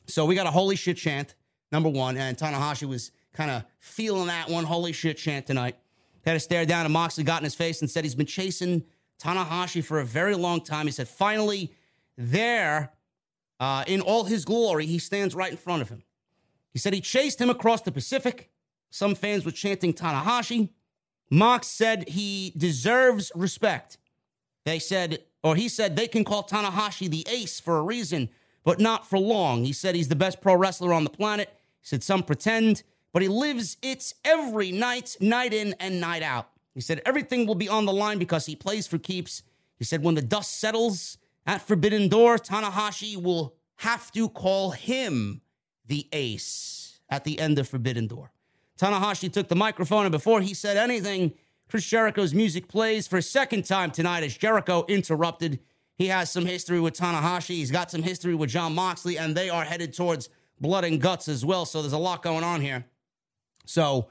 So 0.07 0.27
we 0.27 0.35
got 0.35 0.47
a 0.47 0.51
holy 0.51 0.77
shit 0.77 0.97
chant, 0.97 1.35
number 1.71 1.89
one, 1.89 2.17
and 2.17 2.37
Tanahashi 2.37 2.89
was 2.89 3.13
kind 3.33 3.51
of 3.51 3.65
feeling 3.79 4.27
that 4.27 4.51
one 4.51 4.65
holy 4.65 4.93
shit 4.93 5.17
chant 5.17 5.47
tonight. 5.47 5.77
Had 6.25 6.35
to 6.35 6.41
stare 6.41 6.67
down, 6.67 6.85
and 6.85 6.93
Moxley 6.93 7.25
got 7.25 7.41
in 7.41 7.45
his 7.45 7.55
face 7.55 7.81
and 7.81 7.91
said 7.91 8.05
he's 8.05 8.15
been 8.15 8.27
chasing 8.27 8.85
Tanahashi 9.19 9.83
for 9.83 10.01
a 10.01 10.05
very 10.05 10.35
long 10.35 10.61
time. 10.61 10.87
He 10.87 10.93
said, 10.93 11.09
finally, 11.09 11.73
there, 12.17 12.93
uh, 13.63 13.85
in 13.87 14.01
all 14.01 14.25
his 14.25 14.45
glory, 14.45 14.87
he 14.87 14.99
stands 14.99 15.37
right 15.37 15.53
in 15.53 15.57
front 15.57 15.83
of 15.83 15.89
him. 15.89 16.03
He 16.73 16.81
said 16.81 16.93
he 16.93 17.01
chased 17.01 17.41
him 17.41 17.49
across 17.49 17.81
the 17.81 17.93
Pacific. 17.93 18.51
Some 18.91 19.15
fans 19.15 19.45
were 19.45 19.53
chanting 19.53 19.95
Tanahashi. 19.95 20.71
Mox 21.31 21.69
said 21.69 22.09
he 22.09 22.53
deserves 22.57 23.31
respect. 23.37 23.99
They 24.65 24.81
said 24.81 25.21
or 25.45 25.55
he 25.55 25.69
said 25.69 25.95
they 25.95 26.09
can 26.09 26.25
call 26.25 26.43
Tanahashi 26.43 27.09
the 27.09 27.25
ace 27.31 27.61
for 27.61 27.79
a 27.79 27.83
reason, 27.83 28.31
but 28.65 28.81
not 28.81 29.09
for 29.09 29.21
long. 29.21 29.65
He 29.65 29.73
said 29.73 29.95
he's 29.95 30.09
the 30.09 30.17
best 30.17 30.41
pro 30.41 30.57
wrestler 30.57 30.93
on 30.93 31.05
the 31.05 31.11
planet. 31.11 31.49
He 31.81 31.87
said 31.87 32.03
some 32.03 32.25
pretend, 32.25 32.83
but 33.13 33.23
he 33.23 33.29
lives 33.29 33.77
it 33.81 34.13
every 34.25 34.73
night, 34.73 35.17
night 35.21 35.55
in 35.55 35.77
and 35.79 36.01
night 36.01 36.25
out. 36.25 36.51
He 36.75 36.81
said 36.81 37.01
everything 37.07 37.47
will 37.47 37.55
be 37.55 37.69
on 37.69 37.87
the 37.87 37.93
line 37.93 38.19
because 38.19 38.47
he 38.47 38.57
plays 38.57 38.89
for 38.89 38.99
keeps. 38.99 39.45
He 39.79 39.85
said 39.85 40.03
when 40.03 40.17
the 40.17 40.23
dust 40.23 40.59
settles 40.59 41.17
at 41.47 41.63
Forbidden 41.63 42.09
Door, 42.09 42.39
Tanahashi 42.39 43.21
will 43.21 43.55
have 43.77 44.13
to 44.13 44.29
call 44.29 44.71
him 44.71 45.43
the 45.87 46.09
ace 46.13 47.01
at 47.09 47.25
the 47.25 47.39
end 47.41 47.59
of 47.59 47.69
Forbidden 47.69 48.07
Door. 48.07 48.33
Tanahashi 48.79 49.33
took 49.33 49.49
the 49.49 49.57
microphone, 49.57 50.07
and 50.07 50.13
before 50.13 50.41
he 50.41 50.55
said 50.55 50.77
anything, 50.77 51.35
Chris 51.69 51.85
Jericho's 51.85 52.35
music 52.35 52.69
plays 52.69 53.07
for 53.07 53.17
a 53.17 53.23
second 53.23 53.65
time 53.65 53.91
tonight 53.91 54.23
as 54.23 54.37
Jericho 54.37 54.85
interrupted. 54.89 55.61
He 55.97 56.09
has 56.09 56.31
some 56.31 56.47
history 56.47 56.81
with 56.81 56.95
Tanahashi. 56.95 57.57
He's 57.57 57.71
got 57.71 57.91
some 57.91 58.03
history 58.03 58.35
with 58.35 58.51
Jon 58.51 58.75
Moxley, 58.75 59.19
and 59.19 59.37
they 59.37 59.51
are 59.51 59.65
headed 59.65 59.95
towards 59.95 60.29
blood 60.61 60.85
and 60.85 61.01
guts 61.01 61.29
as 61.29 61.45
well. 61.45 61.65
So 61.65 61.83
there's 61.83 61.93
a 61.93 61.99
lot 61.99 62.23
going 62.23 62.45
on 62.45 62.61
here. 62.61 62.87
So 63.67 64.09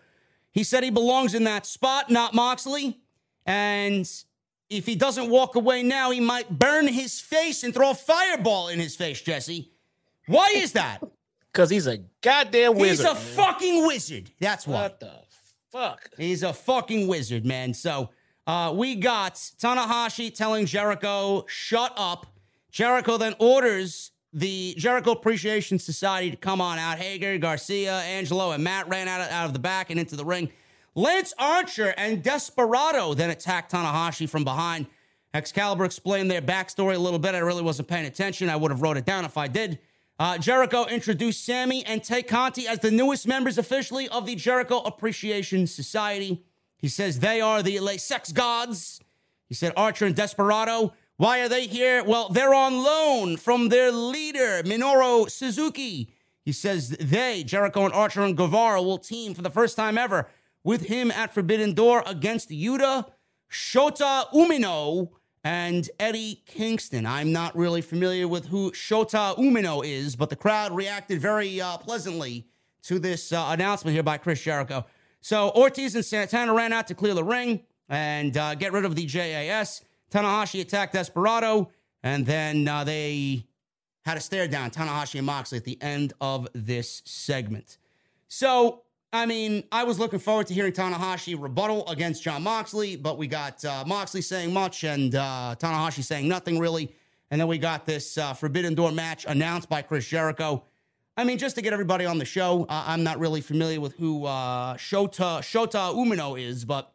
he 0.51 0.63
said 0.63 0.83
he 0.83 0.89
belongs 0.89 1.33
in 1.33 1.43
that 1.45 1.65
spot, 1.65 2.09
not 2.09 2.33
Moxley. 2.33 2.99
And 3.45 4.09
if 4.71 4.85
he 4.85 4.95
doesn't 4.95 5.29
walk 5.29 5.55
away 5.55 5.83
now, 5.83 6.11
he 6.11 6.21
might 6.21 6.49
burn 6.49 6.87
his 6.87 7.19
face 7.19 7.63
and 7.63 7.73
throw 7.73 7.91
a 7.91 7.95
fireball 7.95 8.69
in 8.69 8.79
his 8.79 8.95
face, 8.95 9.21
Jesse. 9.21 9.71
Why 10.27 10.53
is 10.55 10.73
that? 10.73 11.03
Because 11.53 11.69
he's 11.69 11.85
a 11.85 11.97
goddamn 12.21 12.77
wizard. 12.77 13.05
He's 13.05 13.11
a 13.11 13.13
man. 13.13 13.35
fucking 13.35 13.85
wizard. 13.85 14.31
That's 14.39 14.65
why. 14.65 14.83
What 14.83 15.01
the 15.01 15.11
fuck. 15.69 16.09
He's 16.17 16.43
a 16.43 16.53
fucking 16.53 17.09
wizard, 17.09 17.45
man. 17.45 17.73
So 17.73 18.09
uh, 18.47 18.71
we 18.73 18.95
got 18.95 19.35
Tanahashi 19.35 20.33
telling 20.33 20.65
Jericho, 20.65 21.43
shut 21.49 21.91
up. 21.97 22.25
Jericho 22.71 23.17
then 23.17 23.35
orders 23.37 24.11
the 24.31 24.75
Jericho 24.77 25.11
Appreciation 25.11 25.77
Society 25.77 26.31
to 26.31 26.37
come 26.37 26.61
on 26.61 26.79
out. 26.79 26.97
Hager, 26.97 27.37
Garcia, 27.37 27.95
Angelo, 27.95 28.51
and 28.51 28.63
Matt 28.63 28.87
ran 28.87 29.09
out 29.09 29.19
of, 29.19 29.29
out 29.29 29.45
of 29.47 29.51
the 29.51 29.59
back 29.59 29.89
and 29.89 29.99
into 29.99 30.15
the 30.15 30.23
ring. 30.23 30.49
Lance 30.95 31.33
Archer 31.37 31.93
and 31.97 32.21
Desperado 32.21 33.13
then 33.13 33.29
attacked 33.29 33.71
Tanahashi 33.71 34.27
from 34.27 34.43
behind. 34.43 34.87
Excalibur 35.33 35.85
explained 35.85 36.29
their 36.29 36.41
backstory 36.41 36.95
a 36.95 36.99
little 36.99 37.19
bit. 37.19 37.33
I 37.33 37.39
really 37.39 37.63
wasn't 37.63 37.87
paying 37.87 38.05
attention. 38.05 38.49
I 38.49 38.57
would 38.57 38.71
have 38.71 38.81
wrote 38.81 38.97
it 38.97 39.05
down 39.05 39.23
if 39.23 39.37
I 39.37 39.47
did. 39.47 39.79
Uh, 40.19 40.37
Jericho 40.37 40.85
introduced 40.85 41.45
Sammy 41.45 41.85
and 41.85 42.03
Tay 42.03 42.21
Conti 42.21 42.67
as 42.67 42.79
the 42.79 42.91
newest 42.91 43.27
members 43.27 43.57
officially 43.57 44.09
of 44.09 44.25
the 44.25 44.35
Jericho 44.35 44.79
Appreciation 44.79 45.65
Society. 45.65 46.43
He 46.77 46.89
says 46.89 47.19
they 47.19 47.39
are 47.39 47.63
the 47.63 47.79
LA 47.79 47.93
sex 47.93 48.31
gods. 48.33 48.99
He 49.47 49.55
said 49.55 49.71
Archer 49.77 50.05
and 50.05 50.15
Desperado. 50.15 50.93
Why 51.15 51.39
are 51.39 51.49
they 51.49 51.67
here? 51.67 52.03
Well, 52.03 52.29
they're 52.29 52.53
on 52.53 52.83
loan 52.83 53.37
from 53.37 53.69
their 53.69 53.91
leader, 53.91 54.61
Minoru 54.63 55.29
Suzuki. 55.29 56.13
He 56.43 56.51
says 56.51 56.89
they, 56.89 57.43
Jericho 57.43 57.85
and 57.85 57.93
Archer 57.93 58.23
and 58.23 58.35
Guevara, 58.35 58.81
will 58.81 58.97
team 58.97 59.33
for 59.33 59.41
the 59.41 59.49
first 59.49 59.77
time 59.77 59.97
ever 59.97 60.27
with 60.63 60.83
him 60.83 61.11
at 61.11 61.33
Forbidden 61.33 61.73
Door 61.73 62.03
against 62.05 62.49
Yuta, 62.49 63.05
Shota 63.51 64.29
Umino, 64.31 65.09
and 65.43 65.89
Eddie 65.99 66.43
Kingston. 66.45 67.05
I'm 67.05 67.31
not 67.31 67.55
really 67.55 67.81
familiar 67.81 68.27
with 68.27 68.47
who 68.47 68.71
Shota 68.71 69.37
Umino 69.37 69.83
is, 69.85 70.15
but 70.15 70.29
the 70.29 70.35
crowd 70.35 70.71
reacted 70.71 71.19
very 71.19 71.59
uh, 71.59 71.77
pleasantly 71.77 72.47
to 72.83 72.99
this 72.99 73.31
uh, 73.31 73.47
announcement 73.49 73.93
here 73.93 74.03
by 74.03 74.17
Chris 74.17 74.41
Jericho. 74.41 74.85
So 75.21 75.51
Ortiz 75.51 75.95
and 75.95 76.05
Santana 76.05 76.53
ran 76.53 76.73
out 76.73 76.87
to 76.87 76.95
clear 76.95 77.13
the 77.13 77.23
ring 77.23 77.61
and 77.89 78.35
uh, 78.37 78.55
get 78.55 78.71
rid 78.71 78.85
of 78.85 78.95
the 78.95 79.05
JAS. 79.05 79.83
Tanahashi 80.11 80.61
attacked 80.61 80.93
Desperado, 80.93 81.71
and 82.03 82.25
then 82.25 82.67
uh, 82.67 82.83
they 82.83 83.45
had 84.03 84.17
a 84.17 84.19
stare 84.19 84.47
down, 84.47 84.71
Tanahashi 84.71 85.17
and 85.17 85.25
Moxley, 85.25 85.57
at 85.57 85.63
the 85.63 85.81
end 85.81 86.13
of 86.19 86.47
this 86.53 87.01
segment. 87.05 87.77
So 88.27 88.83
I 89.13 89.25
mean, 89.25 89.65
I 89.73 89.83
was 89.83 89.99
looking 89.99 90.19
forward 90.19 90.47
to 90.47 90.53
hearing 90.53 90.71
Tanahashi 90.71 91.39
rebuttal 91.39 91.85
against 91.89 92.23
Jon 92.23 92.43
Moxley, 92.43 92.95
but 92.95 93.17
we 93.17 93.27
got 93.27 93.63
uh, 93.65 93.83
Moxley 93.85 94.21
saying 94.21 94.53
much 94.53 94.85
and 94.85 95.13
uh, 95.15 95.55
Tanahashi 95.59 96.01
saying 96.01 96.29
nothing 96.29 96.59
really. 96.59 96.95
And 97.29 97.39
then 97.39 97.49
we 97.49 97.57
got 97.57 97.85
this 97.85 98.17
uh, 98.17 98.33
Forbidden 98.33 98.73
Door 98.73 98.93
match 98.93 99.25
announced 99.27 99.67
by 99.67 99.81
Chris 99.81 100.07
Jericho. 100.07 100.63
I 101.17 101.25
mean, 101.25 101.37
just 101.37 101.55
to 101.57 101.61
get 101.61 101.73
everybody 101.73 102.05
on 102.05 102.19
the 102.19 102.25
show, 102.25 102.65
I'm 102.69 103.03
not 103.03 103.19
really 103.19 103.41
familiar 103.41 103.81
with 103.81 103.95
who 103.97 104.25
uh, 104.25 104.75
Shota 104.75 105.39
Shota 105.39 105.93
Umino 105.93 106.41
is, 106.41 106.63
but 106.63 106.93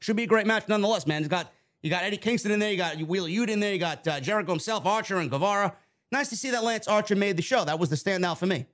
should 0.00 0.16
be 0.16 0.22
a 0.22 0.26
great 0.26 0.46
match 0.46 0.66
nonetheless, 0.66 1.06
man. 1.06 1.22
You 1.22 1.28
got 1.28 1.52
you 1.82 1.90
got 1.90 2.04
Eddie 2.04 2.16
Kingston 2.16 2.52
in 2.52 2.58
there, 2.58 2.70
you 2.70 2.78
got 2.78 2.96
Wheeler 2.96 3.28
Yuta 3.28 3.50
in 3.50 3.60
there, 3.60 3.74
you 3.74 3.78
got 3.78 4.08
uh, 4.08 4.18
Jericho 4.18 4.52
himself, 4.52 4.86
Archer 4.86 5.18
and 5.18 5.30
Guevara. 5.30 5.76
Nice 6.10 6.30
to 6.30 6.36
see 6.36 6.50
that 6.50 6.64
Lance 6.64 6.88
Archer 6.88 7.16
made 7.16 7.36
the 7.36 7.42
show. 7.42 7.66
That 7.66 7.78
was 7.78 7.90
the 7.90 7.96
standout 7.96 8.38
for 8.38 8.46
me. 8.46 8.64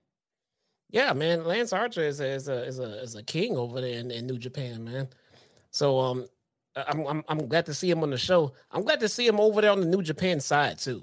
Yeah, 0.90 1.12
man, 1.12 1.44
Lance 1.44 1.72
Archer 1.72 2.02
is 2.02 2.20
a 2.20 2.26
is 2.26 2.48
a 2.48 2.64
is 2.64 2.78
a, 2.78 3.02
is 3.02 3.14
a 3.14 3.22
king 3.22 3.56
over 3.56 3.80
there 3.80 3.98
in, 3.98 4.10
in 4.10 4.26
New 4.26 4.38
Japan, 4.38 4.84
man. 4.84 5.08
So 5.70 5.98
um, 6.00 6.28
I'm, 6.74 7.06
I'm 7.06 7.24
I'm 7.28 7.46
glad 7.48 7.66
to 7.66 7.74
see 7.74 7.90
him 7.90 8.02
on 8.02 8.10
the 8.10 8.18
show. 8.18 8.52
I'm 8.72 8.82
glad 8.82 9.00
to 9.00 9.08
see 9.08 9.26
him 9.26 9.38
over 9.38 9.60
there 9.60 9.70
on 9.70 9.80
the 9.80 9.86
New 9.86 10.02
Japan 10.02 10.40
side 10.40 10.78
too. 10.78 11.02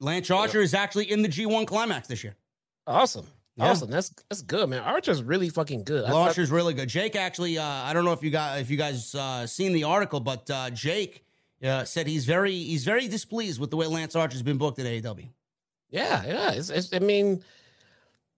Lance 0.00 0.30
Archer 0.30 0.58
yeah. 0.58 0.64
is 0.64 0.74
actually 0.74 1.10
in 1.10 1.22
the 1.22 1.28
G1 1.28 1.66
climax 1.66 2.08
this 2.08 2.24
year. 2.24 2.34
Awesome. 2.86 3.26
Yeah. 3.56 3.70
Awesome. 3.70 3.90
That's 3.90 4.10
that's 4.28 4.42
good, 4.42 4.68
man. 4.68 4.80
Archer's 4.80 5.22
really 5.22 5.48
fucking 5.48 5.84
good. 5.84 6.04
Well, 6.04 6.16
Archer's 6.16 6.50
really 6.50 6.74
good. 6.74 6.88
Jake 6.88 7.14
actually, 7.14 7.58
uh, 7.58 7.64
I 7.64 7.92
don't 7.92 8.04
know 8.04 8.12
if 8.12 8.22
you 8.22 8.30
got 8.30 8.58
if 8.58 8.70
you 8.70 8.76
guys 8.76 9.14
uh, 9.14 9.46
seen 9.46 9.72
the 9.72 9.84
article, 9.84 10.18
but 10.20 10.50
uh, 10.50 10.70
Jake 10.70 11.24
uh, 11.62 11.84
said 11.84 12.06
he's 12.06 12.24
very 12.24 12.54
he's 12.54 12.84
very 12.84 13.06
displeased 13.06 13.60
with 13.60 13.70
the 13.70 13.76
way 13.76 13.86
Lance 13.86 14.16
Archer's 14.16 14.42
been 14.42 14.58
booked 14.58 14.78
at 14.78 14.86
AEW. 14.86 15.28
Yeah, 15.90 16.24
yeah. 16.24 16.52
It's, 16.52 16.70
it's, 16.70 16.92
I 16.94 17.00
mean, 17.00 17.42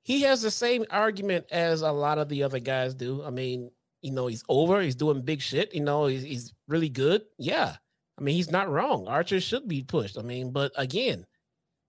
he 0.03 0.23
has 0.23 0.43
the 0.43 0.51
same 0.51 0.85
argument 0.91 1.47
as 1.51 1.83
a 1.83 1.93
lot 1.93 2.19
of 2.19 2.29
the 2.29 2.43
other 2.43 2.59
guys 2.59 2.95
do. 2.95 3.23
I 3.25 3.31
mean, 3.31 3.71
You 4.03 4.11
know, 4.13 4.27
he's 4.27 4.45
over. 4.49 4.83
He's 4.83 4.97
doing 4.97 5.23
big 5.23 5.41
shit. 5.41 5.75
You 5.75 5.83
know, 5.83 6.07
he's, 6.07 6.23
he's 6.23 6.55
really 6.67 6.89
good. 6.89 7.23
Yeah. 7.39 7.77
I 8.19 8.23
mean, 8.23 8.35
he's 8.35 8.51
not 8.51 8.69
wrong. 8.69 9.07
Archer 9.07 9.41
should 9.41 9.69
be 9.69 9.83
pushed. 9.83 10.19
I 10.19 10.23
mean, 10.23 10.51
but 10.51 10.73
again, 10.77 11.25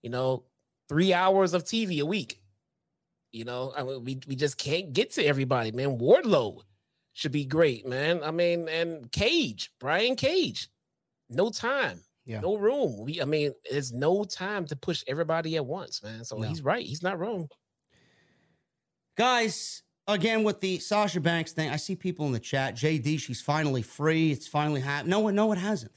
you 0.04 0.10
know, 0.10 0.44
three 0.90 1.14
hours 1.14 1.54
of 1.54 1.64
TV 1.64 2.00
a 2.02 2.06
week. 2.06 2.40
You 3.32 3.46
know, 3.46 3.74
I 3.76 3.84
mean, 3.84 4.04
we 4.04 4.20
we 4.28 4.36
just 4.36 4.58
can't 4.58 4.94
get 4.94 5.12
to 5.14 5.26
everybody, 5.26 5.72
man. 5.72 5.98
Wardlow 5.98 6.62
should 7.14 7.32
be 7.32 7.46
great, 7.46 7.88
man. 7.88 8.24
I 8.24 8.30
mean, 8.30 8.70
and 8.70 9.12
Cage, 9.12 9.72
Brian 9.80 10.16
Cage, 10.16 10.70
no 11.30 11.50
time, 11.50 12.00
yeah. 12.26 12.42
no 12.42 12.58
room. 12.58 13.04
We, 13.04 13.22
I 13.22 13.26
mean, 13.26 13.54
there's 13.72 13.92
no 13.92 14.24
time 14.24 14.68
to 14.68 14.76
push 14.76 15.04
everybody 15.08 15.56
at 15.56 15.66
once, 15.66 16.04
man. 16.04 16.24
So 16.24 16.38
no. 16.38 16.48
he's 16.48 16.62
right. 16.62 16.86
He's 16.86 17.02
not 17.02 17.18
wrong. 17.18 17.48
Guys, 19.16 19.84
again 20.08 20.44
with 20.44 20.60
the 20.60 20.80
Sasha 20.80 21.20
Banks 21.20 21.52
thing, 21.52 21.70
I 21.70 21.76
see 21.76 21.96
people 21.96 22.26
in 22.26 22.32
the 22.32 22.40
chat. 22.40 22.76
JD, 22.76 23.20
she's 23.20 23.42
finally 23.42 23.82
free. 23.82 24.32
It's 24.32 24.48
finally 24.48 24.82
happened. 24.82 25.10
No, 25.10 25.30
no, 25.30 25.52
it 25.52 25.58
hasn't. 25.58 25.92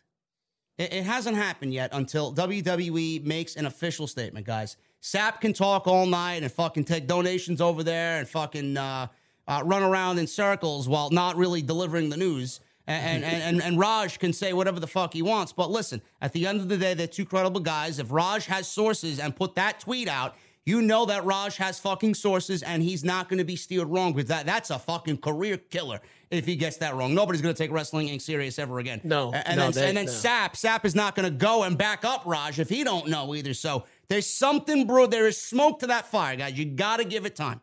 It, 0.78 0.92
it 0.92 1.04
hasn't 1.04 1.36
happened 1.36 1.72
yet 1.72 1.90
until 1.92 2.34
WWE 2.34 3.24
makes 3.24 3.56
an 3.56 3.66
official 3.66 4.06
statement, 4.06 4.46
guys. 4.46 4.76
Sapp 5.02 5.40
can 5.40 5.52
talk 5.52 5.86
all 5.86 6.06
night 6.06 6.42
and 6.42 6.52
fucking 6.52 6.84
take 6.84 7.06
donations 7.06 7.60
over 7.60 7.82
there 7.82 8.18
and 8.18 8.28
fucking 8.28 8.76
uh, 8.76 9.06
uh, 9.48 9.62
run 9.64 9.82
around 9.82 10.18
in 10.18 10.26
circles 10.26 10.88
while 10.88 11.10
not 11.10 11.36
really 11.36 11.62
delivering 11.62 12.10
the 12.10 12.16
news. 12.16 12.60
And, 12.88 13.24
and, 13.24 13.42
and, 13.42 13.62
and 13.62 13.78
Raj 13.78 14.18
can 14.20 14.32
say 14.32 14.52
whatever 14.52 14.78
the 14.78 14.86
fuck 14.86 15.12
he 15.12 15.22
wants. 15.22 15.52
But 15.52 15.70
listen, 15.70 16.02
at 16.20 16.32
the 16.32 16.46
end 16.46 16.60
of 16.60 16.68
the 16.68 16.76
day, 16.76 16.94
they're 16.94 17.08
two 17.08 17.24
credible 17.24 17.60
guys. 17.60 17.98
If 17.98 18.12
Raj 18.12 18.46
has 18.46 18.68
sources 18.68 19.18
and 19.18 19.34
put 19.34 19.56
that 19.56 19.80
tweet 19.80 20.08
out, 20.08 20.36
you 20.66 20.82
know 20.82 21.06
that 21.06 21.24
Raj 21.24 21.56
has 21.56 21.78
fucking 21.78 22.14
sources 22.14 22.62
and 22.64 22.82
he's 22.82 23.04
not 23.04 23.28
going 23.28 23.38
to 23.38 23.44
be 23.44 23.54
steered 23.54 23.88
wrong 23.88 24.12
with 24.12 24.28
that, 24.28 24.44
that's 24.44 24.70
a 24.70 24.78
fucking 24.78 25.18
career 25.18 25.56
killer 25.56 26.00
if 26.30 26.44
he 26.44 26.56
gets 26.56 26.78
that 26.78 26.96
wrong. 26.96 27.14
Nobody's 27.14 27.40
going 27.40 27.54
to 27.54 27.58
take 27.58 27.70
wrestling 27.70 28.08
Inc. 28.08 28.20
serious 28.20 28.58
ever 28.58 28.80
again. 28.80 29.00
No. 29.04 29.32
And 29.32 29.58
no, 29.58 29.70
then, 29.70 29.88
and 29.88 29.96
then 29.96 30.06
no. 30.06 30.12
Sapp, 30.12 30.54
Sapp 30.54 30.84
is 30.84 30.96
not 30.96 31.14
going 31.14 31.32
to 31.32 31.36
go 31.36 31.62
and 31.62 31.78
back 31.78 32.04
up 32.04 32.24
Raj 32.26 32.58
if 32.58 32.68
he 32.68 32.82
don't 32.82 33.06
know 33.08 33.32
either. 33.34 33.54
So 33.54 33.84
there's 34.08 34.26
something 34.26 34.88
brewed. 34.88 35.12
There 35.12 35.28
is 35.28 35.40
smoke 35.40 35.78
to 35.80 35.86
that 35.86 36.06
fire, 36.06 36.34
guys. 36.34 36.58
You 36.58 36.64
got 36.64 36.96
to 36.96 37.04
give 37.04 37.26
it 37.26 37.36
time. 37.36 37.60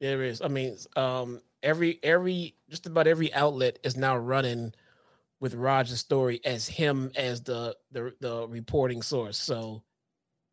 There 0.00 0.22
is. 0.22 0.40
I 0.40 0.48
mean, 0.48 0.76
um, 0.96 1.40
every 1.62 1.98
every 2.02 2.56
just 2.70 2.86
about 2.86 3.06
every 3.06 3.32
outlet 3.34 3.78
is 3.84 3.96
now 3.96 4.16
running 4.16 4.72
with 5.40 5.54
Raj's 5.54 6.00
story 6.00 6.40
as 6.44 6.66
him 6.68 7.10
as 7.16 7.42
the 7.42 7.76
the 7.92 8.14
the 8.20 8.48
reporting 8.48 9.02
source. 9.02 9.36
So 9.36 9.82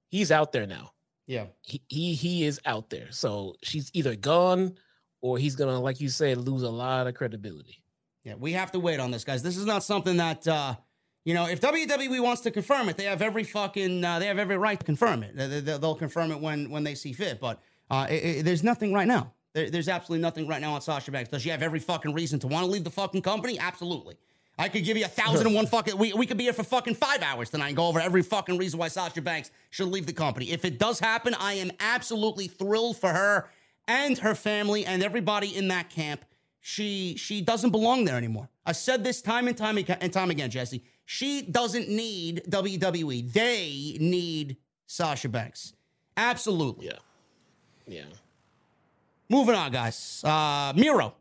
he's 0.09 0.31
out 0.31 0.51
there 0.51 0.67
now. 0.67 0.91
Yeah. 1.31 1.45
He, 1.61 1.81
he 1.87 2.13
he 2.13 2.43
is 2.43 2.59
out 2.65 2.89
there. 2.89 3.07
So 3.11 3.55
she's 3.63 3.89
either 3.93 4.17
gone 4.17 4.75
or 5.21 5.37
he's 5.37 5.55
gonna, 5.55 5.79
like 5.79 6.01
you 6.01 6.09
said, 6.09 6.37
lose 6.37 6.61
a 6.61 6.69
lot 6.69 7.07
of 7.07 7.13
credibility. 7.13 7.81
Yeah, 8.25 8.33
we 8.37 8.51
have 8.51 8.73
to 8.73 8.79
wait 8.79 8.99
on 8.99 9.11
this, 9.11 9.23
guys. 9.23 9.41
This 9.41 9.55
is 9.55 9.65
not 9.65 9.81
something 9.81 10.17
that 10.17 10.45
uh 10.45 10.75
you 11.23 11.33
know, 11.33 11.47
if 11.47 11.61
WWE 11.61 12.19
wants 12.21 12.41
to 12.41 12.51
confirm 12.51 12.89
it, 12.89 12.97
they 12.97 13.05
have 13.05 13.21
every 13.21 13.45
fucking 13.45 14.03
uh, 14.03 14.19
they 14.19 14.25
have 14.25 14.39
every 14.39 14.57
right 14.57 14.77
to 14.77 14.85
confirm 14.85 15.23
it. 15.23 15.37
They, 15.37 15.77
will 15.77 15.95
confirm 15.95 16.31
it 16.31 16.41
when 16.41 16.69
when 16.69 16.83
they 16.83 16.95
see 16.95 17.13
fit. 17.13 17.39
But 17.39 17.61
uh, 17.89 18.07
it, 18.09 18.15
it, 18.15 18.43
there's 18.43 18.63
nothing 18.63 18.91
right 18.91 19.07
now. 19.07 19.31
There, 19.53 19.69
there's 19.69 19.87
absolutely 19.87 20.23
nothing 20.23 20.47
right 20.47 20.59
now 20.59 20.73
on 20.73 20.81
Sasha 20.81 21.11
Banks. 21.11 21.29
Does 21.29 21.43
she 21.43 21.49
have 21.49 21.61
every 21.61 21.79
fucking 21.79 22.13
reason 22.13 22.39
to 22.39 22.47
want 22.47 22.65
to 22.65 22.71
leave 22.71 22.83
the 22.83 22.91
fucking 22.91 23.21
company? 23.21 23.57
Absolutely. 23.57 24.17
I 24.61 24.69
could 24.69 24.83
give 24.85 24.95
you 24.95 25.05
a 25.05 25.07
thousand 25.07 25.47
and 25.47 25.55
one 25.55 25.65
fucking. 25.75 25.97
We, 25.97 26.13
we 26.13 26.27
could 26.27 26.37
be 26.37 26.43
here 26.43 26.53
for 26.53 26.63
fucking 26.63 26.93
five 26.95 27.23
hours 27.23 27.49
tonight 27.49 27.69
and 27.69 27.75
go 27.75 27.87
over 27.87 27.99
every 27.99 28.21
fucking 28.21 28.59
reason 28.59 28.79
why 28.79 28.89
Sasha 28.89 29.21
Banks 29.21 29.49
should 29.71 29.87
leave 29.87 30.05
the 30.05 30.13
company. 30.13 30.51
If 30.51 30.65
it 30.65 30.77
does 30.77 30.99
happen, 30.99 31.33
I 31.39 31.53
am 31.53 31.71
absolutely 31.79 32.47
thrilled 32.47 32.97
for 32.97 33.09
her 33.09 33.49
and 33.87 34.19
her 34.19 34.35
family 34.35 34.85
and 34.85 35.01
everybody 35.01 35.55
in 35.55 35.69
that 35.69 35.89
camp. 35.89 36.23
She 36.59 37.15
she 37.17 37.41
doesn't 37.41 37.71
belong 37.71 38.05
there 38.05 38.17
anymore. 38.17 38.49
I 38.63 38.73
said 38.73 39.03
this 39.03 39.23
time 39.23 39.47
and 39.47 39.57
time 39.57 39.77
and 39.79 40.13
time 40.13 40.29
again, 40.29 40.51
Jesse. 40.51 40.83
She 41.05 41.41
doesn't 41.41 41.89
need 41.89 42.43
WWE. 42.47 43.33
They 43.33 43.97
need 43.99 44.57
Sasha 44.85 45.27
Banks. 45.27 45.73
Absolutely. 46.15 46.85
Yeah. 46.85 46.99
Yeah. 47.87 48.03
Moving 49.27 49.55
on, 49.55 49.71
guys. 49.71 50.21
Uh, 50.23 50.71
Miro 50.75 51.15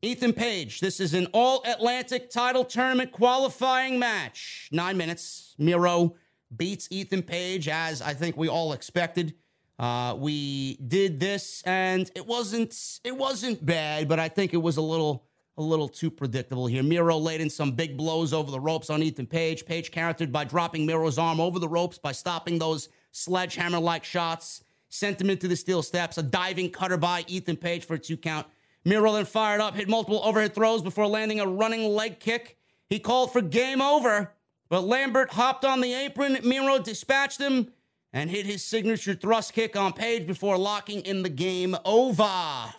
Ethan 0.00 0.32
Page, 0.32 0.78
this 0.78 1.00
is 1.00 1.12
an 1.12 1.26
all 1.32 1.60
Atlantic 1.66 2.30
title 2.30 2.64
tournament 2.64 3.10
qualifying 3.10 3.98
match. 3.98 4.68
Nine 4.70 4.96
minutes. 4.96 5.56
Miro 5.58 6.14
beats 6.56 6.86
Ethan 6.92 7.22
Page 7.22 7.68
as 7.68 8.00
I 8.00 8.14
think 8.14 8.36
we 8.36 8.48
all 8.48 8.72
expected. 8.74 9.34
Uh, 9.76 10.14
we 10.16 10.76
did 10.76 11.18
this 11.18 11.62
and 11.66 12.10
it 12.14 12.24
wasn't 12.26 13.00
it 13.02 13.16
wasn't 13.16 13.64
bad, 13.66 14.08
but 14.08 14.20
I 14.20 14.28
think 14.28 14.54
it 14.54 14.58
was 14.58 14.76
a 14.76 14.82
little 14.82 15.24
a 15.56 15.62
little 15.62 15.88
too 15.88 16.12
predictable 16.12 16.68
here. 16.68 16.84
Miro 16.84 17.18
laid 17.18 17.40
in 17.40 17.50
some 17.50 17.72
big 17.72 17.96
blows 17.96 18.32
over 18.32 18.52
the 18.52 18.60
ropes 18.60 18.90
on 18.90 19.02
Ethan 19.02 19.26
Page. 19.26 19.66
Page 19.66 19.90
countered 19.90 20.30
by 20.30 20.44
dropping 20.44 20.86
Miro's 20.86 21.18
arm 21.18 21.40
over 21.40 21.58
the 21.58 21.68
ropes 21.68 21.98
by 21.98 22.12
stopping 22.12 22.60
those 22.60 22.88
sledgehammer 23.10 23.80
like 23.80 24.04
shots. 24.04 24.62
Sent 24.90 25.20
him 25.20 25.28
into 25.28 25.48
the 25.48 25.56
steel 25.56 25.82
steps. 25.82 26.18
A 26.18 26.22
diving 26.22 26.70
cutter 26.70 26.96
by 26.96 27.24
Ethan 27.26 27.56
Page 27.56 27.84
for 27.84 27.94
a 27.94 27.98
two 27.98 28.16
count. 28.16 28.46
Miro 28.84 29.12
then 29.12 29.24
fired 29.24 29.60
up, 29.60 29.74
hit 29.74 29.88
multiple 29.88 30.20
overhead 30.24 30.54
throws 30.54 30.82
before 30.82 31.06
landing 31.06 31.40
a 31.40 31.46
running 31.46 31.88
leg 31.88 32.20
kick. 32.20 32.56
He 32.88 32.98
called 32.98 33.32
for 33.32 33.42
game 33.42 33.82
over, 33.82 34.32
but 34.68 34.84
Lambert 34.84 35.30
hopped 35.30 35.64
on 35.64 35.80
the 35.80 35.92
apron. 35.92 36.38
Miro 36.42 36.78
dispatched 36.78 37.40
him 37.40 37.72
and 38.12 38.30
hit 38.30 38.46
his 38.46 38.64
signature 38.64 39.14
thrust 39.14 39.52
kick 39.52 39.76
on 39.76 39.92
Page 39.92 40.26
before 40.26 40.56
locking 40.56 41.00
in 41.02 41.22
the 41.22 41.28
game 41.28 41.76
over 41.84 42.30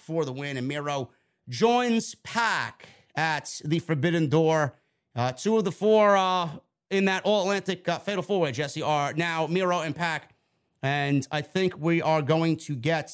for 0.02 0.26
the 0.26 0.32
win. 0.32 0.58
And 0.58 0.68
Miro 0.68 1.10
joins 1.48 2.16
Pac 2.16 2.88
at 3.16 3.62
the 3.64 3.80
Forbidden 3.80 4.28
Door. 4.30 4.76
Uh, 5.16 5.32
two 5.32 5.58
of 5.58 5.66
the 5.66 5.72
four 5.72 6.18
uh, 6.18 6.50
in 6.90 7.06
that 7.06 7.24
All 7.26 7.42
Atlantic 7.42 7.88
uh, 7.88 8.00
Fatal 8.00 8.24
Four 8.24 8.42
Way, 8.42 8.52
Jesse, 8.52 8.82
are 8.82 9.14
now 9.14 9.48
Miro 9.48 9.82
and 9.82 9.96
Pac. 9.96 10.34
And 10.82 11.28
I 11.32 11.42
think 11.42 11.78
we 11.78 12.02
are 12.02 12.22
going 12.22 12.58
to 12.58 12.76
get 12.76 13.12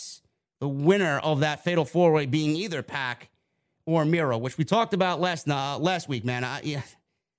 the 0.66 0.70
winner 0.70 1.20
of 1.20 1.42
that 1.42 1.64
fatal 1.64 1.86
four 1.86 2.12
way 2.12 2.26
being 2.26 2.56
either 2.56 2.82
Pac 2.82 3.30
or 3.86 4.04
Miro, 4.04 4.36
which 4.36 4.58
we 4.58 4.66
talked 4.66 4.96
about 4.96 5.22
last 5.22 5.48
uh, 5.48 5.78
last 5.78 6.10
week, 6.10 6.26
man. 6.26 6.44
I, 6.44 6.60
yeah, 6.64 6.82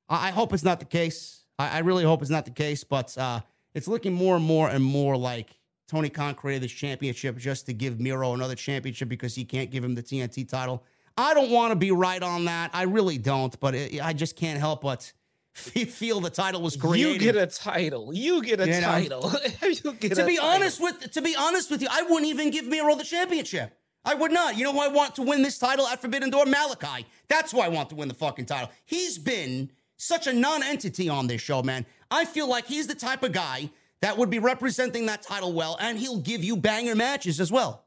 I 0.08 0.30
hope 0.30 0.52
it's 0.52 0.62
not 0.62 0.78
the 0.78 0.86
case. 0.86 1.44
I, 1.58 1.70
I 1.70 1.78
really 1.80 2.04
hope 2.04 2.22
it's 2.22 2.30
not 2.30 2.44
the 2.44 2.52
case, 2.52 2.84
but 2.84 3.18
uh, 3.18 3.40
it's 3.74 3.88
looking 3.88 4.12
more 4.12 4.36
and 4.36 4.44
more 4.44 4.68
and 4.68 4.84
more 4.84 5.16
like 5.16 5.58
Tony 5.88 6.08
Khan 6.08 6.36
created 6.36 6.62
this 6.62 6.70
championship 6.70 7.36
just 7.36 7.66
to 7.66 7.72
give 7.72 7.98
Miro 7.98 8.32
another 8.32 8.54
championship 8.54 9.08
because 9.08 9.34
he 9.34 9.44
can't 9.44 9.72
give 9.72 9.82
him 9.82 9.96
the 9.96 10.04
TNT 10.04 10.48
title. 10.48 10.84
I 11.18 11.34
don't 11.34 11.50
want 11.50 11.72
to 11.72 11.76
be 11.76 11.90
right 11.90 12.22
on 12.22 12.44
that. 12.44 12.70
I 12.74 12.82
really 12.82 13.18
don't, 13.18 13.58
but 13.58 13.74
it, 13.74 14.00
I 14.00 14.12
just 14.12 14.36
can't 14.36 14.60
help 14.60 14.82
but 14.82 15.12
feel 15.56 16.20
the 16.20 16.30
title 16.30 16.60
was 16.60 16.76
created. 16.76 17.22
You 17.22 17.32
get 17.32 17.36
a 17.36 17.46
title. 17.46 18.12
You 18.12 18.42
get 18.42 18.60
a 18.60 18.66
you 18.66 18.80
title. 18.80 19.32
you 19.62 19.92
get 19.94 20.14
to 20.14 20.26
be 20.26 20.36
title. 20.36 20.50
honest 20.50 20.80
with 20.80 21.10
to 21.12 21.22
be 21.22 21.34
honest 21.34 21.70
with 21.70 21.82
you, 21.82 21.88
I 21.90 22.02
wouldn't 22.02 22.26
even 22.26 22.50
give 22.50 22.66
Miro 22.66 22.94
the 22.94 23.04
championship. 23.04 23.72
I 24.04 24.14
would 24.14 24.30
not. 24.30 24.56
You 24.56 24.64
know 24.64 24.72
who 24.72 24.80
I 24.80 24.88
want 24.88 25.16
to 25.16 25.22
win 25.22 25.42
this 25.42 25.58
title 25.58 25.86
at 25.88 26.00
Forbidden 26.00 26.30
Door? 26.30 26.46
Malachi. 26.46 27.06
That's 27.28 27.50
who 27.50 27.60
I 27.60 27.68
want 27.68 27.90
to 27.90 27.96
win 27.96 28.06
the 28.06 28.14
fucking 28.14 28.46
title. 28.46 28.70
He's 28.84 29.18
been 29.18 29.70
such 29.96 30.28
a 30.28 30.32
non-entity 30.32 31.08
on 31.08 31.26
this 31.26 31.40
show, 31.40 31.62
man. 31.62 31.84
I 32.10 32.24
feel 32.24 32.48
like 32.48 32.66
he's 32.66 32.86
the 32.86 32.94
type 32.94 33.24
of 33.24 33.32
guy 33.32 33.70
that 34.02 34.16
would 34.16 34.30
be 34.30 34.38
representing 34.38 35.06
that 35.06 35.22
title 35.22 35.52
well, 35.52 35.76
and 35.80 35.98
he'll 35.98 36.20
give 36.20 36.44
you 36.44 36.56
banger 36.56 36.94
matches 36.94 37.40
as 37.40 37.50
well. 37.50 37.84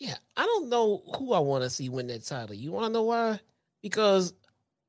Yeah, 0.00 0.16
I 0.36 0.44
don't 0.44 0.68
know 0.68 1.02
who 1.16 1.32
I 1.32 1.38
want 1.38 1.62
to 1.62 1.70
see 1.70 1.88
win 1.88 2.08
that 2.08 2.24
title. 2.24 2.54
You 2.54 2.72
want 2.72 2.86
to 2.86 2.92
know 2.92 3.02
why? 3.02 3.38
Because 3.82 4.32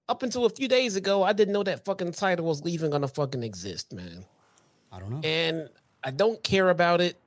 up 0.08 0.24
until 0.24 0.46
a 0.46 0.50
few 0.50 0.68
days 0.68 0.96
ago, 0.96 1.24
I 1.24 1.34
didn't 1.34 1.54
know 1.54 1.64
that 1.64 1.86
fucking 1.86 2.12
title 2.12 2.46
was 2.46 2.66
even 2.66 2.92
gonna 2.92 3.08
fucking 3.08 3.44
exist, 3.44 3.94
man. 3.94 4.26
I 4.92 5.00
don't 5.00 5.10
know. 5.10 5.22
And 5.24 5.70
I 6.04 6.12
don't 6.12 6.42
care 6.44 6.70
about 6.70 7.02
it. 7.02 7.20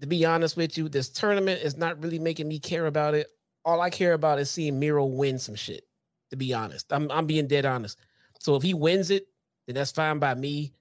To 0.00 0.06
be 0.06 0.24
honest 0.24 0.56
with 0.56 0.78
you, 0.78 0.88
this 0.88 1.08
tournament 1.08 1.62
is 1.62 1.76
not 1.76 2.02
really 2.02 2.18
making 2.18 2.48
me 2.48 2.58
care 2.58 2.86
about 2.86 3.14
it. 3.14 3.28
All 3.64 3.80
I 3.80 3.90
care 3.90 4.14
about 4.14 4.38
is 4.38 4.50
seeing 4.50 4.78
Miro 4.78 5.04
win 5.04 5.38
some 5.38 5.54
shit. 5.54 5.84
To 6.30 6.36
be 6.36 6.54
honest, 6.54 6.92
I'm 6.92 7.10
I'm 7.10 7.26
being 7.26 7.48
dead 7.48 7.66
honest. 7.66 7.98
So 8.38 8.54
if 8.54 8.62
he 8.62 8.72
wins 8.72 9.10
it, 9.10 9.26
then 9.66 9.74
that's 9.74 9.90
fine 9.90 10.18
by 10.18 10.34
me. 10.34 10.72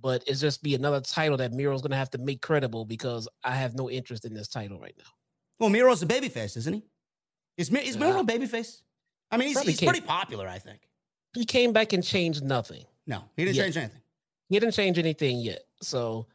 But 0.00 0.22
it's 0.26 0.40
just 0.40 0.62
be 0.62 0.74
another 0.74 1.00
title 1.00 1.36
that 1.38 1.52
Miro's 1.52 1.82
gonna 1.82 1.96
have 1.96 2.10
to 2.10 2.18
make 2.18 2.40
credible 2.40 2.84
because 2.84 3.28
I 3.42 3.54
have 3.56 3.74
no 3.74 3.90
interest 3.90 4.24
in 4.24 4.34
this 4.34 4.48
title 4.48 4.78
right 4.78 4.94
now. 4.98 5.10
Well, 5.58 5.70
Miro's 5.70 6.02
a 6.02 6.06
babyface, 6.06 6.56
isn't 6.56 6.74
he? 6.74 6.82
Is, 7.56 7.70
is 7.70 7.96
Miro 7.96 8.18
uh, 8.18 8.20
a 8.20 8.24
babyface? 8.24 8.82
I 9.30 9.36
mean, 9.36 9.48
he's, 9.48 9.60
he's 9.62 9.80
pretty 9.80 10.00
popular, 10.00 10.46
I 10.46 10.58
think. 10.58 10.80
He 11.34 11.44
came 11.44 11.72
back 11.72 11.92
and 11.92 12.04
changed 12.04 12.44
nothing. 12.44 12.84
No, 13.06 13.24
he 13.36 13.44
didn't 13.44 13.56
yet. 13.56 13.64
change 13.64 13.76
anything. 13.76 14.00
He 14.48 14.60
didn't 14.60 14.74
change 14.74 14.98
anything 14.98 15.40
yet. 15.40 15.62
So, 15.82 16.26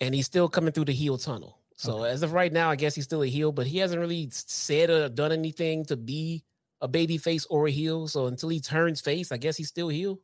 and 0.00 0.14
he's 0.14 0.26
still 0.26 0.48
coming 0.48 0.72
through 0.72 0.86
the 0.86 0.92
heel 0.92 1.18
tunnel. 1.18 1.58
So 1.76 2.00
okay. 2.00 2.10
as 2.10 2.22
of 2.22 2.32
right 2.32 2.52
now, 2.52 2.70
I 2.70 2.76
guess 2.76 2.94
he's 2.94 3.04
still 3.04 3.22
a 3.22 3.26
heel, 3.26 3.52
but 3.52 3.66
he 3.66 3.78
hasn't 3.78 4.00
really 4.00 4.28
said 4.30 4.90
or 4.90 5.08
done 5.08 5.32
anything 5.32 5.84
to 5.86 5.96
be 5.96 6.44
a 6.80 6.88
baby 6.88 7.18
face 7.18 7.46
or 7.46 7.66
a 7.66 7.70
heel. 7.70 8.08
So 8.08 8.26
until 8.26 8.48
he 8.48 8.60
turns 8.60 9.00
face, 9.00 9.32
I 9.32 9.36
guess 9.36 9.56
he's 9.56 9.68
still 9.68 9.88
heel. 9.88 10.20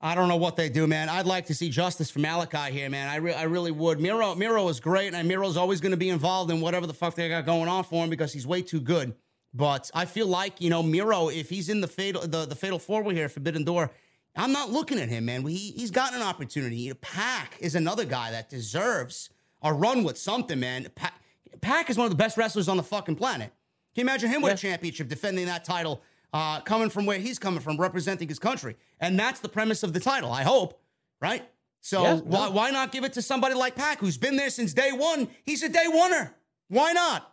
I 0.00 0.14
don't 0.14 0.28
know 0.28 0.36
what 0.36 0.56
they 0.56 0.68
do, 0.68 0.86
man. 0.86 1.08
I'd 1.08 1.26
like 1.26 1.46
to 1.46 1.54
see 1.54 1.70
justice 1.70 2.10
for 2.10 2.18
Malachi 2.18 2.70
here, 2.72 2.90
man. 2.90 3.08
I, 3.08 3.16
re- 3.16 3.34
I 3.34 3.44
really 3.44 3.70
would. 3.70 3.98
Miro 3.98 4.34
Miro 4.34 4.68
is 4.68 4.78
great, 4.78 5.14
and 5.14 5.26
Miro's 5.26 5.56
always 5.56 5.80
going 5.80 5.92
to 5.92 5.96
be 5.96 6.10
involved 6.10 6.50
in 6.50 6.60
whatever 6.60 6.86
the 6.86 6.94
fuck 6.94 7.14
they 7.14 7.28
got 7.28 7.46
going 7.46 7.68
on 7.68 7.82
for 7.82 8.04
him 8.04 8.10
because 8.10 8.32
he's 8.32 8.46
way 8.46 8.62
too 8.62 8.80
good. 8.80 9.14
But 9.56 9.90
I 9.94 10.04
feel 10.04 10.26
like 10.26 10.60
you 10.60 10.68
know 10.68 10.82
Miro, 10.82 11.28
if 11.28 11.48
he's 11.48 11.70
in 11.70 11.80
the 11.80 11.88
fatal 11.88 12.20
the, 12.22 12.44
the 12.44 12.54
fatal 12.54 12.78
four 12.78 13.02
way 13.02 13.14
here, 13.14 13.28
Forbidden 13.28 13.64
Door, 13.64 13.90
I'm 14.36 14.52
not 14.52 14.70
looking 14.70 14.98
at 14.98 15.08
him, 15.08 15.24
man. 15.24 15.46
He 15.46 15.70
he's 15.70 15.90
gotten 15.90 16.20
an 16.20 16.26
opportunity. 16.26 16.92
Pac 16.92 17.56
is 17.60 17.74
another 17.74 18.04
guy 18.04 18.30
that 18.32 18.50
deserves 18.50 19.30
a 19.62 19.72
run 19.72 20.04
with 20.04 20.18
something, 20.18 20.60
man. 20.60 20.86
Pack, 20.94 21.14
Pac 21.62 21.88
is 21.88 21.96
one 21.96 22.04
of 22.04 22.10
the 22.10 22.16
best 22.16 22.36
wrestlers 22.36 22.68
on 22.68 22.76
the 22.76 22.82
fucking 22.82 23.16
planet. 23.16 23.50
Can 23.94 24.02
you 24.02 24.10
imagine 24.10 24.28
him 24.28 24.42
with 24.42 24.52
a 24.52 24.56
championship, 24.56 25.08
defending 25.08 25.46
that 25.46 25.64
title, 25.64 26.02
uh, 26.34 26.60
coming 26.60 26.90
from 26.90 27.06
where 27.06 27.18
he's 27.18 27.38
coming 27.38 27.60
from, 27.60 27.78
representing 27.78 28.28
his 28.28 28.38
country? 28.38 28.76
And 29.00 29.18
that's 29.18 29.40
the 29.40 29.48
premise 29.48 29.82
of 29.82 29.94
the 29.94 30.00
title. 30.00 30.30
I 30.30 30.42
hope, 30.42 30.78
right? 31.18 31.48
So 31.80 32.02
yeah, 32.02 32.14
why, 32.16 32.48
why 32.50 32.70
not 32.72 32.92
give 32.92 33.04
it 33.04 33.14
to 33.14 33.22
somebody 33.22 33.54
like 33.54 33.74
Pac, 33.74 34.00
who's 34.00 34.18
been 34.18 34.36
there 34.36 34.50
since 34.50 34.74
day 34.74 34.90
one? 34.92 35.28
He's 35.44 35.62
a 35.62 35.68
day 35.70 35.86
oneer. 35.88 36.32
Why 36.68 36.92
not? 36.92 37.32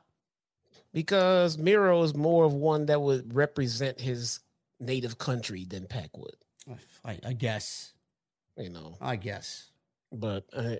Because 0.94 1.58
Miro 1.58 2.04
is 2.04 2.16
more 2.16 2.46
of 2.46 2.54
one 2.54 2.86
that 2.86 3.02
would 3.02 3.34
represent 3.34 4.00
his 4.00 4.40
native 4.80 5.18
country 5.18 5.66
than 5.66 5.88
Pac 5.88 6.16
would. 6.18 6.36
I, 7.04 7.20
I 7.26 7.34
guess. 7.34 7.94
You 8.58 8.70
know. 8.70 8.98
I 9.02 9.16
guess. 9.16 9.72
But 10.12 10.46
uh, 10.54 10.76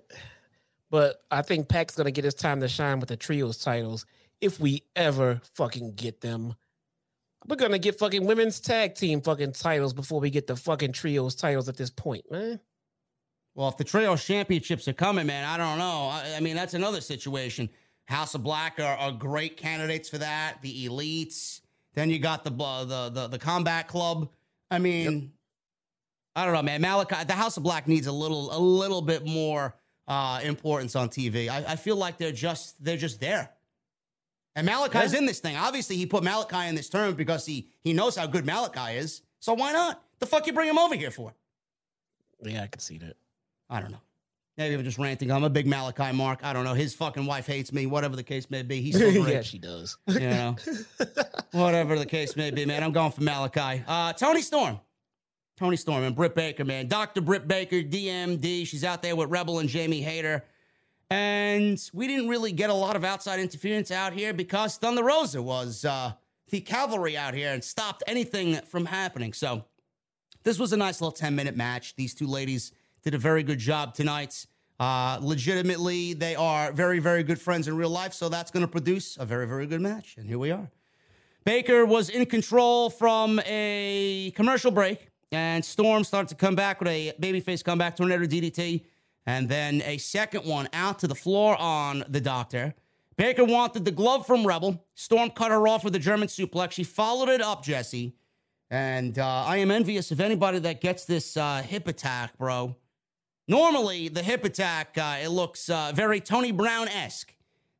but 0.92 1.24
I 1.32 1.42
think 1.42 1.68
Pac's 1.68 1.96
gonna 1.96 2.12
get 2.12 2.24
his 2.24 2.36
time 2.36 2.62
to 2.62 2.68
shine 2.68 3.00
with 3.00 3.10
the 3.10 3.18
trios 3.18 3.58
titles 3.58 4.06
if 4.42 4.60
we 4.60 4.84
ever 4.96 5.42
fucking 5.56 5.94
get 5.94 6.22
them. 6.22 6.54
We're 7.48 7.56
gonna 7.56 7.80
get 7.80 7.98
fucking 7.98 8.26
women's 8.26 8.60
tag 8.60 8.96
team 8.96 9.22
fucking 9.22 9.54
titles 9.54 9.94
before 9.94 10.20
we 10.20 10.30
get 10.30 10.48
the 10.48 10.56
fucking 10.56 10.94
trios 10.94 11.36
titles 11.36 11.68
at 11.68 11.78
this 11.78 11.90
point, 11.90 12.30
man. 12.32 12.60
Well, 13.56 13.70
if 13.70 13.78
the 13.78 13.84
trios 13.84 14.24
championships 14.24 14.88
are 14.88 14.94
coming, 14.94 15.28
man, 15.28 15.46
I 15.46 15.58
don't 15.58 15.78
know. 15.78 16.10
I, 16.12 16.36
I 16.38 16.40
mean, 16.40 16.56
that's 16.56 16.74
another 16.74 17.02
situation. 17.02 17.70
House 18.06 18.36
of 18.36 18.44
Black 18.44 18.80
are, 18.80 18.98
are, 18.98 19.12
great 19.12 19.58
candidates 19.58 20.10
for 20.10 20.18
that. 20.18 20.62
The 20.62 20.88
elites. 20.88 21.62
Then 21.94 22.10
you 22.10 22.20
got 22.20 22.44
the 22.44 22.50
the 22.50 23.10
the, 23.14 23.28
the 23.28 23.40
combat 23.40 23.88
club. 23.88 24.30
I 24.70 24.80
mean, 24.80 25.14
yep. 25.14 25.24
I 26.36 26.46
don't 26.46 26.54
know, 26.54 26.64
man. 26.64 26.82
Malachi, 26.82 27.24
the 27.26 27.34
House 27.34 27.58
of 27.58 27.64
Black 27.64 27.88
needs 27.88 28.08
a 28.08 28.12
little 28.12 28.56
a 28.56 28.60
little 28.60 29.02
bit 29.02 29.26
more 29.26 29.76
uh, 30.08 30.42
importance 30.44 30.96
on 30.96 31.10
TV. 31.10 31.50
I, 31.50 31.64
I 31.70 31.76
feel 31.76 31.96
like 31.96 32.18
they're 32.18 32.32
just 32.32 32.84
they're 32.84 32.98
just 32.98 33.20
there. 33.20 33.52
And 34.56 34.66
Malachi's 34.66 35.14
yeah. 35.14 35.20
in 35.20 35.26
this 35.26 35.40
thing. 35.40 35.56
Obviously, 35.56 35.96
he 35.96 36.06
put 36.06 36.24
Malachi 36.24 36.68
in 36.68 36.76
this 36.76 36.90
term 36.90 37.16
because 37.16 37.46
he 37.46 37.70
he 37.82 37.94
knows 37.94 38.16
how 38.16 38.28
good 38.28 38.46
Malachi 38.46 38.98
is. 38.98 39.22
So 39.40 39.54
why 39.54 39.72
not? 39.72 40.04
The 40.20 40.26
fuck 40.26 40.48
you 40.48 40.54
bring 40.54 40.70
him 40.70 40.78
over 40.78 40.96
here 40.96 41.12
for? 41.12 41.34
Yeah, 42.42 42.64
I 42.64 42.68
can 42.68 42.80
see 42.80 42.98
that. 43.00 43.16
I 43.70 43.80
don't 43.80 43.92
know. 43.92 44.02
Maybe 44.58 44.76
I'm 44.76 44.84
just 44.84 45.00
ranting. 45.00 45.32
I'm 45.32 45.44
a 45.44 45.50
big 45.50 45.66
Malachi 45.66 46.12
mark. 46.16 46.44
I 46.44 46.54
don't 46.54 46.64
know. 46.64 46.76
His 46.76 46.94
fucking 46.94 47.26
wife 47.26 47.48
hates 47.48 47.74
me. 47.74 47.88
Whatever 47.88 48.16
the 48.16 48.24
case 48.24 48.50
may 48.52 48.62
be, 48.62 48.82
he's 48.82 48.98
so 49.00 49.08
yeah, 49.08 49.42
she 49.42 49.58
does. 49.58 49.98
You 50.08 50.20
know, 50.20 50.56
whatever 51.52 51.98
the 51.98 52.06
case 52.06 52.36
may 52.36 52.52
be, 52.52 52.66
man. 52.66 52.84
I'm 52.84 52.92
going 52.92 53.12
for 53.12 53.24
Malachi. 53.24 53.84
Uh, 53.88 54.14
Toni 54.14 54.42
Storm. 54.42 54.80
Toni 55.58 55.76
Storm 55.76 56.04
and 56.04 56.16
Britt 56.16 56.36
Baker, 56.36 56.66
man. 56.66 56.88
Dr. 56.88 57.22
Britt 57.22 57.48
Baker, 57.48 57.78
DMD. 57.78 58.66
She's 58.66 58.84
out 58.84 59.02
there 59.02 59.16
with 59.16 59.30
Rebel 59.30 59.60
and 59.60 59.70
Jamie 59.70 60.02
Hayter. 60.02 60.44
And 61.10 61.80
we 61.94 62.08
didn't 62.08 62.28
really 62.28 62.52
get 62.52 62.70
a 62.70 62.74
lot 62.74 62.96
of 62.96 63.04
outside 63.04 63.40
interference 63.40 63.92
out 63.92 64.14
here 64.14 64.34
because 64.34 64.78
Thunder 64.78 65.04
Rosa 65.04 65.42
was 65.42 65.86
uh, 65.86 66.14
the 66.50 66.60
cavalry 66.62 67.16
out 67.16 67.34
here 67.34 67.52
and 67.54 67.64
stopped 67.64 68.04
anything 68.08 68.56
from 68.68 68.86
happening. 68.86 69.34
So 69.34 69.66
this 70.44 70.58
was 70.58 70.74
a 70.74 70.78
nice 70.78 71.02
little 71.02 71.12
10 71.12 71.36
minute 71.36 71.56
match. 71.56 71.96
These 71.96 72.16
two 72.16 72.28
ladies 72.28 72.72
did 73.04 73.14
a 73.14 73.18
very 73.18 73.44
good 73.44 73.60
job 73.60 73.94
tonight. 73.94 74.46
Uh, 74.80 75.20
legitimately, 75.22 76.14
they 76.14 76.36
are 76.36 76.72
very, 76.72 77.00
very 77.00 77.24
good 77.24 77.40
friends 77.40 77.68
in 77.68 77.78
real 77.78 77.90
life. 77.90 78.14
So 78.14 78.30
that's 78.30 78.50
going 78.50 78.66
to 78.66 78.72
produce 78.72 79.18
a 79.18 79.26
very, 79.26 79.46
very 79.46 79.68
good 79.68 79.82
match. 79.82 80.16
And 80.18 80.28
here 80.28 80.40
we 80.40 80.52
are. 80.52 80.70
Baker 81.46 81.86
was 81.86 82.10
in 82.10 82.26
control 82.26 82.90
from 82.90 83.40
a 83.46 84.32
commercial 84.36 84.72
break. 84.72 85.10
And 85.32 85.66
Storm 85.66 86.04
started 86.04 86.30
to 86.30 86.36
come 86.36 86.56
back 86.56 86.80
with 86.80 86.90
a 86.90 87.14
babyface 87.20 87.64
comeback 87.64 87.98
tornado 87.98 88.26
DDT. 88.26 88.86
And 89.26 89.50
then 89.50 89.82
a 89.84 89.98
second 89.98 90.46
one 90.46 90.70
out 90.74 91.00
to 91.00 91.08
the 91.08 91.16
floor 91.16 91.58
on 91.60 92.04
the 92.08 92.22
doctor. 92.22 92.76
Baker 93.16 93.44
wanted 93.44 93.86
the 93.86 93.92
glove 93.92 94.26
from 94.26 94.46
Rebel. 94.46 94.86
Storm 94.96 95.30
cut 95.30 95.52
her 95.52 95.68
off 95.68 95.84
with 95.84 95.96
a 95.96 96.00
German 96.00 96.28
suplex. 96.28 96.72
She 96.72 96.84
followed 96.84 97.30
it 97.30 97.42
up, 97.42 97.64
Jesse. 97.64 98.16
And 98.70 99.20
uh, 99.20 99.44
I 99.46 99.58
am 99.58 99.70
envious 99.70 100.12
of 100.12 100.20
anybody 100.20 100.60
that 100.60 100.82
gets 100.82 101.06
this 101.06 101.38
uh, 101.38 101.62
hip 101.62 101.88
attack, 101.88 102.38
bro. 102.38 102.76
Normally, 103.48 104.08
the 104.08 104.24
hip 104.24 104.46
attack, 104.46 104.98
uh, 104.98 105.18
it 105.22 105.30
looks 105.30 105.70
uh, 105.70 105.92
very 105.94 106.22
Toni 106.22 106.52
Brown 106.52 106.88
esque. 106.88 107.34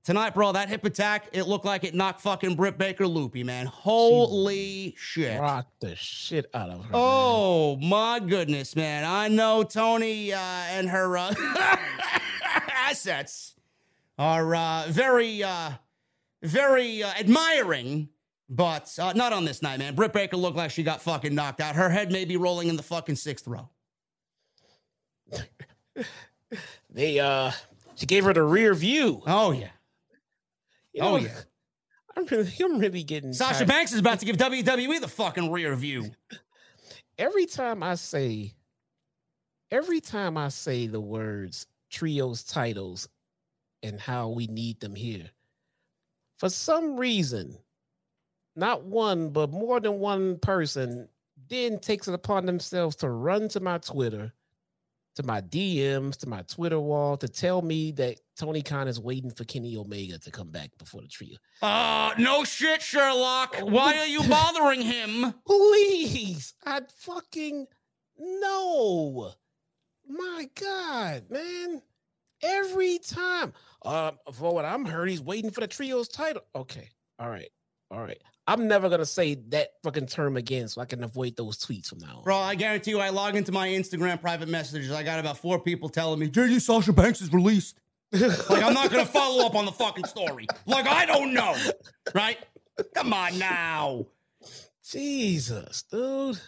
Tonight, 0.04 0.34
bro, 0.34 0.52
that 0.52 0.68
hip 0.68 0.84
attack, 0.84 1.30
it 1.32 1.44
looked 1.44 1.64
like 1.64 1.86
it 1.86 1.96
knocked 1.96 2.20
fucking 2.20 2.56
Britt 2.56 2.78
Baker 2.78 3.08
loopy, 3.08 3.42
man. 3.46 3.68
Holy 3.68 4.94
she 4.98 5.22
shit. 5.22 5.40
Rocked 5.40 5.80
the 5.80 5.96
shit 5.96 6.50
out 6.54 6.70
of 6.70 6.84
her. 6.84 6.92
Oh, 6.94 7.78
man. 7.78 7.90
my 7.90 8.20
goodness, 8.20 8.76
man. 8.76 9.06
I 9.06 9.30
know 9.30 9.64
Tony 9.64 10.34
uh, 10.34 10.38
and 10.38 10.90
her 10.90 11.16
uh, 11.18 11.34
assets 12.70 13.56
are 14.20 14.54
uh, 14.54 14.88
very, 14.90 15.42
uh, 15.42 15.72
very 16.42 17.02
uh, 17.02 17.14
admiring, 17.18 18.10
but 18.50 18.94
uh, 19.00 19.14
not 19.14 19.32
on 19.32 19.46
this 19.46 19.62
night, 19.62 19.80
man. 19.80 19.96
Britt 19.96 20.12
Baker 20.12 20.36
looked 20.36 20.58
like 20.58 20.72
she 20.72 20.84
got 20.84 21.02
fucking 21.02 21.34
knocked 21.34 21.62
out. 21.62 21.76
Her 21.78 21.90
head 21.90 22.12
may 22.12 22.26
be 22.26 22.36
rolling 22.36 22.68
in 22.68 22.76
the 22.76 22.84
fucking 22.84 23.16
sixth 23.16 23.48
row. 23.48 23.70
They, 26.90 27.20
uh, 27.20 27.52
she 27.96 28.06
gave 28.06 28.26
her 28.26 28.34
the 28.34 28.44
rear 28.44 28.74
view. 28.74 29.22
Oh, 29.26 29.52
yeah. 29.52 29.70
You 30.94 31.02
oh, 31.02 31.06
know, 31.06 31.14
oh 31.14 31.18
yeah. 31.18 31.40
I'm 32.16 32.26
really, 32.26 32.54
I'm 32.62 32.80
really 32.80 33.04
getting. 33.04 33.34
Sasha 33.34 33.60
tired. 33.60 33.68
Banks 33.68 33.94
is 33.94 34.00
about 34.00 34.20
to 34.20 34.26
give 34.26 34.38
WWE 34.38 35.02
the 35.02 35.08
fucking 35.08 35.52
rear 35.52 35.76
view. 35.76 36.12
every 37.18 37.46
time 37.46 37.84
I 37.84 37.96
say, 37.96 38.54
every 39.72 40.02
time 40.02 40.38
I 40.38 40.50
say 40.50 40.88
the 40.88 41.02
words 41.02 41.68
trios 41.90 42.44
titles 42.44 43.08
and 43.82 44.00
how 44.00 44.30
we 44.30 44.48
need 44.48 44.80
them 44.80 44.96
here, 44.96 45.30
for 46.38 46.50
some 46.50 46.98
reason, 46.98 47.58
not 48.56 48.84
one 48.84 49.30
but 49.30 49.52
more 49.52 49.80
than 49.80 50.00
one 50.00 50.38
person 50.38 51.10
then 51.50 51.80
takes 51.80 52.08
it 52.08 52.14
upon 52.14 52.46
themselves 52.46 52.96
to 52.98 53.10
run 53.10 53.50
to 53.50 53.60
my 53.60 53.78
Twitter 53.80 54.34
to 55.16 55.24
my 55.24 55.42
DMs, 55.42 56.18
to 56.18 56.28
my 56.30 56.42
Twitter 56.44 56.80
wall 56.80 57.18
to 57.18 57.28
tell 57.28 57.62
me 57.62 57.92
that 57.94 58.20
Tony 58.38 58.62
Khan 58.62 58.88
is 58.88 59.00
waiting 59.00 59.30
for 59.30 59.44
Kenny 59.44 59.78
Omega 59.78 60.18
to 60.20 60.32
come 60.32 60.50
back 60.50 60.72
before 60.78 61.02
the 61.02 61.08
trio. 61.08 61.38
Uh, 61.62 62.14
no 62.18 62.44
shit, 62.44 62.82
Sherlock. 62.82 63.56
Oh, 63.60 63.66
Why 63.66 63.98
are 63.98 64.08
you 64.08 64.24
bothering 64.28 64.82
him? 64.82 65.34
Please. 65.46 66.54
I 66.66 66.82
fucking 66.98 67.68
no. 68.18 69.32
My 70.08 70.50
God, 70.60 71.24
man. 71.30 71.82
Every 72.42 73.00
time. 73.00 73.54
Uh, 73.86 74.12
for 74.34 74.54
what 74.54 74.66
I'm 74.66 74.86
heard, 74.86 75.10
he's 75.10 75.22
waiting 75.22 75.52
for 75.52 75.62
the 75.62 75.68
trio's 75.68 76.08
title. 76.08 76.42
Okay. 76.56 76.90
All 77.20 77.30
right. 77.30 77.50
All 77.92 78.02
right. 78.02 78.22
I'm 78.46 78.68
never 78.68 78.90
gonna 78.90 79.06
say 79.06 79.36
that 79.50 79.70
fucking 79.84 80.08
term 80.08 80.36
again, 80.36 80.68
so 80.68 80.82
I 80.82 80.86
can 80.86 81.04
avoid 81.04 81.38
those 81.38 81.58
tweets 81.58 81.88
from 81.88 82.00
now 82.00 82.18
on. 82.18 82.24
Bro, 82.24 82.38
I 82.38 82.56
guarantee 82.56 82.92
you, 82.92 83.00
I 83.00 83.10
log 83.10 83.36
into 83.36 83.52
my 83.52 83.70
Instagram 83.70 84.20
private 84.20 84.50
messages. 84.50 84.92
I 84.92 85.04
got 85.04 85.20
about 85.20 85.38
four 85.38 85.60
people 85.60 85.88
telling 85.88 86.20
me 86.20 86.30
JD 86.30 86.60
Sasha 86.62 86.92
Banks 86.92 87.22
is 87.22 87.32
released. 87.32 87.80
like 88.12 88.64
I'm 88.64 88.74
not 88.74 88.92
gonna 88.92 89.06
follow 89.06 89.46
up 89.46 89.56
on 89.56 89.66
the 89.66 89.72
fucking 89.72 90.06
story. 90.06 90.48
Like 90.66 90.88
I 90.88 91.06
don't 91.06 91.34
know, 91.34 91.56
right? 92.14 92.38
Come 92.94 93.14
on 93.14 93.40
now, 93.40 94.06
Jesus, 94.90 95.84
dude. 95.84 96.40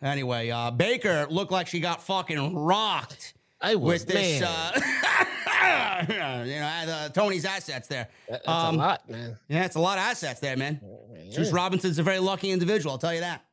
Anyway, 0.00 0.50
uh, 0.50 0.70
Baker 0.70 1.26
looked 1.30 1.52
like 1.52 1.66
she 1.68 1.80
got 1.80 2.02
fucking 2.02 2.56
rocked. 2.56 3.34
I 3.60 3.76
was 3.76 4.04
with 4.04 4.08
this, 4.08 4.42
uh, 4.42 4.80
you 6.08 6.16
know, 6.16 6.66
uh, 6.66 7.08
Toni's 7.10 7.44
assets 7.44 7.88
there. 7.88 8.08
That's 8.28 8.48
um, 8.48 8.76
a 8.76 8.78
lot, 8.78 9.08
man. 9.08 9.38
Yeah, 9.48 9.64
it's 9.64 9.76
a 9.76 9.80
lot 9.80 9.98
of 9.98 10.04
assets 10.04 10.40
there, 10.40 10.56
man. 10.56 10.80
Yeah. 11.24 11.36
Juice 11.36 11.52
Robinson's 11.52 11.98
a 11.98 12.02
very 12.02 12.18
lucky 12.18 12.50
individual, 12.50 12.92
I'll 12.92 12.98
tell 12.98 13.14
you 13.14 13.20
that. 13.20 13.44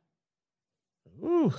Ooh. 1.23 1.53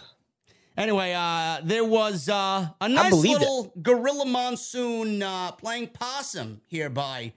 Anyway, 0.77 1.13
uh, 1.13 1.61
there 1.63 1.85
was 1.85 2.29
uh, 2.29 2.69
a 2.81 2.89
nice 2.89 3.13
little 3.13 3.67
it. 3.67 3.83
Gorilla 3.83 4.25
Monsoon 4.25 5.23
uh, 5.23 5.53
playing 5.53 5.89
possum 5.89 6.61
here 6.69 6.89
by 6.89 7.33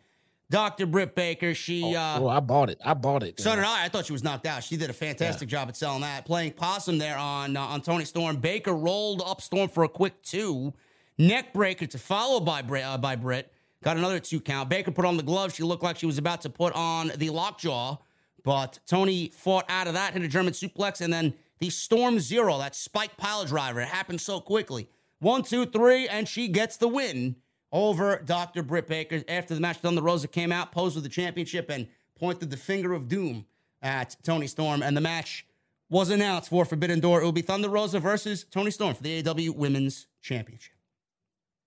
Dr. 0.50 0.86
Britt 0.86 1.16
Baker. 1.16 1.54
She. 1.54 1.84
Oh, 1.84 2.00
uh, 2.00 2.20
oh, 2.22 2.28
I 2.30 2.40
bought 2.40 2.70
it. 2.70 2.80
I 2.86 2.94
bought 2.94 3.24
it. 3.24 3.40
So 3.40 3.50
man. 3.50 3.58
did 3.58 3.66
I. 3.66 3.86
I 3.86 3.90
thought 3.90 4.06
she 4.06 4.14
was 4.14 4.24
knocked 4.24 4.46
out. 4.46 4.64
She 4.64 4.78
did 4.78 4.90
a 4.90 4.94
fantastic 4.94 5.50
yeah. 5.50 5.60
job 5.60 5.70
at 5.70 5.76
selling 5.76 6.02
that. 6.02 6.26
Playing 6.26 6.54
possum 6.54 6.98
there 6.98 7.18
on 7.18 7.58
uh, 7.58 7.62
on 7.62 7.82
Toni 7.82 8.06
Storm. 8.06 8.38
Baker 8.38 8.74
rolled 8.74 9.22
up 9.26 9.42
Storm 9.42 9.68
for 9.68 9.84
a 9.84 9.90
quick 9.90 10.22
two. 10.22 10.74
Neck 11.18 11.54
breaker 11.54 11.86
to 11.86 11.98
follow 11.98 12.40
by, 12.40 12.62
uh, 12.62 12.98
by 12.98 13.16
Britt. 13.16 13.52
Got 13.84 13.98
another 13.98 14.20
two 14.20 14.40
count. 14.40 14.70
Baker 14.70 14.92
put 14.92 15.06
on 15.06 15.18
the 15.18 15.24
glove. 15.24 15.54
She 15.54 15.64
looked 15.64 15.84
like 15.84 15.98
she 15.98 16.06
was 16.06 16.18
about 16.18 16.42
to 16.42 16.50
put 16.50 16.74
on 16.74 17.12
the 17.18 17.30
lockjaw, 17.30 17.98
but 18.44 18.80
Toni 18.88 19.32
fought 19.36 19.66
out 19.70 19.88
of 19.88 19.94
that, 19.94 20.14
hit 20.14 20.22
a 20.22 20.28
German 20.28 20.54
suplex, 20.54 21.02
and 21.02 21.12
then 21.12 21.34
the 21.60 21.70
Storm 21.70 22.20
Zero, 22.20 22.58
that 22.58 22.76
spike 22.76 23.18
pile 23.18 23.46
driver. 23.46 23.82
It 23.82 23.90
happened 23.90 24.22
so 24.22 24.40
quickly. 24.40 24.88
One, 25.20 25.44
two, 25.44 25.66
three, 25.66 26.08
and 26.08 26.28
she 26.28 26.48
gets 26.48 26.78
the 26.78 26.88
win 26.88 27.36
over 27.72 28.22
Dr. 28.24 28.64
Britt 28.64 28.88
Baker. 28.88 29.24
After 29.28 29.54
the 29.54 29.62
match, 29.62 29.78
Thunder 29.78 30.02
Rosa 30.02 30.28
came 30.28 30.52
out, 30.52 30.72
posed 30.72 30.96
with 30.96 31.04
the 31.04 31.10
championship, 31.10 31.70
and 31.70 31.88
pointed 32.18 32.52
the 32.52 32.58
finger 32.58 32.94
of 32.94 33.08
doom 33.08 33.46
at 33.82 34.16
Toni 34.24 34.48
Storm. 34.48 34.82
And 34.82 34.96
the 34.96 35.02
match 35.02 35.46
was 35.90 36.10
announced 36.10 36.50
for 36.50 36.66
Forbidden 36.66 37.00
Door. 37.00 37.22
It 37.22 37.26
will 37.26 37.32
be 37.32 37.42
Thunder 37.42 37.70
Rosa 37.70 38.00
versus 38.00 38.44
Toni 38.44 38.72
Storm 38.72 38.96
for 38.96 39.04
the 39.04 39.22
AEW 39.22 39.56
Women's 39.56 40.08
Championship. 40.22 40.73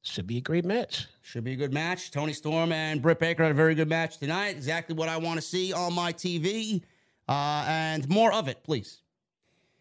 Should 0.06 0.26
be 0.26 0.38
a 0.38 0.40
great 0.40 0.64
match. 0.64 1.06
Should 1.22 1.44
be 1.44 1.52
a 1.52 1.56
good 1.56 1.72
match. 1.72 2.12
Toni 2.12 2.32
Storm 2.32 2.70
and 2.70 3.02
Britt 3.02 3.18
Baker 3.18 3.42
had 3.42 3.50
a 3.50 3.54
very 3.54 3.74
good 3.74 3.88
match 3.88 4.18
tonight. 4.18 4.50
Exactly 4.50 4.94
what 4.94 5.08
I 5.08 5.16
want 5.16 5.36
to 5.40 5.42
see 5.42 5.72
on 5.72 5.92
my 5.94 6.12
TV. 6.12 6.82
Uh, 7.28 7.64
and 7.66 8.08
more 8.08 8.32
of 8.32 8.46
it, 8.46 8.62
please. 8.62 9.00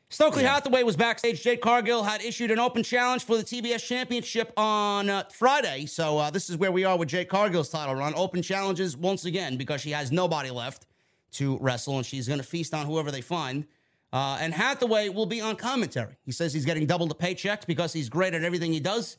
Stokely 0.10 0.44
yeah. 0.44 0.56
Hathaway 0.56 0.82
was 0.82 0.96
backstage. 0.96 1.44
Jade 1.44 1.62
Cargill 1.62 2.04
had 2.04 2.24
issued 2.24 2.50
an 2.50 2.58
open 2.58 2.82
challenge 2.82 3.24
for 3.24 3.38
the 3.38 3.44
TBS 3.44 3.86
Championship 3.86 4.52
on 4.58 5.10
uh, 5.10 5.24
Friday. 5.32 5.86
So 5.86 6.18
uh, 6.18 6.32
this 6.32 6.50
is 6.50 6.58
where 6.58 6.72
we 6.72 6.86
are 6.86 6.98
with 6.98 7.10
Jade 7.10 7.30
Cargill's 7.30 7.70
title 7.70 7.94
run. 7.96 8.14
Open 8.16 8.42
challenges 8.42 8.98
once 8.98 9.26
again 9.26 9.58
because 9.58 9.82
she 9.82 9.92
has 9.92 10.12
nobody 10.12 10.50
left 10.50 10.88
to 11.34 11.58
wrestle, 11.60 11.98
and 11.98 12.06
she's 12.06 12.28
going 12.28 12.40
to 12.40 12.46
feast 12.46 12.74
on 12.74 12.88
whoever 12.88 13.12
they 13.12 13.22
find. 13.22 13.66
Uh, 14.12 14.38
and 14.40 14.54
Hathaway 14.54 15.10
will 15.10 15.26
be 15.26 15.42
on 15.42 15.56
commentary. 15.56 16.16
He 16.24 16.32
says 16.32 16.54
he's 16.54 16.66
getting 16.66 16.88
double 16.88 17.06
the 17.06 17.16
paychecks 17.16 17.68
because 17.68 17.94
he's 17.94 18.10
great 18.10 18.34
at 18.34 18.44
everything 18.44 18.74
he 18.74 18.80
does. 18.80 19.18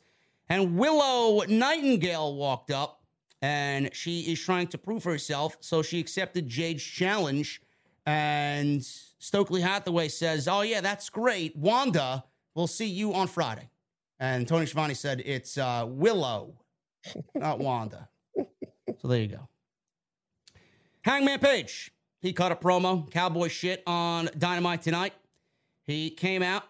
And 0.49 0.77
Willow 0.77 1.43
Nightingale 1.45 2.35
walked 2.35 2.71
up 2.71 3.03
and 3.41 3.93
she 3.93 4.21
is 4.21 4.39
trying 4.39 4.67
to 4.67 4.77
prove 4.77 5.03
herself. 5.03 5.57
So 5.59 5.81
she 5.81 5.99
accepted 5.99 6.47
Jade's 6.47 6.83
challenge. 6.83 7.61
And 8.05 8.83
Stokely 8.83 9.61
Hathaway 9.61 10.07
says, 10.07 10.47
Oh, 10.47 10.61
yeah, 10.61 10.81
that's 10.81 11.09
great. 11.09 11.55
Wanda, 11.55 12.23
we'll 12.55 12.67
see 12.67 12.87
you 12.87 13.13
on 13.13 13.27
Friday. 13.27 13.69
And 14.19 14.47
Tony 14.47 14.65
Schiavone 14.65 14.93
said, 14.93 15.21
It's 15.25 15.57
uh, 15.57 15.85
Willow, 15.87 16.53
not 17.35 17.59
Wanda. 17.59 18.09
So 18.35 19.07
there 19.07 19.21
you 19.21 19.27
go. 19.27 19.47
Hangman 21.01 21.39
Page, 21.39 21.91
he 22.19 22.33
cut 22.33 22.51
a 22.51 22.55
promo, 22.55 23.09
cowboy 23.11 23.49
shit 23.49 23.83
on 23.85 24.29
Dynamite 24.37 24.81
tonight. 24.81 25.13
He 25.85 26.09
came 26.09 26.41
out. 26.41 26.63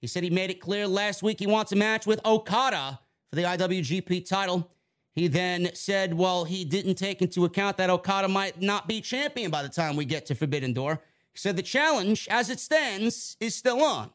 He 0.00 0.06
said 0.06 0.22
he 0.22 0.30
made 0.30 0.50
it 0.50 0.60
clear 0.60 0.86
last 0.86 1.22
week 1.22 1.38
he 1.38 1.46
wants 1.46 1.72
a 1.72 1.76
match 1.76 2.06
with 2.06 2.20
Okada 2.24 3.00
for 3.30 3.36
the 3.36 3.42
IWGP 3.42 4.28
title. 4.28 4.70
He 5.14 5.26
then 5.26 5.70
said, 5.74 6.14
well, 6.14 6.44
he 6.44 6.64
didn't 6.64 6.94
take 6.94 7.20
into 7.22 7.44
account 7.44 7.76
that 7.78 7.90
Okada 7.90 8.28
might 8.28 8.60
not 8.62 8.86
be 8.86 9.00
champion 9.00 9.50
by 9.50 9.62
the 9.62 9.68
time 9.68 9.96
we 9.96 10.04
get 10.04 10.26
to 10.26 10.34
Forbidden 10.34 10.72
Door. 10.72 11.00
He 11.32 11.38
said 11.38 11.56
the 11.56 11.62
challenge, 11.62 12.28
as 12.30 12.50
it 12.50 12.60
stands, 12.60 13.36
is 13.40 13.54
still 13.54 13.82
on 13.82 14.10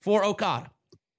for 0.00 0.24
Okada. 0.24 0.70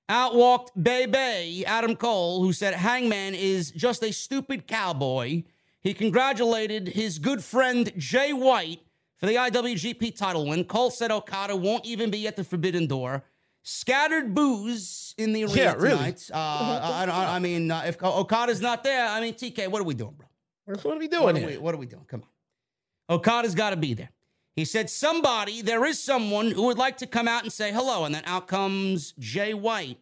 Out 0.07 0.35
walked 0.35 0.81
Bay 0.81 1.05
Bay, 1.05 1.63
Adam 1.65 1.95
Cole, 1.95 2.43
who 2.43 2.53
said 2.53 2.75
Hangman 2.75 3.33
is 3.33 3.71
just 3.71 4.03
a 4.03 4.13
stupid 4.13 4.67
cowboy. 4.67 5.43
He 5.81 5.93
congratulated 5.93 6.89
his 6.89 7.19
good 7.19 7.43
friend 7.43 7.91
Jay 7.97 8.31
White 8.31 8.81
for 9.17 9.25
the 9.25 9.35
IWGP 9.35 10.15
title 10.15 10.47
win. 10.47 10.63
Cole 10.65 10.91
said 10.91 11.11
Okada 11.11 11.55
won't 11.55 11.85
even 11.85 12.11
be 12.11 12.27
at 12.27 12.35
the 12.35 12.43
Forbidden 12.43 12.85
Door 12.87 13.23
scattered 13.65 14.35
booze 14.35 15.15
in 15.17 15.33
the 15.33 15.43
arena 15.43 15.55
yeah, 15.57 15.73
really? 15.73 15.97
tonight. 15.97 16.29
Uh, 16.31 16.37
I, 16.37 17.05
I, 17.09 17.35
I, 17.35 17.39
mean, 17.39 17.71
uh, 17.71 17.83
if 17.85 18.01
Okada's 18.01 18.61
not 18.61 18.83
there, 18.83 19.07
I 19.07 19.19
mean, 19.19 19.33
TK, 19.33 19.67
what 19.69 19.81
are 19.81 19.85
we 19.85 19.95
doing, 19.95 20.13
bro? 20.15 20.27
What 20.65 20.95
are 20.95 20.99
we 20.99 21.07
doing 21.07 21.23
what 21.23 21.35
are 21.35 21.45
we, 21.45 21.57
what 21.57 21.75
are 21.75 21.77
we 21.77 21.85
doing? 21.85 22.05
Come 22.07 22.23
on. 22.23 23.15
Okada's 23.15 23.55
got 23.55 23.71
to 23.71 23.75
be 23.75 23.93
there. 23.93 24.09
He 24.55 24.65
said, 24.65 24.89
somebody, 24.89 25.61
there 25.61 25.83
is 25.83 25.99
someone 25.99 26.51
who 26.51 26.63
would 26.67 26.77
like 26.77 26.97
to 26.97 27.07
come 27.07 27.27
out 27.27 27.43
and 27.43 27.51
say 27.51 27.71
hello. 27.71 28.05
And 28.05 28.15
then 28.15 28.23
out 28.25 28.47
comes 28.47 29.13
Jay 29.19 29.53
White. 29.53 29.99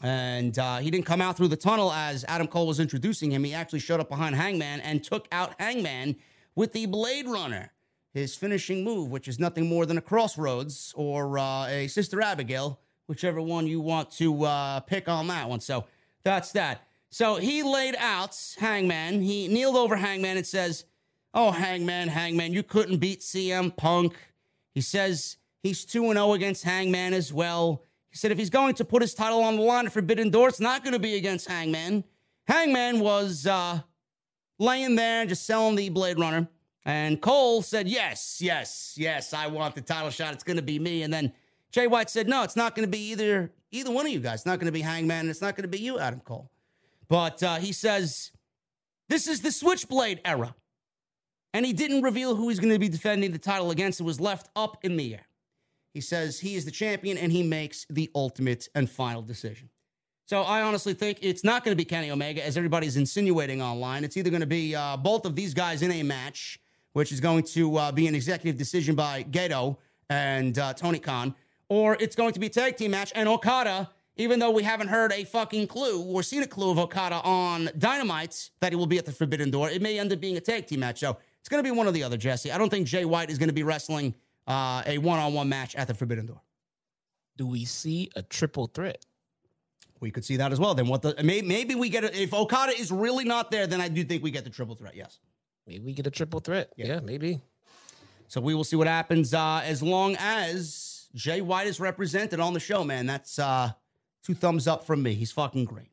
And 0.00 0.56
uh, 0.58 0.78
he 0.78 0.90
didn't 0.90 1.06
come 1.06 1.20
out 1.20 1.36
through 1.36 1.48
the 1.48 1.56
tunnel 1.56 1.92
as 1.92 2.24
Adam 2.28 2.46
Cole 2.46 2.66
was 2.66 2.80
introducing 2.80 3.32
him. 3.32 3.44
He 3.44 3.52
actually 3.52 3.80
showed 3.80 4.00
up 4.00 4.08
behind 4.08 4.36
Hangman 4.36 4.80
and 4.80 5.02
took 5.02 5.26
out 5.32 5.54
Hangman 5.60 6.16
with 6.54 6.72
the 6.72 6.86
Blade 6.86 7.26
Runner 7.26 7.72
his 8.18 8.34
finishing 8.34 8.84
move, 8.84 9.10
which 9.10 9.28
is 9.28 9.38
nothing 9.38 9.68
more 9.68 9.86
than 9.86 9.98
a 9.98 10.00
crossroads 10.00 10.92
or 10.96 11.38
uh, 11.38 11.66
a 11.66 11.88
Sister 11.88 12.20
Abigail, 12.20 12.80
whichever 13.06 13.40
one 13.40 13.66
you 13.66 13.80
want 13.80 14.10
to 14.12 14.44
uh, 14.44 14.80
pick 14.80 15.08
on 15.08 15.26
that 15.28 15.48
one. 15.48 15.60
So 15.60 15.86
that's 16.24 16.52
that. 16.52 16.86
So 17.10 17.36
he 17.36 17.62
laid 17.62 17.96
out 17.96 18.36
Hangman. 18.58 19.22
He 19.22 19.48
kneeled 19.48 19.76
over 19.76 19.96
Hangman 19.96 20.36
and 20.36 20.46
says, 20.46 20.84
Oh, 21.34 21.50
Hangman, 21.50 22.08
Hangman, 22.08 22.52
you 22.52 22.62
couldn't 22.62 22.98
beat 22.98 23.20
CM 23.20 23.74
Punk. 23.76 24.16
He 24.74 24.80
says 24.80 25.36
he's 25.62 25.84
2 25.84 26.12
0 26.12 26.32
against 26.32 26.64
Hangman 26.64 27.14
as 27.14 27.32
well. 27.32 27.82
He 28.10 28.16
said 28.16 28.32
if 28.32 28.38
he's 28.38 28.50
going 28.50 28.74
to 28.74 28.84
put 28.84 29.02
his 29.02 29.14
title 29.14 29.42
on 29.42 29.56
the 29.56 29.62
line 29.62 29.86
at 29.86 29.92
Forbidden 29.92 30.30
Door, 30.30 30.48
it's 30.48 30.60
not 30.60 30.82
going 30.82 30.94
to 30.94 30.98
be 30.98 31.16
against 31.16 31.48
Hangman. 31.48 32.04
Hangman 32.46 33.00
was 33.00 33.46
uh, 33.46 33.80
laying 34.58 34.96
there 34.96 35.26
just 35.26 35.46
selling 35.46 35.76
the 35.76 35.90
Blade 35.90 36.18
Runner. 36.18 36.48
And 36.88 37.20
Cole 37.20 37.60
said, 37.60 37.86
Yes, 37.86 38.38
yes, 38.40 38.94
yes, 38.96 39.34
I 39.34 39.46
want 39.46 39.74
the 39.74 39.82
title 39.82 40.08
shot. 40.08 40.32
It's 40.32 40.42
going 40.42 40.56
to 40.56 40.62
be 40.62 40.78
me. 40.78 41.02
And 41.02 41.12
then 41.12 41.34
Jay 41.70 41.86
White 41.86 42.08
said, 42.08 42.26
No, 42.26 42.42
it's 42.44 42.56
not 42.56 42.74
going 42.74 42.88
to 42.88 42.90
be 42.90 43.10
either 43.10 43.52
either 43.70 43.90
one 43.90 44.06
of 44.06 44.10
you 44.10 44.20
guys. 44.20 44.36
It's 44.36 44.46
not 44.46 44.58
going 44.58 44.66
to 44.66 44.72
be 44.72 44.80
Hangman, 44.80 45.20
and 45.20 45.28
it's 45.28 45.42
not 45.42 45.54
going 45.54 45.64
to 45.64 45.68
be 45.68 45.78
you, 45.78 45.98
Adam 45.98 46.20
Cole. 46.20 46.50
But 47.06 47.42
uh, 47.42 47.56
he 47.56 47.72
says, 47.72 48.32
This 49.10 49.28
is 49.28 49.42
the 49.42 49.52
Switchblade 49.52 50.22
era. 50.24 50.54
And 51.52 51.66
he 51.66 51.74
didn't 51.74 52.02
reveal 52.02 52.36
who 52.36 52.48
he's 52.48 52.58
going 52.58 52.72
to 52.72 52.78
be 52.78 52.88
defending 52.88 53.32
the 53.32 53.38
title 53.38 53.70
against. 53.70 54.00
It 54.00 54.04
was 54.04 54.18
left 54.18 54.48
up 54.56 54.78
in 54.82 54.96
the 54.96 55.12
air. 55.14 55.26
He 55.92 56.00
says 56.00 56.40
he 56.40 56.54
is 56.54 56.64
the 56.64 56.70
champion 56.70 57.18
and 57.18 57.32
he 57.32 57.42
makes 57.42 57.86
the 57.90 58.10
ultimate 58.14 58.68
and 58.74 58.88
final 58.88 59.20
decision. 59.20 59.68
So 60.26 60.42
I 60.42 60.62
honestly 60.62 60.94
think 60.94 61.18
it's 61.20 61.44
not 61.44 61.64
going 61.64 61.72
to 61.72 61.76
be 61.76 61.86
Kenny 61.86 62.10
Omega, 62.10 62.44
as 62.46 62.56
everybody's 62.56 62.96
insinuating 62.96 63.60
online. 63.60 64.04
It's 64.04 64.16
either 64.16 64.30
going 64.30 64.40
to 64.40 64.46
be 64.46 64.74
uh, 64.74 64.96
both 64.96 65.26
of 65.26 65.34
these 65.36 65.52
guys 65.52 65.82
in 65.82 65.90
a 65.90 66.02
match 66.02 66.60
which 66.92 67.12
is 67.12 67.20
going 67.20 67.42
to 67.44 67.76
uh, 67.76 67.92
be 67.92 68.06
an 68.06 68.14
executive 68.14 68.56
decision 68.56 68.94
by 68.94 69.22
Gedo 69.24 69.76
and 70.10 70.58
uh, 70.58 70.72
Tony 70.74 70.98
Khan, 70.98 71.34
or 71.68 71.96
it's 72.00 72.16
going 72.16 72.32
to 72.32 72.40
be 72.40 72.46
a 72.46 72.50
tag 72.50 72.76
team 72.76 72.92
match. 72.92 73.12
And 73.14 73.28
Okada, 73.28 73.90
even 74.16 74.38
though 74.38 74.50
we 74.50 74.62
haven't 74.62 74.88
heard 74.88 75.12
a 75.12 75.24
fucking 75.24 75.66
clue 75.66 76.02
or 76.02 76.22
seen 76.22 76.42
a 76.42 76.46
clue 76.46 76.70
of 76.70 76.78
Okada 76.78 77.20
on 77.22 77.70
Dynamite 77.78 78.50
that 78.60 78.72
he 78.72 78.76
will 78.76 78.86
be 78.86 78.98
at 78.98 79.06
the 79.06 79.12
Forbidden 79.12 79.50
Door, 79.50 79.70
it 79.70 79.82
may 79.82 79.98
end 79.98 80.12
up 80.12 80.20
being 80.20 80.36
a 80.36 80.40
tag 80.40 80.66
team 80.66 80.80
match. 80.80 81.00
So 81.00 81.16
it's 81.40 81.48
going 81.48 81.62
to 81.62 81.70
be 81.70 81.76
one 81.76 81.86
or 81.86 81.92
the 81.92 82.02
other, 82.02 82.16
Jesse. 82.16 82.50
I 82.50 82.58
don't 82.58 82.70
think 82.70 82.86
Jay 82.86 83.04
White 83.04 83.30
is 83.30 83.38
going 83.38 83.48
to 83.48 83.54
be 83.54 83.62
wrestling 83.62 84.14
uh, 84.46 84.82
a 84.86 84.98
one 84.98 85.18
on 85.18 85.34
one 85.34 85.48
match 85.48 85.76
at 85.76 85.88
the 85.88 85.94
Forbidden 85.94 86.26
Door. 86.26 86.40
Do 87.36 87.46
we 87.46 87.64
see 87.64 88.10
a 88.16 88.22
triple 88.22 88.66
threat? 88.66 89.04
We 90.00 90.10
could 90.10 90.24
see 90.24 90.36
that 90.36 90.52
as 90.52 90.60
well. 90.60 90.74
Then 90.74 90.86
what 90.86 91.02
the 91.02 91.14
maybe 91.22 91.74
we 91.74 91.88
get 91.88 92.04
a, 92.04 92.20
if 92.20 92.32
Okada 92.32 92.72
is 92.72 92.90
really 92.90 93.24
not 93.24 93.50
there, 93.50 93.66
then 93.66 93.80
I 93.80 93.88
do 93.88 94.04
think 94.04 94.22
we 94.22 94.30
get 94.30 94.44
the 94.44 94.50
triple 94.50 94.76
threat. 94.76 94.94
Yes 94.96 95.18
maybe 95.68 95.84
we 95.84 95.92
get 95.92 96.06
a 96.06 96.10
triple 96.10 96.40
threat. 96.40 96.72
Yeah, 96.76 96.86
yeah 96.86 97.00
maybe. 97.00 97.40
So 98.28 98.40
we 98.40 98.54
will 98.54 98.64
see 98.64 98.76
what 98.76 98.88
happens 98.88 99.32
uh, 99.32 99.62
as 99.64 99.82
long 99.82 100.16
as 100.18 101.08
Jay 101.14 101.40
White 101.40 101.66
is 101.66 101.80
represented 101.80 102.40
on 102.40 102.52
the 102.52 102.60
show, 102.60 102.84
man. 102.84 103.06
That's 103.06 103.38
uh, 103.38 103.72
two 104.22 104.34
thumbs 104.34 104.66
up 104.66 104.84
from 104.84 105.02
me. 105.02 105.14
He's 105.14 105.32
fucking 105.32 105.64
great. 105.64 105.90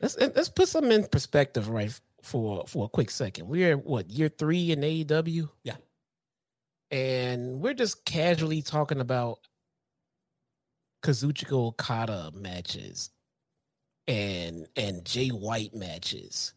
Let's 0.00 0.16
let's 0.18 0.48
put 0.48 0.68
some 0.68 0.90
in 0.90 1.06
perspective, 1.06 1.68
right? 1.68 1.98
For 2.22 2.64
for 2.66 2.86
a 2.86 2.88
quick 2.88 3.10
second, 3.10 3.48
we're 3.48 3.76
what 3.76 4.10
year 4.10 4.28
three 4.28 4.72
in 4.72 4.80
AEW. 4.80 5.48
Yeah, 5.62 5.76
and 6.90 7.60
we're 7.60 7.74
just 7.74 8.04
casually 8.04 8.62
talking 8.62 9.00
about 9.00 9.38
Kazuchika 11.02 11.52
Okada 11.52 12.32
matches 12.34 13.10
and 14.08 14.66
and 14.76 15.04
Jay 15.04 15.28
White 15.28 15.74
matches 15.74 16.52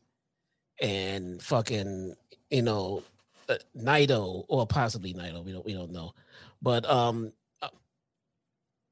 and 0.81 1.41
fucking 1.41 2.15
you 2.49 2.61
know 2.61 3.03
uh, 3.47 3.57
Naito 3.77 4.45
or 4.47 4.65
possibly 4.68 5.14
Naito. 5.14 5.43
We 5.43 5.51
don't 5.51 5.65
we 5.65 5.73
don't 5.73 5.91
know, 5.91 6.14
but 6.61 6.89
um, 6.89 7.34
uh, 7.61 7.69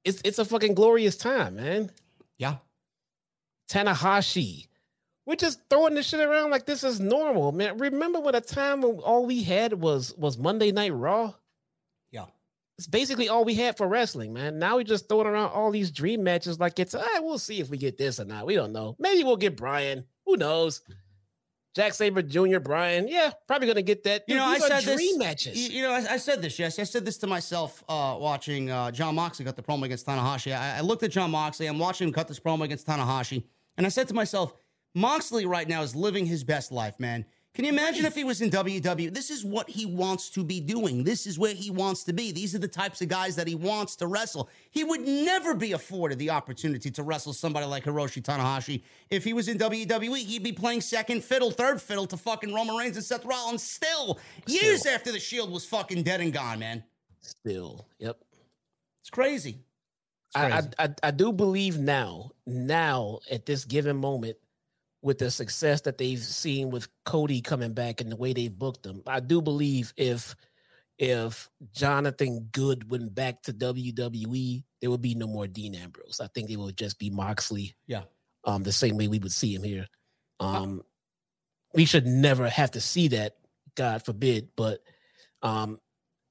it's 0.04 0.22
it's 0.24 0.40
a 0.40 0.46
fucking 0.46 0.74
glorious 0.74 1.18
time, 1.18 1.56
man. 1.56 1.92
Yeah, 2.38 2.58
Tanahashi. 3.70 4.68
We're 5.26 5.36
just 5.36 5.60
throwing 5.70 5.94
this 5.96 6.08
shit 6.08 6.22
around 6.22 6.52
like 6.52 6.66
this 6.66 6.86
is 6.86 7.02
normal, 7.02 7.52
man. 7.52 7.78
Remember 7.78 8.20
when 8.20 8.34
a 8.36 8.42
time 8.42 8.82
when 8.82 9.00
all 9.00 9.26
we 9.26 9.44
had 9.44 9.74
was 9.74 10.16
was 10.18 10.38
Monday 10.38 10.72
Night 10.72 10.94
Raw? 10.94 11.34
Yeah, 12.12 12.26
it's 12.78 12.88
basically 12.88 13.28
all 13.28 13.44
we 13.44 13.54
had 13.54 13.76
for 13.76 13.88
wrestling, 13.88 14.32
man. 14.32 14.58
Now 14.58 14.78
we're 14.78 14.84
just 14.84 15.10
throwing 15.10 15.28
around 15.28 15.50
all 15.50 15.70
these 15.70 15.92
dream 15.92 16.24
matches 16.24 16.60
like 16.60 16.80
it's. 16.80 16.96
Ah, 16.96 17.20
we'll 17.20 17.40
see 17.40 17.60
if 17.60 17.70
we 17.70 17.78
get 17.78 17.98
this 17.98 18.20
or 18.22 18.26
not. 18.26 18.46
We 18.46 18.56
don't 18.56 18.72
know. 18.72 18.96
Maybe 19.00 19.24
we'll 19.26 19.36
get 19.36 19.58
Bryan. 19.58 20.06
Who 20.26 20.38
knows? 20.38 20.82
Zack 21.78 21.94
Sabre 21.94 22.24
Jr., 22.24 22.58
Bryan, 22.58 23.08
yeah, 23.08 23.30
probably 23.46 23.68
gonna 23.68 23.84
get 23.84 24.04
that. 24.06 24.24
You 24.28 24.34
know, 24.34 24.44
I 24.44 24.58
said 24.58 24.84
dream 24.84 24.98
this, 24.98 25.18
matches. 25.20 25.70
You 25.70 25.84
know, 25.84 25.92
I, 25.92 26.14
I, 26.14 26.18
said 26.18 26.42
this. 26.42 26.58
Yes, 26.58 26.80
I 26.80 26.84
said 26.84 27.06
this 27.06 27.20
to 27.20 27.28
myself 27.28 27.84
uh, 27.88 28.18
watching 28.20 28.72
uh, 28.72 28.90
Jon 28.90 29.14
Moxley 29.14 29.46
cut 29.46 29.56
the 29.56 29.62
promo 29.62 29.84
against 29.84 30.08
Tanahashi. 30.08 30.58
I, 30.58 30.80
I, 30.80 30.82
looked 30.82 31.04
at 31.04 31.12
Jon 31.12 31.30
Moxley. 31.30 31.68
I'm 31.68 31.78
watching 31.78 32.08
him 32.08 32.16
cut 32.16 32.28
this 32.28 32.40
promo 32.40 32.64
against 32.64 32.88
Tanahashi, 32.88 33.44
and 33.78 33.86
I 33.86 33.90
said 33.90 34.08
to 34.08 34.16
myself, 34.16 34.56
Moxley 34.96 35.46
right 35.46 35.68
now 35.68 35.84
is 35.84 35.96
living 35.96 36.26
his 36.26 36.44
best 36.44 36.72
life, 36.72 37.00
man. 37.00 37.26
Can 37.58 37.66
you 37.66 37.72
imagine 37.72 38.06
if 38.06 38.14
he 38.14 38.24
was 38.24 38.40
in 38.40 38.52
WWE? 38.52 39.12
This 39.12 39.32
is 39.32 39.44
what 39.44 39.68
he 39.68 39.88
wants 39.88 40.30
to 40.30 40.44
be 40.44 40.60
doing. 40.60 41.04
This 41.04 41.26
is 41.26 41.40
where 41.40 41.56
he 41.56 41.72
wants 41.72 42.04
to 42.04 42.14
be. 42.14 42.32
These 42.32 42.54
are 42.54 42.60
the 42.60 42.68
types 42.68 43.02
of 43.02 43.08
guys 43.08 43.36
that 43.36 43.48
he 43.48 43.56
wants 43.56 43.96
to 43.96 44.06
wrestle. 44.06 44.48
He 44.70 44.84
would 44.84 45.02
never 45.02 45.56
be 45.56 45.72
afforded 45.72 46.20
the 46.20 46.30
opportunity 46.30 46.92
to 46.92 47.02
wrestle 47.02 47.34
somebody 47.34 47.66
like 47.66 47.86
Hiroshi 47.86 48.22
Tanahashi. 48.22 48.84
If 49.10 49.24
he 49.24 49.34
was 49.34 49.48
in 49.48 49.58
WWE, 49.58 50.20
he'd 50.20 50.44
be 50.44 50.52
playing 50.52 50.82
second 50.82 51.24
fiddle, 51.24 51.50
third 51.50 51.82
fiddle 51.82 52.06
to 52.06 52.16
fucking 52.16 52.54
Roman 52.54 52.76
Reigns 52.76 52.96
and 52.96 53.04
Seth 53.04 53.26
Rollins 53.26 53.64
still, 53.64 54.20
still. 54.46 54.64
years 54.64 54.86
after 54.86 55.12
the 55.12 55.20
Shield 55.20 55.52
was 55.52 55.66
fucking 55.66 56.04
dead 56.04 56.22
and 56.22 56.32
gone, 56.32 56.60
man. 56.60 56.84
Still, 57.22 57.88
yep. 57.98 58.20
It's 59.02 59.10
crazy. 59.10 59.58
It's 60.28 60.36
crazy. 60.36 60.70
I, 60.78 60.86
I, 60.86 60.90
I 61.02 61.10
do 61.10 61.32
believe 61.32 61.80
now, 61.80 62.30
now 62.46 63.18
at 63.32 63.48
this 63.48 63.66
given 63.66 63.98
moment, 63.98 64.38
with 65.02 65.20
the 65.20 65.32
success 65.32 65.82
that 65.82 65.98
they've 65.98 66.20
seen 66.20 66.70
with 66.70 66.88
Cody 67.06 67.42
coming 67.42 67.74
back 67.74 68.02
and 68.02 68.12
the 68.12 68.16
way 68.16 68.34
they 68.34 68.48
booked 68.48 68.84
them. 68.84 69.04
I 69.06 69.20
do 69.20 69.42
believe 69.42 69.94
if 69.98 70.36
if 70.98 71.50
Jonathan 71.74 72.50
Good 72.52 72.90
went 72.90 73.14
back 73.14 73.44
to 73.44 73.54
WWE, 73.54 74.64
there 74.82 74.90
would 74.90 75.02
be 75.02 75.14
no 75.14 75.28
more 75.28 75.46
Dean 75.48 75.76
Ambrose. 75.76 76.20
I 76.22 76.28
think 76.28 76.50
it 76.50 76.58
would 76.58 76.76
just 76.76 76.98
be 76.98 77.12
Moxley. 77.12 77.76
Yeah. 77.86 78.04
Um, 78.44 78.64
the 78.64 78.72
same 78.72 78.98
way 78.98 79.08
we 79.08 79.20
would 79.20 79.32
see 79.32 79.54
him 79.54 79.64
here. 79.64 79.88
Um, 80.40 80.82
we 81.74 81.86
should 81.86 82.08
never 82.08 82.50
have 82.50 82.72
to 82.72 82.82
see 82.82 83.10
that, 83.10 83.36
God 83.76 84.04
forbid. 84.04 84.50
But 84.56 84.80
um, 85.44 85.80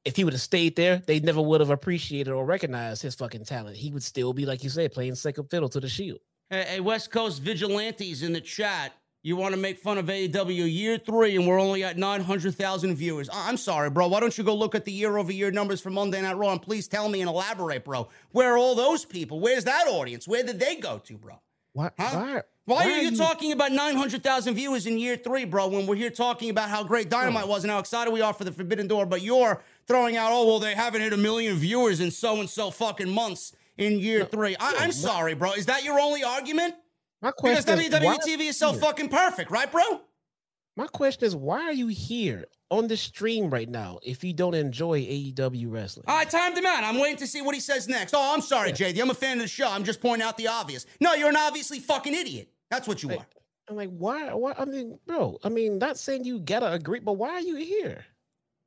if 0.05 0.17
he 0.17 0.25
would 0.25 0.33
have 0.33 0.43
stayed 0.43 0.75
there, 0.75 0.99
they 1.07 1.21
never 1.21 1.41
would 1.41 1.61
have 1.61 1.71
appreciated 1.71 2.33
or 2.33 2.45
recognized 2.45 3.03
his 3.03 3.15
fucking 3.15 3.45
talent. 3.45 3.77
He 3.77 3.93
would 3.93 4.03
still 4.03 4.33
be, 4.33 4.47
like 4.47 4.65
you 4.65 4.71
said, 4.71 4.93
playing 4.93 5.15
second 5.15 5.49
fiddle 5.51 5.69
to 5.69 5.81
the 5.81 5.89
Shield. 5.89 6.21
Hey, 6.49 6.79
West 6.79 7.11
Coast 7.11 7.43
vigilantes 7.43 8.23
in 8.23 8.33
the 8.33 8.41
chat. 8.41 8.93
You 9.25 9.35
want 9.35 9.53
to 9.53 9.61
make 9.61 9.81
fun 9.81 9.99
of 9.99 10.07
AEW 10.07 10.73
year 10.73 10.97
three, 10.97 11.35
and 11.35 11.45
we're 11.45 11.59
only 11.59 11.83
at 11.83 11.99
900,000 11.99 12.95
viewers. 12.95 13.29
I'm 13.33 13.57
sorry, 13.57 13.91
bro. 13.91 14.07
Why 14.07 14.21
don't 14.21 14.39
you 14.39 14.45
go 14.45 14.55
look 14.55 14.77
at 14.77 14.85
the 14.85 14.93
year 14.93 15.17
over 15.17 15.33
year 15.33 15.51
numbers 15.51 15.81
for 15.81 15.91
Monday 15.91 16.23
Night 16.23 16.37
Raw 16.37 16.53
and 16.53 16.63
please 16.63 16.87
tell 16.87 17.09
me 17.09 17.21
and 17.21 17.29
elaborate, 17.29 17.85
bro? 17.85 18.07
Where 18.31 18.55
are 18.55 18.59
all 18.59 18.77
those 18.77 19.05
people? 19.05 19.41
Where's 19.41 19.65
that 19.65 19.89
audience? 19.89 20.29
Where 20.29 20.45
did 20.45 20.61
they 20.61 20.77
go 20.77 20.99
to, 20.99 21.19
bro? 21.19 21.41
What? 21.73 21.95
Huh? 21.99 22.11
Why, 22.13 22.33
why, 22.33 22.43
why, 22.67 22.85
are, 22.85 23.01
you, 23.01 23.11
you 23.11 23.17
talking 23.17 23.51
about 23.51 23.73
900,000 23.73 24.55
viewers 24.55 24.87
in 24.87 24.99
year 24.99 25.17
three, 25.17 25.45
bro, 25.45 25.67
when 25.67 25.89
we're 25.89 25.97
here 25.97 26.11
talking 26.11 26.51
about 26.51 26.71
how 26.71 26.85
great 26.85 27.11
Dynamite 27.11 27.49
was 27.49 27.65
and 27.65 27.73
how 27.73 27.81
excited 27.81 28.13
we 28.13 28.21
are 28.21 28.33
for 28.33 28.45
the 28.45 28.53
Forbidden 28.53 28.87
Door, 28.87 29.07
but 29.07 29.23
you're 29.23 29.61
throwing 29.89 30.17
out, 30.17 30.31
oh, 30.31 30.47
well, 30.47 30.61
they 30.61 30.77
haven't 30.77 31.01
hit 31.01 31.13
a 31.13 31.17
million 31.17 31.57
viewers 31.57 31.99
in 31.99 32.13
so 32.13 32.39
and 32.39 32.49
so 32.49 32.71
fucking 32.71 33.11
months 33.11 33.56
in 33.79 33.99
year 33.99 34.21
no, 34.21 34.25
three. 34.27 34.57
I, 34.59 34.85
am 34.85 34.93
sorry, 34.93 35.35
bro. 35.35 35.53
Is 35.53 35.67
that 35.67 35.85
your 35.85 35.99
only 35.99 36.25
argument? 36.25 36.75
My 37.23 37.31
question 37.31 37.79
because 37.79 38.01
WWE 38.01 38.41
is, 38.41 38.41
is 38.41 38.59
so 38.59 38.73
fucking 38.73 39.09
perfect, 39.09 39.51
right, 39.51 39.71
bro? 39.71 39.83
My 40.77 40.87
question 40.87 41.25
is, 41.25 41.35
why 41.35 41.63
are 41.63 41.73
you 41.73 41.87
here 41.87 42.45
on 42.71 42.87
the 42.89 42.97
stream 42.99 43.49
right 43.49 43.69
now 43.69 43.99
if 44.03 44.23
you 44.23 44.35
don't 44.35 44.55
enjoy 44.55 45.01
AEW 45.01 45.73
wrestling? 45.73 46.05
I 46.07 46.27
timed 46.27 46.59
him 46.59 46.67
out. 46.67 46.85
I'm 46.85 47.01
waiting 47.01 47.17
to 47.19 47.27
see 47.27 47.41
what 47.41 47.55
he 47.55 47.61
says 47.61 47.89
next. 47.89 48.13
Oh, 48.15 48.35
I'm 48.35 48.43
sorry, 48.43 48.71
yeah. 48.71 48.93
JD. 48.93 49.01
I'm 49.01 49.11
a 49.11 49.15
fan 49.15 49.39
of 49.39 49.45
the 49.45 49.49
show. 49.49 49.71
I'm 49.71 49.85
just 49.85 50.03
pointing 50.03 50.27
out 50.27 50.37
the 50.37 50.49
obvious. 50.49 50.85
No, 51.01 51.15
you're 51.15 51.31
an 51.31 51.37
obviously 51.37 51.79
fucking 51.79 52.15
idiot. 52.15 52.51
That's 52.71 52.87
what 52.87 53.03
you 53.03 53.09
like, 53.09 53.21
are. 53.21 53.27
I'm 53.69 53.77
like, 53.77 53.91
why? 53.91 54.35
Why? 54.35 54.55
I 54.59 54.67
mean, 54.67 54.99
bro. 55.07 55.39
I 55.43 55.49
mean, 55.49 55.79
not 55.79 55.99
saying 55.99 56.25
you 56.25 56.41
gotta 56.41 56.71
agree, 56.71 57.01
but 57.01 57.15
why 57.15 57.31
are 57.31 57.41
you 57.41 57.57
here? 57.57 58.05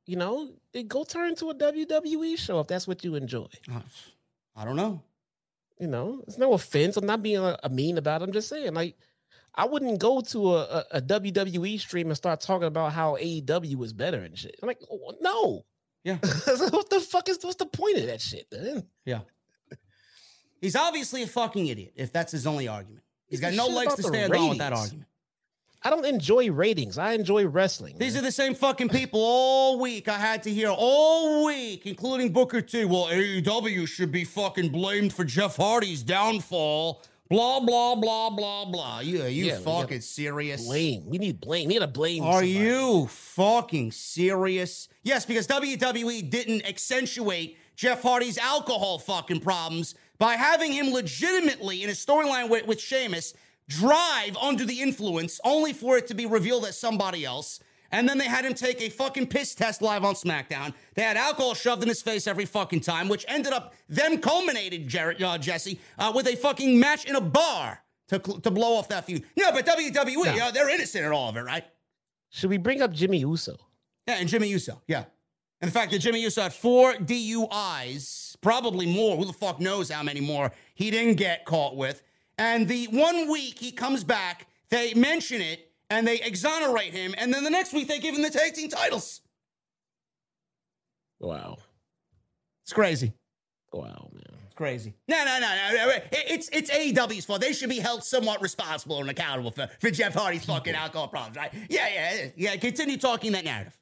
You 0.06 0.16
know, 0.16 0.50
go 0.88 1.04
turn 1.04 1.36
to 1.36 1.50
a 1.50 1.54
WWE 1.54 2.36
show 2.36 2.58
if 2.58 2.66
that's 2.66 2.88
what 2.88 3.04
you 3.04 3.14
enjoy. 3.14 3.46
Oh, 3.70 3.82
I 4.60 4.64
don't 4.66 4.76
know. 4.76 5.02
You 5.78 5.86
know, 5.86 6.22
it's 6.26 6.36
no 6.36 6.52
offense. 6.52 6.98
I'm 6.98 7.06
not 7.06 7.22
being 7.22 7.38
a, 7.38 7.58
a 7.62 7.70
mean 7.70 7.96
about 7.96 8.20
it. 8.20 8.24
I'm 8.24 8.32
just 8.32 8.50
saying, 8.50 8.74
like, 8.74 8.94
I 9.54 9.64
wouldn't 9.64 9.98
go 9.98 10.20
to 10.20 10.54
a, 10.54 10.60
a, 10.60 10.84
a, 10.92 11.00
WWE 11.00 11.80
stream 11.80 12.08
and 12.08 12.16
start 12.16 12.42
talking 12.42 12.68
about 12.68 12.92
how 12.92 13.16
AEW 13.16 13.82
is 13.82 13.94
better 13.94 14.18
and 14.18 14.38
shit. 14.38 14.56
I'm 14.62 14.66
like, 14.66 14.82
oh, 14.92 15.14
no. 15.22 15.64
Yeah. 16.04 16.16
what 16.70 16.90
the 16.90 17.00
fuck 17.00 17.30
is 17.30 17.38
what's 17.40 17.56
the 17.56 17.64
point 17.64 17.96
of 17.96 18.06
that 18.06 18.20
shit, 18.20 18.46
man? 18.52 18.86
Yeah. 19.06 19.20
He's 20.60 20.76
obviously 20.76 21.22
a 21.22 21.26
fucking 21.26 21.66
idiot 21.66 21.94
if 21.96 22.12
that's 22.12 22.32
his 22.32 22.46
only 22.46 22.68
argument. 22.68 23.02
He's 23.28 23.40
got 23.40 23.54
no 23.54 23.68
legs 23.68 23.94
to 23.94 24.02
stand 24.02 24.34
on 24.34 24.50
with 24.50 24.58
that 24.58 24.74
argument. 24.74 25.06
I 25.82 25.88
don't 25.88 26.04
enjoy 26.04 26.50
ratings. 26.50 26.98
I 26.98 27.12
enjoy 27.12 27.46
wrestling. 27.46 27.96
These 27.96 28.14
man. 28.14 28.22
are 28.22 28.26
the 28.26 28.32
same 28.32 28.54
fucking 28.54 28.90
people 28.90 29.20
all 29.22 29.80
week. 29.80 30.08
I 30.08 30.18
had 30.18 30.42
to 30.42 30.50
hear 30.50 30.68
all 30.68 31.46
week, 31.46 31.86
including 31.86 32.32
Booker 32.32 32.60
T. 32.60 32.84
Well, 32.84 33.06
AEW 33.06 33.88
should 33.88 34.12
be 34.12 34.24
fucking 34.24 34.70
blamed 34.70 35.14
for 35.14 35.24
Jeff 35.24 35.56
Hardy's 35.56 36.02
downfall. 36.02 37.02
Blah 37.30 37.60
blah 37.60 37.94
blah 37.94 38.28
blah 38.28 38.64
blah. 38.66 39.00
You, 39.00 39.22
are 39.22 39.28
you 39.28 39.46
yeah, 39.46 39.58
fucking 39.60 40.02
serious? 40.02 40.66
Blame. 40.66 41.06
We 41.06 41.16
need 41.16 41.40
blame. 41.40 41.68
We 41.68 41.74
need 41.74 41.80
to 41.80 41.86
blame. 41.86 42.24
Are 42.24 42.40
somebody. 42.40 42.50
you 42.50 43.06
fucking 43.06 43.92
serious? 43.92 44.88
Yes, 45.02 45.24
because 45.24 45.46
WWE 45.46 46.28
didn't 46.28 46.68
accentuate 46.68 47.56
Jeff 47.76 48.02
Hardy's 48.02 48.36
alcohol 48.36 48.98
fucking 48.98 49.40
problems 49.40 49.94
by 50.18 50.34
having 50.34 50.72
him 50.72 50.92
legitimately 50.92 51.82
in 51.82 51.88
a 51.88 51.94
storyline 51.94 52.50
with, 52.50 52.66
with 52.66 52.80
Sheamus 52.80 53.32
drive 53.70 54.36
under 54.36 54.64
the 54.64 54.82
influence, 54.82 55.40
only 55.44 55.72
for 55.72 55.96
it 55.96 56.08
to 56.08 56.14
be 56.14 56.26
revealed 56.26 56.66
as 56.66 56.78
somebody 56.78 57.24
else. 57.24 57.60
And 57.92 58.08
then 58.08 58.18
they 58.18 58.26
had 58.26 58.44
him 58.44 58.54
take 58.54 58.80
a 58.82 58.88
fucking 58.88 59.28
piss 59.28 59.54
test 59.54 59.80
live 59.80 60.04
on 60.04 60.14
SmackDown. 60.14 60.74
They 60.94 61.02
had 61.02 61.16
alcohol 61.16 61.54
shoved 61.54 61.82
in 61.82 61.88
his 61.88 62.02
face 62.02 62.26
every 62.26 62.44
fucking 62.44 62.80
time, 62.80 63.08
which 63.08 63.24
ended 63.26 63.52
up 63.52 63.74
them 63.88 64.18
culminated, 64.18 64.86
Jared, 64.86 65.22
uh, 65.22 65.38
Jesse, 65.38 65.80
uh, 65.98 66.12
with 66.14 66.26
a 66.28 66.36
fucking 66.36 66.78
match 66.78 67.04
in 67.04 67.16
a 67.16 67.20
bar 67.20 67.82
to, 68.08 68.18
to 68.18 68.50
blow 68.50 68.74
off 68.76 68.88
that 68.88 69.06
feud. 69.06 69.24
No, 69.36 69.50
but 69.52 69.66
WWE, 69.66 70.36
no. 70.36 70.46
uh, 70.46 70.50
they're 70.50 70.68
innocent 70.68 71.04
in 71.04 71.12
all 71.12 71.28
of 71.28 71.36
it, 71.36 71.40
right? 71.40 71.64
Should 72.30 72.50
we 72.50 72.58
bring 72.58 72.82
up 72.82 72.92
Jimmy 72.92 73.18
Uso? 73.18 73.56
Yeah, 74.06 74.16
and 74.18 74.28
Jimmy 74.28 74.48
Uso, 74.48 74.80
yeah. 74.86 75.04
And 75.60 75.70
the 75.70 75.72
fact 75.72 75.92
that 75.92 75.98
Jimmy 75.98 76.20
Uso 76.22 76.42
had 76.42 76.52
four 76.52 76.94
DUIs, 76.94 78.36
probably 78.40 78.86
more, 78.86 79.16
who 79.16 79.24
the 79.24 79.32
fuck 79.32 79.60
knows 79.60 79.90
how 79.90 80.02
many 80.02 80.20
more 80.20 80.52
he 80.74 80.90
didn't 80.90 81.14
get 81.16 81.44
caught 81.44 81.76
with. 81.76 82.02
And 82.40 82.66
the 82.66 82.86
one 82.86 83.30
week 83.30 83.58
he 83.58 83.70
comes 83.70 84.02
back, 84.02 84.46
they 84.70 84.94
mention 84.94 85.42
it 85.42 85.70
and 85.90 86.08
they 86.08 86.22
exonerate 86.22 86.94
him. 86.94 87.14
And 87.18 87.34
then 87.34 87.44
the 87.44 87.50
next 87.50 87.74
week 87.74 87.86
they 87.86 87.98
give 87.98 88.16
him 88.16 88.22
the 88.22 88.30
tag 88.30 88.54
team 88.54 88.70
titles. 88.70 89.20
Wow. 91.20 91.58
It's 92.64 92.72
crazy. 92.72 93.12
Wow, 93.74 94.08
man. 94.14 94.22
It's 94.46 94.54
crazy. 94.54 94.94
No, 95.06 95.22
no, 95.22 95.38
no, 95.38 95.48
no. 95.74 95.92
It's 96.12 96.48
it's 96.50 96.70
AEW's 96.70 97.26
fault. 97.26 97.42
They 97.42 97.52
should 97.52 97.68
be 97.68 97.78
held 97.78 98.02
somewhat 98.02 98.40
responsible 98.40 99.02
and 99.02 99.10
accountable 99.10 99.50
for, 99.50 99.68
for 99.78 99.90
Jeff 99.90 100.14
Hardy's 100.14 100.46
fucking 100.46 100.74
alcohol 100.74 101.08
problems, 101.08 101.36
right? 101.36 101.52
Yeah, 101.68 101.88
yeah, 101.92 102.28
yeah. 102.36 102.56
Continue 102.56 102.96
talking 102.96 103.32
that 103.32 103.44
narrative. 103.44 103.76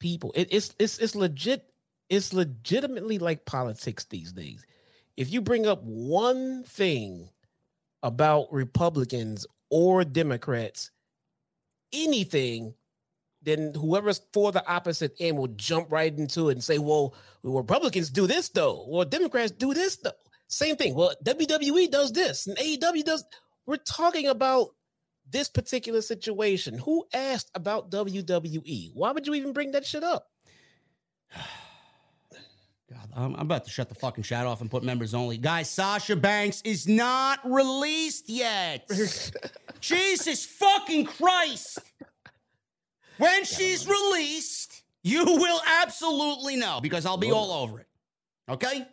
People, 0.00 0.32
it, 0.34 0.48
it's 0.50 0.74
it's 0.78 0.98
it's 0.98 1.14
legit. 1.14 1.64
It's 2.10 2.34
legitimately 2.34 3.18
like 3.18 3.46
politics 3.46 4.04
these 4.04 4.32
days. 4.32 4.66
If 5.16 5.32
you 5.32 5.40
bring 5.40 5.66
up 5.66 5.82
one 5.82 6.62
thing 6.64 7.30
about 8.02 8.52
Republicans 8.52 9.46
or 9.70 10.04
Democrats, 10.04 10.90
anything, 11.92 12.74
then 13.42 13.72
whoever's 13.74 14.20
for 14.32 14.52
the 14.52 14.66
opposite 14.66 15.14
end 15.18 15.38
will 15.38 15.48
jump 15.48 15.90
right 15.90 16.16
into 16.16 16.48
it 16.48 16.52
and 16.52 16.64
say, 16.64 16.78
well, 16.78 17.14
Republicans 17.42 18.10
do 18.10 18.26
this 18.26 18.48
though, 18.50 18.84
or 18.88 19.04
Democrats 19.04 19.52
do 19.52 19.72
this 19.74 19.96
though. 19.96 20.10
Same 20.48 20.76
thing. 20.76 20.94
Well, 20.94 21.14
WWE 21.24 21.90
does 21.90 22.12
this 22.12 22.46
and 22.46 22.56
AEW 22.58 23.04
does. 23.04 23.24
We're 23.66 23.76
talking 23.76 24.26
about 24.26 24.68
this 25.30 25.48
particular 25.48 26.02
situation. 26.02 26.78
Who 26.78 27.06
asked 27.14 27.50
about 27.54 27.90
WWE? 27.90 28.90
Why 28.94 29.12
would 29.12 29.26
you 29.26 29.34
even 29.34 29.52
bring 29.52 29.72
that 29.72 29.86
shit 29.86 30.02
up? 30.02 30.26
God, 32.90 33.08
I'm, 33.14 33.34
I'm, 33.36 33.42
about 33.42 33.64
to 33.66 33.70
shut 33.70 33.88
the 33.88 33.94
fucking 33.94 34.24
chat 34.24 34.46
off 34.46 34.60
and 34.60 34.68
put 34.68 34.82
members 34.82 35.14
only. 35.14 35.36
Guys, 35.36 35.70
Sasha 35.70 36.16
Banks 36.16 36.60
is 36.64 36.88
not 36.88 37.38
released 37.48 38.28
yet. 38.28 38.90
Jesus 39.80 40.44
fucking 40.44 41.04
Christ. 41.04 41.78
When 43.18 43.44
she's 43.44 43.86
released, 43.86 44.82
you 45.04 45.24
will 45.24 45.60
absolutely 45.82 46.56
know 46.56 46.80
because 46.82 47.06
I'll 47.06 47.16
be 47.16 47.30
all 47.30 47.52
over 47.52 47.78
it. 47.78 47.86
Okay? 48.48 48.88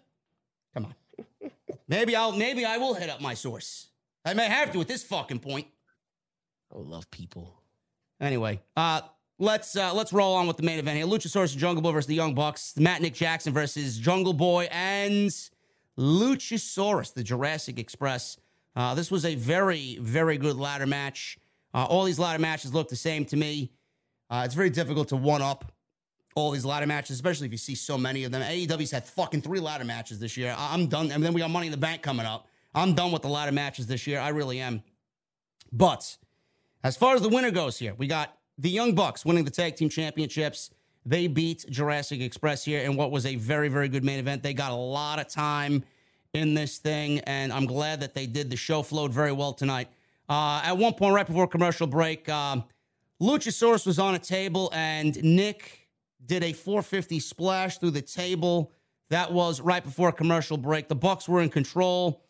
Come 0.76 0.86
on. 0.86 1.52
Maybe 1.88 2.16
I'll 2.16 2.34
maybe 2.34 2.66
I 2.66 2.78
will 2.78 2.94
hit 2.94 3.10
up 3.10 3.20
my 3.20 3.34
source. 3.34 3.88
I 4.24 4.34
may 4.34 4.46
have 4.46 4.72
to 4.74 4.82
at 4.82 4.88
this 4.88 5.04
fucking 5.04 5.40
point. 5.40 5.68
I 6.72 6.78
love 6.78 7.10
people. 7.10 7.62
Anyway, 8.20 8.62
uh 8.76 9.02
let's 9.40 9.76
uh, 9.76 9.94
let's 9.94 10.14
roll 10.14 10.36
on 10.36 10.48
with 10.48 10.58
the 10.58 10.64
main 10.64 10.80
event 10.80 10.98
here. 10.98 11.06
Luchasaurus 11.06 11.52
and 11.52 11.60
Jungle 11.60 11.82
Boy 11.82 11.92
versus 11.92 12.08
the 12.08 12.16
Young 12.16 12.34
Bucks. 12.34 12.74
Matt 12.78 13.02
Nick 13.02 13.14
Jackson 13.14 13.54
versus 13.54 13.98
Jungle 13.98 14.34
Boy 14.34 14.68
and 14.72 15.32
Luchasaurus, 15.98 17.14
the 17.14 17.24
Jurassic 17.24 17.80
Express. 17.80 18.38
Uh, 18.76 18.94
this 18.94 19.10
was 19.10 19.26
a 19.26 19.36
very 19.36 19.98
very 20.00 20.38
good 20.38 20.56
ladder 20.56 20.86
match. 20.86 21.38
Uh, 21.74 21.86
all 21.86 22.04
these 22.04 22.20
ladder 22.20 22.40
matches 22.40 22.74
look 22.74 22.90
the 22.90 22.96
same 22.96 23.26
to 23.26 23.38
me. 23.38 23.72
Uh, 24.30 24.44
it's 24.46 24.56
very 24.56 24.70
difficult 24.70 25.08
to 25.10 25.16
one 25.16 25.42
up 25.42 25.72
all 26.38 26.52
these 26.52 26.66
ladder 26.66 26.86
matches, 26.86 27.16
especially 27.16 27.48
if 27.48 27.52
you 27.52 27.58
see 27.58 27.74
so 27.74 27.98
many 27.98 28.24
of 28.24 28.32
them. 28.32 28.44
AEW's 28.44 28.92
had 28.92 29.06
fucking 29.06 29.42
three 29.42 29.60
ladder 29.60 29.84
matches 29.84 30.20
this 30.20 30.38
year. 30.38 30.54
I- 30.56 30.74
I'm 30.74 30.86
done. 30.86 31.12
And 31.12 31.24
then 31.24 31.34
we 31.34 31.42
got 31.42 31.50
Money 31.50 31.68
in 31.68 31.72
the 31.72 31.78
Bank 31.78 32.04
coming 32.04 32.28
up. 32.28 32.48
I'm 32.76 32.94
done 32.94 33.12
with 33.12 33.24
the 33.24 33.28
ladder 33.28 33.52
matches 33.52 33.88
this 33.88 34.06
year. 34.06 34.20
I 34.20 34.30
really 34.30 34.60
am. 34.60 34.84
But 35.72 36.18
as 36.84 36.96
far 36.96 37.16
as 37.16 37.24
the 37.24 37.30
winner 37.30 37.50
goes 37.50 37.80
here, 37.80 37.96
we 37.98 38.06
got 38.06 38.37
the 38.58 38.70
Young 38.70 38.96
Bucks 38.96 39.26
winning 39.26 39.46
the 39.46 39.52
tag 39.52 39.76
team 39.76 39.90
championships. 39.90 40.72
They 41.06 41.28
beat 41.28 41.66
Jurassic 41.70 42.22
Express 42.22 42.66
here 42.66 42.82
in 42.82 42.96
what 42.96 43.12
was 43.12 43.26
a 43.26 43.36
very, 43.36 43.70
very 43.70 43.88
good 43.88 44.04
main 44.04 44.20
event. 44.20 44.44
They 44.44 44.54
got 44.54 44.72
a 44.72 44.76
lot 44.76 45.20
of 45.20 45.28
time 45.28 45.84
in 46.34 46.54
this 46.54 46.80
thing, 46.80 47.20
and 47.22 47.54
I'm 47.54 47.66
glad 47.66 48.02
that 48.02 48.14
they 48.14 48.26
did. 48.26 48.50
The 48.50 48.58
show 48.58 48.84
flowed 48.84 49.14
very 49.14 49.32
well 49.32 49.54
tonight. 49.54 49.88
Uh, 50.28 50.62
at 50.64 50.78
one 50.78 50.94
point, 50.94 51.16
right 51.16 51.26
before 51.26 51.48
commercial 51.48 51.88
break, 51.88 52.28
um, 52.28 52.64
Luchasaurus 53.22 53.86
was 53.86 54.00
on 54.00 54.16
a 54.16 54.20
table, 54.20 54.70
and 54.74 55.22
Nick 55.24 55.88
did 56.26 56.44
a 56.44 56.52
450 56.52 57.20
splash 57.20 57.78
through 57.78 57.92
the 57.92 58.02
table. 58.02 58.74
That 59.10 59.32
was 59.32 59.62
right 59.62 59.84
before 59.84 60.12
commercial 60.12 60.58
break. 60.58 60.90
The 60.90 60.96
Bucks 60.96 61.30
were 61.30 61.42
in 61.42 61.50
control. 61.50 62.27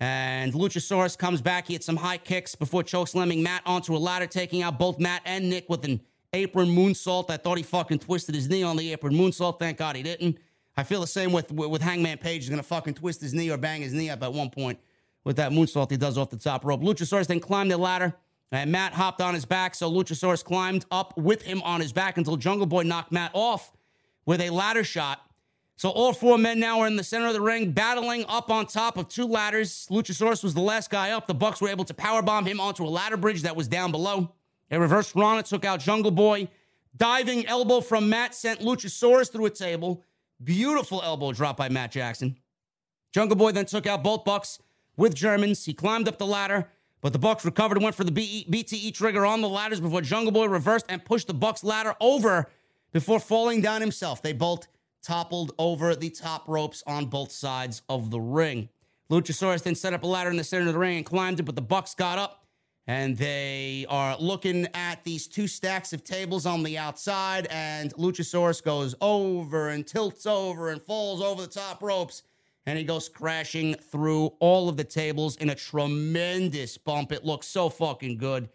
And 0.00 0.52
Luchasaurus 0.52 1.18
comes 1.18 1.40
back. 1.40 1.66
He 1.66 1.72
hits 1.72 1.86
some 1.86 1.96
high 1.96 2.18
kicks 2.18 2.54
before 2.54 2.82
chokeslamming 2.82 3.42
Matt 3.42 3.62
onto 3.66 3.96
a 3.96 3.98
ladder, 3.98 4.26
taking 4.26 4.62
out 4.62 4.78
both 4.78 5.00
Matt 5.00 5.22
and 5.24 5.50
Nick 5.50 5.68
with 5.68 5.84
an 5.84 6.00
apron 6.32 6.68
moonsault. 6.68 7.30
I 7.30 7.36
thought 7.36 7.56
he 7.56 7.64
fucking 7.64 7.98
twisted 7.98 8.34
his 8.34 8.48
knee 8.48 8.62
on 8.62 8.76
the 8.76 8.92
apron 8.92 9.14
moonsault. 9.14 9.58
Thank 9.58 9.78
God 9.78 9.96
he 9.96 10.02
didn't. 10.02 10.38
I 10.76 10.84
feel 10.84 11.00
the 11.00 11.08
same 11.08 11.32
with 11.32 11.50
with 11.50 11.82
Hangman 11.82 12.18
Page. 12.18 12.42
He's 12.42 12.50
gonna 12.50 12.62
fucking 12.62 12.94
twist 12.94 13.20
his 13.20 13.34
knee 13.34 13.50
or 13.50 13.56
bang 13.56 13.82
his 13.82 13.92
knee 13.92 14.10
up 14.10 14.22
at 14.22 14.32
one 14.32 14.50
point 14.50 14.78
with 15.24 15.36
that 15.36 15.50
moonsault 15.50 15.90
he 15.90 15.96
does 15.96 16.16
off 16.16 16.30
the 16.30 16.36
top 16.36 16.64
rope. 16.64 16.80
Luchasaurus 16.80 17.26
then 17.26 17.40
climbed 17.40 17.72
the 17.72 17.76
ladder, 17.76 18.14
and 18.52 18.70
Matt 18.70 18.92
hopped 18.92 19.20
on 19.20 19.34
his 19.34 19.44
back. 19.44 19.74
So 19.74 19.90
Luchasaurus 19.90 20.44
climbed 20.44 20.86
up 20.92 21.18
with 21.18 21.42
him 21.42 21.60
on 21.62 21.80
his 21.80 21.92
back 21.92 22.16
until 22.16 22.36
Jungle 22.36 22.66
Boy 22.66 22.84
knocked 22.84 23.10
Matt 23.10 23.32
off 23.34 23.72
with 24.24 24.40
a 24.40 24.50
ladder 24.50 24.84
shot. 24.84 25.20
So 25.78 25.90
all 25.90 26.12
four 26.12 26.38
men 26.38 26.58
now 26.58 26.80
are 26.80 26.88
in 26.88 26.96
the 26.96 27.04
center 27.04 27.28
of 27.28 27.34
the 27.34 27.40
ring, 27.40 27.70
battling 27.70 28.24
up 28.28 28.50
on 28.50 28.66
top 28.66 28.96
of 28.98 29.06
two 29.06 29.26
ladders. 29.26 29.86
Luchasaurus 29.92 30.42
was 30.42 30.52
the 30.52 30.60
last 30.60 30.90
guy 30.90 31.12
up. 31.12 31.28
The 31.28 31.34
Bucks 31.34 31.60
were 31.60 31.68
able 31.68 31.84
to 31.84 31.94
powerbomb 31.94 32.48
him 32.48 32.58
onto 32.58 32.84
a 32.84 32.90
ladder 32.90 33.16
bridge 33.16 33.42
that 33.42 33.54
was 33.54 33.68
down 33.68 33.92
below. 33.92 34.34
A 34.72 34.80
reverse 34.80 35.14
Rana 35.14 35.44
took 35.44 35.64
out 35.64 35.78
Jungle 35.78 36.10
Boy. 36.10 36.48
Diving 36.96 37.46
elbow 37.46 37.80
from 37.80 38.08
Matt 38.08 38.34
sent 38.34 38.58
Luchasaurus 38.58 39.30
through 39.30 39.46
a 39.46 39.50
table. 39.50 40.02
Beautiful 40.42 41.00
elbow 41.00 41.30
drop 41.30 41.56
by 41.56 41.68
Matt 41.68 41.92
Jackson. 41.92 42.36
Jungle 43.12 43.36
Boy 43.36 43.52
then 43.52 43.64
took 43.64 43.86
out 43.86 44.02
both 44.02 44.24
Bucks 44.24 44.58
with 44.96 45.14
Germans. 45.14 45.64
He 45.64 45.74
climbed 45.74 46.08
up 46.08 46.18
the 46.18 46.26
ladder, 46.26 46.68
but 47.02 47.12
the 47.12 47.20
Bucks 47.20 47.44
recovered 47.44 47.76
and 47.76 47.84
went 47.84 47.94
for 47.94 48.02
the 48.02 48.10
BTE 48.10 48.92
trigger 48.94 49.24
on 49.24 49.42
the 49.42 49.48
ladders 49.48 49.80
before 49.80 50.00
Jungle 50.00 50.32
Boy 50.32 50.46
reversed 50.46 50.86
and 50.88 51.04
pushed 51.04 51.28
the 51.28 51.34
Bucks 51.34 51.62
ladder 51.62 51.94
over 52.00 52.50
before 52.90 53.20
falling 53.20 53.60
down 53.60 53.80
himself. 53.80 54.20
They 54.20 54.32
both 54.32 54.66
toppled 55.02 55.52
over 55.58 55.94
the 55.94 56.10
top 56.10 56.48
ropes 56.48 56.82
on 56.86 57.06
both 57.06 57.32
sides 57.32 57.82
of 57.88 58.10
the 58.10 58.20
ring. 58.20 58.68
Luchasaurus 59.10 59.62
then 59.62 59.74
set 59.74 59.94
up 59.94 60.02
a 60.02 60.06
ladder 60.06 60.30
in 60.30 60.36
the 60.36 60.44
center 60.44 60.66
of 60.66 60.72
the 60.72 60.78
ring 60.78 60.98
and 60.98 61.06
climbed 61.06 61.40
it, 61.40 61.44
but 61.44 61.56
the 61.56 61.62
Bucks 61.62 61.94
got 61.94 62.18
up 62.18 62.44
and 62.88 63.18
they 63.18 63.84
are 63.90 64.16
looking 64.18 64.66
at 64.72 65.04
these 65.04 65.28
two 65.28 65.46
stacks 65.46 65.92
of 65.92 66.04
tables 66.04 66.46
on 66.46 66.62
the 66.62 66.78
outside. 66.78 67.46
And 67.50 67.92
Luchasaurus 67.94 68.64
goes 68.64 68.94
over 69.02 69.68
and 69.68 69.86
tilts 69.86 70.24
over 70.24 70.70
and 70.70 70.80
falls 70.80 71.20
over 71.20 71.42
the 71.42 71.48
top 71.48 71.82
ropes. 71.82 72.22
And 72.64 72.78
he 72.78 72.84
goes 72.84 73.08
crashing 73.10 73.74
through 73.74 74.32
all 74.40 74.70
of 74.70 74.78
the 74.78 74.84
tables 74.84 75.36
in 75.36 75.50
a 75.50 75.54
tremendous 75.54 76.78
bump. 76.78 77.12
It 77.12 77.26
looks 77.26 77.46
so 77.46 77.68
fucking 77.68 78.16
good. 78.16 78.48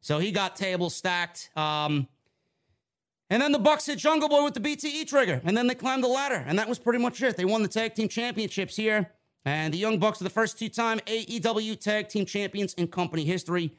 So 0.00 0.20
he 0.20 0.30
got 0.30 0.54
tables 0.54 0.94
stacked. 0.94 1.50
Um, 1.56 2.06
and 3.30 3.40
then 3.40 3.52
the 3.52 3.58
Bucks 3.60 3.86
hit 3.86 3.98
Jungle 3.98 4.28
Boy 4.28 4.42
with 4.42 4.54
the 4.54 4.60
BTE 4.60 5.06
trigger, 5.06 5.40
and 5.44 5.56
then 5.56 5.68
they 5.68 5.76
climbed 5.76 6.02
the 6.02 6.08
ladder, 6.08 6.44
and 6.46 6.58
that 6.58 6.68
was 6.68 6.80
pretty 6.80 6.98
much 6.98 7.22
it. 7.22 7.36
They 7.36 7.44
won 7.44 7.62
the 7.62 7.68
tag 7.68 7.94
team 7.94 8.08
championships 8.08 8.74
here, 8.74 9.12
and 9.44 9.72
the 9.72 9.78
Young 9.78 10.00
Bucks 10.00 10.20
are 10.20 10.24
the 10.24 10.30
first 10.30 10.58
two-time 10.58 10.98
AEW 11.06 11.78
tag 11.78 12.08
team 12.08 12.26
champions 12.26 12.74
in 12.74 12.88
company 12.88 13.24
history. 13.24 13.72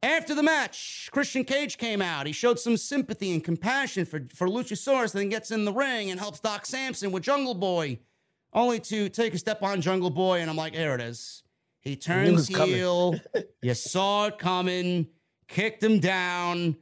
After 0.00 0.34
the 0.34 0.44
match, 0.44 1.08
Christian 1.12 1.44
Cage 1.44 1.76
came 1.76 2.00
out. 2.00 2.26
He 2.26 2.32
showed 2.32 2.60
some 2.60 2.76
sympathy 2.76 3.32
and 3.32 3.42
compassion 3.42 4.04
for, 4.04 4.26
for 4.32 4.46
Luchasaurus, 4.46 5.12
then 5.12 5.28
gets 5.28 5.50
in 5.50 5.64
the 5.64 5.72
ring 5.72 6.10
and 6.10 6.20
helps 6.20 6.38
Doc 6.40 6.64
Sampson 6.64 7.10
with 7.10 7.24
Jungle 7.24 7.54
Boy, 7.54 7.98
only 8.52 8.78
to 8.80 9.08
take 9.08 9.34
a 9.34 9.38
step 9.38 9.62
on 9.62 9.80
Jungle 9.80 10.10
Boy, 10.10 10.40
and 10.40 10.48
I'm 10.48 10.56
like, 10.56 10.74
here 10.74 10.94
it 10.94 11.00
is. 11.00 11.42
He 11.80 11.96
turns 11.96 12.46
heel. 12.46 13.16
you 13.62 13.74
saw 13.74 14.26
it 14.26 14.38
coming, 14.38 15.08
kicked 15.48 15.82
him 15.82 15.98
down 15.98 16.76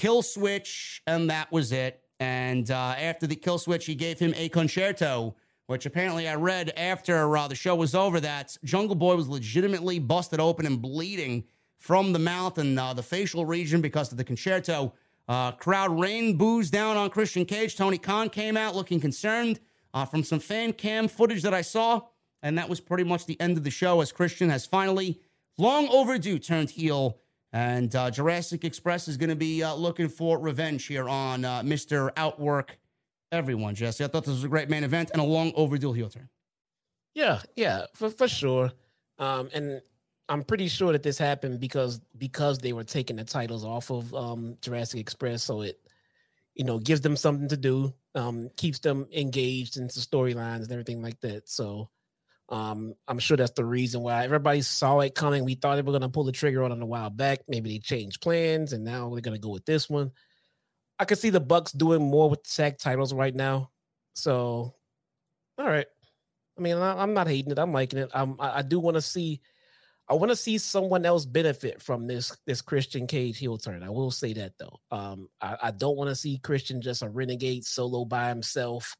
kill 0.00 0.22
switch, 0.22 1.02
and 1.06 1.28
that 1.28 1.52
was 1.52 1.72
it. 1.72 2.02
And 2.20 2.70
uh, 2.70 2.94
after 2.98 3.26
the 3.26 3.36
kill 3.36 3.58
switch, 3.58 3.84
he 3.84 3.94
gave 3.94 4.18
him 4.18 4.32
a 4.34 4.48
conchairto, 4.48 5.34
which 5.66 5.84
apparently 5.84 6.26
I 6.26 6.36
read 6.36 6.72
after 6.74 7.36
uh, 7.36 7.48
the 7.48 7.54
show 7.54 7.76
was 7.76 7.94
over 7.94 8.18
that 8.20 8.56
Jungle 8.64 8.94
Boy 8.94 9.14
was 9.16 9.28
legitimately 9.28 9.98
busted 9.98 10.40
open 10.40 10.64
and 10.64 10.80
bleeding 10.80 11.44
from 11.78 12.14
the 12.14 12.18
mouth 12.18 12.56
and 12.56 12.78
uh, 12.80 12.94
the 12.94 13.02
facial 13.02 13.44
region 13.44 13.82
because 13.82 14.10
of 14.10 14.16
the 14.16 14.24
conchairto. 14.24 14.92
Uh, 15.28 15.52
crowd 15.52 16.00
rained 16.00 16.38
booze 16.38 16.70
down 16.70 16.96
on 16.96 17.10
Christian 17.10 17.44
Cage. 17.44 17.76
Tony 17.76 17.98
Khan 17.98 18.30
came 18.30 18.56
out 18.56 18.74
looking 18.74 19.00
concerned 19.00 19.60
uh, 19.92 20.06
from 20.06 20.24
some 20.24 20.40
fan 20.40 20.72
cam 20.72 21.08
footage 21.08 21.42
that 21.42 21.52
I 21.52 21.60
saw. 21.60 22.00
And 22.42 22.56
that 22.56 22.70
was 22.70 22.80
pretty 22.80 23.04
much 23.04 23.26
the 23.26 23.38
end 23.38 23.58
of 23.58 23.64
the 23.64 23.70
show 23.70 24.00
as 24.00 24.12
Christian 24.12 24.48
has 24.48 24.64
finally, 24.64 25.20
long 25.58 25.88
overdue, 25.88 26.38
turned 26.38 26.70
heel 26.70 27.18
and 27.52 27.94
uh, 27.96 28.10
Jurassic 28.10 28.64
Express 28.64 29.08
is 29.08 29.16
going 29.16 29.30
to 29.30 29.36
be 29.36 29.62
uh, 29.62 29.74
looking 29.74 30.08
for 30.08 30.38
revenge 30.38 30.86
here 30.86 31.08
on 31.08 31.44
uh, 31.44 31.62
Mr. 31.62 32.10
Outwork 32.16 32.78
everyone, 33.32 33.74
Jesse. 33.74 34.04
I 34.04 34.08
thought 34.08 34.24
this 34.24 34.34
was 34.34 34.44
a 34.44 34.48
great 34.48 34.68
main 34.68 34.84
event 34.84 35.10
and 35.12 35.20
a 35.20 35.24
long 35.24 35.52
overdue 35.54 35.92
heel 35.92 36.08
turn. 36.08 36.28
Yeah, 37.14 37.40
yeah, 37.56 37.86
for, 37.94 38.10
for 38.10 38.28
sure. 38.28 38.72
Um, 39.18 39.48
and 39.52 39.80
I'm 40.28 40.42
pretty 40.42 40.68
sure 40.68 40.92
that 40.92 41.02
this 41.02 41.18
happened 41.18 41.60
because 41.60 42.00
because 42.16 42.58
they 42.58 42.72
were 42.72 42.84
taking 42.84 43.16
the 43.16 43.24
titles 43.24 43.64
off 43.64 43.90
of 43.90 44.14
um, 44.14 44.56
Jurassic 44.62 45.00
Express, 45.00 45.42
so 45.42 45.62
it 45.62 45.80
you 46.54 46.64
know 46.64 46.78
gives 46.78 47.00
them 47.00 47.16
something 47.16 47.48
to 47.48 47.56
do, 47.56 47.92
um, 48.14 48.48
keeps 48.56 48.78
them 48.78 49.06
engaged 49.12 49.76
into 49.76 49.98
storylines 49.98 50.62
and 50.62 50.72
everything 50.72 51.02
like 51.02 51.20
that. 51.20 51.48
So 51.48 51.90
um, 52.50 52.94
I'm 53.06 53.20
sure 53.20 53.36
that's 53.36 53.52
the 53.52 53.64
reason 53.64 54.02
why 54.02 54.24
everybody 54.24 54.62
saw 54.62 55.00
it 55.00 55.14
coming. 55.14 55.44
We 55.44 55.54
thought 55.54 55.76
they 55.76 55.82
were 55.82 55.92
going 55.92 56.02
to 56.02 56.08
pull 56.08 56.24
the 56.24 56.32
trigger 56.32 56.64
on 56.64 56.72
it 56.72 56.82
a 56.82 56.86
while 56.86 57.10
back. 57.10 57.40
Maybe 57.46 57.70
they 57.70 57.78
changed 57.78 58.20
plans, 58.20 58.72
and 58.72 58.84
now 58.84 59.08
they're 59.10 59.20
going 59.20 59.36
to 59.36 59.40
go 59.40 59.50
with 59.50 59.64
this 59.64 59.88
one. 59.88 60.10
I 60.98 61.04
can 61.04 61.16
see 61.16 61.30
the 61.30 61.40
Bucks 61.40 61.72
doing 61.72 62.02
more 62.02 62.28
with 62.28 62.42
the 62.42 62.50
tag 62.50 62.78
titles 62.78 63.14
right 63.14 63.34
now. 63.34 63.70
So, 64.14 64.74
all 65.58 65.66
right. 65.66 65.86
I 66.58 66.60
mean, 66.60 66.76
I, 66.76 67.02
am 67.02 67.14
not 67.14 67.28
hating 67.28 67.52
it. 67.52 67.58
I'm 67.58 67.72
liking 67.72 68.00
it. 68.00 68.10
I'm, 68.12 68.36
I, 68.40 68.58
I 68.58 68.62
do 68.62 68.80
want 68.80 68.96
to 68.96 69.00
see. 69.00 69.40
I 70.08 70.14
want 70.14 70.30
to 70.30 70.36
see 70.36 70.58
someone 70.58 71.06
else 71.06 71.24
benefit 71.24 71.80
from 71.80 72.08
this 72.08 72.36
this 72.44 72.62
Christian 72.62 73.06
Cage 73.06 73.38
heel 73.38 73.58
turn. 73.58 73.84
I 73.84 73.90
will 73.90 74.10
say 74.10 74.32
that 74.32 74.54
though. 74.58 74.80
Um, 74.90 75.28
I, 75.40 75.56
I 75.62 75.70
don't 75.70 75.96
want 75.96 76.10
to 76.10 76.16
see 76.16 76.38
Christian 76.38 76.82
just 76.82 77.02
a 77.02 77.08
renegade 77.08 77.64
solo 77.64 78.04
by 78.04 78.28
himself 78.28 78.96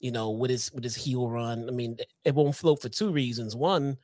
you 0.00 0.12
know, 0.12 0.30
with 0.30 0.50
his 0.50 0.72
with 0.72 0.84
his 0.84 0.94
heel 0.94 1.28
run. 1.28 1.68
I 1.68 1.72
mean, 1.72 1.96
it 2.24 2.34
won't 2.34 2.56
float 2.56 2.82
for 2.82 2.88
two 2.88 3.10
reasons. 3.10 3.56
One, 3.56 3.96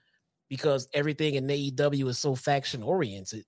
because 0.48 0.88
everything 0.92 1.34
in 1.34 1.46
AEW 1.46 2.08
is 2.08 2.18
so 2.18 2.34
faction 2.34 2.82
oriented, 2.82 3.44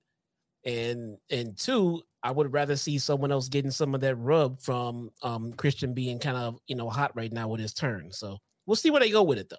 and 0.64 1.18
and 1.30 1.56
two, 1.56 2.02
I 2.22 2.30
would 2.30 2.52
rather 2.52 2.76
see 2.76 2.98
someone 2.98 3.32
else 3.32 3.48
getting 3.48 3.70
some 3.70 3.94
of 3.94 4.00
that 4.02 4.16
rub 4.16 4.60
from 4.60 5.10
um, 5.22 5.52
Christian 5.52 5.94
being 5.94 6.18
kind 6.18 6.36
of 6.36 6.58
you 6.66 6.76
know 6.76 6.88
hot 6.88 7.14
right 7.16 7.32
now 7.32 7.48
with 7.48 7.60
his 7.60 7.74
turn. 7.74 8.12
So 8.12 8.38
we'll 8.66 8.76
see 8.76 8.90
where 8.90 9.00
they 9.00 9.10
go 9.10 9.22
with 9.22 9.38
it 9.38 9.48
though. 9.48 9.56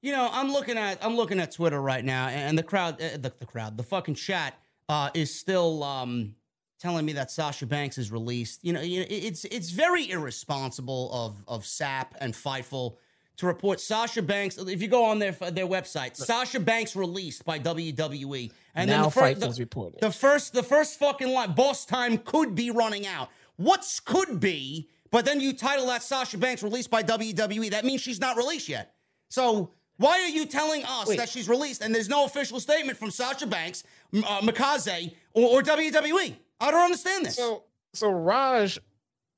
You 0.00 0.12
know, 0.12 0.28
I'm 0.30 0.52
looking 0.52 0.78
at 0.78 1.04
I'm 1.04 1.16
looking 1.16 1.40
at 1.40 1.52
Twitter 1.52 1.80
right 1.80 2.04
now, 2.04 2.28
and 2.28 2.56
the 2.56 2.62
crowd, 2.62 3.02
uh, 3.02 3.16
the, 3.18 3.32
the 3.38 3.46
crowd, 3.46 3.76
the 3.76 3.82
fucking 3.82 4.14
chat 4.14 4.54
uh, 4.88 5.10
is 5.14 5.38
still 5.38 5.82
um, 5.82 6.34
telling 6.78 7.04
me 7.04 7.12
that 7.14 7.30
Sasha 7.30 7.66
Banks 7.66 7.98
is 7.98 8.10
released. 8.10 8.64
You 8.64 8.72
know, 8.72 8.80
it's 8.82 9.44
it's 9.44 9.70
very 9.70 10.10
irresponsible 10.10 11.10
of 11.12 11.44
of 11.46 11.64
Sapp 11.64 12.08
and 12.20 12.34
Fightful 12.34 12.96
to 13.38 13.46
report 13.46 13.80
Sasha 13.80 14.22
Banks. 14.22 14.58
If 14.58 14.82
you 14.82 14.88
go 14.88 15.04
on 15.04 15.18
their 15.18 15.32
their 15.32 15.66
website, 15.66 16.16
Sasha 16.16 16.60
Banks 16.60 16.94
released 16.94 17.44
by 17.44 17.58
WWE, 17.58 18.52
and 18.74 18.90
now 18.90 18.96
then 18.96 19.02
the 19.04 19.10
first 19.10 19.40
the, 19.40 19.62
reported. 19.62 20.00
the 20.00 20.12
first 20.12 20.52
the 20.52 20.62
first 20.62 20.98
fucking 20.98 21.28
line, 21.28 21.52
boss 21.52 21.84
time 21.84 22.18
could 22.18 22.54
be 22.54 22.70
running 22.70 23.06
out. 23.06 23.28
What's 23.56 24.00
could 24.00 24.40
be? 24.40 24.88
But 25.10 25.24
then 25.24 25.40
you 25.40 25.54
title 25.54 25.86
that 25.86 26.02
Sasha 26.02 26.36
Banks 26.36 26.62
released 26.62 26.90
by 26.90 27.02
WWE. 27.02 27.70
That 27.70 27.84
means 27.84 28.02
she's 28.02 28.20
not 28.20 28.36
released 28.36 28.68
yet. 28.68 28.94
So 29.30 29.70
why 29.96 30.20
are 30.20 30.28
you 30.28 30.44
telling 30.46 30.84
us 30.84 31.08
Wait. 31.08 31.18
that 31.18 31.28
she's 31.28 31.48
released 31.48 31.82
and 31.82 31.94
there's 31.94 32.08
no 32.08 32.24
official 32.24 32.60
statement 32.60 32.98
from 32.98 33.10
Sasha 33.10 33.46
Banks, 33.46 33.84
uh, 34.14 34.40
Mikaze, 34.42 35.14
or, 35.32 35.58
or 35.58 35.62
WWE? 35.62 36.36
I 36.60 36.70
don't 36.70 36.82
understand 36.82 37.26
this. 37.26 37.36
So 37.36 37.64
so 37.94 38.10
Raj 38.10 38.78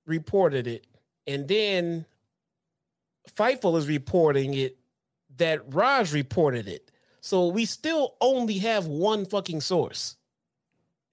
reported 0.06 0.66
it, 0.66 0.86
and 1.26 1.46
then 1.46 2.06
Fightful 3.36 3.78
is 3.78 3.88
reporting 3.88 4.54
it 4.54 4.76
that 5.36 5.74
Raj 5.74 6.12
reported 6.12 6.68
it. 6.68 6.90
So 7.20 7.48
we 7.48 7.64
still 7.64 8.16
only 8.20 8.58
have 8.58 8.86
one 8.86 9.26
fucking 9.26 9.60
source. 9.60 10.16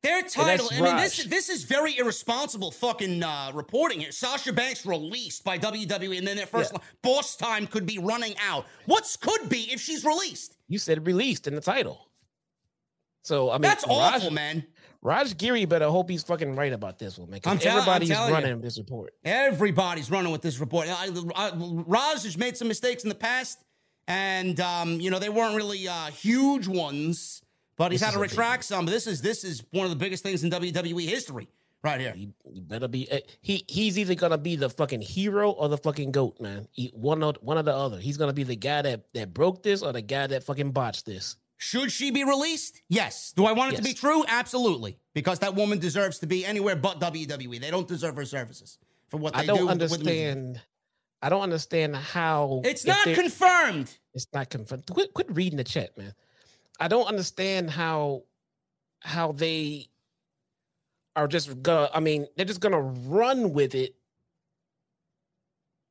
Their 0.03 0.21
title, 0.21 0.69
I 0.71 0.79
mean, 0.79 0.95
this 0.97 1.25
this 1.25 1.49
is 1.49 1.63
very 1.63 1.97
irresponsible 1.97 2.71
fucking 2.71 3.23
uh, 3.23 3.51
reporting 3.53 3.99
here. 3.99 4.11
Sasha 4.11 4.53
Banks 4.53 4.85
released 4.85 5.43
by 5.43 5.57
WWE, 5.57 6.19
and 6.19 6.27
then 6.27 6.37
their 6.37 6.45
first 6.45 6.71
yeah. 6.71 6.79
boss 7.01 7.35
time 7.35 7.67
could 7.67 7.85
be 7.85 7.97
running 7.97 8.35
out. 8.41 8.67
What's 8.85 9.17
could 9.17 9.49
be 9.49 9.69
if 9.71 9.81
she's 9.81 10.05
released? 10.05 10.55
You 10.67 10.77
said 10.77 11.05
released 11.05 11.47
in 11.47 11.55
the 11.55 11.61
title. 11.61 12.07
So 13.23 13.49
I 13.49 13.53
mean, 13.53 13.63
that's 13.63 13.85
Raj, 13.87 14.21
awful, 14.21 14.31
man. 14.31 14.65
Raj 15.01 15.37
Giri 15.37 15.65
better 15.65 15.87
hope 15.89 16.09
he's 16.09 16.23
fucking 16.23 16.55
right 16.55 16.73
about 16.73 16.99
this 16.99 17.17
one, 17.17 17.29
man. 17.29 17.39
I'm 17.45 17.59
tell- 17.59 17.73
I'm 17.73 17.79
everybody's 17.81 18.09
you. 18.09 18.15
running 18.15 18.61
this 18.61 18.77
report. 18.77 19.13
Everybody's 19.23 20.09
running 20.11 20.31
with 20.31 20.41
this 20.41 20.59
report. 20.59 20.87
I, 20.89 21.09
I, 21.35 21.51
Raj 21.55 22.23
has 22.23 22.37
made 22.37 22.57
some 22.57 22.67
mistakes 22.67 23.03
in 23.03 23.09
the 23.09 23.15
past, 23.15 23.63
and 24.07 24.59
um, 24.59 24.99
you 24.99 25.09
know 25.11 25.19
they 25.19 25.29
weren't 25.29 25.55
really 25.55 25.87
uh, 25.87 26.07
huge 26.07 26.67
ones, 26.67 27.41
but 27.77 27.91
he's 27.91 28.01
This 28.01 28.07
had 28.09 28.13
to 28.17 28.23
is 28.23 28.31
a 28.31 28.35
big 28.35 28.37
retract 28.39 28.63
some. 28.65 28.85
But 28.85 28.91
this 28.91 29.07
is 29.07 29.21
this 29.21 29.43
is 29.43 29.63
one 29.71 29.85
of 29.85 29.91
the 29.91 29.95
biggest 29.97 30.23
things 30.23 30.43
in 30.43 30.49
WWE 30.51 31.07
history 31.07 31.47
right 31.83 31.99
here. 32.01 32.13
You, 32.15 32.33
you 32.51 32.61
better 32.61 32.87
be. 32.87 33.09
eh, 33.11 33.19
He 33.41 33.63
he's 33.67 33.97
either 33.99 34.15
gonna 34.15 34.37
be 34.37 34.55
the 34.55 34.69
fucking 34.69 35.01
hero 35.01 35.51
or 35.51 35.69
the 35.69 35.77
fucking 35.77 36.11
goat, 36.11 36.39
man. 36.41 36.67
He, 36.71 36.87
one 36.93 37.21
or 37.23 37.33
one 37.41 37.57
or 37.57 37.63
the 37.63 37.75
other. 37.75 37.99
He's 37.99 38.17
gonna 38.17 38.33
be 38.33 38.43
the 38.43 38.55
guy 38.55 38.81
that 38.81 39.05
that 39.13 39.33
broke 39.33 39.63
this 39.63 39.81
or 39.83 39.93
the 39.93 40.01
guy 40.01 40.27
that 40.27 40.43
fucking 40.43 40.71
botched 40.71 41.05
this. 41.05 41.35
Should 41.57 41.91
she 41.91 42.11
be 42.11 42.23
released? 42.23 42.81
Yes. 42.87 43.33
Do 43.35 43.45
I 43.45 43.51
want 43.51 43.73
it 43.73 43.77
to 43.77 43.81
be 43.83 43.93
true? 43.93 44.23
Absolutely, 44.27 44.97
because 45.13 45.39
that 45.39 45.55
woman 45.55 45.79
deserves 45.79 46.19
to 46.19 46.27
be 46.27 46.45
anywhere 46.45 46.75
but 46.75 46.99
WWE. 46.99 47.59
They 47.59 47.71
don't 47.71 47.87
deserve 47.87 48.15
her 48.15 48.25
services 48.25 48.77
for 49.09 49.17
what 49.17 49.33
they 49.33 49.39
I 49.41 49.45
don't 49.45 49.57
do. 49.59 49.69
understand. 49.69 50.61
I 51.21 51.29
don't 51.29 51.41
understand 51.41 51.95
how 51.95 52.61
It's 52.63 52.85
not 52.85 53.03
confirmed. 53.03 53.91
It's 54.13 54.27
not 54.33 54.51
confirmed. 54.51 54.85
Quit, 54.85 55.13
quit 55.15 55.27
reading 55.31 55.57
the 55.57 55.63
chat, 55.63 55.97
man. 55.97 56.13
I 56.79 56.87
don't 56.87 57.07
understand 57.07 57.71
how 57.71 58.23
how 59.01 59.31
they 59.31 59.87
are 61.15 61.27
just 61.27 61.63
gonna. 61.63 61.89
I 61.91 61.99
mean, 62.01 62.27
they're 62.35 62.45
just 62.45 62.59
gonna 62.59 62.79
run 62.81 63.53
with 63.53 63.73
it 63.73 63.95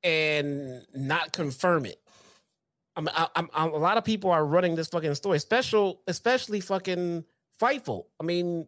and 0.04 0.86
not 0.94 1.32
confirm 1.32 1.86
it. 1.86 2.00
I 2.96 3.00
mean, 3.00 3.10
I, 3.14 3.28
I'm, 3.36 3.50
I'm, 3.52 3.72
a 3.72 3.76
lot 3.76 3.98
of 3.98 4.04
people 4.04 4.30
are 4.30 4.44
running 4.44 4.74
this 4.74 4.88
fucking 4.88 5.14
story, 5.14 5.38
special, 5.38 6.00
especially 6.06 6.60
fucking 6.60 7.24
Fightful. 7.60 8.06
I 8.20 8.24
mean, 8.24 8.66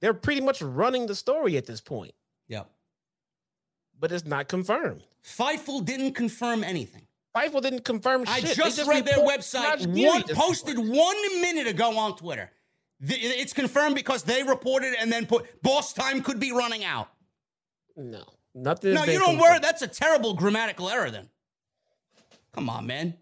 they're 0.00 0.14
pretty 0.14 0.40
much 0.40 0.62
running 0.62 1.06
the 1.06 1.14
story 1.14 1.56
at 1.56 1.66
this 1.66 1.80
point, 1.80 2.12
Yeah. 2.48 2.64
but 3.98 4.10
it's 4.12 4.24
not 4.24 4.48
confirmed. 4.48 5.02
Fightful 5.22 5.84
didn't 5.84 6.14
confirm 6.14 6.64
anything. 6.64 7.06
Fightful 7.36 7.62
didn't 7.62 7.84
confirm 7.84 8.24
I 8.26 8.40
shit. 8.40 8.56
They 8.56 8.64
just, 8.64 8.88
read 8.88 9.04
their 9.04 9.18
website. 9.18 9.86
One 9.86 10.22
posted 10.34 10.78
one 10.78 11.40
minute 11.42 11.66
ago 11.66 11.96
on 11.96 12.16
Twitter. 12.16 12.50
It's 13.02 13.52
confirmed 13.52 13.94
because 13.94 14.24
they 14.24 14.42
reported 14.42 14.94
and 14.98 15.12
then 15.12 15.26
put 15.26 15.62
boss 15.62 15.92
time 15.92 16.22
could 16.22 16.40
be 16.40 16.52
running 16.52 16.84
out. 16.84 17.08
No, 17.96 18.24
nothing. 18.54 18.94
No, 18.94 19.04
you 19.04 19.18
don't 19.18 19.38
worry. 19.38 19.58
That's 19.58 19.82
a 19.82 19.86
terrible 19.88 20.34
grammatical 20.34 20.88
error. 20.88 21.10
Then, 21.10 21.28
come 22.52 22.68
on, 22.68 22.86
man. 22.86 23.14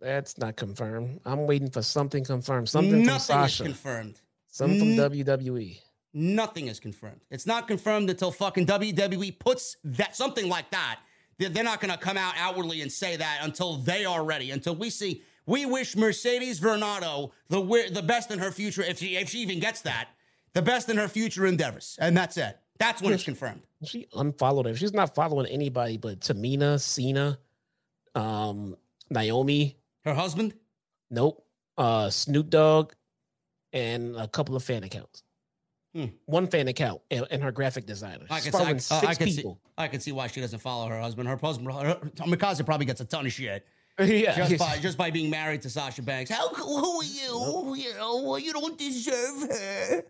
That's 0.00 0.38
not 0.38 0.56
confirmed. 0.56 1.20
I'm 1.24 1.46
waiting 1.46 1.70
for 1.70 1.82
something 1.82 2.24
confirmed. 2.24 2.68
Something 2.68 3.04
Nothing 3.04 3.36
from 3.36 3.44
is 3.44 3.60
confirmed. 3.60 4.20
something 4.48 4.78
from 4.78 5.04
N- 5.04 5.10
WWE. 5.10 5.80
Nothing 6.14 6.68
is 6.68 6.80
confirmed. 6.80 7.20
It's 7.30 7.46
not 7.46 7.68
confirmed 7.68 8.08
until 8.10 8.30
fucking 8.30 8.66
WWE 8.66 9.38
puts 9.38 9.76
that 9.84 10.16
something 10.16 10.48
like 10.48 10.70
that. 10.70 11.00
They're 11.38 11.62
not 11.64 11.80
going 11.80 11.92
to 11.92 11.98
come 11.98 12.16
out 12.16 12.34
outwardly 12.36 12.80
and 12.82 12.90
say 12.90 13.16
that 13.16 13.40
until 13.42 13.76
they 13.76 14.04
are 14.04 14.24
ready. 14.24 14.50
Until 14.50 14.74
we 14.74 14.90
see, 14.90 15.22
we 15.46 15.66
wish 15.66 15.96
Mercedes 15.96 16.60
Varnado 16.60 17.30
the 17.48 17.60
the 17.92 18.02
best 18.02 18.30
in 18.30 18.38
her 18.40 18.50
future, 18.50 18.82
if 18.82 18.98
she 18.98 19.16
if 19.16 19.28
she 19.28 19.38
even 19.40 19.60
gets 19.60 19.82
that, 19.82 20.08
the 20.54 20.62
best 20.62 20.88
in 20.88 20.96
her 20.96 21.08
future 21.08 21.46
endeavors, 21.46 21.96
and 22.00 22.16
that's 22.16 22.36
it. 22.36 22.58
That's 22.78 23.00
when 23.02 23.12
it's 23.12 23.24
confirmed. 23.24 23.62
She 23.84 24.08
unfollowed 24.14 24.66
her. 24.66 24.74
She's 24.74 24.92
not 24.92 25.14
following 25.14 25.46
anybody 25.46 25.96
but 25.96 26.20
Tamina, 26.20 26.80
Cena, 26.80 27.38
um, 28.14 28.76
Naomi. 29.10 29.77
Her 30.04 30.14
husband. 30.14 30.54
Nope. 31.10 31.44
Uh, 31.76 32.10
Snoop 32.10 32.50
Dogg, 32.50 32.92
and 33.72 34.16
a 34.16 34.26
couple 34.26 34.56
of 34.56 34.64
fan 34.64 34.82
accounts. 34.82 35.22
Hmm. 35.94 36.06
One 36.26 36.48
fan 36.48 36.68
account 36.68 37.00
and, 37.10 37.26
and 37.30 37.42
her 37.42 37.52
graphic 37.52 37.86
designer. 37.86 38.26
I 38.30 38.40
can, 38.40 38.52
see, 38.52 38.94
I, 38.94 38.98
uh, 38.98 39.08
I, 39.08 39.14
can 39.14 39.30
see. 39.30 39.44
I 39.76 39.88
can 39.88 40.00
see 40.00 40.12
why 40.12 40.26
she 40.26 40.40
doesn't 40.40 40.58
follow 40.58 40.88
her 40.88 41.00
husband. 41.00 41.28
Her 41.28 41.36
husband, 41.36 41.72
her, 41.72 41.94
Mikasa 42.26 42.64
probably 42.66 42.86
gets 42.86 43.00
a 43.00 43.04
ton 43.04 43.24
of 43.26 43.32
shit 43.32 43.66
yeah, 44.00 44.36
just 44.36 44.58
by 44.58 44.78
just 44.78 44.96
by 44.96 45.10
being 45.10 45.28
married 45.28 45.62
to 45.62 45.70
Sasha 45.70 46.02
Banks. 46.02 46.30
How 46.30 46.48
who 46.50 47.00
are 47.00 47.02
you? 47.02 47.74
You 47.74 47.94
know, 47.94 48.36
you 48.36 48.52
don't 48.52 48.78
deserve 48.78 49.42
her. 49.50 50.04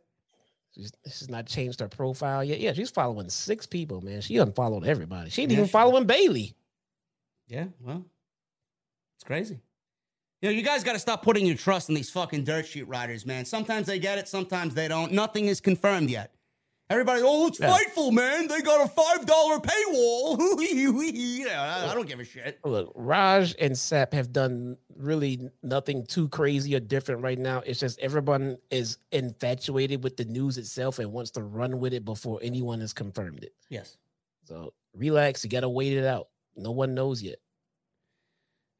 She's, 0.74 0.92
she's 1.06 1.30
not 1.30 1.46
changed 1.46 1.80
her 1.80 1.88
profile 1.88 2.44
yet. 2.44 2.60
Yeah, 2.60 2.74
she's 2.74 2.90
following 2.90 3.30
six 3.30 3.64
people, 3.64 4.02
man. 4.02 4.20
She 4.20 4.36
unfollowed 4.36 4.86
everybody. 4.86 5.30
She 5.30 5.42
ain't 5.42 5.50
Yeah, 5.50 5.58
even 5.58 5.66
she- 5.68 5.72
following 5.72 6.04
Bayley. 6.04 6.54
Yeah, 7.46 7.68
well, 7.80 8.04
it's 9.16 9.24
crazy. 9.24 9.58
You 10.40 10.48
know, 10.48 10.54
you 10.54 10.62
guys 10.62 10.84
got 10.84 10.92
to 10.92 11.00
stop 11.00 11.22
putting 11.22 11.46
your 11.46 11.56
trust 11.56 11.88
in 11.88 11.96
these 11.96 12.10
fucking 12.10 12.44
dirt 12.44 12.66
sheet 12.66 12.86
riders, 12.86 13.26
man. 13.26 13.44
Sometimes 13.44 13.88
they 13.88 13.98
get 13.98 14.18
it, 14.18 14.28
sometimes 14.28 14.72
they 14.72 14.86
don't. 14.86 15.10
Nothing 15.12 15.46
is 15.46 15.60
confirmed 15.60 16.10
yet. 16.10 16.32
Everybody, 16.90 17.20
oh, 17.22 17.48
it's 17.48 17.60
Yeah. 17.60 17.76
Fightful, 17.76 18.12
man. 18.12 18.46
They 18.46 18.62
got 18.62 18.86
a 18.86 18.88
five 18.88 19.26
dollar 19.26 19.58
paywall. 19.58 20.56
yeah, 20.60 21.84
I, 21.86 21.90
I 21.90 21.94
don't 21.94 22.08
give 22.08 22.20
a 22.20 22.24
shit. 22.24 22.58
Look, 22.64 22.92
Raj 22.94 23.54
and 23.58 23.72
Sapp 23.74 24.14
have 24.14 24.32
done 24.32 24.78
really 24.96 25.50
nothing 25.62 26.06
too 26.06 26.28
crazy 26.28 26.74
or 26.74 26.80
different 26.80 27.20
right 27.22 27.38
now. 27.38 27.60
It's 27.66 27.80
just 27.80 27.98
everyone 27.98 28.56
is 28.70 28.96
infatuated 29.12 30.02
with 30.02 30.16
the 30.16 30.24
news 30.24 30.56
itself 30.56 30.98
and 30.98 31.12
wants 31.12 31.32
to 31.32 31.42
run 31.42 31.78
with 31.78 31.92
it 31.92 32.06
before 32.06 32.38
anyone 32.42 32.80
has 32.80 32.94
confirmed 32.94 33.42
it. 33.44 33.52
Yes. 33.68 33.98
So 34.44 34.72
relax, 34.94 35.44
you 35.44 35.50
gotta 35.50 35.68
wait 35.68 35.92
it 35.92 36.06
out. 36.06 36.28
No 36.56 36.70
one 36.70 36.94
knows 36.94 37.22
yet. 37.22 37.36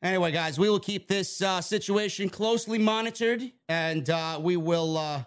Anyway, 0.02 0.30
guys, 0.30 0.58
we 0.58 0.70
will 0.70 0.78
keep 0.78 1.08
this 1.08 1.42
uh, 1.42 1.60
situation 1.60 2.28
closely 2.28 2.78
monitored, 2.78 3.42
and 3.68 4.08
uh, 4.10 4.38
we 4.40 4.56
will 4.56 4.96
uh, 4.96 5.24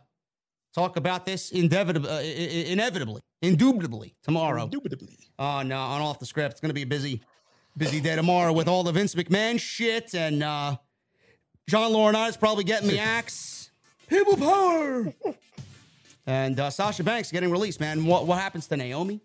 talk 0.74 0.96
about 0.96 1.26
this 1.26 1.52
inevitably, 1.52 2.10
uh, 2.10 2.14
i- 2.16 2.20
i- 2.20 2.66
inevitably, 2.72 3.22
indubitably 3.42 4.16
tomorrow. 4.24 4.64
Indubitably. 4.64 5.18
on 5.38 5.72
uh, 5.74 5.78
on 5.78 6.02
off 6.02 6.20
the 6.20 6.26
script. 6.26 6.54
It's 6.54 6.62
gonna 6.62 6.74
be 6.74 6.84
a 6.84 6.88
busy, 6.88 7.22
busy 7.76 8.00
day 8.00 8.16
tomorrow 8.16 8.54
with 8.54 8.70
all 8.70 8.84
the 8.84 8.94
Vince 8.94 9.14
McMahon 9.14 9.60
shit 9.60 10.16
and 10.16 10.42
uh, 10.42 10.78
John 11.68 11.92
Laurinaitis 11.92 12.40
probably 12.40 12.64
getting 12.64 12.88
the 12.88 13.00
axe. 13.18 13.72
People 14.08 14.38
power. 14.38 15.14
and 16.26 16.58
uh, 16.60 16.70
Sasha 16.70 17.04
Banks 17.04 17.30
getting 17.32 17.52
released. 17.52 17.82
Man, 17.82 18.06
what 18.06 18.26
what 18.26 18.40
happens 18.40 18.68
to 18.68 18.78
Naomi? 18.78 19.20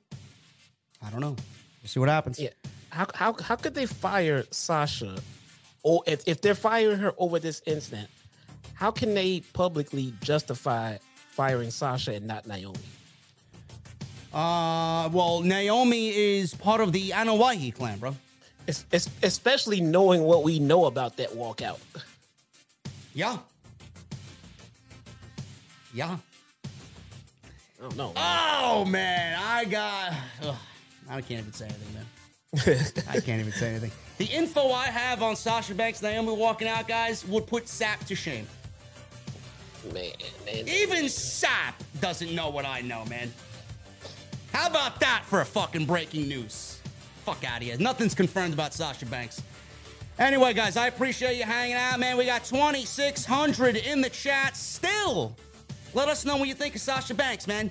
I 1.05 1.11
don't 1.11 1.21
know. 1.21 1.37
We'll 1.83 1.89
see 1.89 2.01
what 2.01 2.09
happens. 2.09 2.41
Yeah. 2.41 2.51
How 2.91 3.07
how 3.15 3.33
how 3.41 3.55
could 3.55 3.75
they 3.77 3.87
fire 3.87 4.45
Sasha? 4.51 5.19
Or 5.87 6.03
if, 6.05 6.27
if 6.27 6.41
they're 6.41 6.57
firing 6.57 6.99
her 6.99 7.15
over 7.17 7.39
this 7.39 7.63
incident, 7.65 8.09
how 8.75 8.91
can 8.91 9.15
they 9.15 9.39
publicly 9.53 10.13
justify 10.21 10.97
firing 11.31 11.71
Sasha 11.71 12.15
and 12.15 12.27
not 12.27 12.45
Naomi? 12.45 12.81
Uh, 14.35 15.09
well, 15.13 15.43
Naomi 15.43 16.09
is 16.09 16.55
part 16.55 16.81
of 16.81 16.91
the 16.91 17.11
Anoa'i 17.11 17.73
clan, 17.73 18.01
bro. 18.01 18.17
Es- 18.67 18.85
es- 18.93 19.09
especially 19.23 19.81
knowing 19.81 20.23
what 20.25 20.43
we 20.43 20.59
know 20.59 20.87
about 20.87 21.19
that 21.19 21.31
walkout. 21.31 21.79
Yeah. 23.15 23.39
Yeah. 25.95 26.17
I 27.79 27.83
don't 27.83 27.97
know. 27.97 28.13
Oh 28.17 28.85
man, 28.85 29.39
I 29.41 29.65
got. 29.67 30.15
Ugh, 30.43 30.57
I 31.09 31.21
can't 31.21 31.43
even 31.43 31.53
say 31.53 31.67
anything, 31.67 31.95
man. 31.95 33.05
I 33.09 33.21
can't 33.21 33.39
even 33.41 33.53
say 33.53 33.69
anything. 33.71 33.93
The 34.19 34.25
info 34.27 34.71
I 34.71 34.87
have 34.87 35.23
on 35.23 35.37
Sasha 35.37 35.75
Banks, 35.75 36.01
Naomi 36.01 36.33
walking 36.33 36.69
out, 36.69 36.89
guys, 36.89 37.25
would 37.27 37.47
put 37.47 37.67
Sapp 37.67 38.05
to 38.07 38.15
shame. 38.15 38.47
man, 39.93 40.13
man. 40.47 40.67
Even 40.69 41.05
Sapp 41.05 41.75
doesn't 42.01 42.35
know 42.35 42.49
what 42.49 42.65
I 42.65 42.81
know, 42.81 43.05
man. 43.07 43.33
How 44.53 44.69
about 44.69 45.01
that 45.01 45.25
for 45.27 45.43
a 45.43 45.45
fucking 45.45 45.85
breaking 45.85 46.29
news? 46.29 46.81
Fuck 47.25 47.45
out 47.45 47.59
of 47.59 47.63
here. 47.65 47.77
Nothing's 47.77 48.15
confirmed 48.15 48.55
about 48.55 48.73
Sasha 48.73 49.05
Banks. 49.05 49.43
Anyway, 50.19 50.55
guys, 50.55 50.79
I 50.79 50.87
appreciate 50.87 51.37
you 51.37 51.45
hanging 51.45 51.77
out, 51.77 52.01
man. 52.01 52.17
We 52.17 52.25
got 52.25 52.43
2,600 52.45 53.77
in 53.77 54.01
the 54.01 54.09
chat 54.09 54.57
still. 54.57 55.37
Let 55.93 56.09
us 56.09 56.25
know 56.25 56.39
what 56.39 56.49
you 56.49 56.55
think 56.55 56.75
of 56.75 56.81
Sasha 56.81 57.13
Banks, 57.13 57.47
man. 57.47 57.71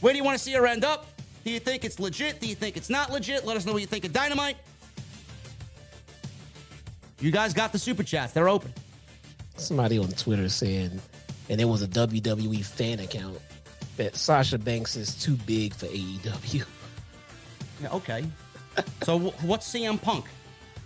Where 0.00 0.12
do 0.12 0.16
you 0.16 0.24
want 0.24 0.36
to 0.36 0.42
see 0.42 0.52
her 0.54 0.66
end 0.66 0.84
up? 0.84 1.06
Do 1.44 1.50
you 1.52 1.60
think 1.60 1.84
it's 1.84 2.00
legit? 2.00 2.40
Do 2.40 2.48
you 2.48 2.56
think 2.56 2.76
it's 2.76 2.90
not 2.90 3.12
legit? 3.12 3.46
Let 3.46 3.56
us 3.56 3.64
know 3.64 3.72
what 3.72 3.82
you 3.82 3.86
think 3.86 4.04
of 4.04 4.12
Dynamite. 4.12 4.56
You 7.20 7.30
guys 7.30 7.54
got 7.54 7.72
the 7.72 7.78
super 7.78 8.02
chats. 8.02 8.32
They're 8.32 8.48
open. 8.48 8.72
Somebody 9.56 9.98
on 9.98 10.08
Twitter 10.08 10.48
saying, 10.48 11.00
and 11.48 11.60
it 11.60 11.64
was 11.64 11.82
a 11.82 11.88
WWE 11.88 12.64
fan 12.64 13.00
account, 13.00 13.38
that 13.96 14.14
Sasha 14.16 14.58
Banks 14.58 14.96
is 14.96 15.14
too 15.14 15.36
big 15.46 15.74
for 15.74 15.86
AEW. 15.86 16.64
Yeah, 17.82 17.92
okay. 17.92 18.24
so 19.02 19.18
wh- 19.18 19.44
what's 19.44 19.72
CM 19.72 20.00
Punk 20.00 20.26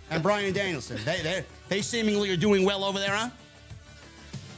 and 0.09 0.23
Bryan 0.23 0.53
Danielson? 0.53 0.97
They 1.03 1.21
they 1.21 1.43
they 1.67 1.81
seemingly 1.81 2.29
are 2.31 2.37
doing 2.37 2.63
well 2.65 2.83
over 2.85 2.99
there, 2.99 3.15
huh? 3.15 3.29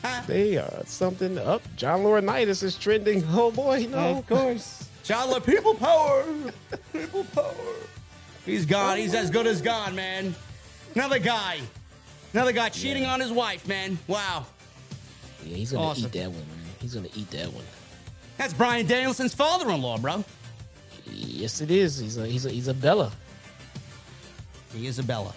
Huh? 0.04 0.22
They 0.28 0.58
are 0.58 0.84
something 0.86 1.38
up. 1.40 1.62
John 1.76 2.02
Laurinaitis 2.02 2.62
is 2.62 2.76
trending. 2.78 3.24
Oh 3.32 3.50
boy, 3.52 3.88
no. 3.90 4.18
Of 4.20 4.28
course. 4.28 4.88
Chandler, 5.04 5.40
people 5.40 5.74
power. 5.76 6.24
People 6.92 7.24
power. 7.36 7.54
He's 8.46 8.66
gone. 8.66 8.98
He's 8.98 9.14
as 9.16 9.30
good 9.32 9.48
as 9.48 9.62
gone, 9.62 9.96
man. 9.96 10.36
Another 10.96 11.20
guy. 11.20 11.60
Another 12.34 12.52
guy 12.52 12.70
cheating 12.70 13.06
on 13.06 13.20
his 13.20 13.32
wife, 13.32 13.68
man. 13.68 13.98
Wow. 14.08 14.46
Yeah, 15.46 15.56
he's 15.58 15.72
gonna 15.72 15.86
Awesome. 15.86 16.06
eat 16.06 16.12
that 16.14 16.30
one, 16.32 16.40
man. 16.40 16.58
He's 16.80 16.94
gonna 16.94 17.10
eat 17.16 17.30
that 17.32 17.52
one. 17.54 17.66
That's 18.38 18.54
Bryan 18.54 18.86
Danielson's 18.88 19.34
father-in-law, 19.34 20.00
bro. 20.00 20.24
Yes, 21.06 21.62
it 21.62 21.70
is. 21.70 22.00
He's 22.00 22.18
a 22.18 22.26
he's 22.26 22.46
a 22.46 22.50
he's 22.50 22.68
a 22.68 22.74
Bella. 22.74 23.12
He 24.74 24.88
is 24.88 25.00
a 25.00 25.04
Bella. 25.04 25.34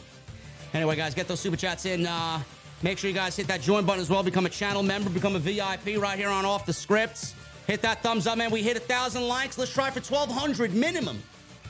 Anyway, 0.72 0.96
guys, 0.96 1.14
get 1.14 1.28
those 1.28 1.40
super 1.40 1.56
chats 1.56 1.84
in. 1.84 2.06
Uh, 2.06 2.40
make 2.82 2.98
sure 2.98 3.08
you 3.10 3.14
guys 3.16 3.36
hit 3.36 3.46
that 3.48 3.60
join 3.60 3.84
button 3.84 4.00
as 4.00 4.08
well. 4.10 4.22
Become 4.22 4.46
a 4.46 4.50
channel 4.50 4.82
member. 4.82 5.10
Become 5.10 5.36
a 5.36 5.38
VIP 5.38 5.96
right 5.98 6.18
here 6.18 6.28
on 6.30 6.44
Off 6.44 6.66
the 6.66 6.72
Scripts. 6.72 7.34
Hit 7.66 7.82
that 7.82 8.02
thumbs 8.02 8.26
up, 8.26 8.38
man. 8.38 8.50
We 8.50 8.62
hit 8.62 8.76
a 8.76 8.80
thousand 8.80 9.26
likes. 9.26 9.58
Let's 9.58 9.72
try 9.72 9.90
for 9.90 10.00
1,200 10.00 10.72
minimum 10.74 11.22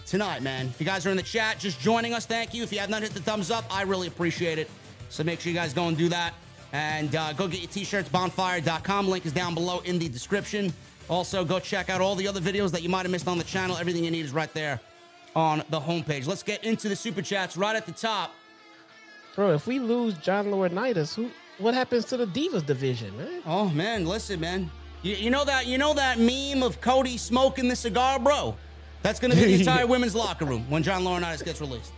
tonight, 0.06 0.42
man. 0.42 0.66
If 0.66 0.80
you 0.80 0.86
guys 0.86 1.04
are 1.04 1.10
in 1.10 1.16
the 1.16 1.22
chat, 1.22 1.58
just 1.58 1.80
joining 1.80 2.14
us, 2.14 2.24
thank 2.24 2.54
you. 2.54 2.62
If 2.62 2.72
you 2.72 2.78
have 2.78 2.88
not 2.88 3.02
hit 3.02 3.12
the 3.12 3.20
thumbs 3.20 3.50
up, 3.50 3.64
I 3.70 3.82
really 3.82 4.06
appreciate 4.06 4.58
it. 4.58 4.70
So 5.08 5.24
make 5.24 5.40
sure 5.40 5.50
you 5.50 5.58
guys 5.58 5.74
go 5.74 5.88
and 5.88 5.96
do 5.96 6.08
that. 6.08 6.34
And 6.72 7.14
uh, 7.14 7.32
go 7.32 7.48
get 7.48 7.60
your 7.60 7.70
t-shirts, 7.70 8.08
bonfire.com. 8.08 9.08
Link 9.08 9.26
is 9.26 9.32
down 9.32 9.54
below 9.54 9.80
in 9.80 9.98
the 9.98 10.08
description. 10.08 10.72
Also, 11.08 11.44
go 11.44 11.58
check 11.58 11.90
out 11.90 12.00
all 12.00 12.14
the 12.14 12.26
other 12.26 12.40
videos 12.40 12.70
that 12.72 12.82
you 12.82 12.88
might 12.88 13.02
have 13.02 13.10
missed 13.10 13.28
on 13.28 13.38
the 13.38 13.44
channel. 13.44 13.76
Everything 13.76 14.04
you 14.04 14.10
need 14.10 14.24
is 14.24 14.32
right 14.32 14.52
there 14.54 14.80
on 15.34 15.62
the 15.70 15.80
homepage. 15.80 16.26
Let's 16.26 16.42
get 16.42 16.64
into 16.64 16.88
the 16.88 16.96
super 16.96 17.22
chats 17.22 17.56
right 17.56 17.76
at 17.76 17.86
the 17.86 17.92
top. 17.92 18.34
Bro, 19.34 19.52
if 19.52 19.66
we 19.66 19.78
lose 19.78 20.14
John 20.18 20.46
Laurinaitis, 20.46 21.14
who 21.14 21.30
what 21.58 21.74
happens 21.74 22.04
to 22.06 22.16
the 22.16 22.26
Divas 22.26 22.64
division, 22.64 23.16
man? 23.16 23.42
Oh 23.46 23.68
man, 23.68 24.06
listen, 24.06 24.40
man. 24.40 24.70
You, 25.02 25.14
you 25.14 25.30
know 25.30 25.44
that 25.44 25.66
you 25.66 25.78
know 25.78 25.94
that 25.94 26.18
meme 26.18 26.62
of 26.62 26.80
Cody 26.80 27.16
smoking 27.16 27.68
the 27.68 27.76
cigar, 27.76 28.18
bro? 28.18 28.56
That's 29.06 29.20
gonna 29.20 29.36
be 29.36 29.44
the 29.44 29.54
entire 29.60 29.86
women's 29.86 30.16
locker 30.16 30.44
room 30.44 30.68
when 30.68 30.82
John 30.82 31.04
Laurinaitis 31.04 31.44
gets 31.44 31.60
released. 31.60 31.92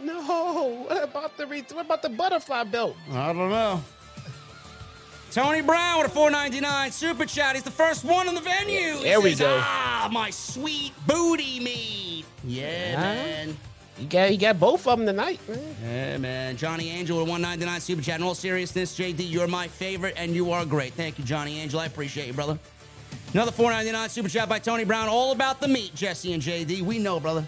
No, 0.00 0.84
what 0.88 1.04
about 1.04 1.36
the 1.36 1.46
re- 1.46 1.64
what 1.72 1.86
about 1.86 2.02
the 2.02 2.08
butterfly 2.08 2.64
belt? 2.64 2.96
I 3.12 3.32
don't 3.32 3.50
know. 3.50 3.80
Tony 5.30 5.62
Brown 5.62 5.98
with 6.02 6.08
a 6.10 6.10
499 6.14 6.90
super 6.90 7.24
chat. 7.24 7.54
He's 7.54 7.62
the 7.62 7.70
first 7.70 8.04
one 8.04 8.26
in 8.28 8.34
the 8.34 8.40
venue. 8.40 8.96
He 8.96 9.04
There 9.04 9.20
we 9.20 9.30
says, 9.30 9.38
go. 9.38 9.58
Ah, 9.62 10.08
my 10.12 10.30
sweet 10.30 10.92
booty 11.06 11.60
meat. 11.60 12.24
Yeah, 12.42 12.94
Ah. 12.96 13.00
man. 13.00 13.56
You 14.00 14.06
got 14.08 14.32
you 14.32 14.38
got 14.38 14.58
both 14.58 14.84
of 14.88 14.98
them 14.98 15.06
tonight, 15.06 15.38
man. 15.48 15.76
Yeah, 15.84 16.18
man. 16.18 16.56
Johnny 16.56 16.90
Angel 16.90 17.16
with 17.18 17.28
a 17.28 17.30
199 17.30 17.80
super 17.80 18.02
chat. 18.02 18.18
In 18.18 18.26
all 18.26 18.34
seriousness, 18.34 18.98
JD, 18.98 19.20
you're 19.30 19.46
my 19.46 19.68
favorite 19.68 20.14
and 20.16 20.34
you 20.34 20.50
are 20.50 20.64
great. 20.64 20.94
Thank 20.94 21.20
you, 21.20 21.24
Johnny 21.24 21.60
Angel. 21.60 21.78
I 21.78 21.86
appreciate 21.86 22.26
you, 22.26 22.32
brother. 22.32 22.58
Another 23.32 23.50
499 23.50 24.08
super 24.10 24.28
chat 24.28 24.46
by 24.46 24.58
Tony 24.58 24.84
Brown. 24.84 25.08
All 25.08 25.32
about 25.32 25.58
the 25.58 25.66
meat, 25.66 25.94
Jesse 25.94 26.34
and 26.34 26.42
JD. 26.42 26.82
We 26.82 26.98
know, 26.98 27.18
brother. 27.18 27.44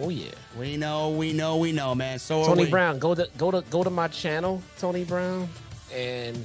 Oh 0.00 0.10
yeah. 0.10 0.30
We 0.56 0.76
know, 0.76 1.10
we 1.10 1.32
know, 1.32 1.56
we 1.56 1.72
know, 1.72 1.92
man. 1.94 2.20
So 2.20 2.44
Tony 2.44 2.64
we. 2.64 2.70
Brown, 2.70 3.00
go 3.00 3.16
to 3.16 3.28
go 3.36 3.50
to 3.50 3.62
go 3.62 3.82
to 3.82 3.90
my 3.90 4.06
channel, 4.06 4.62
Tony 4.78 5.02
Brown, 5.02 5.48
and 5.92 6.44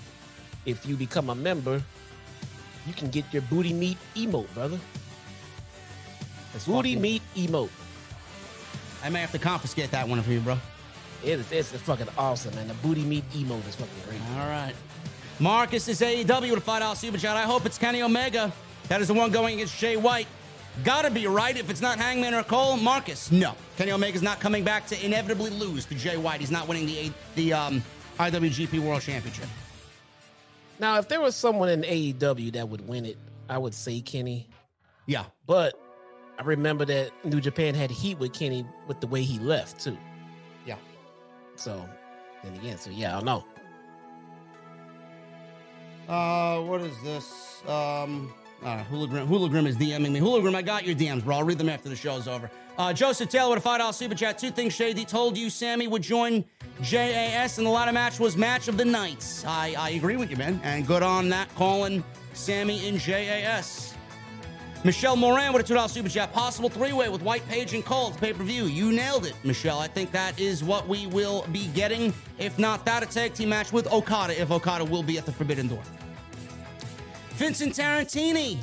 if 0.66 0.88
you 0.88 0.96
become 0.96 1.30
a 1.30 1.36
member, 1.36 1.84
you 2.88 2.94
can 2.94 3.10
get 3.10 3.26
your 3.32 3.44
booty 3.44 3.74
meat 3.74 3.98
emote, 4.16 4.52
brother. 4.56 4.80
It's 6.56 6.66
Booty 6.66 6.96
meat 6.96 7.22
emote. 7.36 7.70
I 9.04 9.10
may 9.10 9.22
have 9.22 9.32
to 9.34 9.40
confiscate 9.40 9.92
that 9.92 10.08
one 10.08 10.22
for 10.24 10.32
you, 10.32 10.40
bro. 10.40 10.58
It 11.24 11.40
is 11.40 11.52
it's 11.52 11.72
fucking 11.84 12.08
awesome, 12.18 12.56
man. 12.56 12.68
The 12.68 12.74
booty 12.76 13.04
meat 13.04 13.24
emote 13.34 13.68
is 13.68 13.76
fucking 13.76 13.94
great. 14.08 14.22
All 14.40 14.48
right. 14.48 14.76
Marcus 15.40 15.88
is 15.88 16.02
AEW 16.02 16.50
with 16.52 16.60
a 16.60 16.62
five 16.62 16.82
dollar 16.82 16.96
super 16.96 17.18
chat. 17.18 17.36
I 17.36 17.44
hope 17.44 17.66
it's 17.66 17.78
Kenny 17.78 18.02
Omega. 18.02 18.52
That 18.88 19.02
is 19.02 19.08
the 19.08 19.14
one 19.14 19.32
going 19.32 19.56
against 19.56 19.78
Jay 19.78 19.98
White. 19.98 20.28
Gotta 20.84 21.10
be 21.10 21.28
right. 21.28 21.56
If 21.56 21.70
it's 21.70 21.82
not 21.82 21.98
Hangman 22.00 22.34
or 22.34 22.44
Cole, 22.44 22.78
Marcus, 22.78 23.32
no. 23.32 23.56
Kenny 23.78 23.92
Omega's 23.92 24.22
not 24.22 24.40
coming 24.40 24.64
back 24.64 24.88
to 24.88 25.06
inevitably 25.06 25.52
lose 25.52 25.86
to 25.86 25.96
Jay 25.96 26.18
White. 26.18 26.40
He's 26.40 26.52
not 26.52 26.68
winning 26.68 26.86
the 26.86 27.12
the 27.36 27.54
um, 27.54 27.84
IWGP 28.20 28.80
World 28.80 29.02
Championship. 29.02 29.48
Now, 30.80 30.98
if 30.98 31.08
there 31.08 31.22
was 31.22 31.36
someone 31.36 31.70
in 31.70 31.82
AEW 31.84 32.54
that 32.54 32.68
would 32.68 32.88
win 32.88 33.06
it, 33.06 33.18
I 33.50 33.58
would 33.58 33.74
say 33.74 34.02
Kenny. 34.02 34.48
Yeah. 35.06 35.26
But 35.46 35.80
I 36.40 36.44
remember 36.44 36.86
that 36.86 37.12
New 37.24 37.40
Japan 37.40 37.76
had 37.76 37.92
heat 37.92 38.18
with 38.18 38.34
Kenny 38.34 38.66
with 38.88 39.00
the 39.00 39.08
way 39.08 39.22
he 39.22 39.40
left 39.40 39.80
too. 39.80 39.98
Yeah. 40.66 40.78
So 41.56 41.88
then 42.44 42.56
again, 42.56 42.78
so 42.78 42.90
yeah, 42.90 43.12
I 43.12 43.16
don't 43.18 43.26
know. 43.26 43.46
Uh, 46.08 46.60
what 46.62 46.82
is 46.82 47.00
this? 47.02 47.62
Um, 47.68 48.34
right, 48.62 48.84
Hula 48.84 49.08
Grim, 49.08 49.28
Hula 49.28 49.50
Grim 49.50 49.68
is 49.68 49.78
DMing 49.78 50.12
me. 50.12 50.20
Hula 50.20 50.42
Grim, 50.42 50.56
I 50.56 50.62
got 50.62 50.86
your 50.86 50.96
DMs, 50.96 51.24
bro. 51.24 51.38
I'll 51.38 51.44
read 51.44 51.58
them 51.58 51.70
after 51.70 51.90
the 51.90 51.96
show's 51.96 52.28
over. 52.28 52.50
Uh, 52.78 52.92
Joseph 52.92 53.30
Taylor 53.30 53.52
with 53.52 53.60
a 53.60 53.62
five 53.62 53.80
dollar 53.80 53.94
super 53.94 54.16
chat. 54.16 54.38
Two 54.38 54.50
things 54.50 54.74
Shady 54.74 55.06
told 55.06 55.38
you 55.38 55.50
Sammy 55.50 55.88
would 55.88 56.02
join 56.02 56.44
JAS 56.82 57.58
and 57.60 57.68
the 57.68 57.72
ladder 57.72 57.92
match 57.92 58.20
was 58.20 58.36
match 58.36 58.68
of 58.68 58.78
the 58.78 58.86
night. 58.86 59.44
I 59.48 59.76
I 59.78 59.90
agree 59.92 60.18
with 60.18 60.32
you, 60.32 60.38
man, 60.38 60.60
and 60.64 60.86
good 60.86 61.04
on 61.04 61.30
that 61.30 61.54
calling 61.56 62.04
Sammy 62.34 62.88
in 62.88 62.98
JAS. 62.98 63.93
Michelle 64.84 65.16
Moran 65.16 65.54
with 65.54 65.64
a 65.64 65.68
two 65.68 65.74
dollar 65.76 65.88
super 65.88 66.10
chat. 66.10 66.34
Possible 66.34 66.70
three 66.70 66.92
way 66.92 67.08
with 67.08 67.22
White 67.22 67.48
Page 67.48 67.74
and 67.74 67.86
Cole 67.86 68.12
pay 68.12 68.34
per 68.34 68.44
view. 68.44 68.66
You 68.66 68.92
nailed 68.92 69.26
it, 69.26 69.34
Michelle. 69.44 69.80
I 69.80 69.88
think 69.88 70.12
that 70.12 70.38
is 70.40 70.64
what 70.64 70.88
we 70.88 71.08
will 71.08 71.46
be 71.52 71.68
getting. 71.68 72.14
If 72.38 72.60
not 72.60 72.86
that, 72.86 73.02
a 73.02 73.06
tag 73.06 73.34
team 73.34 73.50
match 73.50 73.72
with 73.72 73.92
Okada. 73.92 74.40
If 74.40 74.52
Okada 74.52 74.84
will 74.84 75.04
be 75.04 75.18
at 75.18 75.26
the 75.26 75.32
Forbidden 75.32 75.68
Door. 75.70 75.84
Vincent 77.36 77.74
Tarantini. 77.74 78.58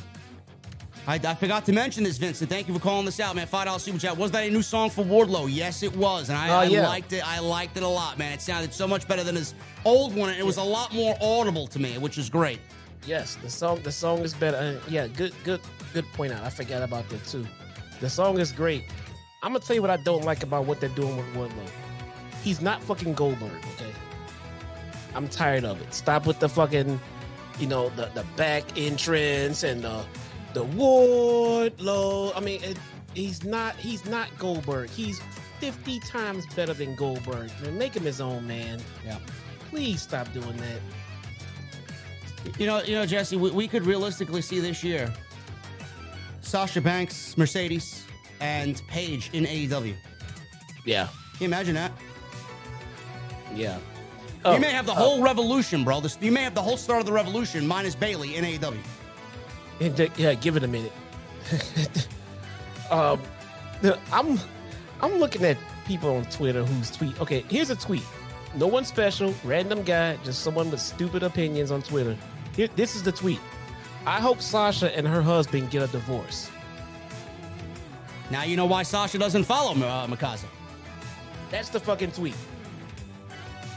I, 1.07 1.15
I 1.15 1.35
forgot 1.35 1.65
to 1.65 1.73
mention 1.73 2.05
this, 2.05 2.19
Vincent. 2.19 2.51
Thank 2.51 2.69
you 2.69 2.75
for 2.75 2.81
calling 2.81 3.07
this 3.07 3.19
out, 3.19 3.35
man. 3.35 3.47
Five 3.47 3.65
dollar 3.65 3.79
super 3.79 3.99
chat. 3.99 4.15
Was 4.17 4.31
that 4.33 4.47
a 4.47 4.51
new 4.51 4.63
song 4.63 4.91
for 4.91 5.03
Wardlow? 5.03 5.49
Yes, 5.51 5.83
it 5.83 5.97
was, 5.97 6.29
and 6.29 6.37
I, 6.37 6.49
Oh, 6.49 6.75
I 6.77 6.83
liked 6.87 7.15
it. 7.15 7.27
I 7.27 7.39
liked 7.41 7.79
it 7.79 7.83
a 7.83 7.89
lot, 7.89 8.19
man. 8.19 8.35
It 8.35 8.43
sounded 8.43 8.75
so 8.75 8.87
much 8.87 9.09
better 9.09 9.25
than 9.25 9.37
his 9.37 9.55
old 9.87 10.15
one, 10.15 10.29
and 10.29 10.39
it 10.39 10.45
was 10.45 10.59
a 10.59 10.63
lot 10.63 10.93
more 10.93 11.17
audible 11.23 11.67
to 11.69 11.79
me, 11.79 11.97
which 11.97 12.19
is 12.19 12.29
great. 12.29 12.61
Yes, 13.07 13.37
the 13.43 13.49
song 13.49 13.81
the 13.83 13.91
song 13.91 14.19
is 14.19 14.35
better. 14.35 14.59
Uh, 14.59 14.91
yeah, 14.91 15.07
good 15.09 15.33
good 15.43 15.61
good 15.93 16.11
point 16.13 16.33
out. 16.33 16.45
I 16.45 16.51
forgot 16.51 16.83
about 16.83 17.09
that 17.11 17.25
too. 17.25 17.47
The 18.01 18.09
song 18.09 18.39
is 18.39 18.53
great. 18.53 18.85
I'm 19.43 19.53
gonna 19.53 19.65
tell 19.65 19.77
you 19.77 19.83
what 19.83 19.91
I 19.91 19.97
don't 19.99 20.25
like 20.25 20.43
about 20.43 20.67
what 20.67 20.81
they're 20.81 20.89
doing 20.91 21.17
with 21.17 21.27
Wardlow. 21.35 21.71
He's 22.43 22.61
not 22.61 22.83
fucking 22.83 23.15
Goldberg, 23.15 23.53
okay? 23.75 23.93
I'm 25.15 25.29
tired 25.29 25.65
of 25.65 25.81
it. 25.81 25.93
Stop 25.93 26.27
with 26.27 26.39
the 26.39 26.49
fucking, 26.49 27.01
you 27.59 27.67
know, 27.67 27.91
the 27.91 28.07
the 28.15 28.25
back 28.37 28.65
entrance 28.77 29.63
and 29.63 29.83
the 29.83 30.05
the 30.55 30.65
Wardlow. 30.65 32.33
I 32.37 32.41
mean, 32.41 32.63
it, 32.63 32.79
he's 33.15 33.45
not 33.45 33.77
he's 33.77 34.05
not 34.07 34.29
Goldberg. 34.39 34.91
He's 34.91 35.21
50 35.61 36.01
times 36.01 36.47
better 36.55 36.73
than 36.73 36.95
Goldberg. 36.95 37.51
Man, 37.63 37.79
make 37.79 37.95
him 37.95 38.05
his 38.05 38.21
own 38.21 38.47
man. 38.47 38.81
Yeah. 39.05 39.19
Please 39.69 40.03
stop 40.03 40.33
doing 40.33 40.57
that. 40.57 40.81
You 42.59 42.67
know, 42.67 42.83
you 42.83 42.95
know, 42.95 43.05
Jesse, 43.05 43.37
we, 43.37 43.51
we 43.51 43.69
could 43.69 43.85
realistically 43.85 44.41
see 44.41 44.61
this 44.61 44.83
year 44.83 45.13
Sasha 46.51 46.81
Banks, 46.81 47.39
Mercedes, 47.39 48.05
and 48.41 48.83
Paige 48.89 49.31
in 49.33 49.45
AEW. 49.45 49.95
Yeah. 50.85 51.05
Can 51.05 51.15
you 51.39 51.47
imagine 51.47 51.77
that? 51.77 51.93
Yeah. 53.55 53.79
you 54.45 54.59
may 54.59 54.73
have 54.73 54.85
the 54.85 54.93
whole 54.93 55.23
revolution, 55.23 55.85
bro. 55.85 56.01
This, 56.01 56.19
you 56.21 56.33
may 56.33 56.43
have 56.43 56.57
the 56.57 56.61
whole 56.61 56.77
start 56.77 56.99
of 56.99 57.07
the 57.07 57.13
revolution 57.13 57.65
minus 57.65 57.95
Bayley 57.95 58.35
in 58.35 58.45
AEW. 58.45 58.77
And 59.79 60.19
Yeah, 60.19 60.35
give 60.35 60.57
it 60.57 60.65
a 60.65 60.67
minute. 60.67 60.93
um, 62.91 63.21
I'm 64.13 64.41
I'm 65.01 65.19
looking 65.21 65.45
at 65.45 65.57
people 65.87 66.17
on 66.17 66.25
Twitter 66.25 66.65
who's 66.65 66.91
tweet. 66.91 67.21
Okay, 67.21 67.45
here's 67.49 67.71
a 67.71 67.77
tweet. 67.77 68.05
No 68.57 68.67
one 68.67 68.85
special, 68.85 69.33
random 69.45 69.85
guy, 69.85 70.17
just 70.25 70.43
someone 70.43 70.69
with 70.73 70.81
stupid 70.81 71.23
opinions 71.23 71.71
on 71.71 71.81
Twitter. 71.81 72.17
Here, 72.57 72.67
this 72.75 72.97
is 72.97 73.05
the 73.05 73.13
tweet. 73.13 73.39
I 74.07 74.21
hope 74.21 74.41
Sasha 74.41 74.97
and 74.97 75.07
her 75.07 75.23
husband 75.23 75.71
get 75.71 75.83
a 75.83 75.87
divorce. 75.93 76.51
Now 78.31 78.45
you 78.45 78.57
know 78.57 78.67
why 78.67 78.83
Sasha 78.83 79.19
doesn't 79.19 79.45
follow 79.45 79.73
uh, 79.73 80.07
Mikasa. 80.07 80.47
That's 81.51 81.69
the 81.69 81.81
fucking 81.81 82.13
tweet. 82.13 82.35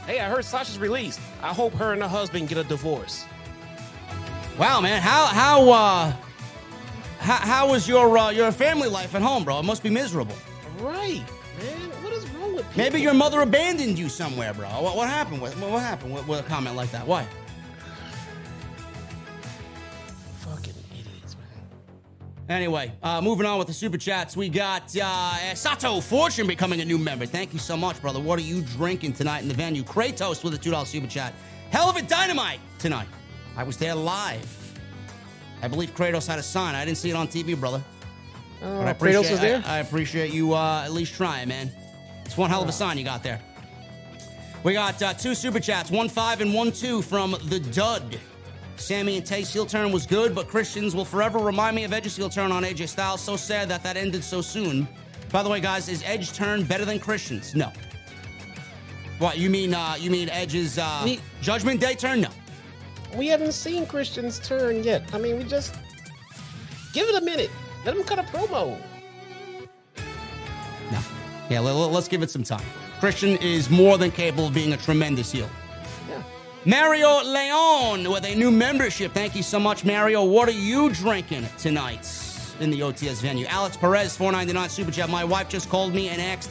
Hey, 0.06 0.20
I 0.20 0.28
heard 0.28 0.44
Sasha's 0.44 0.78
released. 0.78 1.20
I 1.42 1.52
hope 1.52 1.72
her 1.74 1.92
and 1.92 2.02
her 2.02 2.08
husband 2.08 2.48
get 2.48 2.58
a 2.58 2.64
divorce. 2.64 3.24
Wow, 4.58 4.80
man, 4.80 5.02
how 5.02 5.26
how 5.26 5.70
uh 5.70 6.12
how, 7.18 7.36
how 7.36 7.70
was 7.70 7.88
your 7.88 8.16
uh, 8.16 8.30
your 8.30 8.52
family 8.52 8.88
life 8.88 9.14
at 9.14 9.22
home, 9.22 9.44
bro? 9.44 9.58
It 9.58 9.64
must 9.64 9.82
be 9.82 9.90
miserable. 9.90 10.36
Right, 10.78 11.24
man. 11.58 11.90
What 12.02 12.12
is 12.12 12.26
wrong 12.30 12.54
with 12.54 12.68
people? 12.68 12.76
Maybe 12.76 13.00
your 13.00 13.14
mother 13.14 13.40
abandoned 13.40 13.98
you 13.98 14.08
somewhere, 14.08 14.54
bro. 14.54 14.68
What, 14.68 14.96
what 14.96 15.08
happened? 15.08 15.40
What, 15.40 15.52
what 15.54 15.82
happened 15.82 16.14
with, 16.14 16.28
with 16.28 16.40
a 16.40 16.42
comment 16.44 16.76
like 16.76 16.90
that? 16.92 17.06
Why? 17.06 17.26
Anyway, 22.54 22.92
uh, 23.02 23.20
moving 23.20 23.46
on 23.46 23.58
with 23.58 23.66
the 23.66 23.72
super 23.72 23.98
chats, 23.98 24.36
we 24.36 24.48
got 24.48 24.96
uh, 24.96 25.54
Sato 25.56 26.00
Fortune 26.00 26.46
becoming 26.46 26.80
a 26.82 26.84
new 26.84 26.98
member. 26.98 27.26
Thank 27.26 27.52
you 27.52 27.58
so 27.58 27.76
much, 27.76 28.00
brother. 28.00 28.20
What 28.20 28.38
are 28.38 28.42
you 28.42 28.62
drinking 28.62 29.14
tonight 29.14 29.42
in 29.42 29.48
the 29.48 29.54
venue? 29.54 29.82
Kratos 29.82 30.44
with 30.44 30.54
a 30.54 30.58
two 30.58 30.70
dollar 30.70 30.86
super 30.86 31.08
chat. 31.08 31.34
Hell 31.70 31.90
of 31.90 31.96
a 31.96 32.02
dynamite 32.02 32.60
tonight. 32.78 33.08
I 33.56 33.64
was 33.64 33.76
there 33.76 33.96
live. 33.96 34.46
I 35.62 35.66
believe 35.66 35.96
Kratos 35.96 36.28
had 36.28 36.38
a 36.38 36.44
sign. 36.44 36.76
I 36.76 36.84
didn't 36.84 36.98
see 36.98 37.10
it 37.10 37.16
on 37.16 37.26
TV, 37.26 37.58
brother. 37.58 37.82
Oh, 38.62 38.78
But 38.78 38.86
I 38.86 38.92
Kratos 38.92 38.92
appreciate, 38.92 39.30
was 39.32 39.40
there. 39.40 39.62
I, 39.66 39.74
I 39.74 39.78
appreciate 39.80 40.32
you 40.32 40.54
uh, 40.54 40.82
at 40.84 40.92
least 40.92 41.14
trying, 41.14 41.48
man. 41.48 41.72
It's 42.24 42.36
one 42.36 42.50
hell 42.50 42.62
of 42.62 42.68
a 42.68 42.72
sign 42.72 42.98
you 42.98 43.04
got 43.04 43.24
there. 43.24 43.42
We 44.62 44.74
got 44.74 45.02
uh, 45.02 45.12
two 45.14 45.34
super 45.34 45.58
chats, 45.58 45.90
one 45.90 46.08
five 46.08 46.40
and 46.40 46.54
one 46.54 46.70
two 46.70 47.02
from 47.02 47.32
the 47.46 47.58
Dud. 47.58 48.20
Sammy 48.76 49.16
and 49.16 49.26
Tay's 49.26 49.52
heel 49.52 49.66
turn 49.66 49.92
was 49.92 50.06
good, 50.06 50.34
but 50.34 50.48
Christians 50.48 50.94
will 50.94 51.04
forever 51.04 51.38
remind 51.38 51.76
me 51.76 51.84
of 51.84 51.92
Edge's 51.92 52.16
heel 52.16 52.28
turn 52.28 52.52
on 52.52 52.64
AJ 52.64 52.88
Styles. 52.88 53.20
So 53.20 53.36
sad 53.36 53.68
that 53.68 53.82
that 53.82 53.96
ended 53.96 54.24
so 54.24 54.40
soon. 54.40 54.88
By 55.30 55.42
the 55.42 55.48
way, 55.48 55.60
guys, 55.60 55.88
is 55.88 56.02
Edge 56.04 56.32
turn 56.32 56.64
better 56.64 56.84
than 56.84 56.98
Christians? 56.98 57.54
No. 57.54 57.72
What 59.18 59.38
you 59.38 59.48
mean? 59.48 59.74
Uh, 59.74 59.96
you 59.98 60.10
mean 60.10 60.28
Edge's 60.28 60.78
uh, 60.78 61.02
Me- 61.04 61.20
Judgment 61.40 61.80
Day 61.80 61.94
turn? 61.94 62.20
No. 62.20 62.28
We 63.16 63.28
haven't 63.28 63.52
seen 63.52 63.86
Christian's 63.86 64.38
turn 64.40 64.82
yet. 64.82 65.08
I 65.14 65.18
mean, 65.18 65.38
we 65.38 65.44
just 65.44 65.74
give 66.92 67.08
it 67.08 67.14
a 67.14 67.24
minute. 67.24 67.50
Let 67.84 67.96
him 67.96 68.04
cut 68.04 68.18
a 68.18 68.22
promo. 68.22 68.78
No. 70.90 70.98
Yeah, 71.48 71.60
let, 71.60 71.74
us 71.74 72.08
give 72.08 72.22
it 72.22 72.30
some 72.30 72.42
time. 72.42 72.64
Christian 72.98 73.36
is 73.38 73.70
more 73.70 73.98
than 73.98 74.10
capable 74.10 74.48
of 74.48 74.54
being 74.54 74.72
a 74.72 74.76
tremendous 74.76 75.30
heel. 75.30 75.48
Mario 76.66 77.22
Leon 77.22 78.10
with 78.10 78.24
a 78.24 78.34
new 78.34 78.50
membership. 78.50 79.12
Thank 79.12 79.36
you 79.36 79.42
so 79.42 79.60
much, 79.60 79.84
Mario. 79.84 80.24
What 80.24 80.48
are 80.48 80.52
you 80.52 80.88
drinking 80.88 81.46
tonight 81.58 82.08
in 82.58 82.70
the 82.70 82.80
OTS 82.80 83.20
venue? 83.20 83.44
Alex 83.46 83.76
Perez, 83.76 84.16
499 84.16 84.70
Super 84.70 84.90
Chat. 84.90 85.10
My 85.10 85.24
wife 85.24 85.50
just 85.50 85.68
called 85.68 85.94
me 85.94 86.08
and 86.08 86.22
asked 86.22 86.48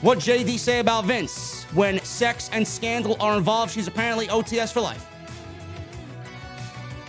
what 0.00 0.16
JD 0.16 0.58
say 0.58 0.78
about 0.78 1.04
Vince. 1.04 1.64
When 1.74 2.02
sex 2.04 2.48
and 2.54 2.66
scandal 2.66 3.18
are 3.20 3.36
involved, 3.36 3.72
she's 3.72 3.86
apparently 3.86 4.28
OTS 4.28 4.72
for 4.72 4.80
life. 4.80 5.06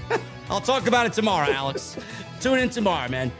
I'll 0.49 0.59
talk 0.59 0.87
about 0.87 1.05
it 1.05 1.13
tomorrow, 1.13 1.49
Alex. 1.49 1.95
Tune 2.41 2.59
in 2.59 2.69
tomorrow, 2.69 3.09
man. 3.09 3.31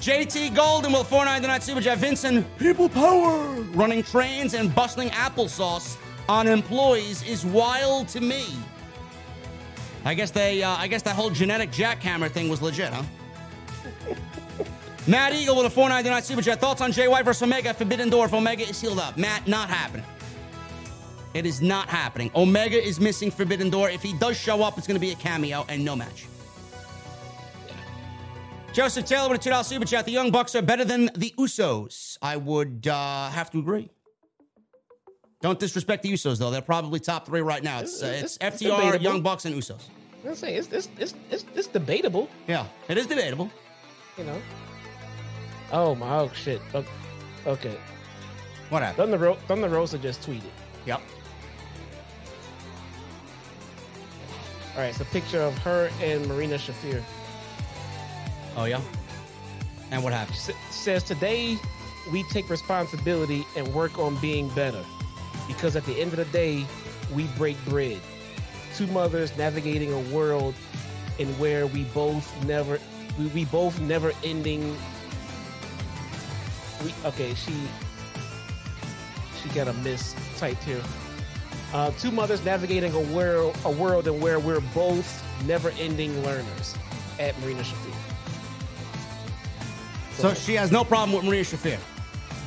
JT 0.00 0.54
Golden 0.54 0.92
will 0.92 1.02
499 1.02 1.60
Super 1.62 1.80
Chat. 1.80 1.96
Vincent, 1.96 2.46
people 2.58 2.90
power. 2.90 3.38
Running 3.72 4.02
trains 4.02 4.52
and 4.52 4.74
bustling 4.74 5.08
applesauce 5.10 5.96
on 6.28 6.46
employees 6.46 7.22
is 7.22 7.44
wild 7.44 8.08
to 8.08 8.20
me. 8.20 8.44
I 10.04 10.14
guess 10.14 10.30
they, 10.30 10.62
uh, 10.62 10.76
I 10.76 10.86
guess 10.86 11.02
that 11.02 11.16
whole 11.16 11.30
genetic 11.30 11.70
jackhammer 11.70 12.30
thing 12.30 12.48
was 12.48 12.62
legit, 12.62 12.92
huh? 12.92 13.02
Matt 15.06 15.32
Eagle 15.32 15.56
with 15.56 15.66
a 15.66 15.70
499 15.70 16.22
Super 16.22 16.42
Chat. 16.42 16.60
Thoughts 16.60 16.80
on 16.80 16.92
Jay 16.92 17.08
White 17.08 17.24
versus 17.24 17.42
Omega? 17.42 17.72
Forbidden 17.72 18.10
Door 18.10 18.26
if 18.26 18.34
Omega 18.34 18.62
is 18.68 18.76
sealed 18.76 18.98
up. 18.98 19.16
Matt, 19.16 19.48
not 19.48 19.68
happening. 19.68 20.04
It 21.34 21.46
is 21.46 21.62
not 21.62 21.88
happening. 21.88 22.30
Omega 22.34 22.82
is 22.82 23.00
missing 23.00 23.30
Forbidden 23.30 23.70
Door. 23.70 23.90
If 23.90 24.02
he 24.02 24.12
does 24.18 24.36
show 24.36 24.62
up, 24.62 24.76
it's 24.76 24.86
going 24.86 24.96
to 24.96 25.00
be 25.00 25.12
a 25.12 25.14
cameo 25.14 25.64
and 25.68 25.84
no 25.84 25.96
match. 25.96 26.26
Joseph 28.72 29.06
Taylor 29.06 29.30
with 29.30 29.44
a 29.44 29.50
$2 29.50 29.64
super 29.64 29.86
chat. 29.86 30.04
The 30.04 30.12
Young 30.12 30.30
Bucks 30.30 30.54
are 30.54 30.62
better 30.62 30.84
than 30.84 31.10
the 31.16 31.34
Usos. 31.38 32.18
I 32.20 32.36
would 32.36 32.86
uh, 32.86 33.30
have 33.30 33.50
to 33.50 33.58
agree. 33.58 33.90
Don't 35.40 35.58
disrespect 35.58 36.02
the 36.02 36.12
Usos, 36.12 36.38
though. 36.38 36.50
They're 36.50 36.60
probably 36.60 36.98
top 36.98 37.26
three 37.26 37.42
right 37.42 37.62
now. 37.62 37.78
It's, 37.80 38.02
uh, 38.02 38.06
it's, 38.06 38.36
It's- 38.40 38.60
FTR. 38.62 39.00
Young 39.00 39.22
Bucks, 39.22 39.44
and 39.44 39.54
Usos. 39.54 39.82
I'm 40.26 40.34
saying 40.34 40.56
it's 40.58 40.68
it's, 40.72 40.88
it's 40.98 41.14
it's 41.30 41.44
it's 41.54 41.68
debatable, 41.68 42.28
Yeah, 42.48 42.66
it 42.88 42.98
is 42.98 43.06
debatable. 43.06 43.48
you 44.18 44.24
know. 44.24 44.36
Oh 45.70 45.94
my 45.94 46.18
oh 46.18 46.30
shit. 46.34 46.60
Okay. 47.46 47.78
What 48.68 48.82
happened? 48.82 48.96
Thunder 49.12 49.18
Ro- 49.18 49.38
Thunder 49.46 49.68
Rosa 49.68 49.96
just 49.96 50.20
tweeted. 50.22 50.42
Yep. 50.86 51.00
All 54.74 54.80
right, 54.82 54.88
it's 54.88 55.00
a 55.00 55.04
picture 55.06 55.40
of 55.40 55.56
her 55.58 55.88
and 56.02 56.26
Marina 56.26 56.56
Shafir. 56.56 57.02
Oh, 58.56 58.64
yeah? 58.64 58.80
And 59.92 60.02
what 60.02 60.12
happened? 60.12 60.36
S- 60.36 60.50
says 60.70 61.02
today 61.04 61.56
we 62.12 62.24
take 62.24 62.50
responsibility 62.50 63.46
and 63.56 63.72
work 63.72 63.98
on 63.98 64.16
being 64.16 64.48
better 64.50 64.84
because 65.48 65.74
at 65.74 65.84
the 65.84 66.00
end 66.00 66.12
of 66.12 66.18
the 66.18 66.24
day 66.26 66.64
we 67.12 67.24
break 67.36 67.56
bread. 67.64 67.98
Two 68.76 68.86
mothers 68.88 69.36
navigating 69.36 69.92
a 69.92 70.00
world 70.14 70.54
in 71.18 71.26
where 71.38 71.66
we 71.66 71.82
both 71.84 72.32
never 72.44 72.78
we, 73.18 73.26
we 73.28 73.44
both 73.46 73.80
never 73.80 74.12
ending. 74.22 74.76
We 76.84 76.94
okay 77.04 77.34
she 77.34 77.54
she 79.42 79.48
got 79.48 79.66
a 79.66 79.72
miss 79.72 80.14
typed 80.36 80.62
here. 80.62 80.82
Uh, 81.72 81.90
two 81.98 82.12
mothers 82.12 82.44
navigating 82.44 82.94
a 82.94 83.00
world 83.12 83.56
a 83.64 83.70
world 83.70 84.06
in 84.06 84.20
where 84.20 84.38
we're 84.38 84.60
both 84.74 85.24
never 85.46 85.70
ending 85.80 86.22
learners 86.22 86.76
at 87.18 87.38
marina 87.40 87.62
shafir. 87.62 87.94
So 90.18 90.34
she 90.34 90.54
has 90.54 90.72
no 90.72 90.82
problem 90.82 91.16
with 91.16 91.24
Maria 91.24 91.44
Shafir. 91.44 91.78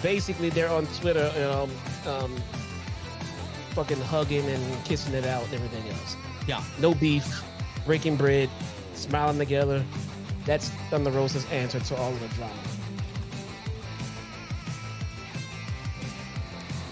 basically 0.03 0.49
they're 0.49 0.69
on 0.69 0.85
Twitter, 0.99 1.31
um, 1.49 1.71
um, 2.11 2.35
fucking 3.71 3.99
hugging 4.01 4.45
and 4.45 4.85
kissing 4.85 5.13
it 5.13 5.25
out 5.25 5.43
and 5.45 5.53
everything 5.53 5.87
else. 5.91 6.15
Yeah. 6.47 6.63
No 6.79 6.93
beef, 6.93 7.43
breaking 7.85 8.17
bread, 8.17 8.49
smiling 8.93 9.37
together. 9.37 9.83
That's 10.45 10.69
Thunder 10.89 11.11
Rosa's 11.11 11.45
answer 11.51 11.79
to 11.79 11.95
all 11.95 12.11
of 12.11 12.19
the 12.19 12.27
drama. 12.29 12.53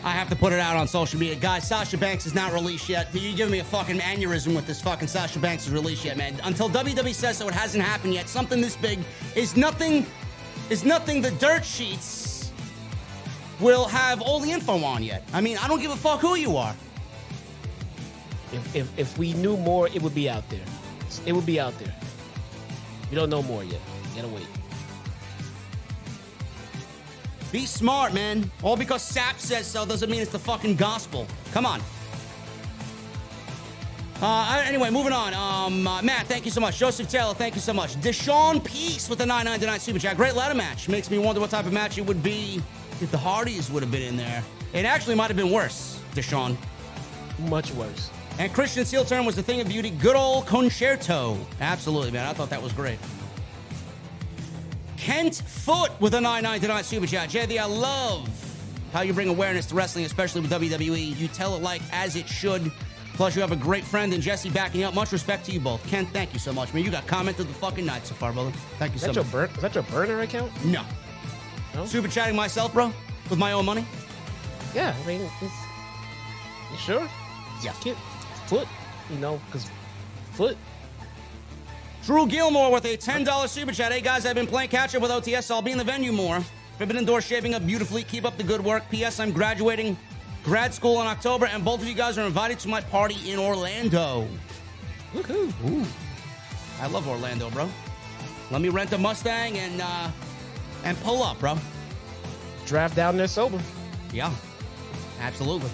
I 0.02 0.12
have 0.12 0.30
to 0.30 0.36
put 0.36 0.54
it 0.54 0.60
out 0.60 0.78
on 0.78 0.88
social 0.88 1.20
media. 1.20 1.36
Guys, 1.36 1.68
Sasha 1.68 1.98
Banks 1.98 2.26
is 2.26 2.34
not 2.34 2.54
released 2.54 2.88
yet. 2.88 3.14
You 3.14 3.36
giving 3.36 3.52
me 3.52 3.60
a 3.60 3.64
fucking 3.66 4.00
aneurysm 4.00 4.56
with 4.56 4.66
this 4.66 4.82
fucking 4.82 5.10
Sasha 5.10 5.40
Banks 5.40 5.68
is 5.68 5.74
released 5.74 6.06
yet, 6.06 6.16
man. 6.16 6.40
Until 6.44 6.70
WWE 6.70 7.14
says 7.14 7.38
so, 7.38 7.48
it 7.50 7.54
hasn't 7.54 7.84
happened 7.84 8.14
yet. 8.14 8.30
Something 8.30 8.62
this 8.62 8.78
big 8.78 9.00
is 9.36 9.58
nothing, 9.58 10.06
is 10.70 10.86
nothing 10.86 11.22
the 11.22 11.32
dirt 11.32 11.66
sheets 11.66 12.29
will 13.60 13.86
have 13.86 14.22
all 14.22 14.40
the 14.40 14.52
info 14.52 14.84
on 14.84 15.04
yet. 15.04 15.24
I 15.34 15.42
mean, 15.42 15.58
I 15.58 15.68
don't 15.68 15.82
give 15.82 15.92
a 15.92 15.96
fuck 15.96 16.20
who 16.20 16.36
you 16.36 16.58
are. 16.58 16.76
If, 18.52 18.76
if, 18.76 19.00
if 19.00 19.18
we 19.18 19.34
knew 19.34 19.58
more, 19.58 19.88
it 19.88 20.02
would 20.02 20.16
be 20.16 20.30
out 20.30 20.48
there. 20.50 20.66
It 21.26 21.34
would 21.34 21.46
be 21.46 21.60
out 21.60 21.78
there. 21.80 21.94
We 23.10 23.16
don't 23.16 23.30
know 23.30 23.44
more 23.44 23.64
yet. 23.64 23.82
You 24.16 24.22
gotta 24.22 24.34
wait. 24.34 24.48
Be 27.52 27.66
smart, 27.66 28.14
man. 28.14 28.50
All 28.62 28.78
because 28.78 29.12
Sapp 29.12 29.40
says 29.40 29.66
so 29.66 29.86
doesn't 29.86 30.10
mean 30.10 30.22
it's 30.22 30.32
the 30.32 30.40
fucking 30.40 30.76
gospel. 30.76 31.26
Come 31.52 31.66
on. 31.66 31.82
Uh, 34.22 34.64
anyway, 34.66 34.90
moving 34.90 35.14
on. 35.14 35.34
Um, 35.34 35.88
uh, 35.88 36.02
Matt, 36.02 36.28
thank 36.28 36.46
you 36.46 36.52
so 36.52 36.60
much. 36.60 36.78
Joseph 36.78 37.10
Taylor, 37.10 37.34
thank 37.34 37.56
you 37.56 37.62
so 37.62 37.74
much. 37.74 37.96
Deshaun 38.02 38.64
Peace 38.64 39.10
with 39.10 39.18
the 39.18 39.26
999 39.26 39.80
Super 39.80 40.00
Chat. 40.00 40.18
Great 40.18 40.36
ladder 40.36 40.54
match. 40.54 40.90
Makes 40.90 41.10
me 41.10 41.18
wonder 41.18 41.40
what 41.40 41.50
type 41.50 41.66
of 41.66 41.74
match 41.74 41.98
it 41.98 42.06
would 42.06 42.22
be 42.22 42.62
if 43.02 43.12
the 43.12 43.18
Hardys 43.18 43.72
would 43.72 43.84
have 43.84 43.92
been 43.92 44.02
in 44.02 44.18
there. 44.18 44.44
It 44.74 44.86
actually 44.86 45.16
might 45.16 45.28
have 45.28 45.38
been 45.38 45.52
worse, 45.52 46.00
Deshaun. 46.14 46.56
Much 47.48 47.72
worse. 47.72 48.10
And 48.38 48.54
Christian 48.54 48.86
Seal 48.86 49.04
turn 49.04 49.26
was 49.26 49.36
the 49.36 49.44
thing 49.44 49.60
of 49.60 49.68
beauty. 49.68 49.90
Good 49.90 50.16
old 50.16 50.46
conchairto. 50.46 51.38
Absolutely, 51.60 52.12
man. 52.12 52.26
I 52.26 52.34
thought 52.34 52.50
that 52.50 52.62
was 52.62 52.72
great. 52.72 53.00
Kent 54.98 55.36
Foot 55.36 55.92
with 56.00 56.14
a 56.14 56.22
999 56.22 56.84
super 56.84 57.08
chat. 57.08 57.30
JD, 57.30 57.58
I 57.60 57.66
love 57.66 58.30
how 58.94 59.02
you 59.02 59.14
bring 59.14 59.30
awareness 59.30 59.66
to 59.68 59.76
wrestling, 59.76 60.06
especially 60.06 60.42
with 60.42 60.52
WWE. 60.52 61.18
You 61.18 61.28
tell 61.30 61.56
it 61.56 61.62
like 61.62 61.82
as 61.92 62.16
it 62.16 62.28
should. 62.28 62.72
Plus, 63.14 63.36
you 63.36 63.42
have 63.42 63.52
a 63.52 63.58
great 63.58 63.84
friend 63.84 64.14
in 64.14 64.22
Jesse 64.22 64.50
backing 64.50 64.82
you 64.82 64.88
up. 64.88 64.94
Much 64.94 65.12
respect 65.12 65.46
to 65.46 65.52
you 65.52 65.60
both. 65.60 65.86
Kent, 65.88 66.10
thank 66.14 66.32
you 66.32 66.40
so 66.40 66.54
much, 66.54 66.74
man. 66.74 66.86
You 66.86 66.92
got 66.92 67.06
commented 67.08 67.48
the 67.50 67.54
fucking 67.54 67.86
night 67.86 68.06
so 68.06 68.16
far, 68.16 68.32
brother. 68.32 68.52
Thank 68.78 68.94
you 68.94 69.00
so 69.00 69.12
much. 69.12 69.32
burn? 69.32 69.50
Is 69.50 69.62
that 69.62 69.76
your 69.76 69.84
burner 69.86 70.22
account? 70.22 70.54
No. 70.64 70.84
No? 71.76 71.86
Super 71.86 72.08
chatting 72.08 72.36
myself, 72.36 72.74
bro, 72.74 72.92
with 73.30 73.40
my 73.40 73.52
own 73.52 73.66
money. 73.66 73.86
Yeah, 74.74 74.96
I 75.02 75.08
mean, 75.08 75.22
it's, 75.42 75.54
you 76.72 76.78
sure? 76.78 77.08
Yeah. 77.64 77.74
Kid, 77.82 77.98
foot, 78.48 78.68
you 79.10 79.18
know, 79.18 79.40
because 79.46 79.70
foot. 80.34 80.58
Drew 82.06 82.26
Gilmore 82.28 82.72
with 82.72 82.86
a 82.86 82.98
$10 82.98 83.48
super 83.48 83.72
chat. 83.72 83.92
Hey 83.92 84.02
guys, 84.02 84.26
I've 84.26 84.36
been 84.36 84.48
playing 84.48 84.70
catch 84.70 84.96
up 84.96 85.02
with 85.02 85.12
OTS. 85.12 85.44
so 85.44 85.56
I'll 85.56 85.62
be 85.62 85.72
in 85.72 85.78
the 85.78 85.84
venue 85.84 86.12
more. 86.12 86.44
Forbidden 86.78 87.06
Door 87.06 87.22
shaping 87.22 87.54
up 87.54 87.68
beautifully. 87.68 88.04
Keep 88.04 88.26
up 88.26 88.38
the 88.38 88.44
good 88.44 88.64
work. 88.64 88.84
P.S. 88.90 89.20
I'm 89.20 89.32
graduating 89.32 89.98
grad 90.44 90.74
school 90.74 91.02
in 91.02 91.08
October, 91.08 91.46
and 91.46 91.64
both 91.64 91.82
of 91.82 91.88
you 91.88 91.94
guys 91.94 92.18
are 92.18 92.26
invited 92.26 92.58
to 92.60 92.70
my 92.70 92.82
party 92.82 93.32
in 93.32 93.38
Orlando. 93.38 94.28
Woohoo! 95.14 95.52
Ooh. 95.70 95.86
I 96.82 96.88
love 96.88 97.08
Orlando, 97.08 97.50
bro. 97.50 97.70
Let 98.50 98.62
me 98.62 98.70
rent 98.70 98.94
a 98.94 98.98
Mustang 98.98 99.58
and 99.58 99.82
uh, 99.82 100.10
and 100.84 101.00
pull 101.02 101.24
up, 101.24 101.40
bro. 101.40 101.58
Drive 102.66 102.96
down 102.96 103.18
there 103.18 103.28
sober. 103.28 103.60
Yeah, 104.14 104.34
absolutely. 105.20 105.70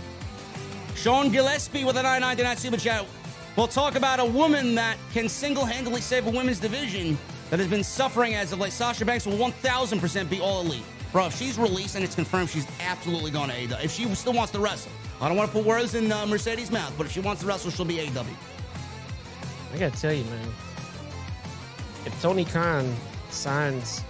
Sean 0.96 1.30
Gillespie 1.30 1.84
with 1.84 1.98
a 1.98 2.04
999 2.04 2.58
super 2.58 2.78
chat. 2.78 3.06
We'll 3.56 3.68
talk 3.68 3.96
about 3.96 4.20
a 4.20 4.26
woman 4.26 4.76
that 4.76 4.98
can 5.14 5.30
single-handedly 5.30 6.02
save 6.02 6.28
a 6.28 6.30
women's 6.30 6.60
division 6.60 7.18
that 7.50 7.60
has 7.60 7.68
been 7.68 7.84
suffering 7.84 8.36
as 8.36 8.52
of 8.52 8.60
late. 8.60 8.74
Sasha 8.74 9.06
Banks 9.06 9.26
will 9.26 9.38
1,000% 9.38 10.30
be 10.30 10.40
all 10.40 10.62
elite. 10.62 10.84
Bro, 11.12 11.28
if 11.28 11.38
she's 11.38 11.58
released 11.58 11.96
and 11.96 12.04
it's 12.04 12.16
confirmed, 12.16 12.50
she's 12.50 12.68
absolutely 12.82 13.32
going 13.32 13.50
to 13.50 13.56
AEW. 13.56 13.84
If 13.84 13.92
she 13.92 14.14
still 14.16 14.34
wants 14.34 14.52
to 14.54 14.60
wrestle, 14.60 14.92
I 15.22 15.30
don't 15.30 15.38
want 15.38 15.50
to 15.50 15.56
put 15.56 15.66
words 15.66 15.96
in 15.96 16.12
uh, 16.12 16.26
Mercedes' 16.26 16.72
mouth, 16.72 16.94
but 16.98 17.06
if 17.06 17.14
she 17.14 17.22
wants 17.22 17.42
to 17.42 17.48
wrestle, 17.48 17.72
she'll 17.72 17.86
be 17.86 17.98
AEW. 17.98 18.26
I 19.74 19.78
gotta 19.78 20.00
tell 20.00 20.14
you, 20.14 20.24
man. 20.26 20.48
If 22.06 22.22
Tony 22.22 22.46
Khan 22.46 22.94
signs 23.30 24.04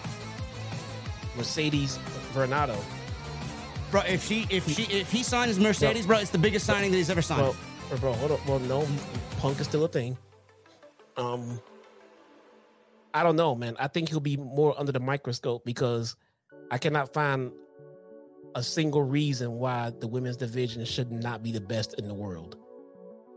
Mercedes 1.37 1.99
Varnado, 2.33 2.77
Bro, 3.91 4.01
if 4.07 4.25
she, 4.27 4.45
if 4.49 4.67
she, 4.69 4.83
if 4.93 5.11
he 5.11 5.23
signs 5.23 5.59
Mercedes, 5.59 6.05
bro, 6.05 6.17
it's 6.17 6.31
the 6.31 6.37
biggest 6.37 6.65
signing 6.65 6.91
that 6.91 6.97
he's 6.97 7.09
ever 7.09 7.21
signed. 7.21 7.43
well, 7.43 7.55
or 7.91 7.97
bro, 7.97 8.13
hold 8.13 8.31
up, 8.31 8.45
well, 8.45 8.59
no, 8.59 8.85
Punk 9.39 9.59
is 9.59 9.67
still 9.67 9.85
a 9.85 9.87
thing. 9.87 10.17
Um, 11.17 11.61
I 13.13 13.23
don't 13.23 13.35
know, 13.37 13.55
man. 13.55 13.77
I 13.79 13.87
think 13.87 14.09
he'll 14.09 14.19
be 14.19 14.35
more 14.37 14.77
under 14.77 14.91
the 14.91 14.99
microscope 14.99 15.63
because 15.63 16.17
I 16.71 16.77
cannot 16.77 17.13
find 17.13 17.53
a 18.55 18.63
single 18.63 19.03
reason 19.03 19.59
why 19.59 19.91
the 19.99 20.07
women's 20.07 20.37
division 20.37 20.83
should 20.83 21.11
not 21.11 21.41
be 21.41 21.51
the 21.53 21.61
best 21.61 21.93
in 21.93 22.07
the 22.07 22.13
world. 22.13 22.57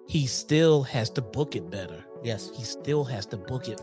He 0.09 0.27
still 0.27 0.83
has 0.83 1.11
to 1.11 1.23
book 1.23 1.55
it 1.55 1.70
better. 1.70 2.05
Yes. 2.25 2.51
He 2.57 2.65
still 2.65 3.05
has 3.05 3.27
to 3.27 3.37
book 3.37 3.69
it 3.69 3.81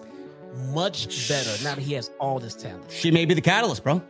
much 0.73 1.27
better 1.30 1.64
now 1.64 1.76
that 1.76 1.82
he 1.82 1.94
has 1.94 2.11
all 2.19 2.40
this 2.40 2.56
talent. 2.56 2.84
She 2.90 3.11
may 3.11 3.26
be 3.26 3.34
the 3.34 3.41
catalyst, 3.41 3.84
bro. 3.84 4.02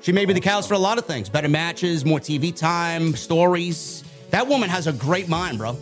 She 0.00 0.12
may 0.12 0.24
be 0.26 0.32
the 0.34 0.40
catalyst 0.40 0.68
for 0.68 0.74
a 0.74 0.78
lot 0.78 0.98
of 0.98 1.06
things. 1.06 1.28
Better 1.28 1.48
matches, 1.48 2.04
more 2.04 2.18
TV 2.20 2.54
time, 2.54 3.14
stories. 3.16 4.04
That 4.30 4.46
woman 4.46 4.68
has 4.68 4.86
a 4.86 4.92
great 4.92 5.28
mind, 5.28 5.58
bro. 5.58 5.78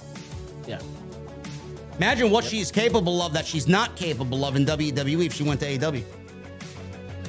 Yeah. 0.67 0.79
Imagine 1.97 2.31
what 2.31 2.45
she's 2.45 2.71
capable 2.71 3.21
of 3.23 3.33
that 3.33 3.47
she's 3.47 3.67
not 3.67 3.97
capable 3.97 4.45
of 4.45 4.57
in 4.57 4.65
WWE 4.65 5.27
if 5.27 5.33
she 5.33 5.43
went 5.43 5.61
to 5.61 5.67
AEW. 5.67 6.05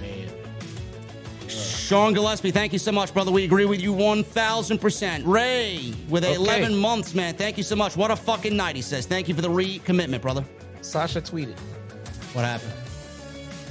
Man. 0.02 0.30
Sean 1.48 2.14
Gillespie, 2.14 2.52
thank 2.52 2.74
you 2.74 2.80
so 2.80 2.92
much, 2.92 3.14
brother. 3.14 3.32
We 3.32 3.44
agree 3.44 3.66
with 3.66 3.82
you 3.82 3.94
1000%. 3.94 5.24
Ray, 5.26 5.94
with 6.10 6.24
Okay. 6.24 6.36
11 6.36 6.76
months, 6.78 7.14
man. 7.14 7.36
Thank 7.36 7.58
you 7.58 7.64
so 7.64 7.76
much. 7.76 7.98
What 7.98 8.12
a 8.12 8.16
fucking 8.16 8.56
night, 8.56 8.76
he 8.76 8.82
says. 8.82 9.06
Thank 9.06 9.28
you 9.28 9.36
for 9.36 9.42
the 9.42 9.50
recommitment, 9.50 10.22
brother. 10.22 10.46
Sasha 10.82 11.22
tweeted. 11.22 11.58
What 12.34 12.46
happened? 12.46 12.74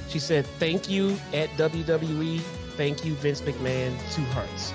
She 0.09 0.19
said, 0.19 0.47
Thank 0.59 0.89
you 0.89 1.19
at 1.33 1.49
WWE. 1.51 2.41
Thank 2.77 3.05
you, 3.05 3.15
Vince 3.15 3.43
McMahon. 3.43 3.97
Two 4.15 4.23
hearts. 4.33 4.73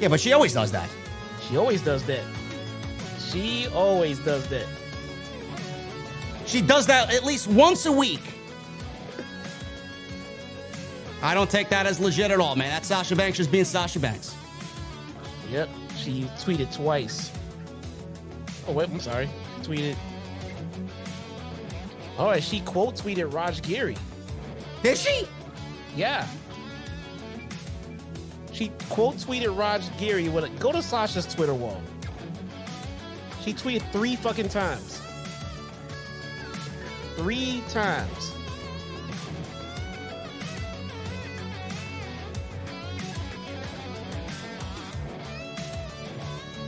Yeah, 0.00 0.08
but 0.08 0.20
she 0.20 0.32
always 0.32 0.54
does 0.54 0.72
that. 0.72 0.88
She 1.48 1.56
always 1.56 1.82
does 1.82 2.04
that. 2.04 2.22
She 3.30 3.66
always 3.68 4.18
does 4.20 4.46
that. 4.48 4.66
She 6.46 6.62
does 6.62 6.86
that 6.86 7.12
at 7.12 7.24
least 7.24 7.46
once 7.48 7.84
a 7.86 7.92
week. 7.92 8.22
I 11.20 11.34
don't 11.34 11.50
take 11.50 11.68
that 11.70 11.86
as 11.86 11.98
legit 11.98 12.30
at 12.30 12.38
all, 12.40 12.54
man. 12.54 12.70
That's 12.70 12.88
Sasha 12.88 13.16
Banks 13.16 13.38
just 13.38 13.50
being 13.50 13.64
Sasha 13.64 13.98
Banks. 13.98 14.34
Yep. 15.50 15.68
She 15.96 16.22
tweeted 16.38 16.74
twice. 16.74 17.32
Oh, 18.66 18.72
wait, 18.72 18.88
I'm 18.88 19.00
sorry. 19.00 19.28
Tweeted. 19.62 19.96
Oh, 22.18 22.30
and 22.30 22.42
she 22.42 22.60
quote 22.60 22.96
tweeted 22.96 23.32
Raj 23.32 23.62
Giri. 23.62 23.96
Did 24.82 24.98
she? 24.98 25.26
Yeah. 25.94 26.26
She 28.52 28.72
quote 28.88 29.16
tweeted 29.16 29.56
Raj 29.56 29.82
Giri. 29.98 30.28
When 30.28 30.54
go 30.56 30.72
to 30.72 30.82
Sasha's 30.82 31.26
Twitter 31.32 31.54
wall. 31.54 31.80
She 33.44 33.54
tweeted 33.54 33.90
three 33.92 34.16
fucking 34.16 34.48
times. 34.48 35.00
Three 37.16 37.62
times. 37.68 38.32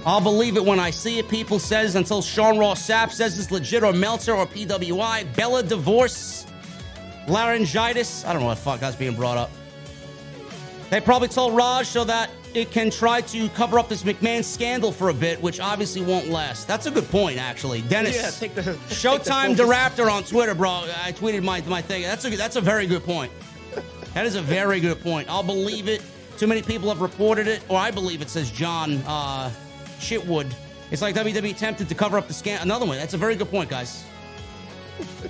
I'll 0.06 0.20
believe 0.20 0.56
it 0.56 0.64
when 0.64 0.80
I 0.80 0.90
see 0.90 1.18
it. 1.18 1.28
People 1.28 1.58
says 1.58 1.94
until 1.94 2.22
Sean 2.22 2.58
Ross 2.58 2.86
Sapp 2.88 3.10
says 3.10 3.38
it's 3.38 3.50
legit 3.50 3.82
or 3.82 3.92
Meltzer 3.92 4.34
or 4.34 4.46
PWI. 4.46 5.34
Bella 5.36 5.62
divorce, 5.62 6.46
laryngitis. 7.28 8.24
I 8.24 8.32
don't 8.32 8.40
know 8.42 8.48
what 8.48 8.54
the 8.56 8.62
fuck 8.62 8.80
that's 8.80 8.96
being 8.96 9.14
brought 9.14 9.36
up. 9.36 9.50
They 10.88 11.00
probably 11.00 11.28
told 11.28 11.54
Raj 11.56 11.86
so 11.86 12.02
that 12.04 12.30
it 12.54 12.70
can 12.72 12.90
try 12.90 13.20
to 13.20 13.48
cover 13.50 13.78
up 13.78 13.88
this 13.88 14.02
McMahon 14.02 14.42
scandal 14.42 14.90
for 14.90 15.10
a 15.10 15.14
bit, 15.14 15.40
which 15.40 15.60
obviously 15.60 16.02
won't 16.02 16.28
last. 16.28 16.66
That's 16.66 16.86
a 16.86 16.90
good 16.90 17.08
point, 17.10 17.38
actually. 17.38 17.82
Dennis, 17.82 18.16
Yeah, 18.16 18.30
take 18.30 18.54
the- 18.56 18.62
Showtime. 18.88 19.54
Raptor 19.54 20.10
on 20.10 20.24
Twitter, 20.24 20.54
bro. 20.54 20.70
I 21.04 21.12
tweeted 21.12 21.44
my 21.44 21.60
my 21.62 21.82
thing. 21.82 22.02
That's 22.02 22.24
a 22.24 22.30
that's 22.30 22.56
a 22.56 22.60
very 22.60 22.86
good 22.86 23.04
point. 23.04 23.30
That 24.14 24.26
is 24.26 24.34
a 24.34 24.42
very 24.42 24.80
good 24.80 25.00
point. 25.00 25.28
I'll 25.30 25.44
believe 25.44 25.88
it. 25.88 26.02
Too 26.38 26.46
many 26.48 26.62
people 26.62 26.88
have 26.88 27.00
reported 27.02 27.46
it, 27.46 27.62
or 27.68 27.78
I 27.78 27.90
believe 27.92 28.22
it 28.22 28.30
says 28.30 28.50
John 28.50 28.96
uh, 29.06 29.50
Shitwood. 30.00 30.52
It's 30.90 31.02
like 31.02 31.14
WWE 31.14 31.50
attempted 31.52 31.88
to 31.88 31.94
cover 31.94 32.18
up 32.18 32.26
the 32.26 32.34
scam. 32.34 32.62
Another 32.62 32.86
one. 32.86 32.96
That's 32.96 33.14
a 33.14 33.18
very 33.18 33.36
good 33.36 33.50
point, 33.50 33.70
guys. 33.70 34.04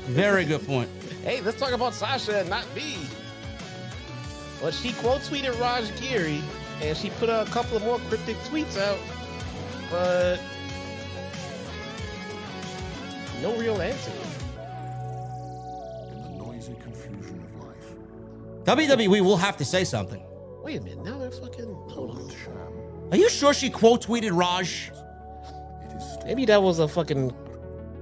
Very 0.07 0.45
good 0.45 0.67
point. 0.67 0.89
Hey, 1.23 1.41
let's 1.43 1.59
talk 1.59 1.73
about 1.73 1.93
Sasha 1.95 2.41
and 2.41 2.49
not 2.49 2.65
me. 2.75 2.97
Well, 4.63 4.71
she 4.71 4.93
quote 4.95 5.21
tweeted 5.23 5.59
Raj 5.61 5.85
Giri 6.01 6.41
and 6.83 6.97
she 6.97 7.11
put 7.11 7.29
a 7.29 7.47
couple 7.51 7.77
of 7.77 7.85
more 7.85 7.99
cryptic 8.09 8.37
tweets 8.39 8.79
out, 8.79 8.99
but 9.91 10.41
no 13.43 13.57
real 13.57 13.81
answer. 13.81 14.13
in 16.11 16.23
the 16.23 16.29
noisy 16.45 16.75
confusion 16.83 17.43
of 17.55 17.67
life. 17.67 17.95
WWE 18.65 19.21
will 19.23 19.37
have 19.37 19.57
to 19.59 19.65
say 19.65 19.85
something. 19.85 20.23
Wait 20.63 20.79
a 20.79 20.81
minute, 20.83 21.05
now 21.05 21.19
they're 21.19 21.31
fucking. 21.31 21.75
Hold 21.89 22.19
on. 22.19 22.70
Are 23.11 23.17
you 23.17 23.29
sure 23.29 23.53
she 23.53 23.71
quote 23.71 24.07
tweeted 24.07 24.31
Raj? 24.37 24.93
it 25.83 25.97
is 25.97 26.13
still 26.13 26.23
Maybe 26.27 26.45
that 26.47 26.63
was 26.63 26.79
a 26.79 26.87
fucking 26.89 27.35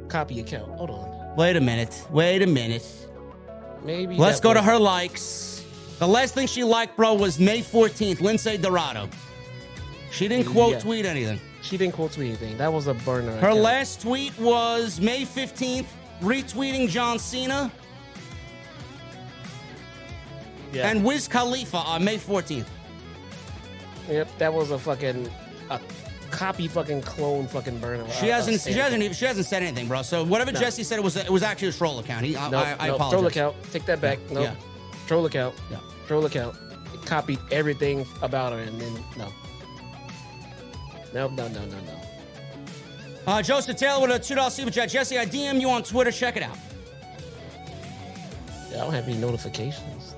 copy 0.09 0.41
account. 0.41 0.71
Hold 0.73 0.91
on. 0.91 1.37
Wait 1.37 1.57
a 1.57 1.61
minute. 1.61 2.07
Wait 2.11 2.43
a 2.43 2.47
minute. 2.47 2.85
Maybe. 3.83 4.17
Let's 4.17 4.41
go 4.41 4.53
to 4.53 4.61
her 4.63 4.79
likes. 4.79 5.65
The 5.99 6.07
last 6.07 6.35
thing 6.35 6.47
she 6.47 6.63
liked, 6.65 6.97
bro, 6.97 7.15
was 7.15 7.39
May 7.41 7.61
14th, 7.61 8.21
Lindsay 8.21 8.57
Dorado. 8.57 9.09
She 10.11 10.29
didn't 10.29 10.47
quote 10.53 10.73
Yeah. 10.75 10.81
tweet 10.81 11.07
anything. 11.07 11.41
She 11.63 11.77
didn't 11.77 11.95
quote 11.95 12.13
tweet 12.13 12.29
anything. 12.29 12.57
That 12.59 12.73
was 12.73 12.87
a 12.87 12.95
burner. 12.95 13.33
Her 13.33 13.49
account. 13.49 13.61
last 13.61 14.01
tweet 14.03 14.39
was 14.39 15.01
May 15.01 15.25
15th, 15.25 15.87
retweeting 16.23 16.89
John 16.89 17.19
Cena 17.19 17.71
yeah. 20.73 20.89
and 20.89 21.05
Wiz 21.05 21.29
Khalifa 21.29 21.79
on 21.79 22.05
May 22.05 22.17
14th. 22.17 22.67
Yep, 24.09 24.29
that 24.39 24.53
was 24.53 24.71
a 24.71 24.79
fucking 24.79 25.29
a 25.71 25.81
copy 26.31 26.69
fucking 26.69 27.03
clone 27.03 27.47
fucking 27.47 27.79
burner. 27.79 28.09
She 28.11 28.31
Uh, 28.31 28.37
hasn't. 28.37 28.61
She 28.61 28.73
hasn't 28.79 29.03
even. 29.03 29.15
She 29.15 29.25
hasn't 29.25 29.47
said 29.47 29.63
anything, 29.63 29.87
bro. 29.89 30.03
So 30.03 30.25
whatever 30.25 30.53
No. 30.53 30.61
Jesse 30.61 30.83
said, 30.83 30.99
it 30.99 31.03
was. 31.03 31.17
It 31.17 31.31
was 31.31 31.43
actually 31.43 31.69
a 31.69 31.73
troll 31.73 31.99
account. 31.99 32.25
He. 32.25 32.37
I, 32.37 32.49
No, 32.51 32.59
I, 32.59 32.77
I 32.79 32.87
no, 32.89 32.95
apologize. 32.95 33.11
troll 33.13 33.27
account. 33.27 33.57
Take 33.73 33.85
that 33.87 34.01
back. 34.01 34.19
No, 34.31 34.43
Yeah. 34.43 34.55
troll 35.07 35.27
account. 35.27 35.55
Yeah. 35.71 35.79
Troll 36.07 36.25
account. 36.27 36.57
It 36.95 37.05
copied 37.05 37.39
everything 37.51 38.07
about 38.23 38.53
her, 38.53 38.61
and 38.61 38.81
then 38.81 38.95
no, 39.17 39.29
no, 41.15 41.29
no, 41.29 41.49
no, 41.49 41.61
no, 41.61 41.67
no. 41.67 41.95
Uh, 43.27 43.43
Joseph 43.43 43.77
Taylor 43.77 44.01
with 44.01 44.11
a 44.11 44.19
two 44.19 44.35
dollar 44.35 44.51
super 44.51 44.71
chat. 44.71 44.89
Jesse, 44.89 45.19
I 45.19 45.27
DM 45.27 45.61
you 45.61 45.69
on 45.69 45.83
Twitter. 45.83 46.11
Check 46.11 46.37
it 46.39 46.43
out. 46.43 46.57
Yeah, 48.71 48.77
I 48.77 48.81
don't 48.85 48.93
have 48.95 49.05
any 49.09 49.19
notifications. 49.19 50.15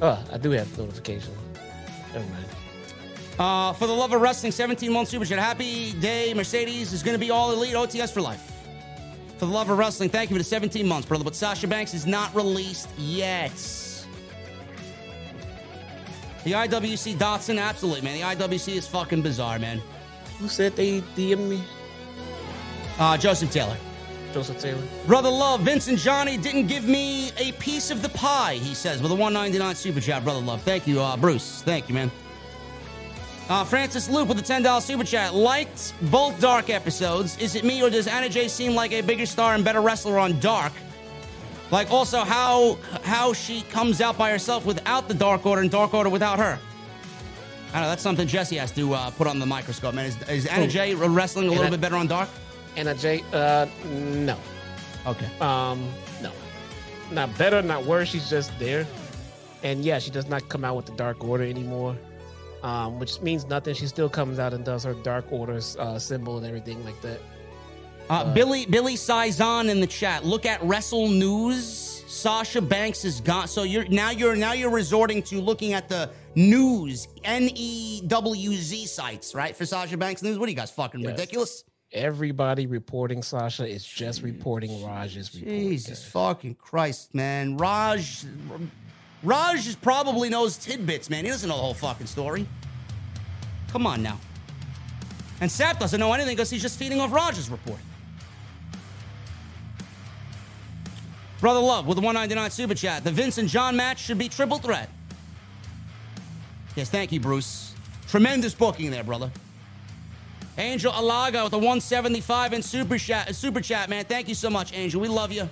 Oh, 0.00 0.22
I 0.32 0.38
do 0.38 0.50
have 0.52 0.78
notifications. 0.78 1.36
Never 2.14 2.24
mind. 2.30 2.44
Uh, 3.38 3.72
for 3.74 3.86
the 3.86 3.92
love 3.92 4.12
of 4.12 4.20
wrestling, 4.20 4.50
17 4.50 4.90
month 4.90 5.08
super 5.08 5.24
chat. 5.24 5.38
Happy 5.38 5.92
day, 5.94 6.32
Mercedes 6.32 6.92
is 6.92 7.02
going 7.02 7.14
to 7.14 7.18
be 7.18 7.30
all 7.30 7.52
elite 7.52 7.74
OTS 7.74 8.12
for 8.12 8.22
life. 8.22 8.52
For 9.36 9.44
the 9.44 9.52
love 9.52 9.68
of 9.68 9.76
wrestling, 9.76 10.08
thank 10.08 10.30
you 10.30 10.36
for 10.36 10.38
the 10.38 10.44
17 10.44 10.86
months, 10.86 11.06
brother. 11.06 11.24
But 11.24 11.34
Sasha 11.34 11.66
Banks 11.66 11.92
is 11.92 12.06
not 12.06 12.34
released 12.34 12.88
yet. 12.96 13.52
The 16.44 16.52
IWC 16.52 17.16
Dotson, 17.16 17.60
absolutely, 17.60 18.02
man. 18.02 18.14
The 18.14 18.46
IWC 18.46 18.74
is 18.74 18.86
fucking 18.86 19.20
bizarre, 19.20 19.58
man. 19.58 19.82
Who 20.38 20.48
said 20.48 20.74
they 20.74 21.00
DM 21.00 21.48
me? 21.48 21.62
Uh, 22.98 23.18
Joseph 23.18 23.50
Taylor. 23.50 23.76
Joseph 24.32 24.58
Taylor. 24.58 24.82
Brother 25.06 25.28
Love, 25.28 25.60
Vincent 25.60 25.98
Johnny 25.98 26.38
didn't 26.38 26.68
give 26.68 26.84
me 26.84 27.32
a 27.36 27.52
piece 27.52 27.90
of 27.90 28.00
the 28.00 28.08
pie, 28.10 28.54
he 28.54 28.74
says, 28.74 29.02
with 29.02 29.10
a 29.10 29.14
199 29.14 29.74
super 29.74 30.00
chat. 30.00 30.24
Brother 30.24 30.40
Love. 30.40 30.62
Thank 30.62 30.86
you, 30.86 31.00
uh, 31.00 31.16
Bruce. 31.16 31.62
Thank 31.62 31.88
you, 31.88 31.94
man. 31.94 32.10
Uh, 33.48 33.62
Francis 33.64 34.08
Loop 34.08 34.28
with 34.28 34.38
a 34.38 34.42
$10 34.42 34.82
super 34.82 35.04
chat. 35.04 35.34
Liked 35.34 35.94
both 36.10 36.38
Dark 36.40 36.68
episodes. 36.68 37.38
Is 37.38 37.54
it 37.54 37.64
me 37.64 37.80
or 37.82 37.88
does 37.90 38.08
Anna 38.08 38.28
Jay 38.28 38.48
seem 38.48 38.74
like 38.74 38.92
a 38.92 39.02
bigger 39.02 39.26
star 39.26 39.54
and 39.54 39.64
better 39.64 39.80
wrestler 39.80 40.18
on 40.18 40.38
Dark? 40.40 40.72
Like 41.70 41.90
also 41.90 42.18
how 42.18 42.78
how 43.02 43.32
she 43.32 43.62
comes 43.62 44.00
out 44.00 44.16
by 44.16 44.30
herself 44.30 44.64
without 44.64 45.08
the 45.08 45.14
Dark 45.14 45.44
Order 45.46 45.62
and 45.62 45.70
Dark 45.70 45.94
Order 45.94 46.10
without 46.10 46.38
her. 46.38 46.58
I 47.72 47.80
know 47.80 47.88
that's 47.88 48.02
something 48.02 48.26
Jesse 48.26 48.56
has 48.56 48.70
to 48.72 48.94
uh, 48.94 49.10
put 49.10 49.26
on 49.26 49.38
the 49.38 49.46
microscope, 49.46 49.94
man. 49.94 50.06
Is, 50.06 50.16
is 50.28 50.46
Anna? 50.46 50.68
Jay 50.68 50.94
wrestling 50.94 51.48
a 51.48 51.50
little 51.50 51.70
bit 51.70 51.80
better 51.80 51.96
on 51.96 52.06
Dark? 52.06 52.28
Anna 52.76 52.94
Jay 52.94 53.22
Uh, 53.32 53.66
no. 53.84 54.38
Okay. 55.06 55.28
Um, 55.40 55.88
no. 56.22 56.32
Not 57.10 57.36
better, 57.38 57.62
not 57.62 57.84
worse. 57.84 58.08
She's 58.08 58.28
just 58.30 58.56
there. 58.58 58.86
And 59.62 59.84
yeah, 59.84 59.98
she 59.98 60.10
does 60.10 60.28
not 60.28 60.48
come 60.48 60.64
out 60.64 60.76
with 60.76 60.86
the 60.86 60.92
Dark 60.92 61.24
Order 61.24 61.44
anymore, 61.44 61.96
um, 62.62 62.98
which 62.98 63.20
means 63.20 63.46
nothing. 63.46 63.74
She 63.74 63.86
still 63.86 64.08
comes 64.08 64.38
out 64.38 64.52
and 64.54 64.64
does 64.64 64.84
her 64.84 64.94
Dark 64.94 65.30
Order's 65.30 65.76
uh, 65.76 65.98
symbol 65.98 66.38
and 66.38 66.46
everything 66.46 66.84
like 66.84 67.00
that. 67.02 67.20
Uh, 68.08 68.32
Billy 68.34 68.66
Billy 68.66 68.94
Sizon 68.94 69.68
in 69.68 69.80
the 69.80 69.86
chat. 69.86 70.24
Look 70.24 70.46
at 70.46 70.62
Wrestle 70.62 71.08
News. 71.08 72.04
Sasha 72.06 72.60
Banks 72.62 73.04
is 73.04 73.20
gone. 73.20 73.48
So 73.48 73.64
you're 73.64 73.86
now 73.88 74.10
you're 74.10 74.36
now 74.36 74.52
you're 74.52 74.70
resorting 74.70 75.22
to 75.24 75.40
looking 75.40 75.72
at 75.72 75.88
the 75.88 76.10
news 76.36 77.08
N 77.24 77.50
E 77.54 78.02
W 78.06 78.52
Z 78.54 78.86
sites, 78.86 79.34
right? 79.34 79.56
For 79.56 79.66
Sasha 79.66 79.96
Banks 79.96 80.22
news. 80.22 80.38
What 80.38 80.46
are 80.46 80.50
you 80.50 80.56
guys 80.56 80.70
fucking 80.70 81.00
Yes. 81.00 81.10
ridiculous? 81.10 81.64
Everybody 81.92 82.66
reporting 82.66 83.22
Sasha 83.22 83.66
is 83.66 83.84
just 83.84 84.22
reporting 84.22 84.84
Raj's 84.84 85.34
report. 85.34 85.50
Jesus 85.52 86.04
fucking 86.04 86.54
Christ, 86.56 87.14
man. 87.14 87.56
Raj 87.56 88.24
Raj 89.22 89.64
just 89.64 89.80
probably 89.82 90.28
knows 90.28 90.56
tidbits, 90.56 91.10
man. 91.10 91.24
He 91.24 91.30
doesn't 91.30 91.48
know 91.48 91.56
the 91.56 91.62
whole 91.62 91.74
fucking 91.74 92.06
story. 92.06 92.46
Come 93.68 93.86
on 93.86 94.02
now. 94.02 94.18
And 95.40 95.50
Sapp 95.50 95.78
doesn't 95.78 95.98
know 95.98 96.12
anything 96.12 96.34
because 96.34 96.50
he's 96.50 96.62
just 96.62 96.78
feeding 96.78 97.00
off 97.00 97.12
Raj's 97.12 97.50
report. 97.50 97.80
Brother 101.40 101.60
Love 101.60 101.86
with 101.86 101.96
the 101.96 102.02
199 102.02 102.50
super 102.50 102.74
chat. 102.74 103.04
The 103.04 103.10
Vince 103.10 103.38
and 103.38 103.48
John 103.48 103.76
match 103.76 103.98
should 103.98 104.18
be 104.18 104.28
triple 104.28 104.58
threat. 104.58 104.88
Yes, 106.74 106.88
thank 106.88 107.12
you, 107.12 107.20
Bruce. 107.20 107.74
Tremendous 108.08 108.54
booking 108.54 108.90
there, 108.90 109.04
brother. 109.04 109.30
Angel 110.58 110.92
Alaga 110.92 111.44
with 111.44 111.52
a 111.52 111.58
175 111.58 112.54
in 112.54 112.62
super 112.62 112.96
chat, 112.96 113.34
super 113.34 113.60
chat, 113.60 113.90
man. 113.90 114.04
Thank 114.06 114.28
you 114.28 114.34
so 114.34 114.48
much, 114.48 114.72
Angel. 114.72 115.00
We 115.00 115.08
love 115.08 115.32
you. 115.32 115.48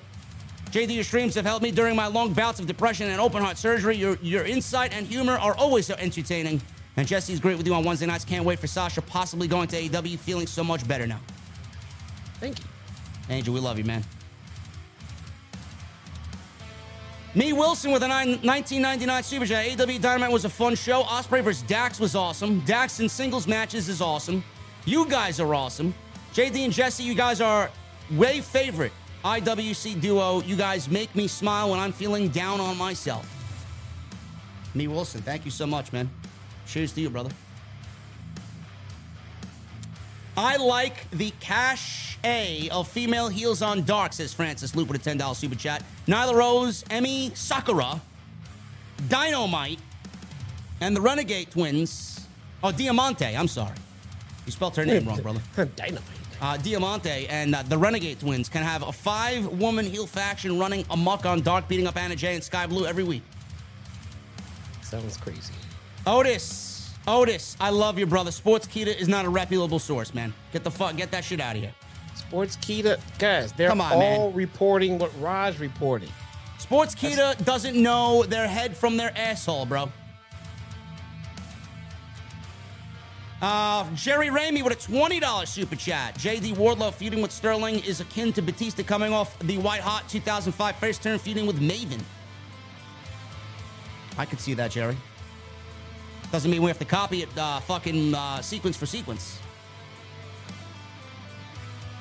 JD, 0.70 0.94
your 0.94 1.04
streams 1.04 1.34
have 1.36 1.44
helped 1.44 1.62
me 1.62 1.70
during 1.70 1.94
my 1.94 2.06
long 2.06 2.32
bouts 2.32 2.58
of 2.58 2.66
depression 2.66 3.08
and 3.10 3.20
open 3.20 3.42
heart 3.42 3.56
surgery. 3.56 3.96
Your 3.96 4.16
your 4.22 4.44
insight 4.44 4.92
and 4.92 5.06
humor 5.06 5.34
are 5.34 5.54
always 5.54 5.86
so 5.86 5.94
entertaining. 5.98 6.60
And 6.96 7.06
Jesse's 7.06 7.40
great 7.40 7.56
with 7.56 7.66
you 7.66 7.74
on 7.74 7.84
Wednesday 7.84 8.06
nights. 8.06 8.24
Can't 8.24 8.44
wait 8.44 8.58
for 8.58 8.66
Sasha 8.66 9.02
possibly 9.02 9.48
going 9.48 9.68
to 9.68 9.76
AEW. 9.76 10.18
Feeling 10.18 10.46
so 10.46 10.62
much 10.62 10.86
better 10.86 11.06
now. 11.06 11.20
Thank 12.40 12.58
you. 12.58 12.64
Angel, 13.30 13.54
we 13.54 13.60
love 13.60 13.78
you, 13.78 13.84
man. 13.84 14.04
Me 17.36 17.52
Wilson 17.52 17.90
with 17.90 18.04
a 18.04 18.08
nine, 18.08 18.28
1999 18.42 19.22
Super 19.24 19.46
Chat. 19.46 19.66
AEW 19.66 20.00
Dynamite 20.00 20.30
was 20.30 20.44
a 20.44 20.48
fun 20.48 20.76
show. 20.76 21.02
Ospreay 21.02 21.42
versus 21.42 21.62
Dax 21.62 21.98
was 21.98 22.14
awesome. 22.14 22.60
Dax 22.60 23.00
in 23.00 23.08
singles 23.08 23.48
matches 23.48 23.88
is 23.88 24.00
awesome. 24.00 24.44
You 24.84 25.06
guys 25.08 25.40
are 25.40 25.52
awesome. 25.52 25.92
JD 26.32 26.64
and 26.64 26.72
Jesse, 26.72 27.02
you 27.02 27.14
guys 27.14 27.40
are 27.40 27.70
way 28.12 28.40
favorite 28.40 28.92
IWC 29.24 30.00
duo. 30.00 30.42
You 30.42 30.56
guys 30.56 30.90
make 30.90 31.14
me 31.16 31.26
smile 31.28 31.70
when 31.70 31.80
I'm 31.80 31.92
feeling 31.92 32.28
down 32.28 32.60
on 32.60 32.76
myself. 32.76 33.26
Me 34.74 34.86
Wilson, 34.86 35.22
thank 35.22 35.44
you 35.44 35.50
so 35.50 35.66
much, 35.66 35.92
man. 35.92 36.10
Cheers 36.66 36.92
to 36.92 37.00
you, 37.00 37.10
brother. 37.10 37.30
I 40.36 40.56
like 40.56 41.08
the 41.10 41.32
cash 41.38 42.18
A 42.24 42.68
of 42.70 42.88
female 42.88 43.28
heels 43.28 43.62
on 43.62 43.84
dark, 43.84 44.12
says 44.12 44.34
Francis 44.34 44.74
Loop 44.74 44.88
with 44.88 45.06
a 45.06 45.10
$10 45.10 45.36
super 45.36 45.54
chat. 45.54 45.84
Nyla 46.08 46.34
Rose, 46.34 46.84
Emmy 46.90 47.30
Sakura, 47.34 48.00
Dynamite, 49.08 49.78
and 50.80 50.96
the 50.96 51.00
Renegade 51.00 51.50
twins. 51.50 52.26
Oh, 52.64 52.72
Diamante, 52.72 53.36
I'm 53.36 53.48
sorry. 53.48 53.76
You 54.44 54.52
spelled 54.52 54.76
her 54.76 54.84
name 54.84 55.06
wrong, 55.06 55.22
brother. 55.22 55.40
Dynamite. 55.76 56.02
Uh, 56.44 56.58
Diamante 56.58 57.26
and 57.28 57.54
uh, 57.54 57.62
the 57.62 57.78
Renegade 57.78 58.20
twins 58.20 58.50
can 58.50 58.62
have 58.62 58.82
a 58.82 58.92
five 58.92 59.46
woman 59.46 59.86
heel 59.86 60.06
faction 60.06 60.58
running 60.58 60.84
amok 60.90 61.24
on 61.24 61.40
dark, 61.40 61.66
beating 61.68 61.86
up 61.86 61.96
Anna 61.96 62.14
Jay 62.14 62.34
and 62.34 62.44
Skye 62.44 62.66
Blue 62.66 62.84
every 62.84 63.02
week. 63.02 63.22
Sounds 64.82 65.16
crazy. 65.16 65.54
Otis, 66.06 66.90
Otis, 67.08 67.56
I 67.58 67.70
love 67.70 67.98
you, 67.98 68.04
brother. 68.04 68.30
Sportskeeda 68.30 68.94
is 68.94 69.08
not 69.08 69.24
a 69.24 69.30
reputable 69.30 69.78
source, 69.78 70.12
man. 70.12 70.34
Get 70.52 70.64
the 70.64 70.70
fuck, 70.70 70.94
get 70.98 71.10
that 71.12 71.24
shit 71.24 71.40
out 71.40 71.56
of 71.56 71.62
here. 71.62 71.72
Sportskeeda, 72.14 73.00
guys, 73.18 73.52
they're 73.52 73.72
on, 73.72 73.80
all 73.80 73.98
man. 73.98 74.34
reporting 74.34 74.98
what 74.98 75.18
Raj 75.22 75.58
reported. 75.58 76.10
Sports 76.58 76.94
Kita 76.94 77.42
doesn't 77.46 77.74
know 77.74 78.22
their 78.22 78.46
head 78.46 78.76
from 78.76 78.98
their 78.98 79.16
asshole, 79.16 79.64
bro. 79.64 79.90
Uh, 83.46 83.84
Jerry 83.94 84.28
Ramey 84.28 84.62
with 84.62 84.72
a 84.72 84.90
$20 84.90 85.46
super 85.46 85.76
chat. 85.76 86.16
JD 86.16 86.54
Wardlow 86.54 86.94
feuding 86.94 87.20
with 87.20 87.30
Sterling 87.30 87.78
is 87.84 88.00
akin 88.00 88.32
to 88.32 88.40
Batista 88.40 88.82
coming 88.82 89.12
off 89.12 89.38
the 89.40 89.58
white 89.58 89.82
hot 89.82 90.08
2005 90.08 90.76
first 90.76 91.02
turn 91.02 91.18
feuding 91.18 91.44
with 91.44 91.60
Maven. 91.60 92.00
I 94.16 94.24
could 94.24 94.40
see 94.40 94.54
that, 94.54 94.70
Jerry. 94.70 94.96
Doesn't 96.32 96.50
mean 96.50 96.62
we 96.62 96.68
have 96.68 96.78
to 96.78 96.86
copy 96.86 97.20
it 97.22 97.28
uh, 97.36 97.60
fucking 97.60 98.14
uh, 98.14 98.40
sequence 98.40 98.78
for 98.78 98.86
sequence. 98.86 99.38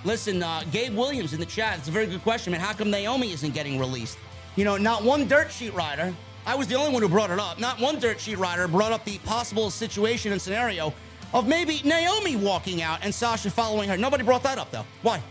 Listen, 0.06 0.42
uh, 0.42 0.64
Gabe 0.72 0.96
Williams 0.96 1.34
in 1.34 1.42
the 1.42 1.46
chat. 1.46 1.78
It's 1.78 1.90
a 1.90 1.92
very 1.92 2.06
good 2.06 2.24
question, 2.24 2.52
man. 2.52 2.62
How 2.62 2.72
come 2.72 2.90
Naomi 2.90 3.34
isn't 3.34 3.54
getting 3.54 3.78
released? 3.78 4.18
You 4.56 4.64
know, 4.64 4.78
not 4.78 5.04
one 5.04 5.28
dirt 5.28 5.52
sheet 5.52 5.74
rider. 5.74 6.16
I 6.46 6.56
was 6.56 6.68
the 6.68 6.76
only 6.76 6.94
one 6.94 7.02
who 7.02 7.10
brought 7.10 7.32
it 7.32 7.40
up. 7.40 7.60
Not 7.60 7.82
one 7.82 8.00
dirt 8.00 8.22
sheet 8.22 8.38
rider 8.38 8.66
brought 8.70 8.94
up 8.94 9.04
the 9.04 9.18
possible 9.20 9.70
situation 9.70 10.32
and 10.32 10.42
scenario 10.42 10.94
of 11.34 11.48
maybe 11.48 11.82
Naomi 11.84 12.36
walking 12.36 12.82
out 12.82 13.00
and 13.04 13.14
Sasha 13.14 13.50
following 13.50 13.90
her. 13.90 13.98
Nobody 13.98 14.24
brought 14.24 14.44
that 14.44 14.58
up, 14.58 14.72
though. 14.72 14.86
Why? 15.02 15.22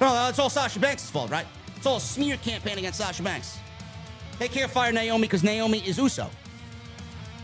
No, 0.00 0.12
that's 0.12 0.38
all 0.38 0.50
Sasha 0.50 0.78
Banks' 0.78 1.10
fault, 1.10 1.30
right? 1.30 1.46
It's 1.76 1.86
all 1.86 1.96
a 1.96 2.00
smear 2.00 2.36
campaign 2.38 2.78
against 2.78 2.98
Sasha 2.98 3.22
Banks. 3.22 3.58
They 4.38 4.48
can't 4.48 4.70
fire 4.70 4.92
Naomi 4.92 5.22
because 5.22 5.42
Naomi 5.42 5.78
is 5.80 5.98
Uso. 5.98 6.30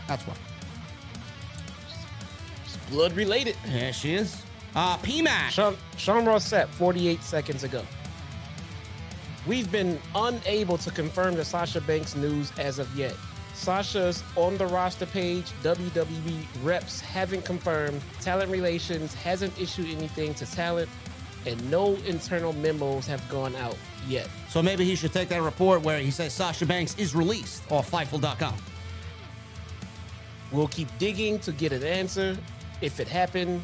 That's 0.07 0.23
why. 0.23 0.35
It's 2.65 2.77
blood 2.89 3.13
related. 3.13 3.55
Yeah, 3.67 3.91
she 3.91 4.13
is. 4.15 4.41
Uh, 4.75 4.97
PMAC. 4.97 5.49
Sean, 5.49 5.77
Sean 5.97 6.25
Ross 6.25 6.45
said 6.45 6.69
48 6.69 7.21
seconds 7.23 7.63
ago. 7.63 7.83
We've 9.47 9.71
been 9.71 9.99
unable 10.15 10.77
to 10.79 10.91
confirm 10.91 11.35
the 11.35 11.45
Sasha 11.45 11.81
Banks 11.81 12.15
news 12.15 12.51
as 12.57 12.79
of 12.79 12.93
yet. 12.95 13.13
Sasha's 13.55 14.23
on 14.35 14.57
the 14.57 14.67
roster 14.67 15.05
page, 15.05 15.45
WWE 15.63 16.45
reps 16.63 16.99
haven't 16.99 17.45
confirmed, 17.45 18.01
talent 18.21 18.51
relations 18.51 19.13
hasn't 19.13 19.57
issued 19.59 19.87
anything 19.87 20.33
to 20.35 20.45
talent, 20.45 20.89
and 21.45 21.71
no 21.71 21.95
internal 22.05 22.53
memos 22.53 23.07
have 23.07 23.27
gone 23.29 23.55
out 23.55 23.77
yet. 24.07 24.27
So 24.49 24.61
maybe 24.61 24.83
he 24.85 24.95
should 24.95 25.13
take 25.13 25.29
that 25.29 25.41
report 25.41 25.81
where 25.81 25.99
he 25.99 26.11
says 26.11 26.33
Sasha 26.33 26.65
Banks 26.65 26.95
is 26.97 27.15
released 27.15 27.63
off 27.71 27.89
Fightful.com. 27.89 28.55
We'll 30.51 30.67
keep 30.67 30.89
digging 30.97 31.39
to 31.39 31.51
get 31.51 31.71
an 31.71 31.83
answer. 31.83 32.37
If 32.81 32.99
it 32.99 33.07
happened, 33.07 33.63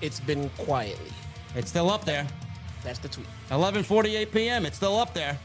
it's 0.00 0.20
been 0.20 0.50
quietly. 0.50 1.12
It's 1.54 1.70
still 1.70 1.90
up 1.90 2.04
there. 2.04 2.26
That's 2.84 2.98
the 2.98 3.08
tweet. 3.08 3.26
11:48 3.50 4.32
p.m. 4.32 4.66
It's 4.66 4.76
still 4.76 4.98
up 4.98 5.14
there. 5.14 5.38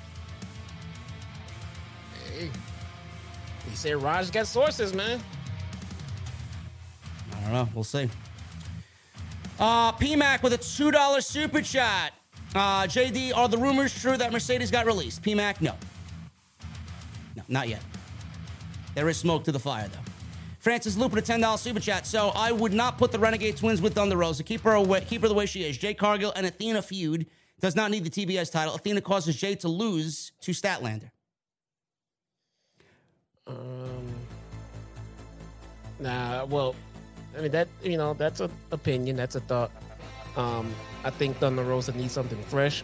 He 3.70 3.76
say 3.76 3.94
Raj 3.96 4.32
got 4.32 4.48
sources, 4.48 4.94
man. 4.94 5.20
I 7.32 7.42
don't 7.42 7.54
know. 7.54 7.70
We'll 7.74 7.84
see. 7.84 8.10
Uh, 9.60 9.92
PMAC 9.94 10.44
with 10.44 10.54
a 10.54 10.58
two 10.58 10.92
dollar 10.92 11.22
super 11.22 11.62
chat. 11.62 12.14
Uh, 12.56 12.84
JD, 12.84 13.36
are 13.36 13.48
the 13.48 13.58
rumors 13.58 14.00
true 14.00 14.16
that 14.18 14.32
Mercedes 14.32 14.70
got 14.70 14.86
released? 14.86 15.24
PMAC, 15.24 15.60
no. 15.62 15.74
No, 17.36 17.44
not 17.48 17.68
yet. 17.68 17.82
There 18.94 19.10
is 19.10 19.18
smoke 19.18 19.44
to 19.46 19.52
the 19.52 19.60
fire, 19.60 19.88
though. 19.88 20.12
Francis 20.64 20.96
with 20.96 21.14
a 21.16 21.22
$10 21.22 21.58
super 21.60 21.80
chat. 21.82 22.08
So 22.08 22.30
I 22.36 22.54
would 22.54 22.72
not 22.72 22.98
put 22.98 23.12
the 23.12 23.20
Renegade 23.20 23.58
twins 23.58 23.82
with 23.82 23.96
Thunder 23.96 24.16
Rosa. 24.16 24.44
Keep 24.44 24.62
her 24.62 24.74
away, 24.74 25.02
keep 25.02 25.22
her 25.22 25.28
the 25.28 25.34
way 25.34 25.46
she 25.46 25.64
is. 25.66 25.78
Jade 25.78 25.98
Cargill 25.98 26.32
and 26.38 26.46
Athena 26.46 26.82
feud 26.82 27.26
does 27.60 27.76
not 27.76 27.92
need 27.92 28.06
the 28.06 28.10
TBS 28.10 28.50
title. 28.50 28.74
Athena 28.74 29.02
causes 29.02 29.36
Jay 29.36 29.56
to 29.56 29.68
lose 29.68 30.32
to 30.40 30.52
Statlander. 30.52 31.10
Um, 33.48 34.14
nah, 36.00 36.46
well, 36.46 36.76
I 37.38 37.42
mean 37.42 37.52
that 37.52 37.68
you 37.84 37.98
know 37.98 38.14
that's 38.14 38.40
an 38.40 38.52
opinion, 38.72 39.16
that's 39.16 39.36
a 39.36 39.42
thought. 39.42 39.72
Um, 40.36 40.74
I 41.04 41.10
think 41.10 41.38
Thunder 41.38 41.64
Rosa 41.64 41.92
needs 41.92 42.14
something 42.14 42.42
fresh 42.44 42.84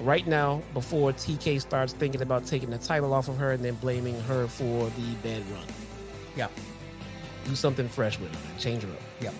right 0.00 0.26
now 0.26 0.62
before 0.74 1.12
TK 1.12 1.60
starts 1.60 1.92
thinking 1.92 2.22
about 2.22 2.46
taking 2.46 2.70
the 2.70 2.78
title 2.78 3.12
off 3.12 3.28
of 3.28 3.36
her 3.36 3.52
and 3.52 3.64
then 3.64 3.74
blaming 3.74 4.18
her 4.22 4.46
for 4.46 4.86
the 4.90 5.14
bad 5.22 5.42
run. 5.50 5.64
Yeah. 6.36 6.48
Do 7.44 7.54
something 7.54 7.88
fresh 7.88 8.18
with 8.18 8.34
her, 8.34 8.58
change 8.58 8.82
her 8.82 8.90
up. 8.90 9.00
Yeah. 9.20 9.32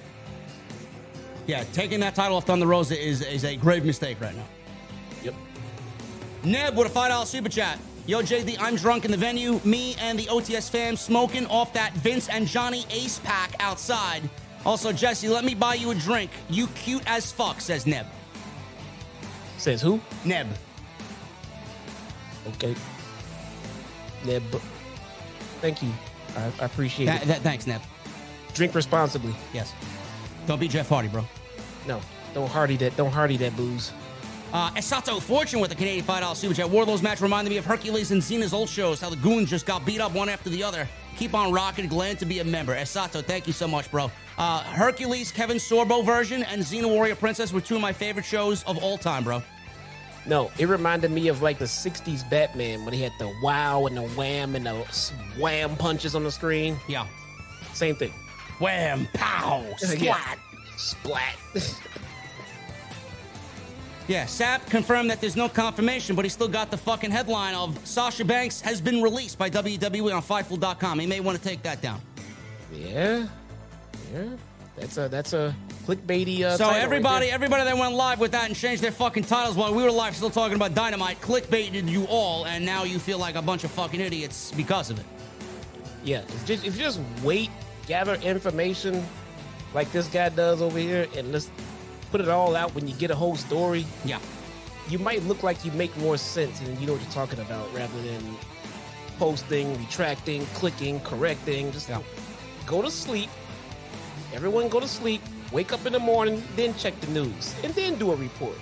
Yeah, 1.47 1.65
taking 1.73 2.01
that 2.01 2.15
title 2.15 2.37
off 2.37 2.47
Thunder 2.47 2.67
Rosa 2.67 3.01
is, 3.01 3.23
is 3.23 3.45
a 3.45 3.57
grave 3.57 3.85
mistake 3.85 4.21
right 4.21 4.35
now. 4.35 4.47
Yep. 5.23 5.35
Neb 6.45 6.77
with 6.77 6.95
a 6.95 6.99
$5 6.99 7.27
super 7.27 7.49
chat. 7.49 7.79
Yo, 8.07 8.21
JD, 8.21 8.57
I'm 8.61 8.75
drunk 8.75 9.05
in 9.05 9.11
the 9.13 9.17
venue. 9.17 9.61
Me 9.65 9.95
and 10.01 10.19
the 10.19 10.25
OTS 10.27 10.69
fam 10.69 10.97
smoking 10.97 11.47
off 11.47 11.73
that 11.73 11.93
Vince 11.95 12.29
and 12.29 12.47
Johnny 12.47 12.85
Ace 12.91 13.21
pack 13.21 13.55
outside. 13.61 14.29
Also, 14.67 14.93
Jesse, 14.93 15.29
let 15.29 15.45
me 15.45 15.55
buy 15.55 15.75
you 15.75 15.91
a 15.91 15.95
drink. 15.95 16.31
You 16.51 16.67
cute 16.69 17.03
as 17.07 17.31
fuck, 17.31 17.61
says 17.61 17.87
Neb. 17.87 18.07
Says 19.59 19.81
who? 19.81 20.01
Neb. 20.25 20.49
Okay. 22.49 22.75
Neb. 24.25 24.43
Thank 25.61 25.83
you. 25.83 25.93
I, 26.37 26.47
I 26.61 26.65
appreciate 26.65 27.07
Th- 27.07 27.23
it. 27.23 27.27
th- 27.27 27.39
thanks, 27.39 27.67
Neb. 27.69 27.81
Drink 28.55 28.75
responsibly. 28.75 29.35
Yes. 29.53 29.73
Don't 30.47 30.59
be 30.59 30.67
Jeff 30.67 30.89
Hardy, 30.89 31.09
bro. 31.09 31.25
No, 31.87 32.01
don't 32.35 32.49
hardy 32.51 32.77
that. 32.79 32.97
Don't 32.97 33.13
hardy 33.13 33.37
that 33.39 33.57
booze. 33.57 33.93
Uh, 34.53 34.71
Esato 34.73 35.21
Fortune 35.21 35.61
with 35.61 35.73
a 35.73 35.75
Canadian 35.75 36.05
$5 36.05 36.37
super 36.37 36.53
chat. 36.55 36.69
Wardlow's 36.69 37.03
match 37.03 37.21
reminded 37.23 37.49
me 37.51 37.57
of 37.57 37.65
Hercules 37.65 38.11
and 38.11 38.21
Xena's 38.21 38.53
old 38.53 38.69
shows, 38.69 39.01
how 39.01 39.09
the 39.09 39.17
goons 39.17 39.49
just 39.49 39.65
got 39.65 39.87
beat 39.87 40.01
up 40.01 40.13
one 40.13 40.29
after 40.29 40.51
the 40.51 40.63
other. 40.63 40.87
Keep 41.17 41.35
on 41.35 41.53
rocking. 41.53 41.89
Glad 41.89 42.19
to 42.19 42.27
be 42.27 42.41
a 42.41 42.45
member. 42.45 42.75
Esato, 42.77 43.25
thank 43.25 43.47
you 43.47 43.53
so 43.53 43.67
much, 43.67 43.91
bro. 43.91 44.11
Uh, 44.37 44.63
Hercules, 44.65 45.33
Kevin 45.33 45.57
Sorbo 45.57 46.05
version, 46.05 46.43
and 46.43 46.61
Xena 46.63 46.87
Warrior 46.89 47.15
Princess 47.15 47.53
were 47.53 47.61
two 47.63 47.77
of 47.77 47.81
my 47.81 47.93
favorite 47.93 48.25
shows 48.27 48.63
of 48.65 48.77
all 48.83 48.99
time, 48.99 49.25
bro. 49.25 49.43
No, 50.27 50.51
it 50.59 50.69
reminded 50.69 51.11
me 51.11 51.29
of 51.29 51.43
like 51.43 51.59
the 51.59 51.65
'60s 51.65 52.29
Batman 52.31 52.85
when 52.85 52.95
he 52.95 53.03
had 53.03 53.13
the 53.19 53.33
wow 53.43 53.87
and 53.87 53.97
the 53.97 54.03
wham 54.11 54.55
and 54.55 54.65
the 54.65 54.73
wham 55.39 55.77
punches 55.77 56.15
on 56.15 56.23
the 56.23 56.31
screen. 56.31 56.79
Yeah. 56.89 57.07
Same 57.73 57.97
thing. 57.97 58.13
Wham, 58.61 59.09
pow, 59.15 59.65
Yeah. 59.99 60.17
splat. 60.77 61.35
Yeah, 64.13 64.27
Sapp 64.27 64.67
confirmed 64.69 65.09
that 65.09 65.23
there's 65.23 65.37
no 65.37 65.49
confirmation, 65.49 66.15
but 66.15 66.27
he 66.27 66.29
still 66.29 66.47
got 66.47 66.71
the 66.71 66.77
fucking 66.77 67.11
headline 67.11 67.55
of 67.55 67.79
Sasha 67.89 68.27
Banks 68.27 68.61
has 68.61 68.79
been 68.79 69.01
released 69.01 69.39
by 69.39 69.49
WWE 69.49 70.15
on 70.15 70.21
Fightful.com. 70.21 70.99
He 70.99 71.07
may 71.07 71.21
want 71.21 71.39
to 71.39 71.43
take 71.43 71.63
that 71.63 71.81
down. 71.81 71.99
yeah, 72.71 73.27
yeah. 74.13 74.25
That's 74.77 74.99
a 74.99 75.09
that's 75.09 75.33
a 75.33 75.57
clickbaity. 75.87 76.43
Uh, 76.43 76.59
So 76.59 76.65
title 76.65 76.73
right 76.75 76.83
everybody, 76.83 77.31
everybody 77.31 77.65
that 77.65 77.75
went 77.75 77.95
live 77.95 78.21
with 78.21 78.33
that 78.33 78.49
and 78.49 78.55
changed 78.55 78.83
their 78.83 78.93
fucking 78.93 79.25
titles 79.25 79.57
while 79.57 79.75
we 79.75 79.83
were 79.83 79.91
live 79.91 80.15
still 80.15 80.29
talking 80.29 80.57
about 80.57 80.75
Dynamite, 80.75 81.19
clickbaited 81.23 81.89
you 81.89 82.05
all, 82.05 82.45
and 82.45 82.67
now 82.67 82.85
you 82.85 82.99
feel 82.99 83.17
like 83.17 83.35
a 83.35 83.43
bunch 83.43 83.65
of 83.65 83.71
fucking 83.71 84.01
idiots 84.01 84.53
because 84.55 84.91
of 84.91 84.99
it. 85.01 85.07
yeah. 86.05 86.19
If, 86.19 86.45
just, 86.45 86.67
if 86.67 86.77
you 86.77 86.83
just 86.83 87.01
wait, 87.23 87.49
gather 87.87 88.17
information 88.17 89.03
like 89.73 89.91
this 89.91 90.07
guy 90.09 90.29
does 90.29 90.61
over 90.61 90.79
here, 90.79 91.09
and 91.17 91.33
let's 91.33 91.49
put 92.13 92.21
it 92.21 92.29
all 92.29 92.55
out 92.55 92.75
when 92.75 92.87
you 92.87 92.95
get 92.95 93.11
a 93.11 93.17
whole 93.17 93.37
story. 93.37 93.85
Yeah. 94.05 94.21
you 94.89 94.99
might 94.99 95.23
look 95.23 95.43
like 95.45 95.65
you 95.65 95.71
make 95.73 95.97
more 95.99 96.17
sense 96.19 96.61
and 96.61 96.77
you 96.79 96.87
know 96.87 96.93
what 96.95 97.03
you're 97.03 97.11
talking 97.13 97.39
about 97.39 97.73
rather 97.73 98.03
than 98.03 98.21
posting, 99.19 99.79
retracting, 99.79 100.45
clicking, 100.55 101.01
correcting. 101.01 101.71
Just 101.73 101.89
Yeah. 101.89 102.01
go 102.67 102.83
to 102.83 102.91
sleep. 102.91 103.31
Everyone 104.35 104.69
go 104.69 104.81
to 104.81 104.89
sleep. 104.89 105.23
Wake 105.53 105.73
up 105.73 105.87
in 105.87 105.93
the 105.93 106.01
morning, 106.01 106.43
then 106.57 106.75
check 106.75 106.99
the 107.01 107.07
news, 107.09 107.55
and 107.63 107.73
then 107.75 107.97
do 107.97 108.11
a 108.13 108.17
report. 108.17 108.57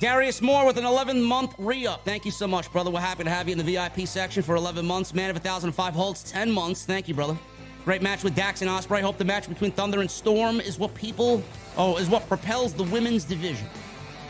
Darius 0.00 0.42
Moore 0.42 0.66
with 0.66 0.76
an 0.78 0.84
11 0.84 1.22
month 1.22 1.54
re 1.58 1.86
up. 1.86 2.04
Thank 2.04 2.24
you 2.24 2.30
so 2.32 2.46
much, 2.46 2.70
brother. 2.72 2.90
We're 2.90 3.00
happy 3.00 3.24
to 3.24 3.30
have 3.30 3.48
you 3.48 3.52
in 3.52 3.58
the 3.58 3.64
VIP 3.64 4.06
section 4.06 4.42
for 4.42 4.56
11 4.56 4.84
months. 4.84 5.14
Man 5.14 5.30
of 5.30 5.36
1005 5.36 5.94
holds 5.94 6.22
10 6.24 6.50
months. 6.50 6.84
Thank 6.84 7.06
you, 7.08 7.14
brother. 7.14 7.36
Great 7.84 8.00
match 8.02 8.24
with 8.24 8.34
Dax 8.34 8.62
and 8.62 8.70
Ospreay. 8.70 8.98
I 8.98 9.02
Hope 9.02 9.18
the 9.18 9.24
match 9.24 9.48
between 9.48 9.70
Thunder 9.72 10.00
and 10.00 10.10
Storm 10.10 10.60
is 10.60 10.78
what 10.78 10.94
people, 10.94 11.42
oh, 11.76 11.96
is 11.98 12.08
what 12.08 12.26
propels 12.28 12.72
the 12.72 12.84
women's 12.84 13.24
division. 13.24 13.66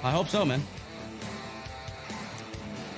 I 0.02 0.10
hope 0.10 0.28
so, 0.28 0.44
man. 0.44 0.62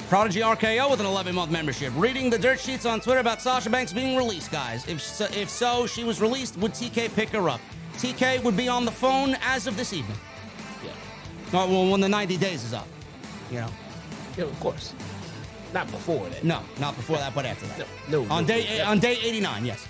Prodigy 0.08 0.40
RKO 0.40 0.88
with 0.90 1.00
an 1.00 1.06
11 1.06 1.34
month 1.34 1.50
membership. 1.50 1.92
Reading 1.96 2.30
the 2.30 2.38
dirt 2.38 2.60
sheets 2.60 2.86
on 2.86 3.00
Twitter 3.00 3.18
about 3.20 3.42
Sasha 3.42 3.68
Banks 3.68 3.92
being 3.92 4.16
released, 4.16 4.50
guys. 4.52 4.86
If 4.88 5.02
so, 5.02 5.24
if 5.34 5.50
so, 5.50 5.86
she 5.86 6.04
was 6.04 6.20
released. 6.20 6.56
Would 6.58 6.72
TK 6.72 7.12
pick 7.14 7.30
her 7.30 7.48
up? 7.48 7.60
TK 7.94 8.42
would 8.44 8.56
be 8.56 8.68
on 8.68 8.84
the 8.84 8.90
phone 8.90 9.36
as 9.42 9.66
of 9.66 9.76
this 9.76 9.92
evening. 9.92 10.16
Yeah, 10.84 10.90
Oh, 11.52 11.68
well, 11.68 11.90
when 11.90 12.00
the 12.00 12.08
90 12.08 12.36
days 12.36 12.62
is 12.64 12.72
up. 12.72 12.86
You 13.50 13.60
know. 13.60 13.68
yeah 14.36 14.44
of 14.44 14.60
course. 14.60 14.94
Not 15.74 15.90
before 15.90 16.28
that. 16.28 16.44
No, 16.44 16.60
not 16.78 16.94
before 16.96 17.16
that, 17.18 17.34
but 17.34 17.44
after 17.44 17.66
that. 17.66 17.86
No, 18.08 18.22
no, 18.24 18.30
On 18.32 18.44
day 18.46 18.78
no. 18.78 18.84
on 18.84 18.98
day 19.00 19.18
89, 19.22 19.66
yes. 19.66 19.86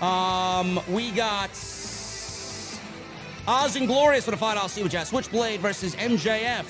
Um, 0.00 0.80
we 0.88 1.10
got 1.10 1.50
Oz 3.48 3.76
and 3.76 3.86
Glorious 3.88 4.26
with 4.26 4.34
a 4.34 4.38
five 4.38 4.56
dollar 4.56 4.68
super 4.68 4.88
chat. 4.88 5.08
Switchblade 5.08 5.60
versus 5.60 5.96
MJF. 5.96 6.66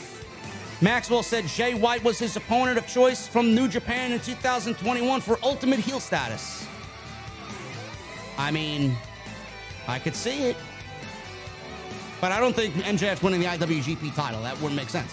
Maxwell 0.81 1.23
said 1.23 1.47
Jay 1.47 1.75
White 1.75 2.03
was 2.05 2.19
his 2.19 2.37
opponent 2.37 2.79
of 2.79 2.87
choice 2.87 3.27
from 3.27 3.55
New 3.55 3.69
Japan 3.69 4.13
in 4.13 4.21
2021 4.21 5.21
for 5.21 5.39
Ultimate 5.43 5.81
Heel 5.81 5.99
status. 6.01 6.67
I 8.39 8.51
mean, 8.53 8.97
I 9.89 9.99
could 9.99 10.15
see 10.15 10.45
it, 10.45 10.57
but 12.21 12.31
I 12.31 12.39
don't 12.39 12.55
think 12.55 12.75
MJF's 12.75 13.23
winning 13.23 13.41
the 13.41 13.47
IWGP 13.47 14.15
title. 14.15 14.41
That 14.43 14.55
wouldn't 14.61 14.77
make 14.77 14.89
sense. 14.89 15.13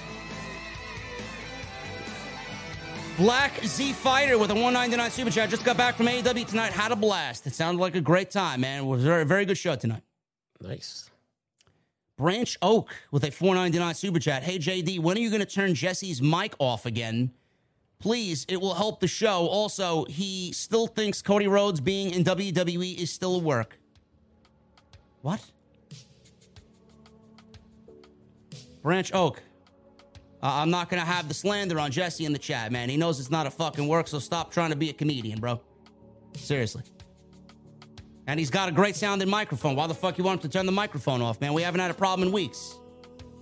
Black 3.17 3.63
Z 3.63 3.93
Fighter 3.93 4.37
with 4.37 4.51
a 4.51 4.53
199 4.53 5.09
super 5.09 5.31
chat 5.31 5.49
just 5.49 5.63
got 5.63 5.77
back 5.77 5.95
from 5.95 6.07
AEW 6.07 6.45
tonight. 6.45 6.73
Had 6.73 6.91
a 6.91 6.97
blast. 6.97 7.47
It 7.47 7.53
sounded 7.53 7.79
like 7.79 7.95
a 7.95 8.01
great 8.01 8.29
time, 8.29 8.61
man. 8.61 8.83
It 8.83 8.85
was 8.85 9.03
a 9.03 9.07
very, 9.07 9.23
very 9.23 9.45
good 9.45 9.57
show 9.57 9.75
tonight. 9.77 10.01
Nice. 10.59 11.09
Branch 12.17 12.57
Oak 12.61 12.93
with 13.11 13.23
a 13.23 13.31
499 13.31 13.93
super 13.95 14.19
chat. 14.19 14.43
Hey 14.43 14.59
JD, 14.59 14.99
when 14.99 15.15
are 15.15 15.21
you 15.21 15.29
going 15.29 15.41
to 15.41 15.45
turn 15.45 15.73
Jesse's 15.75 16.21
mic 16.21 16.55
off 16.59 16.85
again? 16.85 17.31
Please, 17.99 18.45
it 18.49 18.59
will 18.59 18.73
help 18.73 18.99
the 18.99 19.07
show. 19.07 19.47
Also, 19.47 20.03
he 20.05 20.51
still 20.51 20.87
thinks 20.87 21.21
Cody 21.21 21.47
Rhodes 21.47 21.79
being 21.79 22.13
in 22.13 22.25
WWE 22.25 22.97
is 22.97 23.11
still 23.11 23.35
a 23.37 23.39
work. 23.39 23.79
What? 25.21 25.41
Branch 28.83 29.13
Oak. 29.13 29.41
Uh, 30.45 30.61
I'm 30.61 30.69
not 30.69 30.89
going 30.91 31.01
to 31.01 31.07
have 31.07 31.27
the 31.27 31.33
slander 31.33 31.79
on 31.79 31.89
Jesse 31.89 32.23
in 32.23 32.31
the 32.31 32.37
chat, 32.37 32.71
man. 32.71 32.87
He 32.87 32.97
knows 32.97 33.19
it's 33.19 33.31
not 33.31 33.47
a 33.47 33.49
fucking 33.49 33.87
work, 33.87 34.07
so 34.07 34.19
stop 34.19 34.51
trying 34.51 34.69
to 34.69 34.75
be 34.75 34.91
a 34.91 34.93
comedian, 34.93 35.39
bro. 35.39 35.59
Seriously. 36.35 36.83
And 38.27 38.39
he's 38.39 38.51
got 38.51 38.69
a 38.69 38.71
great 38.71 38.95
sounding 38.95 39.27
microphone. 39.27 39.75
Why 39.75 39.87
the 39.87 39.95
fuck 39.95 40.19
you 40.19 40.23
want 40.23 40.43
him 40.43 40.51
to 40.51 40.55
turn 40.55 40.67
the 40.67 40.71
microphone 40.71 41.23
off, 41.23 41.41
man? 41.41 41.53
We 41.53 41.63
haven't 41.63 41.79
had 41.79 41.89
a 41.89 41.95
problem 41.95 42.27
in 42.27 42.31
weeks. 42.31 42.77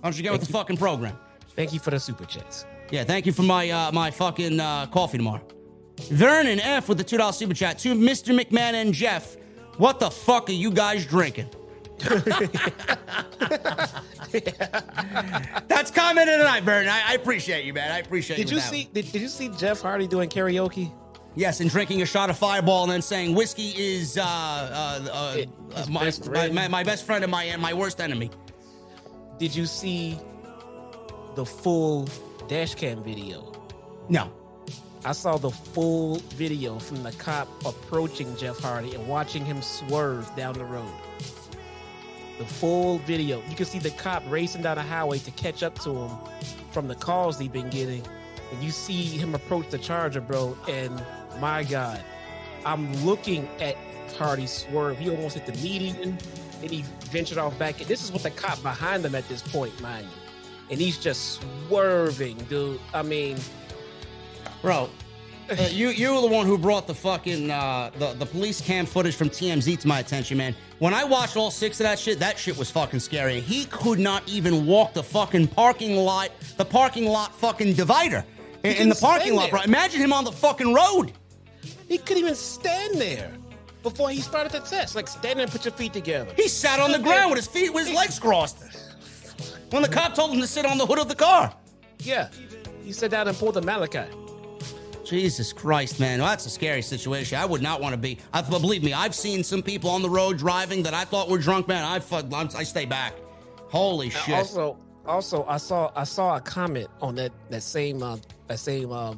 Why 0.00 0.08
don't 0.08 0.16
you 0.16 0.22
get 0.22 0.32
with 0.32 0.46
the 0.46 0.50
fucking 0.50 0.78
program? 0.78 1.18
Thank 1.54 1.74
you 1.74 1.78
for 1.78 1.90
the 1.90 2.00
super 2.00 2.24
chats. 2.24 2.64
Yeah, 2.90 3.04
thank 3.04 3.26
you 3.26 3.32
for 3.32 3.42
my 3.42 3.68
uh, 3.68 3.92
my 3.92 4.10
fucking 4.10 4.58
uh, 4.58 4.86
coffee 4.86 5.18
tomorrow. 5.18 5.46
Vernon 6.10 6.58
F 6.58 6.88
with 6.88 6.96
the 6.96 7.04
two 7.04 7.18
dollar 7.18 7.32
super 7.32 7.52
chat 7.52 7.78
to 7.80 7.94
Mr. 7.94 8.34
McMahon 8.34 8.72
and 8.72 8.94
Jeff. 8.94 9.36
What 9.76 10.00
the 10.00 10.10
fuck 10.10 10.48
are 10.48 10.52
you 10.52 10.70
guys 10.70 11.04
drinking? 11.04 11.50
That's 15.68 15.90
comment 15.90 16.28
of 16.28 16.38
the 16.38 16.44
night, 16.44 16.64
Vernon. 16.64 16.88
I, 16.88 17.10
I 17.10 17.14
appreciate 17.14 17.64
you, 17.64 17.72
man. 17.72 17.92
I 17.92 17.98
appreciate 17.98 18.36
Did 18.36 18.50
you. 18.50 18.56
you 18.56 18.62
see? 18.62 18.88
Did, 18.92 19.12
did 19.12 19.22
you 19.22 19.28
see 19.28 19.48
Jeff 19.50 19.80
Hardy 19.80 20.06
doing 20.06 20.28
karaoke? 20.28 20.92
Yes, 21.36 21.60
and 21.60 21.68
drinking 21.68 22.00
a 22.02 22.06
shot 22.06 22.30
of 22.30 22.38
Fireball 22.38 22.84
and 22.84 22.92
then 22.92 23.02
saying 23.02 23.34
whiskey 23.34 23.74
is 23.76 24.16
uh, 24.16 24.22
uh, 24.22 25.08
uh, 25.12 25.44
uh, 25.74 25.86
my, 25.88 26.04
best 26.04 26.26
my, 26.26 26.32
friend. 26.32 26.54
my, 26.54 26.68
my 26.68 26.84
best 26.84 27.04
friend 27.04 27.24
and 27.24 27.30
my 27.30 27.44
and 27.44 27.60
my 27.60 27.74
worst 27.74 28.00
enemy. 28.00 28.30
Did 29.38 29.54
you 29.54 29.66
see 29.66 30.18
the 31.34 31.44
full 31.44 32.08
dash 32.48 32.74
cam 32.76 33.02
video? 33.02 33.52
No. 34.08 34.32
I 35.04 35.12
saw 35.12 35.36
the 35.36 35.50
full 35.50 36.16
video 36.36 36.78
from 36.78 37.02
the 37.02 37.12
cop 37.12 37.48
approaching 37.66 38.34
Jeff 38.36 38.58
Hardy 38.58 38.94
and 38.94 39.06
watching 39.06 39.44
him 39.44 39.60
swerve 39.60 40.34
down 40.36 40.54
the 40.54 40.64
road. 40.64 40.90
The 42.38 42.44
full 42.44 42.98
video. 42.98 43.42
You 43.48 43.56
can 43.56 43.66
see 43.66 43.78
the 43.78 43.90
cop 43.90 44.22
racing 44.28 44.62
down 44.62 44.76
the 44.76 44.82
highway 44.82 45.18
to 45.18 45.30
catch 45.32 45.62
up 45.62 45.78
to 45.80 45.94
him 45.94 46.10
from 46.72 46.88
the 46.88 46.94
calls 46.94 47.38
he'd 47.38 47.52
been 47.52 47.70
getting. 47.70 48.02
And 48.52 48.62
you 48.62 48.70
see 48.70 49.02
him 49.02 49.34
approach 49.34 49.70
the 49.70 49.78
charger, 49.78 50.20
bro. 50.20 50.56
And 50.68 51.02
my 51.40 51.64
God, 51.64 52.02
I'm 52.66 52.92
looking 53.04 53.48
at 53.60 53.76
Hardy 54.18 54.46
swerve. 54.46 54.98
He 54.98 55.10
almost 55.10 55.38
hit 55.38 55.46
the 55.46 55.60
median 55.62 56.18
and 56.60 56.70
he 56.70 56.82
ventured 57.10 57.38
off 57.38 57.58
back. 57.58 57.76
This 57.78 58.02
is 58.02 58.12
with 58.12 58.24
the 58.24 58.30
cop 58.30 58.62
behind 58.62 59.04
him 59.04 59.14
at 59.14 59.28
this 59.28 59.42
point, 59.42 59.78
mind 59.80 60.06
you. 60.06 60.22
And 60.70 60.80
he's 60.80 60.98
just 60.98 61.40
swerving, 61.68 62.38
dude. 62.48 62.80
I 62.92 63.02
mean, 63.02 63.38
Bro, 64.64 64.88
uh, 65.50 65.54
you 65.70 65.90
you 65.90 66.14
were 66.14 66.22
the 66.22 66.26
one 66.26 66.46
who 66.46 66.56
brought 66.56 66.86
the 66.86 66.94
fucking 66.94 67.50
uh, 67.50 67.90
the 67.98 68.14
the 68.14 68.24
police 68.24 68.62
cam 68.62 68.86
footage 68.86 69.14
from 69.14 69.28
TMZ 69.28 69.78
to 69.80 69.86
my 69.86 70.00
attention, 70.00 70.38
man. 70.38 70.56
When 70.80 70.92
I 70.92 71.04
watched 71.04 71.36
all 71.36 71.50
six 71.50 71.78
of 71.80 71.84
that 71.84 71.98
shit, 71.98 72.18
that 72.18 72.38
shit 72.38 72.56
was 72.56 72.70
fucking 72.70 73.00
scary. 73.00 73.40
He 73.40 73.66
could 73.66 73.98
not 73.98 74.28
even 74.28 74.66
walk 74.66 74.92
the 74.92 75.02
fucking 75.02 75.48
parking 75.48 75.96
lot, 75.96 76.30
the 76.56 76.64
parking 76.64 77.06
lot 77.06 77.34
fucking 77.34 77.74
divider 77.74 78.24
in, 78.64 78.72
in 78.76 78.88
the 78.88 78.94
parking 78.96 79.34
lot, 79.34 79.50
bro. 79.50 79.60
there. 79.60 79.68
Imagine 79.68 80.00
him 80.00 80.12
on 80.12 80.24
the 80.24 80.32
fucking 80.32 80.74
road. 80.74 81.12
He 81.88 81.98
couldn't 81.98 82.22
even 82.22 82.34
stand 82.34 82.96
there 82.96 83.32
before 83.82 84.10
he 84.10 84.20
started 84.20 84.50
the 84.50 84.60
test. 84.60 84.96
Like, 84.96 85.06
stand 85.06 85.38
there 85.38 85.44
and 85.44 85.52
put 85.52 85.64
your 85.64 85.74
feet 85.74 85.92
together. 85.92 86.32
He 86.36 86.48
sat 86.48 86.80
on 86.80 86.90
the 86.90 86.98
ground 86.98 87.30
with 87.30 87.38
his 87.38 87.46
feet, 87.46 87.72
with 87.72 87.86
his 87.86 87.94
legs 87.94 88.18
crossed. 88.18 88.58
When 89.70 89.82
the 89.82 89.88
cop 89.88 90.14
told 90.14 90.32
him 90.32 90.40
to 90.40 90.46
sit 90.46 90.66
on 90.66 90.78
the 90.78 90.86
hood 90.86 90.98
of 90.98 91.08
the 91.08 91.14
car. 91.14 91.54
Yeah. 91.98 92.28
He 92.82 92.92
sat 92.92 93.10
down 93.10 93.28
and 93.28 93.36
pulled 93.36 93.54
the 93.54 93.62
Malakai. 93.62 94.23
Jesus 95.04 95.52
Christ, 95.52 96.00
man, 96.00 96.20
well, 96.20 96.28
that's 96.28 96.46
a 96.46 96.50
scary 96.50 96.82
situation. 96.82 97.38
I 97.38 97.44
would 97.44 97.62
not 97.62 97.80
want 97.80 97.92
to 97.92 97.98
be. 97.98 98.18
I 98.32 98.40
believe 98.40 98.82
me, 98.82 98.92
I've 98.92 99.14
seen 99.14 99.44
some 99.44 99.62
people 99.62 99.90
on 99.90 100.02
the 100.02 100.10
road 100.10 100.38
driving 100.38 100.82
that 100.84 100.94
I 100.94 101.04
thought 101.04 101.28
were 101.28 101.38
drunk, 101.38 101.68
man. 101.68 101.84
I 101.84 102.00
I 102.58 102.62
stay 102.62 102.86
back. 102.86 103.14
Holy 103.68 104.10
shit! 104.10 104.34
Also, 104.34 104.78
also, 105.06 105.44
I 105.46 105.58
saw 105.58 105.92
I 105.94 106.04
saw 106.04 106.36
a 106.36 106.40
comment 106.40 106.88
on 107.02 107.14
that 107.16 107.32
that 107.50 107.62
same 107.62 108.02
uh, 108.02 108.16
that 108.46 108.58
same 108.58 108.90
uh, 108.92 109.14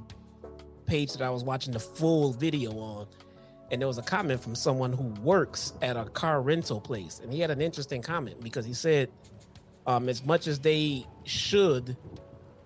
page 0.87 1.13
that 1.13 1.23
I 1.23 1.31
was 1.31 1.45
watching 1.45 1.73
the 1.73 1.81
full 1.81 2.33
video 2.33 2.73
on, 2.79 3.07
and 3.71 3.81
there 3.81 3.89
was 3.89 3.99
a 3.99 4.03
comment 4.03 4.41
from 4.41 4.55
someone 4.55 4.93
who 4.93 5.05
works 5.23 5.75
at 5.83 5.97
a 5.97 6.05
car 6.05 6.43
rental 6.43 6.81
place, 6.81 7.21
and 7.23 7.33
he 7.33 7.41
had 7.41 7.51
an 7.51 7.61
interesting 7.61 8.03
comment 8.03 8.41
because 8.43 8.65
he 8.65 8.75
said, 8.75 9.11
um, 9.87 10.09
as 10.09 10.25
much 10.25 10.49
as 10.49 10.59
they 10.59 11.07
should, 11.25 11.97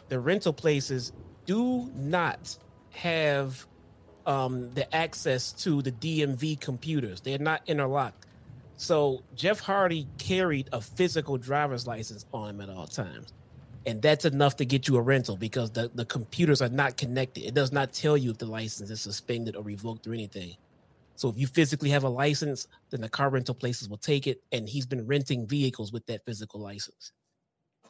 the 0.08 0.18
rental 0.18 0.52
places 0.52 1.12
do 1.44 1.90
not 1.94 2.56
have 2.90 3.66
um, 4.26 4.72
the 4.74 4.94
access 4.94 5.52
to 5.52 5.82
the 5.82 5.92
DMV 5.92 6.60
computers. 6.60 7.20
They're 7.20 7.38
not 7.38 7.62
interlocked. 7.66 8.26
So 8.76 9.22
Jeff 9.34 9.60
Hardy 9.60 10.06
carried 10.18 10.68
a 10.72 10.80
physical 10.80 11.36
driver's 11.36 11.86
license 11.86 12.24
on 12.32 12.50
him 12.50 12.60
at 12.60 12.70
all 12.70 12.86
times. 12.86 13.32
And 13.86 14.00
that's 14.02 14.24
enough 14.24 14.56
to 14.56 14.64
get 14.64 14.88
you 14.88 14.96
a 14.96 15.00
rental 15.02 15.36
because 15.36 15.70
the, 15.70 15.90
the 15.94 16.04
computers 16.04 16.60
are 16.60 16.68
not 16.68 16.96
connected. 16.96 17.44
It 17.44 17.54
does 17.54 17.72
not 17.72 17.92
tell 17.92 18.16
you 18.16 18.30
if 18.30 18.38
the 18.38 18.46
license 18.46 18.90
is 18.90 19.00
suspended 19.00 19.56
or 19.56 19.62
revoked 19.62 20.06
or 20.06 20.12
anything. 20.12 20.56
So 21.16 21.28
if 21.28 21.38
you 21.38 21.46
physically 21.46 21.90
have 21.90 22.04
a 22.04 22.08
license, 22.08 22.68
then 22.90 23.00
the 23.00 23.08
car 23.08 23.30
rental 23.30 23.54
places 23.54 23.88
will 23.88 23.98
take 23.98 24.26
it. 24.26 24.42
And 24.52 24.68
he's 24.68 24.86
been 24.86 25.06
renting 25.06 25.46
vehicles 25.46 25.92
with 25.92 26.06
that 26.06 26.24
physical 26.24 26.60
license. 26.60 27.12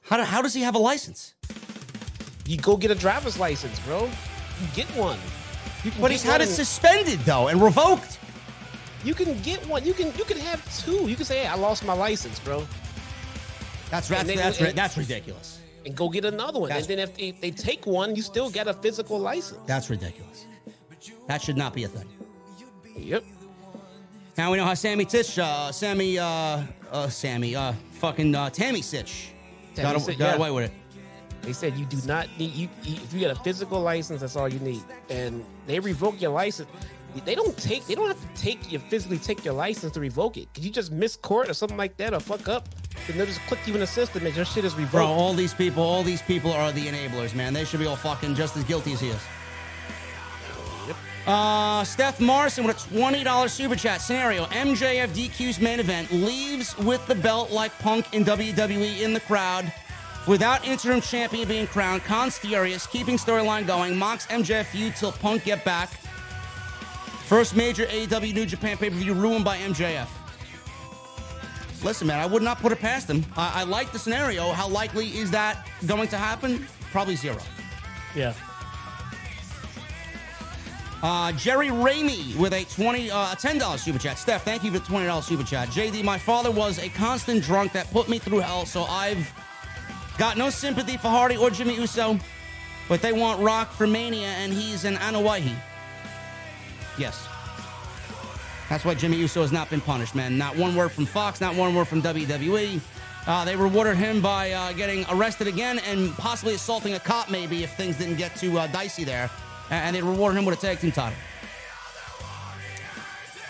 How, 0.02 0.16
do, 0.16 0.22
how 0.24 0.42
does 0.42 0.54
he 0.54 0.62
have 0.62 0.74
a 0.74 0.78
license? 0.78 1.34
You 2.46 2.56
go 2.56 2.76
get 2.76 2.90
a 2.90 2.96
driver's 2.96 3.38
license, 3.38 3.78
bro. 3.80 4.10
Get 4.74 4.86
one. 4.96 5.18
But 5.84 5.94
get 6.00 6.10
he's 6.10 6.22
had 6.22 6.40
it 6.40 6.48
suspended 6.48 7.20
though 7.20 7.48
and 7.48 7.62
revoked. 7.62 8.18
You 9.04 9.14
can 9.14 9.40
get 9.40 9.66
one. 9.66 9.84
You 9.84 9.94
can 9.94 10.08
you 10.16 10.24
can 10.24 10.38
have 10.38 10.60
two. 10.84 11.08
You 11.08 11.16
can 11.16 11.24
say, 11.24 11.40
"Hey, 11.40 11.46
I 11.46 11.54
lost 11.54 11.84
my 11.84 11.94
license, 11.94 12.38
bro," 12.38 12.66
That's 13.90 14.08
that's 14.08 14.24
then- 14.24 14.36
that's, 14.36 14.60
and- 14.60 14.76
that's 14.76 14.96
ridiculous. 14.96 15.58
and 15.86 15.96
go 15.96 16.10
get 16.10 16.24
another 16.26 16.60
one. 16.60 16.68
That's- 16.68 16.86
and 16.88 16.98
then 16.98 17.08
if 17.08 17.16
they, 17.16 17.30
they 17.30 17.50
take 17.50 17.86
one, 17.86 18.14
you 18.14 18.20
still 18.22 18.50
got 18.50 18.68
a 18.68 18.74
physical 18.74 19.18
license. 19.18 19.60
That's 19.66 19.88
ridiculous. 19.88 20.44
That 21.26 21.40
should 21.40 21.56
not 21.56 21.72
be 21.72 21.84
a 21.84 21.88
thing. 21.88 22.08
Yep. 22.96 23.24
Now 24.36 24.50
we 24.50 24.58
know 24.58 24.64
how 24.64 24.74
Sammy 24.74 25.04
Titch, 25.06 25.38
uh, 25.38 25.72
Sammy, 25.72 26.18
uh, 26.18 26.62
uh, 26.90 27.08
Sammy, 27.08 27.56
uh, 27.56 27.72
fucking 27.92 28.34
uh, 28.34 28.50
Tammy 28.50 28.80
Sytch 28.80 29.28
Tammy 29.74 29.98
got, 29.98 30.00
Sytch, 30.08 30.18
got 30.18 30.30
yeah. 30.30 30.36
away 30.36 30.50
with 30.50 30.64
it. 30.64 30.72
They 31.42 31.52
said 31.52 31.76
you 31.76 31.86
do 31.86 31.98
not 32.06 32.28
need 32.38 32.52
you 32.52 32.68
if 32.82 33.12
you 33.12 33.20
get 33.20 33.30
a 33.30 33.34
physical 33.36 33.80
license. 33.80 34.20
That's 34.20 34.36
all 34.36 34.48
you 34.48 34.60
need. 34.60 34.82
And 35.08 35.44
they 35.66 35.80
revoke 35.80 36.20
your 36.20 36.32
license. 36.32 36.68
They 37.24 37.34
don't 37.34 37.56
take. 37.56 37.86
They 37.86 37.94
don't 37.94 38.08
have 38.08 38.20
to 38.20 38.40
take 38.40 38.70
you 38.70 38.78
physically 38.78 39.18
take 39.18 39.44
your 39.44 39.54
license 39.54 39.92
to 39.94 40.00
revoke 40.00 40.36
it. 40.36 40.52
Could 40.54 40.64
you 40.64 40.70
just 40.70 40.92
miss 40.92 41.16
court 41.16 41.48
or 41.48 41.54
something 41.54 41.78
like 41.78 41.96
that 41.96 42.14
or 42.14 42.20
fuck 42.20 42.48
up? 42.48 42.68
Then 43.06 43.16
they'll 43.16 43.26
just 43.26 43.40
click 43.42 43.60
you 43.66 43.74
in 43.74 43.80
the 43.80 43.86
system 43.86 44.26
and 44.26 44.36
your 44.36 44.44
shit 44.44 44.64
is 44.64 44.74
revoked. 44.74 44.92
Bro, 44.92 45.06
all 45.06 45.32
these 45.34 45.54
people, 45.54 45.82
all 45.82 46.02
these 46.02 46.22
people 46.22 46.52
are 46.52 46.70
the 46.72 46.86
enablers, 46.86 47.34
man. 47.34 47.52
They 47.52 47.64
should 47.64 47.80
be 47.80 47.86
all 47.86 47.96
fucking 47.96 48.34
just 48.34 48.56
as 48.56 48.64
guilty 48.64 48.92
as 48.92 49.00
he 49.00 49.08
is. 49.08 49.20
Uh, 51.26 51.84
Steph 51.84 52.20
Morrison 52.20 52.64
with 52.64 52.76
a 52.76 52.94
$20 52.94 53.50
super 53.50 53.76
chat 53.76 54.00
scenario. 54.00 54.46
MJF 54.46 55.08
DQ's 55.08 55.60
main 55.60 55.78
event 55.78 56.10
leaves 56.10 56.76
with 56.78 57.06
the 57.06 57.14
belt 57.14 57.50
like 57.50 57.76
Punk 57.78 58.12
in 58.14 58.24
WWE 58.24 59.02
in 59.02 59.12
the 59.12 59.20
crowd. 59.20 59.70
Without 60.26 60.66
interim 60.66 61.00
champion 61.00 61.48
being 61.48 61.66
crowned, 61.66 62.02
Khan's 62.04 62.38
furious, 62.38 62.86
keeping 62.86 63.16
storyline 63.16 63.66
going, 63.66 63.96
mocks 63.96 64.26
MJF 64.26 64.66
feud 64.66 64.94
till 64.94 65.12
Punk 65.12 65.44
get 65.44 65.64
back. 65.64 65.88
First 67.26 67.56
major 67.56 67.86
AEW 67.86 68.34
New 68.34 68.46
Japan 68.46 68.76
pay-per-view 68.76 69.14
ruined 69.14 69.44
by 69.44 69.56
MJF. 69.58 70.08
Listen, 71.82 72.06
man, 72.06 72.18
I 72.18 72.26
would 72.26 72.42
not 72.42 72.58
put 72.60 72.72
it 72.72 72.80
past 72.80 73.08
him. 73.08 73.24
I, 73.36 73.60
I 73.60 73.62
like 73.62 73.92
the 73.92 73.98
scenario. 73.98 74.52
How 74.52 74.68
likely 74.68 75.06
is 75.16 75.30
that 75.30 75.66
going 75.86 76.08
to 76.08 76.16
happen? 76.18 76.66
Probably 76.92 77.16
zero. 77.16 77.38
yeah. 78.14 78.34
Uh, 81.02 81.32
Jerry 81.32 81.68
Ramey 81.68 82.36
with 82.36 82.52
a 82.52 82.64
twenty, 82.64 83.10
uh, 83.10 83.32
a 83.32 83.36
ten 83.36 83.56
dollars 83.56 83.80
super 83.80 83.98
chat. 83.98 84.18
Steph, 84.18 84.44
thank 84.44 84.62
you 84.62 84.70
for 84.70 84.80
the 84.80 84.84
twenty 84.84 85.06
dollars 85.06 85.24
super 85.24 85.42
chat. 85.44 85.68
JD, 85.68 86.04
my 86.04 86.18
father 86.18 86.50
was 86.50 86.78
a 86.78 86.90
constant 86.90 87.42
drunk 87.42 87.72
that 87.72 87.90
put 87.90 88.10
me 88.10 88.18
through 88.18 88.40
hell, 88.40 88.66
so 88.66 88.82
I've 88.82 89.32
got 90.20 90.36
no 90.36 90.50
sympathy 90.50 90.98
for 90.98 91.08
Hardy 91.08 91.38
or 91.38 91.48
Jimmy 91.48 91.74
Uso, 91.76 92.18
but 92.90 93.00
they 93.00 93.10
want 93.10 93.40
Rock 93.40 93.72
for 93.72 93.86
Mania, 93.86 94.26
and 94.26 94.52
he's 94.52 94.84
an 94.84 94.96
Anoa'i. 94.96 95.50
Yes, 96.98 97.26
that's 98.68 98.84
why 98.84 98.92
Jimmy 98.92 99.16
Uso 99.16 99.40
has 99.40 99.50
not 99.50 99.70
been 99.70 99.80
punished, 99.80 100.14
man. 100.14 100.36
Not 100.36 100.54
one 100.56 100.76
word 100.76 100.92
from 100.92 101.06
Fox, 101.06 101.40
not 101.40 101.54
one 101.54 101.74
word 101.74 101.88
from 101.88 102.02
WWE. 102.02 102.82
Uh, 103.26 103.46
they 103.46 103.56
rewarded 103.56 103.96
him 103.96 104.20
by 104.20 104.52
uh, 104.52 104.74
getting 104.74 105.06
arrested 105.08 105.46
again 105.46 105.78
and 105.88 106.12
possibly 106.18 106.52
assaulting 106.52 106.92
a 106.92 107.00
cop, 107.00 107.30
maybe 107.30 107.64
if 107.64 107.74
things 107.78 107.96
didn't 107.96 108.16
get 108.16 108.36
too 108.36 108.58
uh, 108.58 108.66
dicey 108.66 109.04
there. 109.04 109.30
And 109.70 109.96
they 109.96 110.02
rewarded 110.02 110.36
him 110.36 110.44
with 110.44 110.58
a 110.58 110.60
tag 110.60 110.80
team 110.80 110.92
title. 110.92 111.16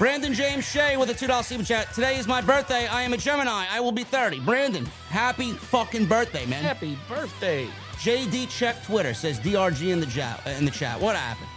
Brandon 0.01 0.33
James 0.33 0.65
Shea 0.65 0.97
with 0.97 1.11
a 1.11 1.13
$2 1.13 1.45
super 1.45 1.63
chat. 1.63 1.93
Today 1.93 2.17
is 2.17 2.27
my 2.27 2.41
birthday. 2.41 2.87
I 2.87 3.03
am 3.03 3.13
a 3.13 3.19
Gemini. 3.19 3.67
I 3.71 3.81
will 3.81 3.93
be 3.93 4.03
30. 4.03 4.41
Brandon, 4.41 4.87
happy 5.11 5.53
fucking 5.53 6.07
birthday, 6.07 6.47
man. 6.47 6.63
Happy 6.63 6.97
birthday. 7.07 7.69
JD 7.97 8.49
check 8.49 8.83
Twitter 8.83 9.13
says 9.13 9.39
DRG 9.39 9.93
in 9.93 10.01
the 10.01 10.07
chat. 10.07 10.41
Uh, 10.47 10.51
in 10.53 10.65
the 10.65 10.71
chat, 10.71 10.99
what 10.99 11.17
happened? 11.17 11.51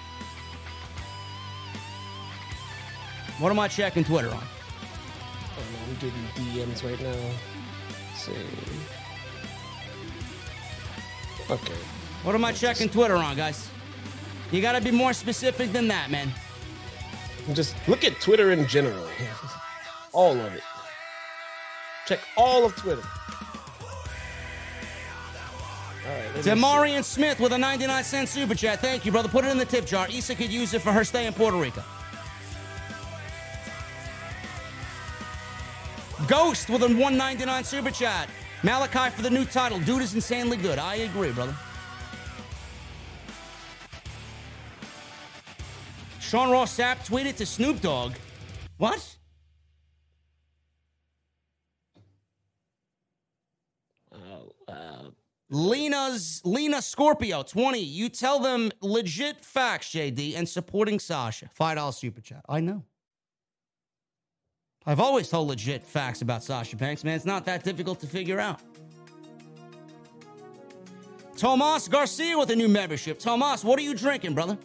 What 3.40 3.50
am 3.50 3.60
I 3.60 3.70
checking 3.70 4.04
Twitter 4.04 4.30
on? 4.30 4.44
Oh, 4.44 5.64
no, 5.72 5.80
I'm 5.88 5.96
getting 6.02 6.28
DMs 6.36 6.84
right 6.84 7.00
now. 7.02 7.16
Let's 8.10 8.26
see. 8.26 8.34
Okay. 11.50 11.80
What 12.24 12.36
am 12.36 12.44
I 12.44 12.52
checking 12.52 12.90
Twitter 12.90 13.16
on, 13.16 13.38
guys? 13.38 13.70
You 14.52 14.62
got 14.62 14.74
to 14.74 14.82
be 14.82 14.92
more 14.92 15.14
specific 15.14 15.72
than 15.72 15.88
that, 15.88 16.12
man. 16.12 16.30
Just 17.52 17.76
look 17.90 18.06
at 18.06 18.20
Twitter 18.22 18.52
in 18.52 18.66
general. 18.68 19.06
All 20.14 20.40
of 20.40 20.54
it. 20.54 20.64
Check 22.08 22.20
all 22.38 22.66
of 22.66 22.76
Twitter. 22.76 23.04
Right. 26.06 27.06
Smith 27.06 27.40
with 27.40 27.54
a 27.54 27.58
99 27.58 28.04
cent 28.04 28.30
super 28.30 28.56
chat. 28.56 28.80
Thank 28.80 29.06
you, 29.06 29.12
brother. 29.12 29.30
Put 29.30 29.46
it 29.46 29.50
in 29.50 29.58
the 29.58 29.66
tip 29.66 29.86
jar. 29.86 30.08
Issa 30.10 30.36
could 30.36 30.52
use 30.52 30.74
it 30.74 30.82
for 30.82 30.92
her 30.92 31.04
stay 31.04 31.26
in 31.26 31.34
Puerto 31.34 31.58
Rico. 31.58 31.84
Ghost 36.28 36.70
with 36.70 36.84
a 36.84 36.88
199 36.88 37.64
super 37.64 37.92
chat. 37.92 38.30
Malakai 38.62 39.12
for 39.12 39.22
the 39.22 39.30
new 39.30 39.46
title. 39.46 39.80
Dude 39.80 40.02
is 40.02 40.14
insanely 40.14 40.58
good. 40.58 40.80
I 40.80 40.96
agree, 40.96 41.32
brother. 41.32 41.56
Sean 46.34 46.50
Ross 46.50 46.76
Sapp 46.76 47.08
tweeted 47.08 47.36
to 47.36 47.46
Snoop 47.46 47.80
Dogg. 47.80 48.14
What? 48.80 49.18
Uh, 54.12 55.10
Lena's 55.52 56.42
Lena 56.44 56.82
Scorpio 56.82 57.44
20. 57.44 57.78
You 57.78 58.10
tell 58.10 58.40
them 58.40 58.72
legit 58.82 59.46
facts, 59.46 59.92
JD, 59.92 60.36
and 60.36 60.50
supporting 60.50 60.98
Sasha. 60.98 61.52
$5 61.56 61.94
super 61.94 62.20
chat. 62.20 62.44
I 62.50 62.62
know. 62.62 62.84
I've 64.88 65.00
always 65.00 65.30
told 65.30 65.50
legit 65.50 65.84
facts 65.84 66.24
about 66.24 66.44
Sasha 66.44 66.76
Banks, 66.76 67.04
man. 67.04 67.14
It's 67.14 67.26
not 67.26 67.46
that 67.46 67.64
difficult 67.64 68.00
to 68.00 68.08
figure 68.08 68.40
out. 68.40 68.60
Tomas 71.38 71.88
Garcia 71.88 72.36
with 72.40 72.50
a 72.50 72.56
new 72.56 72.68
membership. 72.68 73.20
Tomas, 73.20 73.64
what 73.64 73.78
are 73.78 73.84
you 73.84 73.94
drinking, 73.94 74.34
brother? 74.34 74.58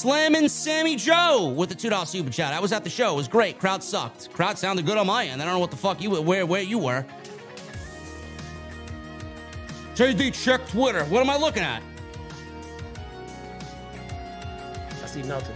Slammin' 0.00 0.48
Sammy 0.48 0.96
Joe 0.96 1.52
with 1.54 1.68
the 1.68 1.74
$2 1.74 2.06
super 2.06 2.30
chat. 2.30 2.54
I 2.54 2.60
was 2.60 2.72
at 2.72 2.84
the 2.84 2.88
show. 2.88 3.12
It 3.12 3.16
was 3.16 3.28
great. 3.28 3.58
Crowd 3.58 3.84
sucked. 3.84 4.32
Crowd 4.32 4.56
sounded 4.56 4.86
good 4.86 4.96
on 4.96 5.06
my 5.06 5.26
end. 5.26 5.42
I 5.42 5.44
don't 5.44 5.52
know 5.52 5.60
what 5.60 5.70
the 5.70 5.76
fuck 5.76 6.00
you 6.00 6.22
where 6.22 6.46
where 6.46 6.62
you 6.62 6.78
were. 6.78 7.04
JD, 9.96 10.42
check 10.42 10.66
Twitter. 10.68 11.04
What 11.04 11.20
am 11.20 11.28
I 11.28 11.36
looking 11.36 11.62
at? 11.62 11.82
I 15.02 15.06
see 15.06 15.20
nothing. 15.20 15.54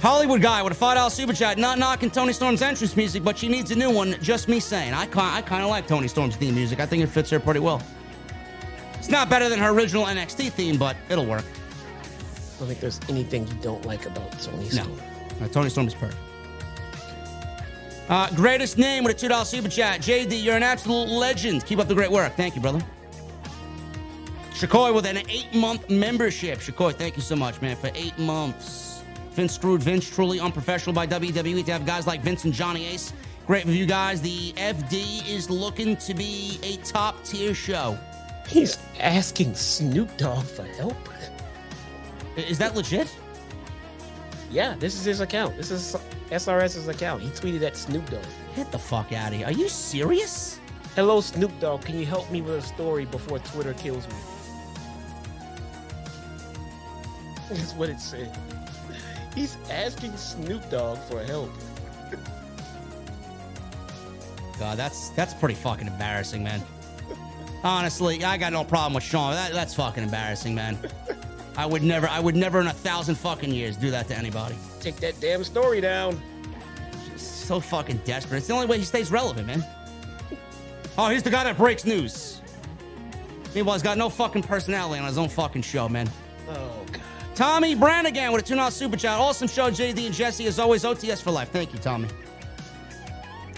Hollywood 0.00 0.40
guy 0.40 0.62
with 0.62 0.72
a 0.72 0.76
five 0.76 0.96
dollar 0.96 1.10
super 1.10 1.34
chat. 1.34 1.58
Not 1.58 1.78
knocking 1.78 2.10
Toni 2.10 2.32
Storm's 2.32 2.62
entrance 2.62 2.96
music, 2.96 3.22
but 3.22 3.36
she 3.36 3.46
needs 3.46 3.72
a 3.72 3.76
new 3.76 3.90
one. 3.90 4.16
Just 4.22 4.48
me 4.48 4.58
saying. 4.58 4.94
I 4.94 5.02
I 5.02 5.42
kind 5.42 5.62
of 5.62 5.68
like 5.68 5.86
Toni 5.86 6.08
Storm's 6.08 6.36
theme 6.36 6.54
music. 6.54 6.80
I 6.80 6.86
think 6.86 7.02
it 7.02 7.08
fits 7.08 7.28
her 7.28 7.38
pretty 7.38 7.60
well. 7.60 7.82
It's 8.94 9.10
not 9.10 9.28
better 9.28 9.50
than 9.50 9.58
her 9.58 9.68
original 9.68 10.06
NXT 10.06 10.52
theme, 10.52 10.78
but 10.78 10.96
it'll 11.10 11.26
work. 11.26 11.44
I 12.56 12.58
don't 12.60 12.68
think 12.68 12.80
there's 12.80 13.00
anything 13.08 13.46
you 13.46 13.54
don't 13.60 13.84
like 13.84 14.06
about 14.06 14.32
Toni 14.40 14.64
No, 14.64 14.68
Storm. 14.70 15.00
Uh, 15.42 15.48
Toni 15.48 15.68
Storm 15.68 15.86
is 15.86 15.94
perfect. 15.94 16.16
Uh, 18.08 18.30
greatest 18.34 18.78
name 18.78 19.04
with 19.04 19.14
a 19.16 19.18
two 19.18 19.28
dollar 19.28 19.44
super 19.44 19.68
chat. 19.68 20.00
JD, 20.00 20.42
you're 20.42 20.56
an 20.56 20.62
absolute 20.62 21.08
legend. 21.08 21.66
Keep 21.66 21.80
up 21.80 21.88
the 21.88 21.94
great 21.94 22.10
work. 22.10 22.34
Thank 22.34 22.54
you, 22.54 22.62
brother. 22.62 22.80
Shakoy 24.52 24.94
with 24.94 25.04
an 25.04 25.18
eight 25.28 25.52
month 25.54 25.90
membership. 25.90 26.60
Shakoy, 26.60 26.94
thank 26.94 27.16
you 27.16 27.22
so 27.22 27.36
much, 27.36 27.60
man, 27.60 27.76
for 27.76 27.90
eight 27.94 28.16
months. 28.16 29.02
Vince 29.32 29.54
screwed 29.54 29.82
Vince, 29.82 30.08
truly 30.08 30.40
unprofessional 30.40 30.94
by 30.94 31.06
WWE 31.06 31.62
to 31.66 31.72
have 31.72 31.84
guys 31.84 32.06
like 32.06 32.22
Vince 32.22 32.44
and 32.44 32.54
Johnny 32.54 32.86
Ace. 32.86 33.12
Great 33.46 33.66
review, 33.66 33.84
guys. 33.84 34.22
The 34.22 34.52
FD 34.54 35.28
is 35.28 35.50
looking 35.50 35.94
to 35.98 36.14
be 36.14 36.58
a 36.62 36.76
top 36.78 37.22
tier 37.22 37.52
show. 37.52 37.98
He's 38.48 38.78
asking 38.98 39.54
Snoop 39.54 40.16
Dogg 40.16 40.44
for 40.46 40.62
help. 40.62 40.96
Is 42.36 42.58
that 42.58 42.74
legit? 42.74 43.14
Yeah, 44.50 44.74
this 44.78 44.94
is 44.94 45.04
his 45.04 45.20
account. 45.20 45.56
This 45.56 45.70
is 45.70 45.96
SRS's 46.30 46.88
account. 46.88 47.22
He 47.22 47.30
tweeted 47.30 47.62
at 47.62 47.76
Snoop 47.76 48.08
Dogg. 48.10 48.24
Get 48.54 48.70
the 48.70 48.78
fuck 48.78 49.12
out 49.12 49.32
of 49.32 49.38
here. 49.38 49.46
Are 49.46 49.52
you 49.52 49.68
serious? 49.68 50.60
Hello, 50.94 51.20
Snoop 51.20 51.52
Dogg. 51.60 51.82
Can 51.82 51.98
you 51.98 52.06
help 52.06 52.30
me 52.30 52.42
with 52.42 52.56
a 52.56 52.62
story 52.62 53.04
before 53.06 53.38
Twitter 53.40 53.74
kills 53.74 54.06
me? 54.08 54.14
That's 57.50 57.72
what 57.72 57.88
it 57.88 58.00
said. 58.00 58.36
He's 59.34 59.56
asking 59.70 60.16
Snoop 60.16 60.68
Dogg 60.70 60.98
for 61.10 61.22
help. 61.22 61.50
God, 64.58 64.78
that's 64.78 65.10
that's 65.10 65.34
pretty 65.34 65.54
fucking 65.54 65.86
embarrassing, 65.86 66.42
man. 66.42 66.62
Honestly, 67.62 68.24
I 68.24 68.38
got 68.38 68.54
no 68.54 68.64
problem 68.64 68.94
with 68.94 69.04
Sean. 69.04 69.34
That, 69.34 69.52
that's 69.52 69.74
fucking 69.74 70.02
embarrassing, 70.02 70.54
man. 70.54 70.78
I 71.56 71.64
would 71.66 71.82
never, 71.82 72.08
I 72.08 72.20
would 72.20 72.36
never 72.36 72.60
in 72.60 72.66
a 72.66 72.72
thousand 72.72 73.14
fucking 73.16 73.50
years 73.50 73.76
do 73.76 73.90
that 73.90 74.08
to 74.08 74.16
anybody. 74.16 74.56
Take 74.80 74.96
that 74.96 75.18
damn 75.20 75.42
story 75.42 75.80
down. 75.80 76.20
So 77.16 77.60
fucking 77.60 77.98
desperate. 78.04 78.38
It's 78.38 78.46
the 78.46 78.54
only 78.54 78.66
way 78.66 78.78
he 78.78 78.84
stays 78.84 79.10
relevant, 79.10 79.46
man. 79.46 79.64
Oh, 80.98 81.08
he's 81.08 81.22
the 81.22 81.30
guy 81.30 81.44
that 81.44 81.56
breaks 81.56 81.84
news. 81.84 82.40
Meanwhile, 83.54 83.76
he's 83.76 83.82
got 83.82 83.96
no 83.96 84.10
fucking 84.10 84.42
personality 84.42 85.00
on 85.00 85.06
his 85.06 85.16
own 85.16 85.28
fucking 85.28 85.62
show, 85.62 85.88
man. 85.88 86.10
Oh 86.48 86.84
god. 86.92 87.00
Tommy 87.34 87.74
Brannigan 87.74 88.32
with 88.32 88.44
a 88.44 88.46
two 88.46 88.58
out 88.58 88.72
super 88.72 88.96
chat. 88.96 89.18
Awesome 89.18 89.48
show, 89.48 89.70
JD 89.70 90.06
and 90.06 90.14
Jesse. 90.14 90.46
As 90.46 90.58
always, 90.58 90.84
OTS 90.84 91.22
for 91.22 91.30
life. 91.30 91.50
Thank 91.50 91.72
you, 91.72 91.78
Tommy. 91.78 92.08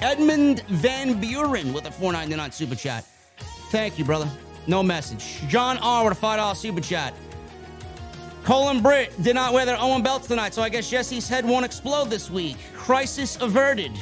Edmund 0.01 0.61
Van 0.69 1.21
Buren 1.21 1.73
with 1.73 1.87
a 1.87 1.91
499 1.91 2.53
super 2.53 2.75
chat. 2.75 3.05
Thank 3.71 3.99
you, 3.99 4.05
brother. 4.05 4.31
No 4.67 4.83
message. 4.83 5.41
John 5.49 5.79
R 5.79 6.09
with 6.09 6.17
a 6.17 6.21
$5 6.21 6.57
super 6.57 6.81
chat. 6.81 7.15
Colin 8.49 8.81
Britt 8.81 9.13
did 9.23 9.35
not 9.35 9.53
wear 9.53 9.67
their 9.67 9.77
Owen 9.79 10.03
belts 10.03 10.27
tonight, 10.27 10.55
so 10.55 10.63
I 10.63 10.71
guess 10.71 10.89
Jesse's 10.89 11.29
head 11.29 11.45
won't 11.45 11.67
explode 11.67 12.09
this 12.09 12.31
week. 12.31 12.57
Crisis 12.73 13.37
averted. 13.43 13.93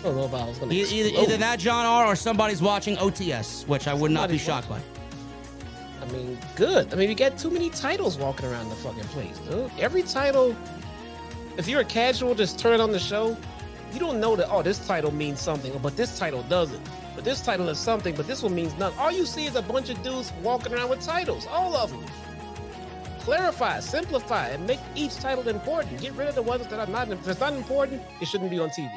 I 0.00 0.02
don't 0.02 0.16
know 0.16 0.24
I 0.24 0.48
was 0.48 0.58
gonna 0.58 0.72
Either, 0.74 1.06
explode. 1.06 1.22
either 1.22 1.36
that, 1.36 1.60
John 1.60 1.86
R, 1.86 2.04
or 2.04 2.16
somebody's 2.16 2.60
watching 2.60 2.96
OTS, 2.96 3.64
which 3.68 3.86
I 3.86 3.94
would 3.94 4.10
not 4.10 4.28
be 4.28 4.38
Somebody's 4.38 4.66
shocked 4.66 4.68
by. 4.68 4.80
I 6.04 6.10
mean, 6.10 6.36
good. 6.56 6.92
I 6.92 6.96
mean, 6.96 7.10
we 7.10 7.14
got 7.14 7.38
too 7.38 7.48
many 7.48 7.70
titles 7.70 8.18
walking 8.18 8.46
around 8.46 8.70
the 8.70 8.74
fucking 8.74 9.04
place, 9.04 9.38
dude. 9.48 9.70
Every 9.78 10.02
title, 10.02 10.56
if 11.56 11.68
you're 11.68 11.82
a 11.82 11.84
casual, 11.84 12.34
just 12.34 12.58
turn 12.58 12.80
on 12.80 12.90
the 12.90 12.98
show. 12.98 13.36
You 13.92 14.00
don't 14.00 14.18
know 14.18 14.34
that, 14.34 14.48
oh, 14.50 14.62
this 14.62 14.84
title 14.84 15.12
means 15.12 15.40
something, 15.40 15.72
but 15.80 15.96
this 15.96 16.18
title 16.18 16.42
doesn't. 16.48 16.82
But 17.14 17.22
this 17.22 17.40
title 17.40 17.68
is 17.68 17.78
something, 17.78 18.16
but 18.16 18.26
this 18.26 18.42
one 18.42 18.52
means 18.52 18.76
nothing. 18.78 18.98
All 18.98 19.12
you 19.12 19.26
see 19.26 19.46
is 19.46 19.54
a 19.54 19.62
bunch 19.62 19.90
of 19.90 20.02
dudes 20.02 20.32
walking 20.42 20.74
around 20.74 20.90
with 20.90 21.02
titles, 21.02 21.46
all 21.46 21.76
of 21.76 21.92
them. 21.92 22.04
Clarify, 23.22 23.78
simplify, 23.78 24.48
and 24.48 24.66
make 24.66 24.80
each 24.96 25.16
title 25.16 25.46
important. 25.48 26.00
Get 26.00 26.12
rid 26.14 26.28
of 26.28 26.34
the 26.34 26.42
ones 26.42 26.66
that 26.66 26.78
are 26.80 26.86
not. 26.86 27.08
If 27.08 27.26
it's 27.28 27.38
not 27.38 27.52
important, 27.52 28.02
it 28.20 28.26
shouldn't 28.26 28.50
be 28.50 28.58
on 28.58 28.70
TV. 28.70 28.90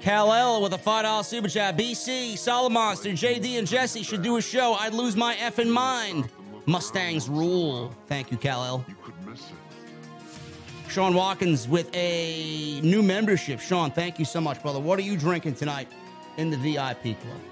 Cal 0.00 0.32
L 0.32 0.60
with 0.60 0.74
a 0.74 0.78
$5 0.78 1.24
super 1.24 1.48
chat. 1.48 1.78
BC, 1.78 2.34
Solomonster, 2.34 3.12
JD, 3.12 3.58
and 3.58 3.66
Jesse 3.66 4.02
should 4.02 4.20
do 4.22 4.36
a 4.36 4.42
show. 4.42 4.74
I'd 4.74 4.92
lose 4.92 5.16
my 5.16 5.34
effing 5.36 5.70
mind. 5.70 6.28
Mustangs 6.66 7.28
rule. 7.28 7.94
Thank 8.08 8.30
you, 8.30 8.36
Cal 8.36 8.62
L. 8.62 8.84
You 8.86 8.94
could 9.02 9.26
miss 9.26 9.40
it. 9.40 10.90
Sean 10.90 11.14
Watkins 11.14 11.66
with 11.66 11.88
a 11.94 12.80
new 12.82 13.02
membership. 13.02 13.58
Sean, 13.58 13.90
thank 13.90 14.18
you 14.18 14.26
so 14.26 14.40
much, 14.40 14.60
brother. 14.60 14.78
What 14.80 14.98
are 14.98 15.02
you 15.02 15.16
drinking 15.16 15.54
tonight 15.54 15.88
in 16.36 16.50
the 16.50 16.58
VIP 16.58 17.18
club? 17.18 17.51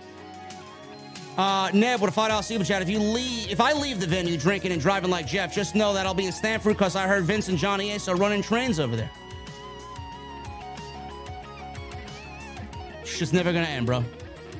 Uh, 1.41 1.71
Neb 1.73 2.03
with 2.03 2.15
a 2.15 2.21
$5 2.21 2.45
super 2.45 2.65
chat. 2.65 2.83
If 2.83 2.91
you 2.91 2.99
leave, 2.99 3.51
if 3.51 3.63
I 3.63 3.73
leave 3.73 3.99
the 3.99 4.07
venue 4.07 4.37
drinking 4.37 4.73
and 4.73 4.81
driving 4.81 5.09
like 5.09 5.27
Jeff, 5.27 5.55
just 5.55 5.75
know 5.75 5.95
that 5.95 6.05
I'll 6.05 6.13
be 6.13 6.27
in 6.27 6.33
Stamford 6.33 6.77
because 6.77 6.97
I 6.97 7.07
heard 7.07 7.25
Vince 7.25 7.49
and 7.49 7.57
Johnny 7.57 7.93
Ace 7.93 8.09
are 8.09 8.15
running 8.17 8.43
trains 8.43 8.79
over 8.79 8.95
there. 8.95 9.11
It's 13.01 13.19
just 13.19 13.33
never 13.33 13.55
gonna 13.55 13.65
end, 13.65 13.87
bro. 13.87 14.05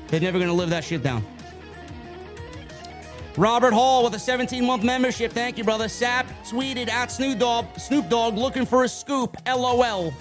They're 0.09 0.21
never 0.21 0.39
gonna 0.39 0.55
live 0.55 0.71
that 0.71 0.83
shit 0.83 1.03
down. 1.03 1.23
Robert 3.37 3.75
Hall 3.75 4.03
with 4.03 4.15
a 4.15 4.19
17 4.19 4.65
month 4.65 4.83
membership. 4.83 5.33
Thank 5.33 5.59
you, 5.59 5.65
brother. 5.65 5.85
Sapp 5.85 6.25
tweeted 6.49 6.89
at 6.89 7.13
Snoop 7.13 7.39
Dogg, 7.39 7.67
Snoop 7.77 8.09
Dogg 8.09 8.37
looking 8.37 8.65
for 8.65 8.85
a 8.85 8.89
scoop. 8.89 9.37
LOL. 9.47 10.15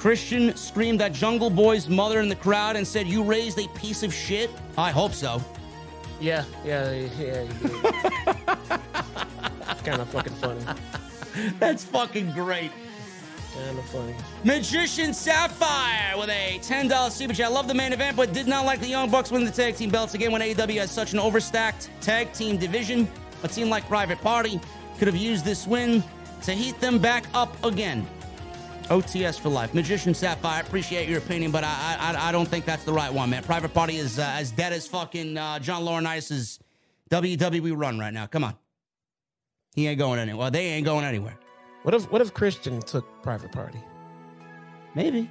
Christian 0.00 0.56
screamed 0.56 1.02
at 1.02 1.12
Jungle 1.12 1.50
Boy's 1.50 1.86
mother 1.86 2.20
in 2.20 2.30
the 2.30 2.34
crowd 2.34 2.74
and 2.74 2.88
said, 2.88 3.06
You 3.06 3.22
raised 3.22 3.58
a 3.58 3.68
piece 3.78 4.02
of 4.02 4.14
shit? 4.14 4.48
I 4.78 4.90
hope 4.90 5.12
so. 5.12 5.44
Yeah, 6.18 6.44
yeah, 6.64 6.90
yeah. 7.18 7.44
it's 9.70 9.82
kind 9.82 10.00
of 10.00 10.08
fucking 10.08 10.32
funny. 10.36 10.64
That's 11.58 11.84
fucking 11.84 12.32
great. 12.32 12.72
Kind 13.52 13.78
of 13.78 13.84
funny. 13.90 14.14
Magician 14.42 15.12
Sapphire 15.12 16.16
with 16.16 16.30
a 16.30 16.58
$10 16.62 17.10
super 17.10 17.34
chat. 17.34 17.48
I 17.48 17.50
love 17.50 17.68
the 17.68 17.74
main 17.74 17.92
event, 17.92 18.16
but 18.16 18.32
did 18.32 18.46
not 18.46 18.64
like 18.64 18.80
the 18.80 18.88
Young 18.88 19.10
Bucks 19.10 19.30
winning 19.30 19.46
the 19.46 19.52
tag 19.52 19.76
team 19.76 19.90
belts 19.90 20.14
again 20.14 20.32
when 20.32 20.40
AEW 20.40 20.78
has 20.78 20.90
such 20.90 21.12
an 21.12 21.18
overstacked 21.18 21.90
tag 22.00 22.32
team 22.32 22.56
division. 22.56 23.06
A 23.42 23.48
team 23.48 23.68
like 23.68 23.86
Private 23.86 24.22
Party 24.22 24.62
could 24.98 25.08
have 25.08 25.16
used 25.16 25.44
this 25.44 25.66
win 25.66 26.02
to 26.44 26.52
heat 26.52 26.80
them 26.80 26.98
back 26.98 27.26
up 27.34 27.54
again. 27.62 28.06
OTS 28.90 29.38
for 29.38 29.48
life. 29.48 29.72
Magician 29.72 30.12
Sapphire, 30.14 30.58
I 30.58 30.60
appreciate 30.60 31.08
your 31.08 31.18
opinion, 31.18 31.52
but 31.52 31.62
I 31.64 31.96
I, 31.98 32.28
I 32.28 32.32
don't 32.32 32.46
think 32.46 32.64
that's 32.64 32.84
the 32.84 32.92
right 32.92 33.12
one, 33.12 33.30
man. 33.30 33.42
Private 33.44 33.72
Party 33.72 33.96
is 33.96 34.18
uh, 34.18 34.22
as 34.34 34.50
dead 34.50 34.72
as 34.72 34.86
fucking 34.86 35.36
uh, 35.38 35.58
John 35.60 35.82
Laurinaitis' 35.82 36.58
WWE 37.10 37.72
run 37.76 37.98
right 37.98 38.12
now. 38.12 38.26
Come 38.26 38.42
on. 38.44 38.54
He 39.74 39.86
ain't 39.86 39.98
going 39.98 40.18
anywhere. 40.18 40.38
Well, 40.40 40.50
they 40.50 40.66
ain't 40.66 40.84
going 40.84 41.04
anywhere. 41.04 41.38
What 41.82 41.94
if 41.94 42.10
what 42.10 42.20
if 42.20 42.34
Christian 42.34 42.80
took 42.80 43.06
Private 43.22 43.52
Party? 43.52 43.78
Maybe. 44.94 45.30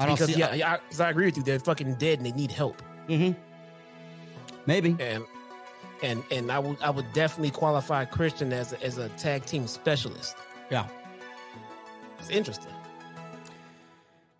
I 0.00 0.06
don't 0.06 0.14
Because 0.14 0.32
see. 0.32 0.40
yeah, 0.40 0.54
yeah, 0.54 0.76
I, 0.98 1.02
I 1.02 1.10
agree 1.10 1.26
with 1.26 1.36
you. 1.36 1.42
They're 1.42 1.58
fucking 1.58 1.94
dead 1.96 2.18
and 2.18 2.26
they 2.26 2.32
need 2.32 2.50
help. 2.50 2.80
Mm-hmm. 3.08 3.38
Maybe. 4.66 4.96
And 4.98 5.24
and 6.02 6.22
and 6.30 6.50
I 6.50 6.58
would 6.58 6.80
I 6.80 6.88
would 6.88 7.12
definitely 7.12 7.50
qualify 7.50 8.04
Christian 8.06 8.52
as 8.52 8.72
a, 8.72 8.82
as 8.82 8.96
a 8.98 9.08
tag 9.10 9.44
team 9.44 9.66
specialist. 9.66 10.36
Yeah. 10.70 10.86
It's 12.18 12.30
interesting. 12.30 12.72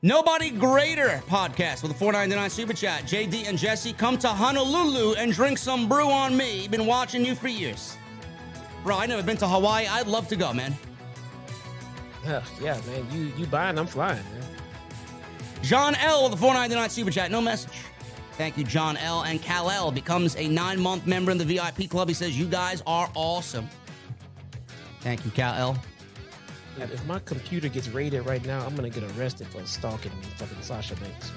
Nobody 0.02 0.50
Greater 0.50 1.20
podcast 1.26 1.82
with 1.82 1.90
a 1.90 1.94
499 1.94 2.50
super 2.50 2.72
chat. 2.72 3.02
JD 3.02 3.48
and 3.48 3.59
Jesse 3.59 3.92
come 3.92 4.16
to 4.18 4.28
Honolulu 4.28 5.14
and 5.14 5.32
drink 5.32 5.59
some 5.59 5.88
brew 5.88 6.09
on 6.09 6.36
me. 6.36 6.68
Been 6.68 6.86
watching 6.86 7.24
you 7.24 7.34
for 7.34 7.48
years. 7.48 7.96
Bro, 8.84 8.98
I 8.98 9.06
never 9.06 9.24
been 9.24 9.36
to 9.38 9.48
Hawaii. 9.48 9.86
I'd 9.88 10.06
love 10.06 10.28
to 10.28 10.36
go, 10.36 10.52
man. 10.52 10.76
Yeah, 12.24 12.44
yeah, 12.60 12.80
man. 12.86 13.06
You 13.10 13.32
you 13.36 13.46
buying? 13.46 13.78
I'm 13.78 13.86
flying. 13.86 14.22
Man. 14.22 14.44
John 15.62 15.96
L 15.96 16.24
with 16.24 16.34
a 16.34 16.36
499 16.36 16.90
super 16.90 17.10
chat. 17.10 17.30
No 17.30 17.40
message. 17.40 17.78
Thank 18.32 18.56
you, 18.56 18.62
John 18.62 18.96
L. 18.98 19.22
And 19.22 19.42
Cal 19.42 19.68
L 19.68 19.90
becomes 19.90 20.36
a 20.36 20.46
nine 20.46 20.78
month 20.78 21.06
member 21.09 21.32
in 21.32 21.38
the 21.38 21.44
VIP 21.44 21.90
club. 21.90 22.06
He 22.06 22.14
says, 22.14 22.38
You 22.38 22.46
guys 22.46 22.82
are 22.86 23.10
awesome. 23.14 23.68
Thank 25.00 25.24
you, 25.24 25.32
Cal 25.32 25.55
L. 25.55 25.78
If 26.80 26.92
if 26.92 27.06
my 27.06 27.18
computer 27.20 27.68
gets 27.68 27.88
raided 27.88 28.26
right 28.26 28.44
now, 28.44 28.64
I'm 28.64 28.74
gonna 28.74 28.90
get 28.90 29.05
arrested 29.16 29.46
for 29.48 29.64
stalking 29.66 30.12
fucking 30.36 30.62
Sasha 30.62 30.94
Banks. 30.96 31.32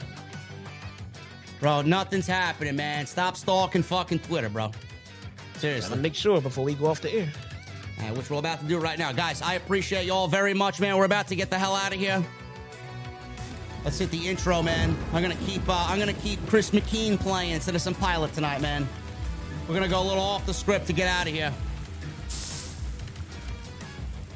Bro, 1.60 1.84
nothing's 1.84 2.28
happening, 2.28 2.76
man. 2.76 3.06
Stop 3.06 3.38
stalking 3.38 3.84
fucking 3.84 4.20
Twitter, 4.20 4.50
bro. 4.50 4.68
Gotta 4.68 5.60
Seriously. 5.60 6.00
make 6.00 6.16
sure 6.16 6.42
before 6.42 6.64
we 6.64 6.74
go 6.74 6.88
off 6.88 7.02
the 7.02 7.14
air. 7.14 7.32
Uh, 8.00 8.14
which 8.16 8.30
we're 8.32 8.40
about 8.40 8.60
to 8.60 8.66
do 8.66 8.80
right 8.80 8.98
now. 8.98 9.12
Guys, 9.12 9.44
I 9.44 9.54
appreciate 9.54 10.06
y'all 10.06 10.28
very 10.28 10.56
much, 10.56 10.80
man. 10.80 10.98
We're 10.98 11.06
about 11.06 11.28
to 11.28 11.36
get 11.36 11.52
the 11.52 11.60
hell 11.60 11.76
out 11.76 11.94
of 11.94 12.00
here. 12.00 12.24
Let's 13.84 14.00
hit 14.00 14.10
the 14.10 14.28
intro, 14.28 14.64
man. 14.64 14.96
I'm 15.14 15.22
gonna 15.22 15.36
keep 15.36 15.68
uh, 15.68 15.86
I'm 15.88 16.00
gonna 16.00 16.14
keep 16.14 16.46
Chris 16.48 16.72
McKean 16.72 17.20
playing 17.20 17.52
instead 17.52 17.76
of 17.76 17.82
some 17.82 17.96
pilot 17.96 18.34
tonight, 18.34 18.62
man. 18.62 18.88
We're 19.68 19.76
gonna 19.76 19.88
go 19.88 20.02
a 20.02 20.08
little 20.08 20.24
off 20.24 20.46
the 20.46 20.54
script 20.54 20.88
to 20.88 20.94
get 20.94 21.08
out 21.08 21.28
of 21.28 21.34
here. 21.34 21.54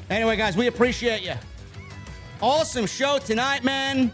Anyway, 0.08 0.36
guys, 0.36 0.56
we 0.56 0.68
appreciate 0.68 1.22
you. 1.22 1.34
Awesome 2.40 2.86
show 2.86 3.18
tonight, 3.18 3.64
man. 3.64 4.12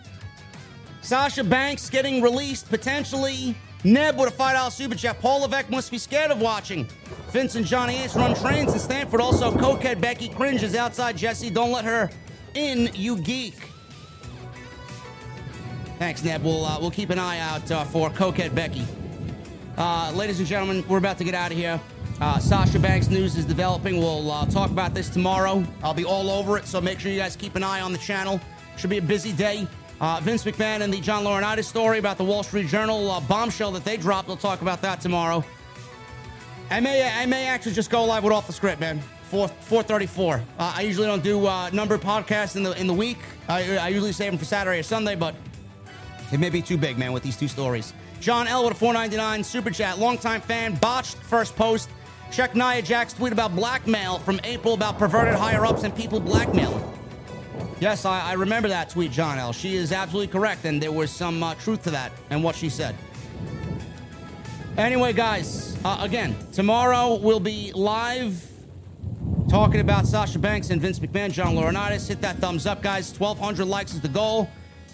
Sasha 1.02 1.44
Banks 1.44 1.90
getting 1.90 2.23
released 2.23 2.70
potentially. 2.70 3.55
Neb 3.85 4.16
with 4.16 4.32
a 4.32 4.36
$5 4.36 4.70
super 4.70 4.94
chat. 4.94 5.20
Paul 5.20 5.40
Levesque 5.40 5.69
must 5.69 5.90
be 5.90 5.98
scared 5.98 6.31
of 6.31 6.40
watching. 6.40 6.89
Vince 7.31 7.56
and 7.56 7.66
Johnny 7.66 7.97
Ace 7.97 8.14
run 8.14 8.35
trains 8.35 8.73
in 8.73 8.78
Stamford. 8.78 9.20
Also, 9.20 9.51
cokehead 9.51 10.01
Becky 10.01 10.28
cringes 10.28 10.74
outside 10.74 11.16
Jesse. 11.16 11.51
Don't 11.51 11.73
let 11.73 11.85
her 11.85 12.09
in, 12.55 12.90
you 12.94 13.19
geek. 13.19 13.55
Thanks, 15.98 16.23
Neb. 16.23 16.43
We'll, 16.43 16.64
uh, 16.64 16.78
we'll 16.81 16.90
keep 16.90 17.10
an 17.10 17.19
eye 17.19 17.39
out 17.40 17.70
uh, 17.70 17.85
for 17.85 18.09
cokehead 18.10 18.55
Becky. 18.55 18.86
Uh, 19.77 20.12
ladies 20.14 20.39
and 20.39 20.48
gentlemen, 20.48 20.85
we're 20.89 20.98
about 20.98 21.19
to 21.19 21.24
get 21.24 21.35
out 21.35 21.51
of 21.51 21.59
here. 21.59 21.81
Uh, 22.23 22.39
Sasha 22.39 22.78
Banks 22.78 23.11
news 23.11 23.36
is 23.36 23.44
developing. 23.44 23.99
We'll 23.99 24.31
uh, 24.31 24.47
talk 24.47 24.70
about 24.70 24.94
this 24.94 25.09
tomorrow. 25.09 25.65
I'll 25.82 25.93
be 25.93 26.05
all 26.05 26.31
over 26.31 26.57
it, 26.57 26.66
so 26.66 26.81
make 26.81 27.01
sure 27.01 27.11
you 27.11 27.19
guys 27.19 27.35
keep 27.35 27.57
an 27.57 27.65
eye 27.65 27.81
on 27.81 27.90
the 27.90 27.99
channel. 27.99 28.40
Should 28.77 28.90
be 28.90 28.99
a 28.99 29.03
busy 29.03 29.32
day. 29.32 29.66
Uh, 30.01 30.20
Vince 30.23 30.44
McMahon 30.44 30.82
and 30.82 30.94
the 30.94 31.01
John 31.01 31.24
Laurinaitis 31.24 31.65
story 31.65 31.99
about 31.99 32.19
the 32.19 32.24
Wall 32.24 32.44
Street 32.44 32.69
Journal 32.69 33.11
uh, 33.11 33.19
bombshell 33.23 33.73
that 33.73 33.85
they 33.85 33.97
dropped. 33.97 34.28
We'll 34.28 34.36
talk 34.36 34.62
about 34.62 34.81
that 34.82 35.01
tomorrow. 35.01 35.44
I 36.70 36.78
may, 36.78 37.11
I 37.11 37.27
may 37.27 37.49
actually 37.49 37.73
just 37.73 37.90
go 37.90 38.05
live 38.05 38.23
with 38.23 38.32
off 38.32 38.47
the 38.47 38.53
script, 38.53 38.78
man. 38.78 39.01
Four, 39.24 39.49
434. 39.49 40.36
Uh, 40.36 40.74
I 40.77 40.82
usually 40.82 41.09
don't 41.09 41.24
do 41.24 41.44
uh, 41.44 41.70
number 41.70 41.99
podcasts 41.99 42.55
in 42.55 42.62
the 42.62 42.81
in 42.81 42.86
the 42.86 42.94
week. 42.94 43.19
I, 43.49 43.78
I 43.78 43.89
usually 43.89 44.12
save 44.12 44.31
them 44.31 44.39
for 44.39 44.44
Saturday 44.44 44.78
or 44.78 44.85
Sunday, 44.85 45.16
but 45.16 45.35
It 46.31 46.39
may 46.39 46.51
be 46.51 46.62
too 46.62 46.78
big, 46.78 46.99
man, 46.99 47.12
with 47.12 47.24
these 47.24 47.36
two 47.36 47.49
stories. 47.49 47.93
John 48.20 48.47
a 48.47 48.73
499 48.73 49.43
super 49.43 49.70
chat. 49.70 49.99
Longtime 49.99 50.43
fan, 50.43 50.77
botched 50.77 51.16
first 51.16 51.57
post. 51.57 51.90
Check 52.33 52.55
Nia 52.55 52.81
Jax's 52.81 53.13
tweet 53.13 53.31
about 53.31 53.55
blackmail 53.55 54.19
from 54.19 54.41
April 54.43 54.73
about 54.73 54.99
perverted 54.99 55.35
higher 55.35 55.67
ups 55.67 55.83
and 55.83 55.95
people 55.95 56.19
blackmailing. 56.19 56.83
Yes, 57.79 58.07
I, 58.07 58.31
I 58.31 58.33
remember 58.33 58.69
that 58.69 58.89
tweet, 58.89 59.13
John 59.13 59.39
L. 59.39 59.53
She 59.53 59.77
is 59.77 59.93
absolutely 59.93 60.33
correct, 60.33 60.65
and 60.65 60.83
there 60.83 60.93
was 60.93 61.11
some 61.11 61.43
uh, 61.43 61.55
truth 61.57 61.83
to 61.85 61.91
that 61.91 62.11
and 62.31 62.43
what 62.43 62.57
she 62.57 62.71
said. 62.71 62.97
Anyway, 64.79 65.13
guys, 65.13 65.77
uh, 65.85 65.99
again, 66.01 66.35
tomorrow 66.55 67.17
we'll 67.17 67.39
be 67.39 67.71
live 67.75 68.43
talking 69.51 69.81
about 69.81 70.07
Sasha 70.07 70.39
Banks 70.39 70.71
and 70.71 70.81
Vince 70.81 71.01
McMahon, 71.01 71.31
John 71.31 71.55
Laurinaitis. 71.55 72.09
Hit 72.09 72.23
that 72.23 72.39
thumbs 72.39 72.65
up, 72.67 72.83
guys. 72.83 73.11
1,200 73.21 73.67
likes 73.67 73.93
is 73.93 74.01
the 74.01 74.09
goal. 74.09 74.49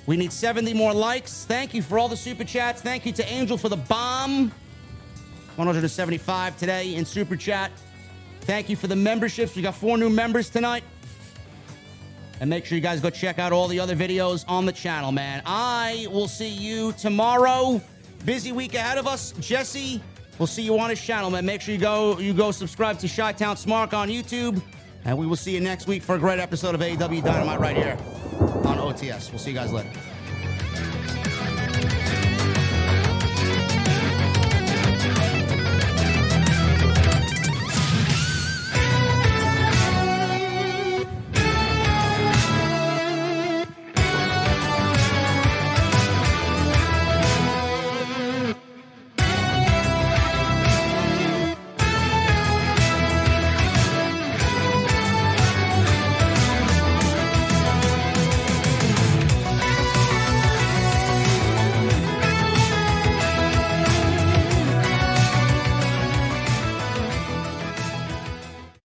We 0.06 0.16
need 0.16 0.32
70 0.32 0.74
more 0.74 0.93
likes. 0.93 1.44
Thank 1.44 1.73
you 1.73 1.82
for 1.82 2.01
all 2.01 2.09
the 2.09 2.16
super 2.16 2.43
chats. 2.43 2.82
Thank 2.82 3.06
you 3.06 3.12
to 3.12 3.32
Angel 3.32 3.56
for 3.56 3.69
the 3.69 3.77
bomb. 3.77 4.51
175 5.59 6.56
today 6.56 6.94
in 6.94 7.05
super 7.05 7.36
chat. 7.36 7.72
Thank 8.43 8.68
you 8.70 8.76
for 8.76 8.86
the 8.86 8.97
memberships. 8.97 9.55
We 9.56 9.62
got 9.62 9.74
four 9.74 9.98
new 9.98 10.09
members 10.09 10.48
tonight. 10.48 10.85
And 12.40 12.48
make 12.48 12.64
sure 12.64 12.76
you 12.76 12.82
guys 12.82 13.01
go 13.01 13.10
check 13.10 13.39
out 13.40 13.52
all 13.52 13.66
the 13.66 13.80
other 13.80 13.97
videos 13.97 14.44
on 14.47 14.64
the 14.64 14.72
channel, 14.72 15.10
man. 15.10 15.43
I 15.44 16.06
will 16.10 16.28
see 16.28 16.48
you 16.48 16.93
tomorrow. 16.93 17.82
Busy 18.24 18.52
week 18.52 18.74
ahead 18.74 18.97
of 18.97 19.06
us. 19.09 19.32
Jesse, 19.40 20.01
we'll 20.39 20.47
see 20.47 20.62
you 20.62 20.78
on 20.78 20.90
his 20.90 21.01
channel, 21.01 21.30
man. 21.30 21.44
Make 21.44 21.60
sure 21.60 21.74
you 21.74 21.80
go 21.80 22.18
you 22.18 22.32
go 22.32 22.52
subscribe 22.52 22.98
to 23.01 23.09
Chi 23.09 23.32
Town 23.32 23.56
Smart 23.56 23.93
on 23.93 24.09
YouTube. 24.09 24.62
And 25.05 25.18
we 25.18 25.26
will 25.26 25.36
see 25.36 25.52
you 25.52 25.60
next 25.60 25.86
week 25.89 26.02
for 26.02 26.14
a 26.14 26.18
great 26.18 26.39
episode 26.39 26.74
of 26.74 26.80
AEW 26.80 27.24
Dynamite 27.24 27.60
right 27.60 27.76
here 27.76 27.97
on 28.40 28.78
OTS. 28.78 29.30
We'll 29.30 29.39
see 29.39 29.51
you 29.51 29.56
guys 29.56 29.72
later. 29.72 29.90